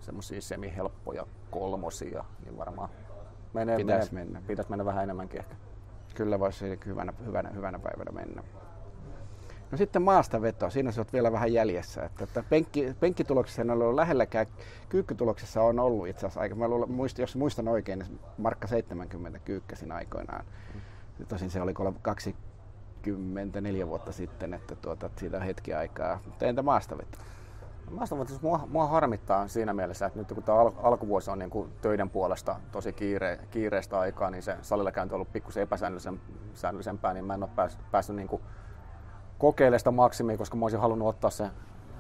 semmoisia 0.01 0.41
semihelppoja 0.41 1.27
kolmosia, 1.51 2.25
niin 2.45 2.59
varmaan 2.59 2.89
menee, 3.53 3.77
pitäisi 3.77 4.15
menee, 4.15 4.25
mennä. 4.25 4.43
Pitäisi 4.47 4.71
mennä 4.71 4.85
vähän 4.85 5.05
enemmänkin 5.05 5.41
ehkä. 5.41 5.55
Kyllä 6.15 6.41
voisi 6.41 6.81
hyvänä, 6.87 7.13
hyvänä, 7.27 7.51
hyvänä 7.51 7.79
päivänä 7.79 8.13
mennä. 8.13 8.43
No 9.73 9.79
sitten 9.79 10.03
maastaveto, 10.03 10.71
siinä 10.71 10.93
sä 10.93 11.01
oot 11.01 11.13
vielä 11.13 11.33
vähän 11.33 11.53
jäljessä. 11.53 12.05
Että, 12.05 12.25
että 12.25 12.45
penkki, 12.51 12.97
penkkituloksessa 13.01 13.63
en 13.63 13.71
ole 13.71 13.85
ollut 13.85 13.97
lähelläkään, 13.97 14.47
kyykkytuloksessa 14.89 15.63
on 15.63 15.79
ollut 15.79 16.09
itse 16.09 16.27
asiassa 16.27 16.41
aika, 16.41 16.55
mä 16.55 16.69
luulen, 16.69 16.91
muist, 16.91 17.19
jos 17.19 17.37
muistan 17.37 17.69
oikein, 17.69 17.99
niin 17.99 18.21
Markka 18.39 18.67
70 18.67 19.39
kyykkäsin 19.39 19.93
aikoinaan. 19.93 20.45
Tosin 21.29 21.51
se 21.51 21.63
oli 21.63 21.75
24 22.03 23.87
vuotta 23.87 24.13
sitten, 24.13 24.55
että 24.55 24.77
tuota, 24.77 25.11
siitä 25.17 25.37
on 25.37 25.43
hetki 25.43 25.75
aikaa. 25.75 26.21
Mutta 26.27 26.47
entä 26.47 26.63
maastaveto? 26.63 27.19
Sanon, 28.05 28.23
että 28.23 28.39
mua, 28.43 28.69
mua 28.69 28.87
harmittaa 28.87 29.49
siinä 29.49 29.73
mielessä, 29.73 30.07
että 30.07 30.19
nyt 30.19 30.33
kun 30.33 30.43
tämä 30.43 30.59
al- 30.59 30.73
alkuvuosi 30.83 31.31
on 31.31 31.39
niin 31.39 31.51
kuin 31.51 31.73
töiden 31.81 32.11
puolesta 32.11 32.57
tosi 32.73 32.93
kiire, 32.93 33.39
kiireistä 33.51 33.99
aikaa, 33.99 34.31
niin 34.31 34.43
se 34.43 34.57
salilla 34.63 34.93
käynti 34.93 35.15
on 35.15 35.17
ollut 35.17 35.33
pikkusen 35.33 35.63
epäsäännöllisempää, 35.63 37.13
niin 37.13 37.25
mä 37.25 37.35
en 37.35 37.43
ole 37.43 37.51
pääs, 37.57 37.79
päässyt 37.91 38.17
niin 38.17 38.29
kuin 38.29 38.43
kokeilemaan 39.43 39.81
sitä 39.81 39.91
maksimia, 39.91 40.39
koska 40.39 40.57
mä 40.57 40.65
olisin 40.65 40.81
halunnut 40.81 41.09
ottaa 41.09 41.31
se 41.31 41.51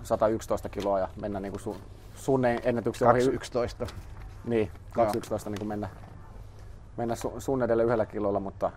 111 0.02 0.68
kiloa 0.68 0.98
ja 0.98 1.08
mennä 1.20 1.40
niin 1.40 1.52
kuin 1.52 1.60
sun, 1.60 1.76
sun 2.14 2.44
ennätyksen 2.44 3.06
211. 3.06 3.86
Niin, 4.44 4.70
211 4.94 5.50
niin 5.50 5.58
kuin 5.58 5.68
mennä, 5.68 5.88
mennä 6.96 7.14
sun 7.38 7.62
edelle 7.62 7.84
yhdellä 7.84 8.06
kilolla, 8.06 8.40
mutta 8.40 8.70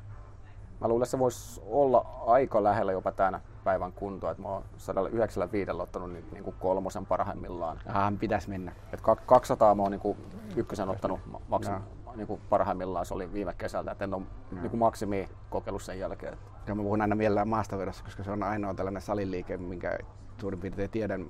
mä 0.82 0.88
luulen, 0.88 1.04
että 1.04 1.12
se 1.12 1.20
voisi 1.20 1.62
olla 1.70 2.06
aika 2.26 2.64
lähellä 2.64 2.92
jopa 2.92 3.12
tänä 3.12 3.42
päivän 3.64 3.92
kuntoa. 3.92 4.32
Että 4.32 4.44
mä 4.44 4.50
oon 4.50 4.64
195 4.78 5.72
ottanut 5.72 6.14
niin, 6.14 6.26
niin 6.32 6.44
kuin 6.44 6.56
kolmosen 6.60 7.06
parhaimmillaan. 7.06 7.80
Ah, 7.88 8.14
pitäisi 8.20 8.50
mennä. 8.50 8.72
Et 8.94 9.02
200 9.26 9.76
mä 9.76 9.82
oon 9.82 9.92
niin 9.92 10.02
kuin 10.02 10.18
ykkösen 10.56 10.90
ottanut 10.90 11.20
maksim, 11.48 11.76
niin 12.16 12.28
kuin 12.28 12.42
parhaimmillaan, 12.50 13.06
se 13.06 13.14
oli 13.14 13.34
viime 13.34 13.54
kesältä. 13.58 13.92
Et 13.92 14.02
en 14.02 14.14
ole 14.14 14.24
niin 14.52 14.70
kuin 14.70 14.80
maksimi 14.80 15.30
kokeillut 15.50 15.84
sen 15.84 16.00
jälkeen. 16.00 16.38
Ja 16.68 16.76
mä 16.76 16.82
puhun 16.82 17.02
aina 17.02 17.16
mielellään 17.16 17.48
maastavedossa, 17.48 18.04
koska 18.04 18.24
se 18.24 18.32
on 18.32 18.44
ainoa 18.44 18.74
tällainen 18.74 19.02
saliliike, 19.02 19.58
minkä 19.58 19.98
suurin 20.38 20.60
piirtein 20.60 20.90
tiedän, 20.90 21.26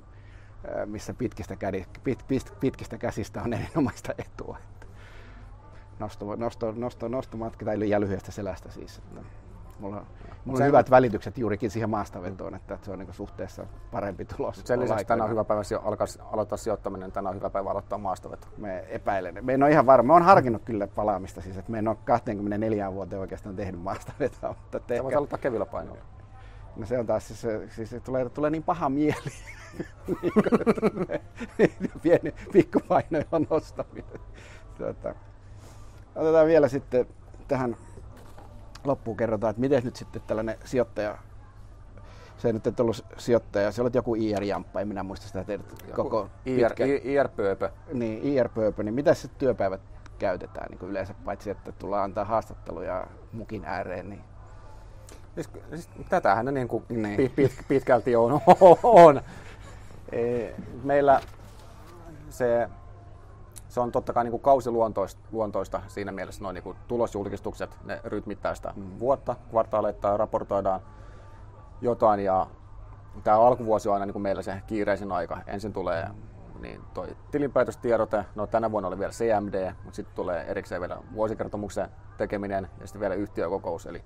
missä 0.86 1.14
pitkistä, 1.14 1.56
kädi, 1.56 1.86
pit, 2.03 2.28
pit, 2.28 2.53
pitkistä 2.60 2.98
käsistä 2.98 3.41
on 3.41 3.53
erinomaista 3.53 4.14
etua. 4.18 4.57
Nosto, 5.99 6.36
nosto, 6.36 6.72
nosto, 6.72 7.07
nostomatka 7.07 7.66
tai 7.66 7.90
ja 7.90 7.99
lyhyestä 7.99 8.32
selästä 8.32 8.72
siis. 8.72 8.98
Että 8.98 9.22
mulla, 9.80 10.06
mulla 10.45 10.60
on 10.60 10.68
hyvät 10.68 10.91
välitykset 10.91 11.38
juurikin 11.38 11.72
siihen 11.72 11.89
maastavetoon, 11.89 12.56
että 12.56 12.80
se 12.81 12.91
on 12.91 12.99
niin 12.99 13.14
suhteessa 13.14 13.65
parempi 13.91 14.26
tulos. 14.26 14.61
Sen 14.65 14.80
lisäksi 14.80 15.06
tänään 15.06 15.26
on 15.26 15.31
hyvä 15.31 15.43
päivä 15.43 15.61
alkaa, 15.84 16.07
aloittaa 16.31 16.57
sijoittaminen, 16.57 17.11
tänään 17.11 17.35
on 17.35 17.39
hyvä 17.39 17.49
päivä 17.49 17.69
aloittaa 17.69 17.97
maastaveto. 17.97 18.47
Me 18.57 18.85
epäilen. 18.89 19.45
Me 19.45 19.53
en 19.53 19.64
ole 19.64 19.72
ihan 19.72 19.85
varma. 19.85 20.07
Me 20.07 20.14
on 20.14 20.23
harkinnut 20.23 20.61
kyllä 20.65 20.88
palaamista, 20.88 21.41
siis 21.41 21.57
että 21.57 21.72
me 21.72 21.80
en 21.80 21.88
ole 21.88 21.97
24 22.06 22.93
vuoteen 22.93 23.22
oikeastaan 23.22 23.56
tehnyt 23.56 23.81
maastavetoa. 23.81 24.56
Mutta 24.61 24.80
te 24.80 24.95
ehkä... 24.95 25.18
aloittaa 25.18 25.39
kevillä 25.39 25.65
painoilla. 25.65 26.03
No 26.76 26.85
se 26.85 26.99
on 26.99 27.06
taas, 27.06 27.27
siis, 27.27 27.41
siis 27.76 27.89
se 27.89 27.99
tulee, 27.99 28.30
tulee 28.30 28.49
niin 28.49 28.64
paha 28.64 28.89
mieli. 28.89 29.31
niin, 31.57 31.72
pieni 32.03 32.34
pikkupainoilla 32.52 33.41
nostaminen. 33.49 34.19
Tuota, 34.77 35.15
otetaan 36.15 36.47
vielä 36.47 36.68
sitten 36.68 37.07
tähän 37.47 37.77
loppuun 38.88 39.18
kerrotaan, 39.18 39.52
että 39.52 39.60
miten 39.60 39.84
nyt 39.84 39.95
sitten 39.95 40.22
tällainen 40.28 40.57
sijoittaja, 40.66 41.18
se 42.38 42.53
nyt 42.53 42.68
et 42.68 42.80
ollut 42.80 43.06
sijoittaja, 43.18 43.72
se 43.72 43.82
olet 43.82 43.95
joku 43.95 44.16
IR-jamppa, 44.16 44.82
en 44.82 44.88
minä 44.88 45.03
muista 45.03 45.28
sitä 45.28 45.44
teidät 45.44 45.66
koko 45.95 46.30
IR, 46.45 46.70
pitkä, 46.70 46.86
IR-pööpö. 46.86 47.70
niin, 47.94 48.24
IR-pööpö, 48.24 48.84
niin 48.84 48.94
mitä 48.94 49.14
se 49.14 49.28
työpäivät 49.28 49.82
käytetään 50.20 50.68
niin 50.70 50.90
yleensä, 50.90 51.14
paitsi 51.26 51.49
että 51.49 51.72
tullaan 51.72 52.03
antaa 52.03 52.26
haastatteluja 52.26 53.07
mukin 53.34 53.66
ääreen, 53.66 54.10
niin 54.10 54.22
Siis, 55.36 55.49
siis 55.70 55.90
tätähän 56.10 56.45
ne 56.45 56.52
niin 56.52 56.68
kuin 56.68 56.84
Niin. 56.90 57.18
Pit, 57.18 57.36
pit, 57.36 57.52
pitkälti 57.68 58.16
on. 58.16 58.41
on. 58.84 59.22
E, 60.12 60.49
Meillä 60.84 61.22
se, 62.30 62.70
se 63.76 63.80
on 63.80 63.91
totta 63.91 64.14
kai 64.14 64.23
niin 64.23 64.31
kuin 64.31 64.41
kausiluontoista 64.41 65.22
luontoista 65.31 65.81
siinä 65.88 66.11
mielessä 66.11 66.43
noin 66.43 66.53
niin 66.53 66.64
kuin 66.64 66.77
tulosjulkistukset, 66.88 67.77
ne 67.84 68.02
rytmittää 68.03 68.56
sitä 68.56 68.73
mm. 68.76 68.99
vuotta, 68.99 69.35
kvartaaleittain 69.49 70.19
raportoidaan 70.19 70.80
jotain 71.81 72.19
ja 72.19 72.47
tämä 73.23 73.39
alkuvuosi 73.39 73.89
on 73.89 73.93
aina 73.93 74.06
niin 74.06 74.14
kuin 74.14 74.23
meillä 74.23 74.41
se 74.41 74.61
kiireisin 74.68 75.11
aika. 75.11 75.38
Ensin 75.47 75.73
tulee 75.73 76.07
niin 76.60 76.81
toi 76.93 77.18
tilinpäätöstiedote, 77.31 78.26
no 78.35 78.47
tänä 78.47 78.72
vuonna 78.72 78.88
oli 78.88 78.99
vielä 78.99 79.11
CMD, 79.11 79.73
mutta 79.84 79.95
sitten 79.95 80.15
tulee 80.15 80.45
erikseen 80.47 80.81
vielä 80.81 80.97
vuosikertomuksen 81.14 81.89
tekeminen 82.18 82.69
ja 82.80 82.88
sitten 82.88 83.02
vielä 83.02 83.15
yhtiökokous. 83.15 83.85
Eli 83.85 84.03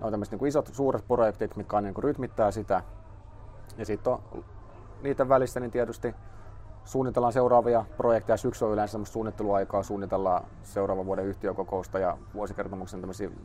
ne 0.00 0.06
on 0.06 0.10
tämmöiset 0.10 0.40
niin 0.40 0.48
isot 0.48 0.70
suuret 0.72 1.06
projektit, 1.08 1.56
mitkä 1.56 1.76
on, 1.76 1.84
niin 1.84 1.94
rytmittää 1.98 2.50
sitä. 2.50 2.82
Ja 3.78 3.86
sitten 3.86 4.12
on 4.12 4.44
niiden 5.02 5.28
välissä 5.28 5.60
niin 5.60 5.70
tietysti 5.70 6.14
suunnitellaan 6.84 7.32
seuraavia 7.32 7.84
projekteja. 7.96 8.36
Syksy 8.36 8.64
on 8.64 8.72
yleensä 8.72 8.98
suunnitteluaikaa, 9.04 9.82
suunnitellaan 9.82 10.44
seuraavan 10.62 11.06
vuoden 11.06 11.26
yhtiökokousta 11.26 11.98
ja 11.98 12.18
vuosikertomuksen 12.34 13.02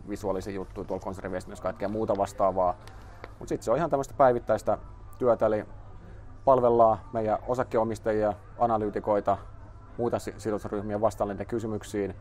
visuaalisia 0.10 0.54
juttuja 0.54 0.88
tuolla 0.88 1.04
konserniviestinnässä 1.04 1.64
kaikkea 1.64 1.90
muuta 1.90 2.18
vastaavaa. 2.18 2.76
Mutta 3.40 3.50
sitten 3.50 3.66
se 3.66 3.72
on 3.72 3.78
ihan 3.78 3.90
tämmöistä 3.90 4.14
päivittäistä 4.18 4.78
työtä, 5.18 5.46
eli 5.46 5.66
palvellaan 6.46 6.98
meidän 7.14 7.40
osakkeenomistajia, 7.48 8.34
analyytikoita, 8.60 9.38
muita 9.98 10.20
si- 10.20 10.34
sidosryhmiä 10.38 11.02
vastaan 11.02 11.30
kysymyksiin. 11.48 12.16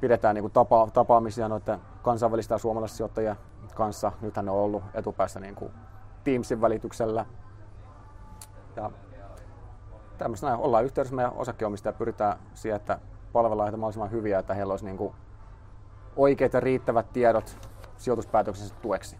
Pidetään 0.00 0.34
niin 0.34 0.50
tapa, 0.50 0.88
tapaamisia 0.92 1.48
noiden 1.48 1.80
kansainvälisten 2.02 2.58
ja 3.24 3.36
kanssa. 3.74 4.12
Nythän 4.20 4.44
ne 4.44 4.50
on 4.50 4.58
ollut 4.58 4.82
etupäässä 4.94 5.40
niin 5.40 5.54
kuin 5.54 5.72
Teamsin 6.24 6.60
välityksellä. 6.60 7.26
Ja 8.76 8.90
tämmöistä 10.20 10.46
näin, 10.46 10.60
ollaan 10.60 10.84
yhteydessä 10.84 11.16
meidän 11.16 11.32
osakkeenomistajia 11.32 11.98
pyritään 11.98 12.38
siihen, 12.54 12.76
että 12.76 12.98
palvellaan 13.32 13.66
heitä 13.66 13.76
mahdollisimman 13.76 14.10
hyviä, 14.10 14.38
että 14.38 14.54
heillä 14.54 14.72
olisi 14.72 14.84
niin 14.84 14.96
kuin 14.96 15.14
oikeat 16.16 16.52
ja 16.52 16.60
riittävät 16.60 17.12
tiedot 17.12 17.68
sijoituspäätöksensä 17.96 18.74
tueksi. 18.82 19.16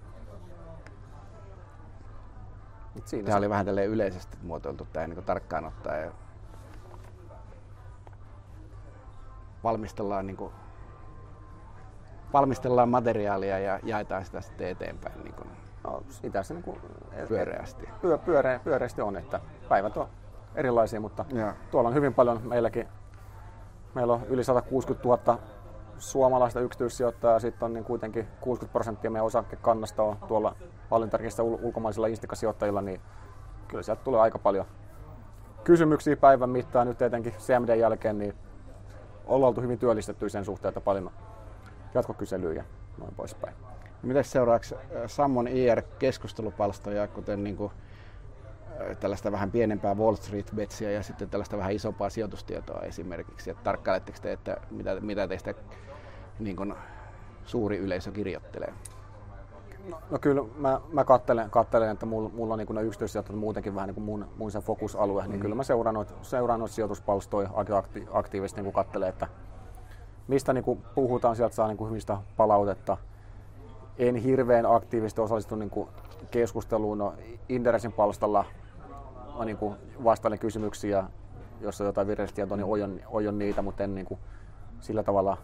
Et 2.97 3.09
Siinä 3.09 3.25
tämä 3.27 3.35
se- 3.35 3.39
oli 3.39 3.51
vähän 3.51 3.67
tälleen 3.67 3.89
yleisesti 3.89 4.39
muotoiltu 4.43 4.87
tämä 4.93 5.07
niin 5.07 5.25
tarkkaan 5.25 5.65
ottaen. 5.65 6.13
Valmistellaan, 9.65 10.27
niin 10.27 10.37
kuin, 10.37 10.53
valmistellaan 12.33 12.89
materiaalia 12.89 13.59
ja 13.59 13.81
jaetaan 13.83 14.25
sitä 14.25 14.41
sitten 14.41 14.69
eteenpäin 14.69 15.25
niin 15.25 15.35
kuin 15.35 15.49
No, 15.85 16.03
sitä 16.09 16.43
se 16.43 16.55
niin 16.55 16.81
pyöreästi. 17.29 17.89
pyö, 18.01 18.19
pyöreä, 18.19 18.59
pyöreästi 18.59 19.01
on, 19.03 19.17
että 19.17 19.41
päivät 19.69 19.97
on 19.97 20.09
erilaisia, 20.61 21.01
mutta 21.01 21.25
Joo. 21.33 21.53
tuolla 21.71 21.89
on 21.89 21.95
hyvin 21.95 22.15
paljon 22.15 22.41
meilläkin. 22.45 22.89
Meillä 23.95 24.13
on 24.13 24.21
yli 24.29 24.45
160 24.45 25.09
000 25.09 25.39
suomalaista 25.99 26.61
yksityissijoittajaa 26.61 27.35
ja 27.35 27.41
sitten 27.41 27.67
on 27.67 27.73
niin 27.73 27.85
kuitenkin 27.85 28.29
60 28.41 28.73
prosenttia 28.73 29.11
meidän 29.11 29.27
osakekannasta 29.27 30.03
on 30.03 30.17
tuolla 30.29 30.57
hallintarekissä 30.91 31.43
ul- 31.43 31.59
ulkomaisilla 31.63 32.07
instikasijoittajilla, 32.07 32.83
niin 32.83 33.01
kyllä 33.69 33.83
sieltä 33.83 34.05
tulee 34.05 34.21
aika 34.21 34.39
paljon 34.39 34.67
kysymyksiä 35.65 36.17
päivän 36.17 36.51
mittaan 36.51 36.87
nyt 36.87 37.03
etenkin 37.03 37.33
CMD 37.33 37.77
jälkeen, 37.77 38.19
niin 38.19 38.35
ollaan 39.27 39.49
oltu 39.49 39.61
hyvin 39.61 39.79
työllistetty 39.79 40.29
sen 40.29 40.45
suhteen, 40.45 40.69
että 40.69 40.81
paljon 40.81 41.11
jatkokyselyjä 41.95 42.55
ja 42.55 42.65
noin 42.99 43.15
poispäin. 43.15 43.55
Miten 44.03 44.25
seuraavaksi 44.25 44.75
Sammon 45.07 45.49
IR-keskustelupalstoja, 45.49 47.09
kuten 47.09 47.45
niin 47.45 47.57
kuin, 47.57 47.73
tällaista 49.01 49.33
vähän 49.33 49.51
pienempää 49.51 49.95
Wall 49.95 50.15
Street 50.15 50.51
Betsiä 50.57 50.91
ja 50.91 51.03
sitten 51.03 51.31
tällaista 51.31 51.57
vähän 51.57 51.73
isompaa 51.73 52.11
sijoitustietoa 52.11 52.81
esimerkiksi. 52.81 53.51
Että 53.51 53.63
tarkkailetteko 53.63 54.19
te, 54.23 54.33
että 54.33 54.57
mitä, 54.71 55.01
mitä 55.01 55.29
teistä 55.29 55.55
niin 56.39 56.57
kuin, 56.57 56.75
suuri 57.45 57.79
yleisö 57.79 58.13
kirjoittelee? 58.13 58.75
No, 59.89 59.99
no 60.11 60.19
kyllä 60.19 60.43
mä, 60.57 60.81
mä 60.93 61.05
kattelen, 61.05 61.51
kattelen, 61.51 61.91
että 61.91 62.07
mulla, 62.07 62.29
mulla 62.29 62.55
on 62.55 62.59
niin 62.59 62.75
ne 62.75 62.83
yksityissijoittajat 62.83 63.41
muutenkin 63.41 63.75
vähän 63.75 63.87
niin 63.87 63.95
kuin 63.95 64.05
mun, 64.05 64.27
mun 64.37 64.51
se 64.51 64.61
fokusalue, 64.61 65.23
mm. 65.23 65.31
niin 65.31 65.41
kyllä 65.41 65.55
mä 65.55 65.63
seuraan 65.63 65.95
noita, 65.95 66.15
seuraan 66.23 66.61
noita 66.61 66.75
sijoituspalstoja 66.75 67.51
aika 67.55 67.79
akti, 67.79 68.07
aktiivisesti 68.13 68.63
niin 68.63 68.73
kattelen, 68.73 69.09
että 69.09 69.29
mistä 70.29 70.53
niin 70.53 70.65
kuin 70.65 70.83
puhutaan, 70.95 71.37
sieltä 71.37 71.55
saa 71.55 71.69
niin 71.69 71.77
kuin 71.77 71.91
hyvistä 71.91 72.19
palautetta. 72.37 72.97
En 73.99 74.17
hirveän 74.17 74.67
aktiivisesti 74.67 75.21
osallistu 75.21 75.57
niin 75.57 75.71
kuin 75.71 75.89
keskusteluun. 76.31 76.99
No, 76.99 77.15
Inderesin 77.49 77.93
palstalla 77.93 78.45
niin 79.45 79.57
kuin 79.57 79.75
vastailen 80.05 80.39
kysymyksiä, 80.39 81.05
jos 81.61 81.81
on 81.81 81.87
jotain 81.87 82.07
virheellistä 82.07 82.37
tietoa, 82.37 82.57
niin 82.57 82.67
ojon, 82.67 83.01
ojon 83.07 83.39
niitä, 83.39 83.63
mutta 83.63 83.85
en 83.85 83.95
niin 83.95 84.07
kuin 84.07 84.21
sillä 84.81 85.03
tavalla 85.03 85.37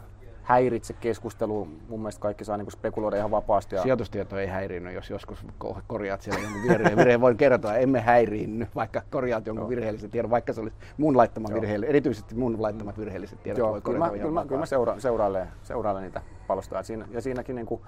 häiritse 0.47 0.93
keskustelua. 0.93 1.67
Mun 1.89 2.01
mielestä 2.01 2.21
kaikki 2.21 2.45
saa 2.45 2.57
niin 2.57 2.67
kuin 2.67 2.73
spekuloida 2.73 3.17
ihan 3.17 3.31
vapaasti. 3.31 3.75
Ja 3.75 3.83
Sijoitustieto 3.83 4.39
ei 4.39 4.47
häiriinny, 4.47 4.93
jos 4.93 5.11
joskus 5.11 5.47
ko- 5.65 5.81
korjaat 5.87 6.23
siellä 6.23 6.41
jonkun 6.41 6.63
virheen. 6.63 6.97
virheen 7.07 7.21
voin 7.21 7.37
kertoa, 7.37 7.75
emme 7.75 8.01
häiriinny, 8.01 8.67
vaikka 8.75 9.03
korjaat 9.11 9.47
jonkun 9.47 9.69
virheellisen 9.69 10.11
tiedon, 10.11 10.31
vaikka 10.31 10.53
se 10.53 10.61
olisi 10.61 10.77
mun 10.97 11.17
laittama 11.17 11.49
virheellinen. 11.55 11.91
Erityisesti 11.91 12.35
mun 12.35 12.63
laittamat 12.63 12.99
virheelliset 12.99 13.43
tiedot 13.43 13.59
Joo, 13.59 13.73
voi 13.73 13.83
kyllä 13.83 13.99
korjata 13.99 14.17
mä, 14.17 14.23
kyllä 14.23 14.41
mä, 14.41 14.47
kyllä 14.47 14.61
mä 14.61 14.67
seura, 14.67 15.01
seurailen, 15.01 15.49
seurailen 15.63 16.03
niitä 16.03 16.23
palostoja. 16.47 16.83
Siinä, 16.83 17.09
ja 17.11 17.21
siinäkin 17.21 17.57
niin 17.57 17.67
kuin 17.67 17.81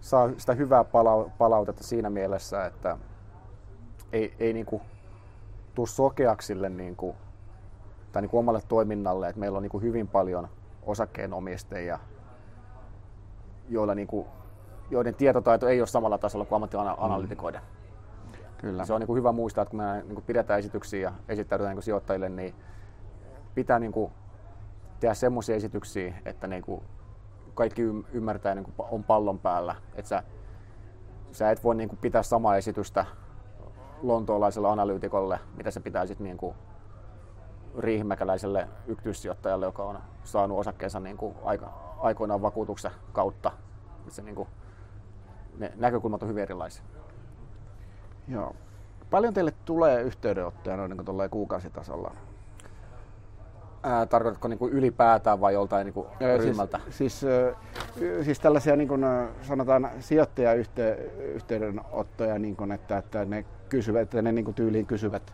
saa 0.00 0.30
sitä 0.36 0.52
hyvää 0.52 0.82
palau- 0.82 1.30
palautetta 1.38 1.84
siinä 1.84 2.10
mielessä, 2.10 2.66
että 2.66 2.98
ei, 4.12 4.34
ei 4.38 4.52
niin 4.52 4.66
kuin 4.66 4.82
tuu 5.74 5.86
sokeaksi 5.86 6.46
sille 6.46 6.68
niin 6.68 6.96
kuin, 6.96 7.16
tai 8.12 8.22
niin 8.22 8.30
kuin 8.30 8.38
omalle 8.38 8.60
toiminnalle, 8.68 9.28
että 9.28 9.40
meillä 9.40 9.56
on 9.56 9.62
niin 9.62 9.70
kuin 9.70 9.82
hyvin 9.82 10.08
paljon 10.08 10.48
osakkeenomistajia, 10.82 11.98
joilla 13.68 13.94
niin 13.94 14.08
kuin, 14.08 14.26
joiden 14.90 15.14
tietotaito 15.14 15.68
ei 15.68 15.80
ole 15.80 15.86
samalla 15.86 16.18
tasolla 16.18 16.44
kuin 16.44 16.56
ammattianalytikoiden. 16.56 17.60
Kyllä. 18.58 18.84
Se 18.84 18.92
on 18.92 19.00
niin 19.00 19.06
kuin 19.06 19.16
hyvä 19.16 19.32
muistaa, 19.32 19.62
että 19.62 19.70
kun 19.70 19.80
me 19.80 20.02
niin 20.02 20.14
kuin 20.14 20.24
pidetään 20.24 20.58
esityksiä 20.58 21.00
ja 21.00 21.12
esittäydytään 21.28 21.70
niin 21.70 21.76
kuin 21.76 21.84
sijoittajille, 21.84 22.28
niin 22.28 22.54
pitää 23.54 23.78
niin 23.78 23.92
kuin 23.92 24.12
tehdä 25.00 25.14
semmoisia 25.14 25.56
esityksiä, 25.56 26.14
että 26.24 26.46
niin 26.46 26.62
kuin 26.62 26.82
kaikki 27.54 27.82
ym- 27.82 28.04
ymmärtää 28.12 28.54
niin 28.54 28.64
kuin 28.64 28.88
on 28.90 29.04
pallon 29.04 29.38
päällä. 29.38 29.74
Että 29.94 30.08
sä, 30.08 30.22
sä 31.32 31.50
et 31.50 31.64
voi 31.64 31.74
niin 31.74 31.88
kuin 31.88 31.98
pitää 31.98 32.22
samaa 32.22 32.56
esitystä 32.56 33.06
lontoolaiselle 34.02 34.68
analyytikolle, 34.68 35.40
mitä 35.56 35.70
se 35.70 35.80
pitää 35.80 36.06
sitten 36.06 36.24
niin 36.24 36.36
kuin 36.36 36.54
riihimäkäläiselle 37.78 38.68
yksityissijoittajalle, 38.86 39.66
joka 39.66 39.84
on 39.84 39.98
saanut 40.24 40.58
osakkeensa 40.58 41.00
niin 41.00 41.16
kuin 41.16 41.34
aika, 41.44 41.72
aikoinaan 41.98 42.42
vakuutuksen 42.42 42.90
kautta. 43.12 43.52
Se 44.08 44.22
niin 44.22 44.34
kuin, 44.34 44.48
ne 45.58 45.72
näkökulmat 45.76 46.22
on 46.22 46.28
hyvin 46.28 46.42
erilaisia. 46.42 46.84
Joo. 48.28 48.56
Paljon 49.10 49.34
teille 49.34 49.52
tulee 49.64 50.02
yhteydenottoja 50.02 50.76
noin 50.76 50.90
niin 50.90 51.30
kuukausitasolla? 51.30 52.14
Ää, 53.82 54.06
tarkoitatko 54.06 54.48
niin 54.48 54.58
kuin 54.58 54.72
ylipäätään 54.72 55.40
vai 55.40 55.54
joltain 55.54 55.84
niin 55.84 55.94
kuin 55.94 56.06
Ö, 56.22 56.36
ryhmältä? 56.36 56.80
Siis, 56.90 57.20
siis, 57.20 58.24
siis 58.24 58.40
tällaisia 58.40 58.76
niin 58.76 58.88
kuin, 58.88 59.04
sanotaan 59.42 59.90
sijoittajayhteydenottoja, 60.00 62.38
niin 62.38 62.56
kuin, 62.56 62.72
että, 62.72 62.98
että 62.98 63.24
ne 63.24 63.44
kysyvät, 63.68 64.00
että 64.02 64.22
ne 64.22 64.32
niin 64.32 64.44
kuin 64.44 64.54
tyyliin 64.54 64.86
kysyvät 64.86 65.32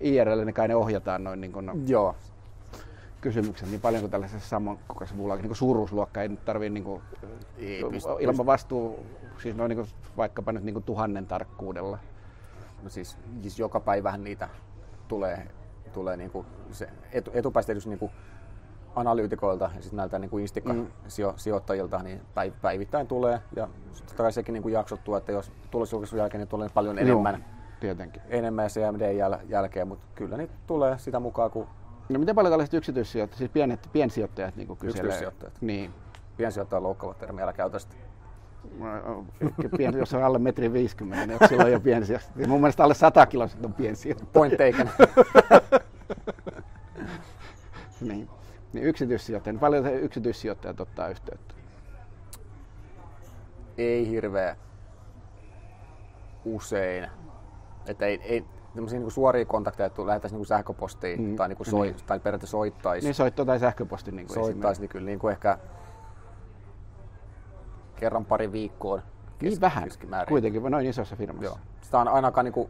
IRL, 0.00 0.44
niin 0.44 0.54
kai 0.54 0.68
ne 0.68 0.74
ohjataan 0.76 1.24
noin 1.24 1.40
niin 1.40 1.52
kuin, 1.52 1.70
Joo. 1.88 2.14
kysymykset, 3.20 3.70
niin 3.70 3.80
paljonko 3.80 4.08
tällaisessa 4.08 4.48
samankokoisessa 4.48 5.16
mulla 5.16 5.36
niin 5.36 5.46
kuin 5.46 5.56
suuruusluokka 5.56 6.22
ei 6.22 6.28
nyt 6.28 6.44
tarvii 6.44 6.70
niin 6.70 6.84
kuin, 6.84 7.02
Ei 7.58 7.84
pysty- 7.90 8.08
ilman 8.20 8.46
vastuu, 8.46 9.06
siis 9.42 9.56
noin 9.56 9.68
niin 9.68 9.76
kuin, 9.76 9.88
vaikkapa 10.16 10.52
nyt 10.52 10.64
niin 10.64 10.74
kuin 10.74 10.84
tuhannen 10.84 11.26
tarkkuudella. 11.26 11.98
No 12.82 12.90
siis, 12.90 13.16
siis 13.42 13.58
joka 13.58 13.80
päivähän 13.80 14.24
niitä 14.24 14.48
tulee, 15.08 15.46
tulee 15.96 16.16
niin 16.16 16.30
kuin 16.30 16.46
se 16.70 16.88
etu, 17.12 17.30
etupäästä 17.34 17.66
tietysti 17.66 17.90
niin 17.90 17.98
kuin 17.98 18.12
analyytikoilta 18.96 19.70
ja 19.76 19.82
sitten 19.82 19.96
näiltä 19.96 20.18
niin 20.18 20.30
kuin 20.30 20.42
instikka-sijoittajilta, 20.42 22.02
niin 22.02 22.18
päiv- 22.20 22.60
päivittäin 22.62 23.06
tulee. 23.06 23.40
Ja 23.56 23.68
kai 24.16 24.32
sekin 24.32 24.52
niin 24.52 24.62
kuin 24.62 24.72
jaksottuu, 24.72 25.14
että 25.14 25.32
jos 25.32 25.52
tulosjulkaisun 25.70 26.18
jälkeen 26.18 26.38
niin 26.38 26.48
tulee 26.48 26.68
paljon 26.74 26.98
enemmän, 26.98 27.34
Joo, 27.34 27.44
tietenkin. 27.80 28.22
enemmän 28.28 28.68
CMD 28.68 29.00
jäl- 29.18 29.44
jälkeen, 29.48 29.88
mutta 29.88 30.06
kyllä 30.14 30.36
niitä 30.36 30.54
tulee 30.66 30.98
sitä 30.98 31.20
mukaan, 31.20 31.50
kun 31.50 31.66
No 32.08 32.18
miten 32.18 32.34
paljon 32.34 32.52
tällaiset 32.52 32.74
yksityissijoittajat, 32.74 33.38
siis 33.38 33.50
pienet, 33.50 33.88
piensijoittajat 33.92 34.56
niin 34.56 34.68
kyselee? 34.68 34.88
Yksityissijoittajat. 34.88 35.54
Niin. 35.60 35.90
piensijoittaja 36.36 36.82
loukkaava 36.82 37.14
termi, 37.14 37.42
älä 37.42 37.52
käytä 37.52 37.78
sitä. 37.78 37.94
Pieni, 39.76 39.98
jos 39.98 40.14
on 40.14 40.22
alle 40.22 40.38
metri 40.38 40.72
50, 40.72 41.26
niin 41.26 41.38
silloin 41.48 41.72
jo 41.72 41.80
piensiä. 41.80 42.20
Mun 42.46 42.60
mielestä 42.60 42.84
alle 42.84 42.94
100 42.94 43.26
kiloa 43.26 43.48
on 43.64 43.72
piensijoittaja. 43.74 44.30
Point 44.32 44.52
taken. 44.52 44.90
niin. 48.08 48.28
Niin 48.86 48.90
yksityissijoittajat, 48.90 49.60
paljon 49.60 49.86
yksityissijoittajat 49.86 50.80
ottaa 50.80 51.08
yhteyttä? 51.08 51.54
Ei 53.78 54.08
hirveä 54.08 54.56
usein. 56.44 57.10
Että 57.86 58.06
ei, 58.06 58.20
ei 58.22 58.44
niin 58.74 59.10
suoria 59.10 59.44
kontakteja, 59.44 59.86
että 59.86 60.06
lähettäisiin 60.06 60.38
niin 60.38 60.46
sähköpostiin 60.46 61.22
mm. 61.22 61.36
tai, 61.36 61.48
niin 61.48 61.56
kuin 61.56 61.66
soi, 61.66 61.86
niin. 61.86 61.96
tai 62.06 62.20
periaatteessa 62.20 62.56
soittaisi. 62.56 63.06
Niin 63.06 63.14
soitto 63.14 63.44
tai 63.44 63.58
sähköposti. 63.58 64.12
Niin 64.12 64.28
soittaisi, 64.28 64.80
niin 64.80 64.88
kyllä 64.88 65.06
niin 65.06 65.18
kuin 65.18 65.32
ehkä 65.32 65.58
kerran 67.96 68.24
pari 68.24 68.52
viikkoon. 68.52 69.02
Niin 69.40 69.60
vähän, 69.60 69.88
kuitenkin 70.28 70.62
noin 70.62 70.86
isossa 70.86 71.16
firmassa. 71.16 71.44
Joo. 71.44 71.58
Sitä 71.80 71.98
on 71.98 72.08
ainakaan 72.08 72.44
niin 72.44 72.52
kuin, 72.52 72.68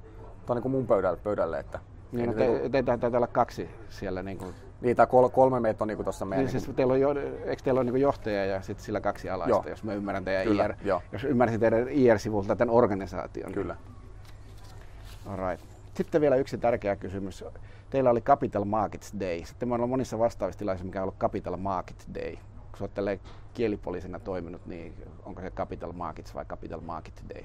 on 0.48 0.56
niin 0.56 0.62
kuin 0.62 0.72
mun 0.72 0.86
pöydälle, 0.86 1.18
pöydälle 1.18 1.58
että 1.58 1.80
niin, 2.12 2.26
no 2.26 2.34
te, 2.34 2.68
teitä 2.68 2.98
taitaa 2.98 3.18
olla 3.18 3.26
kaksi 3.26 3.70
siellä. 3.88 4.22
Niin, 4.22 4.38
kuin... 4.38 4.54
niin 4.80 4.96
tai 4.96 5.06
kol, 5.06 5.28
kolme 5.28 5.60
meitä 5.60 5.84
on 5.84 5.88
niin 5.88 6.04
tuossa 6.04 6.24
meidän... 6.24 6.46
Niin, 6.46 6.60
siis 6.60 6.76
teillä 6.76 6.92
on, 6.92 7.00
jo, 7.00 7.10
eikö 7.44 7.62
teillä 7.62 7.80
ole 7.80 7.90
niin 7.90 8.00
johtaja 8.00 8.44
ja 8.44 8.62
sitten 8.62 8.84
sillä 8.84 9.00
kaksi 9.00 9.30
alaista, 9.30 9.50
Joo. 9.50 9.64
jos 9.68 9.84
mä 9.84 9.94
ymmärrän 9.94 10.24
teidän 10.24 10.46
Kyllä, 10.46 10.64
IR, 10.64 10.74
jo. 10.82 11.02
jos 11.12 11.24
ymmärsin 11.24 11.60
teidän 11.60 11.88
IR-sivulta 11.88 12.56
tämän 12.56 12.74
organisaation. 12.74 13.52
Kyllä. 13.52 13.76
Alright. 15.26 15.66
Sitten 15.94 16.20
vielä 16.20 16.36
yksi 16.36 16.58
tärkeä 16.58 16.96
kysymys. 16.96 17.44
Teillä 17.90 18.10
oli 18.10 18.20
Capital 18.20 18.64
Markets 18.64 19.12
Day. 19.20 19.44
Sitten 19.44 19.68
meillä 19.68 19.82
on 19.82 19.90
monissa 19.90 20.18
vastaavissa 20.18 20.58
tilaisuissa, 20.58 20.86
mikä 20.86 20.98
on 20.98 21.02
ollut 21.02 21.18
Capital 21.18 21.56
Markets 21.56 22.06
Day. 22.14 22.36
Kun 22.78 22.78
sä 22.78 23.02
olet 23.02 23.20
kielipoliisina 23.54 24.18
toiminut, 24.20 24.66
niin 24.66 24.94
onko 25.24 25.40
se 25.40 25.50
Capital 25.50 25.92
Markets 25.92 26.34
vai 26.34 26.44
Capital 26.44 26.80
Market 26.80 27.22
Day? 27.34 27.42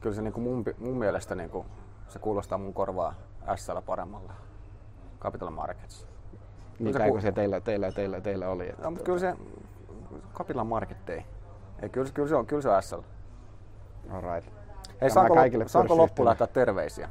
Kyllä 0.00 0.16
se 0.16 0.22
niin 0.22 0.32
kuin 0.32 0.44
mun, 0.44 0.64
mun 0.78 0.98
mielestä 0.98 1.34
niin 1.34 1.50
kuin, 1.50 1.66
se 2.08 2.18
kuulostaa 2.18 2.58
mun 2.58 2.74
korvaa 2.74 3.14
SL 3.56 3.78
paremmalla. 3.86 4.32
Capital 5.22 5.50
Markets. 5.50 6.06
Niin 6.78 6.94
kai 6.94 7.20
se 7.20 7.32
teillä, 7.32 7.60
teillä, 7.60 7.92
teillä, 7.92 8.20
teillä 8.20 8.48
oli? 8.48 8.72
No, 8.82 8.90
mutta 8.90 9.04
kyllä 9.04 9.18
se 9.18 9.36
Capital 10.34 10.64
Market 10.64 11.06
Day. 11.06 11.20
Ei, 11.82 11.88
kyllä, 11.88 12.10
kyllä, 12.14 12.28
se 12.28 12.34
on, 12.34 12.46
kyllä 12.46 12.62
se 12.62 12.68
on 12.68 12.82
SL. 12.82 13.00
Alright. 14.10 14.52
Hei, 15.00 15.10
saanko, 15.10 15.34
saanko 15.66 15.96
loppuun 15.96 16.24
lähettää 16.24 16.46
terveisiä? 16.46 17.08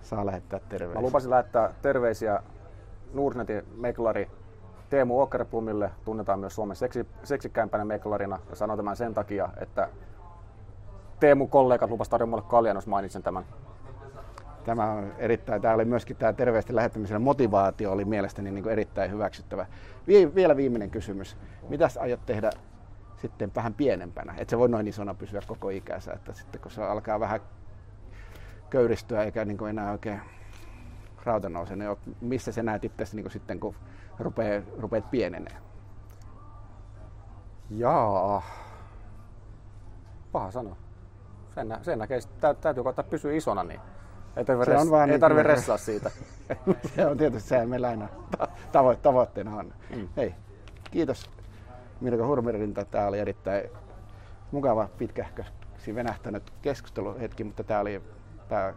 Saa 0.00 0.26
lähettää 0.26 0.60
terveisiä. 0.68 1.00
Mä 1.00 1.06
lupasin 1.06 1.30
lähettää 1.30 1.74
terveisiä 1.82 2.42
Nordnetin 3.14 3.64
meklari 3.76 4.30
Teemu 4.90 5.22
Åkerblomille, 5.22 5.90
tunnetaan 6.04 6.38
myös 6.38 6.54
Suomen 6.54 6.76
seksi, 6.76 7.06
seksikkäimpänä 7.24 7.84
meklarina. 7.84 8.38
Ja 8.50 8.56
sanon 8.56 8.76
tämän 8.76 8.96
sen 8.96 9.14
takia, 9.14 9.48
että 9.60 9.88
Teemu 11.20 11.46
kollegat 11.46 11.90
lupas 11.90 12.08
tarjoa 12.08 12.26
mulle 12.26 12.42
kaljan, 12.48 12.76
jos 12.76 12.86
mainitsen 12.86 13.22
tämän. 13.22 13.44
Tämä 14.64 14.92
on 14.92 15.12
erittäin, 15.18 15.62
tämä 15.62 15.74
oli 15.74 15.84
myöskin 15.84 16.16
tämä 16.16 16.32
terveisten 16.32 16.76
lähettämisen 16.76 17.22
motivaatio 17.22 17.92
oli 17.92 18.04
mielestäni 18.04 18.50
niin 18.50 18.62
kuin 18.62 18.72
erittäin 18.72 19.10
hyväksyttävä. 19.10 19.66
Vie, 20.06 20.34
vielä 20.34 20.56
viimeinen 20.56 20.90
kysymys. 20.90 21.36
Mitäs 21.68 21.96
aiot 21.96 22.26
tehdä 22.26 22.50
sitten 23.16 23.52
vähän 23.54 23.74
pienempänä? 23.74 24.34
Et 24.38 24.48
se 24.48 24.58
voi 24.58 24.68
noin 24.68 24.88
isona 24.88 25.14
pysyä 25.14 25.40
koko 25.46 25.68
ikänsä, 25.68 26.12
että 26.12 26.32
sitten 26.32 26.60
kun 26.60 26.70
se 26.70 26.82
alkaa 26.82 27.20
vähän 27.20 27.40
köyristyä 28.70 29.22
eikä 29.22 29.44
niin 29.44 29.58
kuin 29.58 29.70
enää 29.70 29.92
oikein 29.92 30.20
rauta 31.24 31.48
nouse, 31.48 31.76
niin 31.76 31.96
missä 32.20 32.52
se 32.52 32.62
näet 32.62 32.84
itse 32.84 33.04
niin 33.12 33.30
sitten, 33.30 33.60
kun 33.60 33.74
rupeat, 34.18 34.64
rupeat 34.78 35.10
pienenee? 35.10 35.56
Jaa, 37.70 38.42
paha 40.32 40.50
sanoa. 40.50 40.76
Sen, 41.54 41.78
sen 41.82 41.98
näkee, 41.98 42.18
täytyy 42.60 42.82
koittaa 42.82 43.04
pysyä 43.04 43.32
isona, 43.32 43.64
niin 43.64 43.80
ei 44.36 44.44
tarvitse, 44.44 44.72
res, 44.72 44.82
ei 44.82 45.06
niin 45.06 45.20
tarvitse 45.20 45.42
ressaa 45.42 45.78
siitä. 45.78 46.10
se 46.96 47.06
on 47.06 47.16
tietysti 47.18 47.48
se, 47.48 47.66
meillä 47.66 47.88
aina 47.88 48.08
tavo- 48.72 48.96
tavoitteena 49.02 49.56
on. 49.56 49.72
Mm. 49.96 50.08
Hei, 50.16 50.34
kiitos 50.90 51.30
Mirko 52.00 52.26
Hurmerinta. 52.26 52.84
Tämä 52.84 53.06
oli 53.06 53.18
erittäin 53.18 53.70
mukava, 54.50 54.88
pitkähköksi 54.98 55.94
venähtänyt 55.94 56.52
keskusteluhetki, 56.62 57.44
mutta 57.44 57.64
tämä 57.64 57.80
oli 57.80 58.02
tämä 58.48 58.74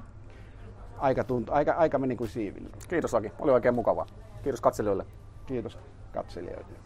aika, 0.98 1.23
tuntu, 1.23 1.52
aika, 1.53 1.72
aika 1.72 1.99
meni 1.99 2.15
kuin 2.15 2.30
siivillä. 2.30 2.69
Kiitos 2.88 3.15
Aki, 3.15 3.32
oli 3.40 3.52
oikein 3.52 3.76
mukava. 3.76 4.06
Kiitos 4.44 4.61
katselijoille. 4.61 5.06
Kiitos 5.45 5.80
katselijoille. 6.14 6.85